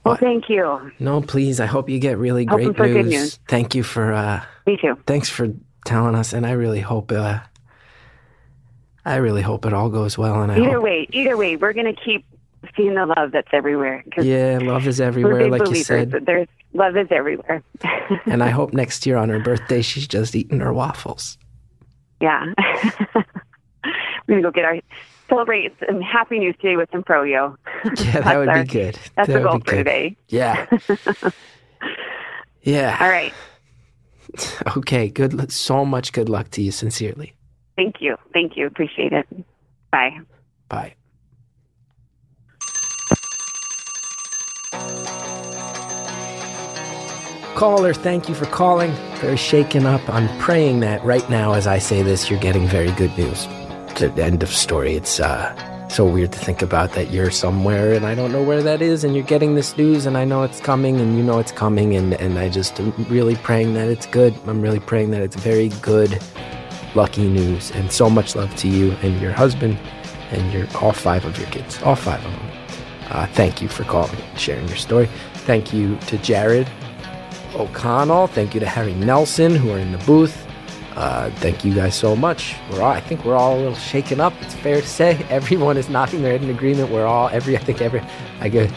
Well, 0.03 0.13
What? 0.13 0.19
thank 0.19 0.49
you. 0.49 0.91
No, 0.99 1.21
please. 1.21 1.59
I 1.59 1.65
hope 1.65 1.89
you 1.89 1.99
get 1.99 2.17
really 2.17 2.45
Hoping 2.45 2.73
great 2.73 2.93
news. 2.93 3.05
news. 3.05 3.39
Thank 3.47 3.73
you 3.75 3.83
for 3.83 4.13
uh 4.13 4.43
Me 4.67 4.77
too. 4.77 4.97
thanks 5.07 5.29
for 5.29 5.47
telling 5.85 6.15
us 6.15 6.33
and 6.33 6.45
I 6.45 6.51
really 6.51 6.81
hope 6.81 7.11
uh 7.11 7.39
I 9.05 9.15
really 9.15 9.41
hope 9.41 9.65
it 9.65 9.73
all 9.73 9.89
goes 9.89 10.17
well 10.17 10.41
and 10.43 10.51
I 10.51 10.57
Either 10.59 10.73
hope 10.75 10.83
way, 10.83 11.07
either 11.11 11.35
way, 11.37 11.55
we're 11.55 11.73
going 11.73 11.93
to 11.93 11.99
keep 12.01 12.23
seeing 12.75 12.93
the 12.95 13.05
love 13.05 13.31
that's 13.31 13.47
everywhere. 13.53 14.03
Yeah, 14.21 14.59
love 14.61 14.87
is 14.87 15.01
everywhere 15.01 15.49
like 15.49 15.67
you 15.69 15.83
said. 15.83 16.11
there's 16.25 16.47
love 16.73 16.95
is 16.97 17.07
everywhere. 17.11 17.63
And 18.25 18.43
I 18.43 18.49
hope 18.49 18.73
next 18.73 19.05
year 19.05 19.17
on 19.17 19.29
her 19.29 19.39
birthday 19.39 19.81
she's 19.81 20.07
just 20.07 20.35
eating 20.35 20.59
her 20.59 20.73
waffles. 20.73 21.37
yeah. 22.19 22.45
we're 24.27 24.35
to 24.37 24.41
go 24.41 24.51
get 24.51 24.65
our 24.65 24.79
celebrate 25.27 25.73
some 25.87 26.01
happy 26.01 26.39
news 26.39 26.55
today 26.61 26.75
with 26.75 26.89
some 26.91 27.03
froyo. 27.03 27.55
Yeah, 27.97 28.21
that 28.21 28.37
would 28.37 28.49
our- 28.49 28.63
be 28.63 28.67
good. 28.69 28.99
That's 29.15 29.27
that 29.27 29.33
the 29.33 29.33
would 29.39 29.43
goal 29.43 29.59
be 29.59 29.63
for 29.63 29.71
good. 29.71 29.77
today. 29.77 30.17
Yeah. 30.27 30.65
yeah. 32.61 32.97
All 33.01 33.09
right. 33.09 33.33
Okay, 34.77 35.09
good 35.09 35.51
so 35.51 35.83
much 35.85 36.13
good 36.13 36.29
luck 36.29 36.49
to 36.51 36.61
you 36.61 36.71
sincerely. 36.71 37.33
Thank 37.75 37.95
you. 38.01 38.17
Thank 38.33 38.55
you. 38.55 38.67
Appreciate 38.67 39.13
it. 39.13 39.27
Bye. 39.91 40.19
Bye. 40.69 40.95
Caller, 47.61 47.93
thank 47.93 48.27
you 48.27 48.33
for 48.33 48.47
calling. 48.47 48.91
Very 49.17 49.37
shaken 49.37 49.85
up. 49.85 50.01
I'm 50.09 50.27
praying 50.39 50.79
that 50.79 51.05
right 51.05 51.29
now, 51.29 51.53
as 51.53 51.67
I 51.67 51.77
say 51.77 52.01
this, 52.01 52.27
you're 52.27 52.39
getting 52.39 52.67
very 52.67 52.91
good 52.93 53.15
news. 53.15 53.45
The 53.99 54.11
end 54.17 54.41
of 54.41 54.49
story. 54.49 54.95
It's 54.95 55.19
uh, 55.19 55.87
so 55.87 56.03
weird 56.03 56.31
to 56.31 56.39
think 56.39 56.63
about 56.63 56.93
that 56.93 57.11
you're 57.11 57.29
somewhere 57.29 57.93
and 57.93 58.03
I 58.03 58.15
don't 58.15 58.31
know 58.31 58.41
where 58.41 58.63
that 58.63 58.81
is, 58.81 59.03
and 59.03 59.13
you're 59.13 59.23
getting 59.23 59.53
this 59.53 59.77
news, 59.77 60.07
and 60.07 60.17
I 60.17 60.25
know 60.25 60.41
it's 60.41 60.59
coming, 60.59 60.99
and 60.99 61.15
you 61.15 61.23
know 61.23 61.37
it's 61.37 61.51
coming, 61.51 61.95
and, 61.95 62.15
and 62.15 62.39
I 62.39 62.49
just 62.49 62.79
am 62.79 62.93
really 63.11 63.35
praying 63.35 63.75
that 63.75 63.89
it's 63.89 64.07
good. 64.07 64.33
I'm 64.47 64.59
really 64.59 64.79
praying 64.79 65.11
that 65.11 65.21
it's 65.21 65.35
very 65.35 65.69
good, 65.83 66.19
lucky 66.95 67.29
news, 67.29 67.69
and 67.73 67.91
so 67.91 68.09
much 68.09 68.35
love 68.35 68.55
to 68.55 68.67
you 68.67 68.93
and 69.03 69.21
your 69.21 69.33
husband 69.33 69.77
and 70.31 70.51
your 70.51 70.65
all 70.81 70.93
five 70.93 71.25
of 71.25 71.37
your 71.37 71.47
kids, 71.49 71.79
all 71.83 71.95
five 71.95 72.25
of 72.25 72.31
them. 72.31 72.51
Uh, 73.11 73.27
thank 73.33 73.61
you 73.61 73.67
for 73.67 73.83
calling 73.83 74.17
sharing 74.35 74.67
your 74.67 74.77
story. 74.77 75.07
Thank 75.45 75.71
you 75.71 75.95
to 76.07 76.17
Jared 76.17 76.67
O'Connell. 77.55 78.27
Thank 78.27 78.53
you 78.53 78.59
to 78.59 78.65
Harry 78.67 78.93
Nelson 78.93 79.55
who 79.55 79.71
are 79.71 79.79
in 79.79 79.91
the 79.91 79.97
booth. 79.99 80.47
Uh, 80.95 81.29
thank 81.35 81.63
you 81.63 81.73
guys 81.73 81.95
so 81.95 82.15
much. 82.15 82.55
We're 82.69 82.81
all, 82.81 82.91
I 82.91 82.99
think 82.99 83.23
we're 83.23 83.35
all 83.35 83.55
a 83.55 83.59
little 83.59 83.75
shaken 83.75 84.19
up. 84.19 84.33
It's 84.41 84.55
fair 84.55 84.81
to 84.81 84.87
say 84.87 85.25
everyone 85.29 85.77
is 85.77 85.89
nodding 85.89 86.21
their 86.21 86.33
head 86.33 86.43
in 86.43 86.49
agreement. 86.49 86.91
We're 86.91 87.05
all 87.05 87.29
every. 87.29 87.55
I 87.55 87.59
think 87.59 87.81
every. 87.81 88.01
I 88.39 88.49
get 88.49 88.71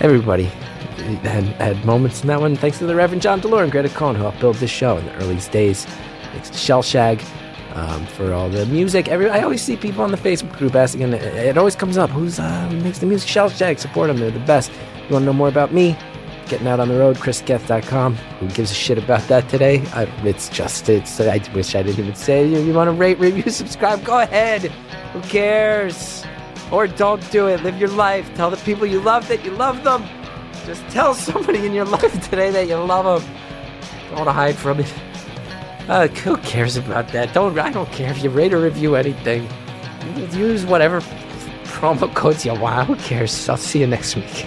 everybody 0.00 0.44
had 0.44 1.44
had 1.44 1.84
moments 1.84 2.22
in 2.22 2.28
that 2.28 2.40
one. 2.40 2.54
Thanks 2.56 2.78
to 2.78 2.86
the 2.86 2.94
Reverend 2.94 3.22
John 3.22 3.40
DeLore 3.40 3.62
and 3.62 3.72
Greta 3.72 3.88
Cohn 3.88 4.14
who 4.14 4.22
helped 4.22 4.40
build 4.40 4.56
this 4.56 4.70
show 4.70 4.96
in 4.96 5.06
the 5.06 5.14
earliest 5.16 5.50
days. 5.50 5.86
Thanks 6.32 6.50
to 6.50 6.56
Shellshag. 6.56 7.24
Um, 7.72 8.04
for 8.06 8.32
all 8.32 8.48
the 8.50 8.66
music. 8.66 9.06
Every 9.06 9.30
I 9.30 9.42
always 9.42 9.62
see 9.62 9.76
people 9.76 10.02
on 10.02 10.10
the 10.10 10.16
Facebook 10.16 10.58
group 10.58 10.74
asking, 10.74 11.04
and 11.04 11.14
it, 11.14 11.22
it 11.22 11.56
always 11.56 11.76
comes 11.76 11.96
up, 11.96 12.10
who's 12.10 12.40
uh, 12.40 12.66
who 12.68 12.80
makes 12.80 12.98
the 12.98 13.06
music? 13.06 13.28
Shellshag, 13.28 13.78
support 13.78 14.08
them. 14.08 14.16
They're 14.16 14.32
the 14.32 14.40
best. 14.40 14.72
You 15.08 15.14
want 15.14 15.22
to 15.22 15.26
know 15.26 15.32
more 15.32 15.46
about 15.46 15.72
me? 15.72 15.96
Getting 16.50 16.66
out 16.66 16.80
on 16.80 16.88
the 16.88 16.98
road, 16.98 17.16
chrisgethard.com. 17.18 18.16
Who 18.16 18.48
gives 18.48 18.72
a 18.72 18.74
shit 18.74 18.98
about 18.98 19.22
that 19.28 19.48
today? 19.48 19.86
I, 19.94 20.02
it's 20.26 20.48
just, 20.48 20.88
it's. 20.88 21.20
I 21.20 21.40
wish 21.54 21.76
I 21.76 21.84
didn't 21.84 22.00
even 22.00 22.16
say. 22.16 22.44
You, 22.44 22.58
you 22.58 22.74
want 22.74 22.88
to 22.88 22.92
rate, 22.92 23.20
review, 23.20 23.48
subscribe? 23.52 24.02
Go 24.04 24.18
ahead. 24.18 24.62
Who 25.12 25.20
cares? 25.20 26.24
Or 26.72 26.88
don't 26.88 27.22
do 27.30 27.46
it. 27.46 27.62
Live 27.62 27.78
your 27.78 27.90
life. 27.90 28.34
Tell 28.34 28.50
the 28.50 28.56
people 28.56 28.84
you 28.84 29.00
love 29.00 29.28
that 29.28 29.44
you 29.44 29.52
love 29.52 29.84
them. 29.84 30.04
Just 30.66 30.82
tell 30.88 31.14
somebody 31.14 31.64
in 31.64 31.72
your 31.72 31.84
life 32.00 32.28
today 32.28 32.50
that 32.50 32.66
you 32.66 32.74
love 32.78 33.22
them. 33.22 33.32
Don't 34.08 34.16
want 34.16 34.28
to 34.28 34.32
hide 34.32 34.56
from 34.56 34.80
it. 34.80 34.92
Uh, 35.88 36.08
who 36.08 36.36
cares 36.38 36.76
about 36.76 37.06
that? 37.12 37.32
Don't 37.32 37.56
I 37.60 37.70
don't 37.70 37.92
care 37.92 38.10
if 38.10 38.24
you 38.24 38.30
rate 38.30 38.52
or 38.52 38.60
review 38.60 38.96
anything. 38.96 39.48
Use 40.32 40.66
whatever 40.66 41.00
promo 41.62 42.12
codes 42.12 42.44
you 42.44 42.54
want. 42.54 42.88
Who 42.88 42.96
cares? 42.96 43.48
I'll 43.48 43.56
see 43.56 43.78
you 43.78 43.86
next 43.86 44.16
week. 44.16 44.46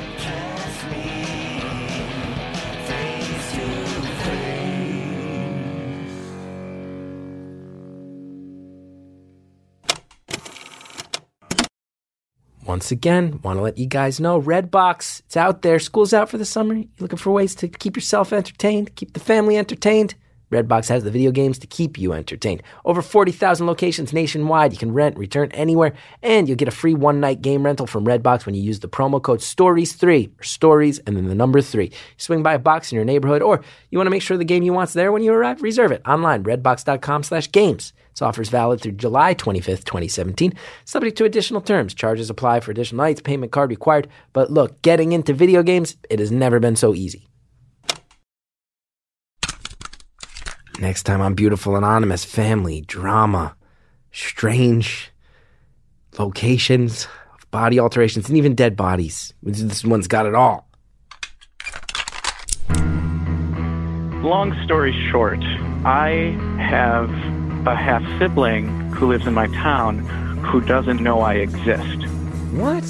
Once 12.74 12.90
again, 12.90 13.40
want 13.44 13.60
to 13.60 13.62
let 13.62 13.78
you 13.78 13.86
guys 13.86 14.20
know 14.20 14.41
Redbox, 14.41 15.20
it's 15.20 15.38
out 15.38 15.62
there. 15.62 15.78
School's 15.78 16.12
out 16.12 16.28
for 16.28 16.40
the 16.40 16.44
summer. 16.44 16.74
You're 16.74 16.88
looking 16.98 17.20
for 17.20 17.30
ways 17.30 17.54
to 17.54 17.68
keep 17.68 17.95
yourself 17.95 18.34
entertained, 18.34 18.95
keep 18.95 19.14
the 19.14 19.20
family 19.20 19.58
entertained. 19.60 20.16
Redbox 20.54 20.88
has 20.90 21.04
the 21.04 21.12
video 21.12 21.32
games 21.32 21.58
to 21.60 21.68
keep 21.68 21.98
you 21.98 22.14
entertained. 22.14 22.64
Over 22.86 23.02
40,000 23.02 23.66
locations 23.66 24.14
nationwide. 24.14 24.72
You 24.72 24.78
can 24.78 24.94
rent, 24.94 25.18
return 25.18 25.52
anywhere, 25.52 25.94
and 26.22 26.48
you'll 26.48 26.58
get 26.58 26.68
a 26.68 26.72
free 26.72 26.94
one 26.94 27.20
night 27.20 27.42
game 27.42 27.66
rental 27.66 27.88
from 27.88 28.06
Redbox 28.06 28.46
when 28.46 28.56
you 28.56 28.62
use 28.62 28.80
the 28.80 28.88
promo 28.88 29.22
code 29.22 29.40
STORIES3 29.40 30.40
or 30.40 30.44
STORIES 30.44 31.00
and 31.00 31.18
then 31.18 31.28
the 31.28 31.36
number 31.36 31.62
3. 31.62 31.92
Swing 32.18 32.44
by 32.44 32.54
a 32.54 32.60
box 32.60 32.92
in 32.92 32.96
your 32.96 33.06
neighborhood 33.06 33.42
or 33.42 33.64
you 33.90 33.98
want 33.98 34.06
to 34.06 34.12
make 34.12 34.22
sure 34.22 34.38
the 34.38 34.46
game 34.46 34.64
you 34.64 34.74
want's 34.74 34.94
there 34.94 35.12
when 35.12 35.24
you 35.24 35.34
arrive, 35.34 35.62
reserve 35.62 35.92
it 35.92 36.02
online, 36.08 36.44
redbox.com 36.44 37.24
slash 37.24 37.52
games. 37.52 37.94
This 38.14 38.22
offer 38.22 38.44
is 38.44 38.50
valid 38.50 38.80
through 38.80 38.92
July 38.94 39.34
25th, 39.34 39.86
2017, 39.86 40.54
subject 40.86 41.18
to 41.18 41.26
additional 41.26 41.62
terms. 41.62 41.96
Charges 41.96 42.30
apply 42.30 42.60
for 42.60 42.70
additional 42.70 43.04
nights, 43.04 43.22
payment 43.22 43.52
card 43.52 43.72
required. 43.72 44.08
But 44.34 44.52
look, 44.52 44.82
getting 44.84 45.14
into 45.14 45.34
video 45.34 45.64
games, 45.64 45.98
it 46.12 46.20
has 46.20 46.32
never 46.32 46.60
been 46.60 46.76
so 46.76 46.94
easy. 46.94 47.28
Next 50.80 51.04
time 51.04 51.22
on 51.22 51.34
Beautiful 51.36 51.76
Anonymous, 51.76 52.26
family, 52.26 52.82
drama, 52.82 53.56
strange 54.12 55.12
locations, 56.18 57.08
body 57.52 57.80
alterations, 57.80 58.28
and 58.28 58.38
even 58.38 58.56
dead 58.56 58.76
bodies. 58.76 59.34
This 59.44 59.86
one's 59.86 60.08
got 60.08 60.26
it 60.26 60.36
all. 60.36 60.68
Long 64.24 64.58
story 64.64 64.94
short, 65.12 65.40
I 65.86 66.38
have 66.58 67.10
a 67.68 67.76
half 67.76 68.04
sibling 68.20 68.68
who 68.91 69.08
lives 69.08 69.28
in 69.28 69.34
my 69.34 69.48
town 69.48 70.00
who 70.44 70.62
doesn't 70.62 71.02
know 71.02 71.22
I 71.22 71.36
exist. 71.36 72.08
What? 72.52 72.84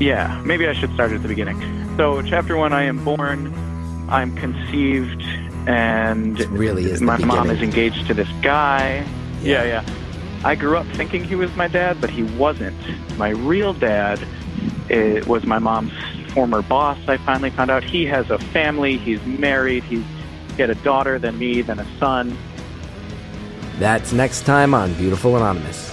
Yeah, 0.00 0.40
maybe 0.44 0.68
I 0.68 0.72
should 0.72 0.92
start 0.94 1.12
at 1.12 1.22
the 1.22 1.28
beginning. 1.28 1.60
So, 1.96 2.22
chapter 2.22 2.56
one 2.56 2.72
I 2.72 2.84
am 2.84 3.04
born, 3.04 3.52
I'm 4.08 4.34
conceived, 4.36 5.22
and 5.68 6.40
It 6.40 6.48
really 6.48 6.90
is 6.90 7.00
my 7.00 7.18
mom 7.18 7.50
is 7.50 7.60
engaged 7.60 8.06
to 8.06 8.14
this 8.14 8.28
guy. 8.42 9.06
Yeah, 9.42 9.64
yeah. 9.64 9.84
I 10.44 10.54
grew 10.54 10.76
up 10.76 10.86
thinking 10.88 11.24
he 11.24 11.34
was 11.34 11.54
my 11.56 11.68
dad, 11.68 12.00
but 12.00 12.10
he 12.10 12.22
wasn't. 12.22 12.76
My 13.18 13.30
real 13.30 13.74
dad 13.74 14.20
it 14.88 15.26
was 15.26 15.44
my 15.44 15.58
mom's 15.58 15.92
former 16.32 16.62
boss. 16.62 16.98
I 17.06 17.18
finally 17.18 17.50
found 17.50 17.70
out 17.70 17.84
he 17.84 18.06
has 18.06 18.30
a 18.30 18.38
family. 18.38 18.96
He's 18.96 19.24
married. 19.26 19.84
He's 19.84 20.04
he 20.56 20.62
had 20.62 20.70
a 20.70 20.74
daughter, 20.76 21.18
then 21.20 21.38
me, 21.38 21.62
then 21.62 21.78
a 21.78 21.98
son. 21.98 22.36
That's 23.78 24.12
next 24.12 24.42
time 24.42 24.74
on 24.74 24.92
Beautiful 24.94 25.36
Anonymous. 25.36 25.87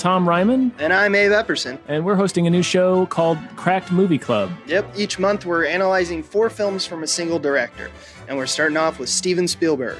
Tom 0.00 0.24
Reimann, 0.26 0.72
And 0.78 0.94
I'm 0.94 1.14
Abe 1.14 1.30
Epperson. 1.32 1.78
and 1.86 2.06
we're 2.06 2.14
hosting 2.14 2.46
a 2.46 2.50
new 2.50 2.62
show 2.62 3.04
called 3.06 3.36
Cracked 3.56 3.92
Movie 3.92 4.16
Club. 4.16 4.50
Yep, 4.66 4.94
each 4.96 5.18
month 5.18 5.44
we're 5.44 5.66
analyzing 5.66 6.22
four 6.22 6.48
films 6.48 6.86
from 6.86 7.02
a 7.02 7.06
single 7.06 7.38
director. 7.38 7.90
And 8.26 8.38
we're 8.38 8.46
starting 8.46 8.78
off 8.78 8.98
with 8.98 9.10
Steven 9.10 9.46
Spielberg. 9.46 9.98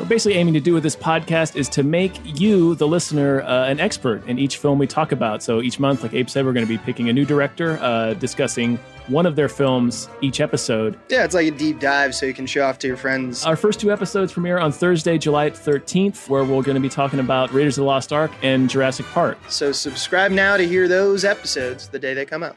We're 0.00 0.06
basically 0.06 0.38
aiming 0.38 0.54
to 0.54 0.60
do 0.60 0.72
with 0.72 0.82
this 0.82 0.96
podcast 0.96 1.56
is 1.56 1.68
to 1.70 1.82
make 1.82 2.18
you, 2.24 2.74
the 2.76 2.88
listener, 2.88 3.42
uh, 3.42 3.66
an 3.66 3.78
expert 3.80 4.26
in 4.26 4.38
each 4.38 4.56
film 4.56 4.78
we 4.78 4.86
talk 4.86 5.12
about. 5.12 5.42
So 5.42 5.60
each 5.60 5.78
month, 5.78 6.02
like 6.02 6.14
Abe 6.14 6.30
said, 6.30 6.46
we're 6.46 6.54
going 6.54 6.64
to 6.64 6.68
be 6.68 6.78
picking 6.78 7.10
a 7.10 7.12
new 7.12 7.26
director, 7.26 7.78
uh, 7.82 8.14
discussing 8.14 8.78
one 9.08 9.26
of 9.26 9.36
their 9.36 9.50
films 9.50 10.08
each 10.22 10.40
episode. 10.40 10.98
Yeah, 11.10 11.24
it's 11.24 11.34
like 11.34 11.48
a 11.48 11.50
deep 11.50 11.80
dive 11.80 12.14
so 12.14 12.24
you 12.24 12.32
can 12.32 12.46
show 12.46 12.64
off 12.64 12.78
to 12.78 12.86
your 12.86 12.96
friends. 12.96 13.44
Our 13.44 13.56
first 13.56 13.78
two 13.78 13.92
episodes 13.92 14.32
premiere 14.32 14.58
on 14.58 14.72
Thursday, 14.72 15.18
July 15.18 15.50
13th, 15.50 16.30
where 16.30 16.44
we're 16.44 16.62
going 16.62 16.76
to 16.76 16.80
be 16.80 16.88
talking 16.88 17.20
about 17.20 17.52
Raiders 17.52 17.76
of 17.76 17.82
the 17.82 17.86
Lost 17.86 18.10
Ark 18.10 18.30
and 18.42 18.70
Jurassic 18.70 19.04
Park. 19.06 19.36
So 19.50 19.70
subscribe 19.70 20.32
now 20.32 20.56
to 20.56 20.66
hear 20.66 20.88
those 20.88 21.26
episodes 21.26 21.88
the 21.88 21.98
day 21.98 22.14
they 22.14 22.24
come 22.24 22.42
out. 22.42 22.56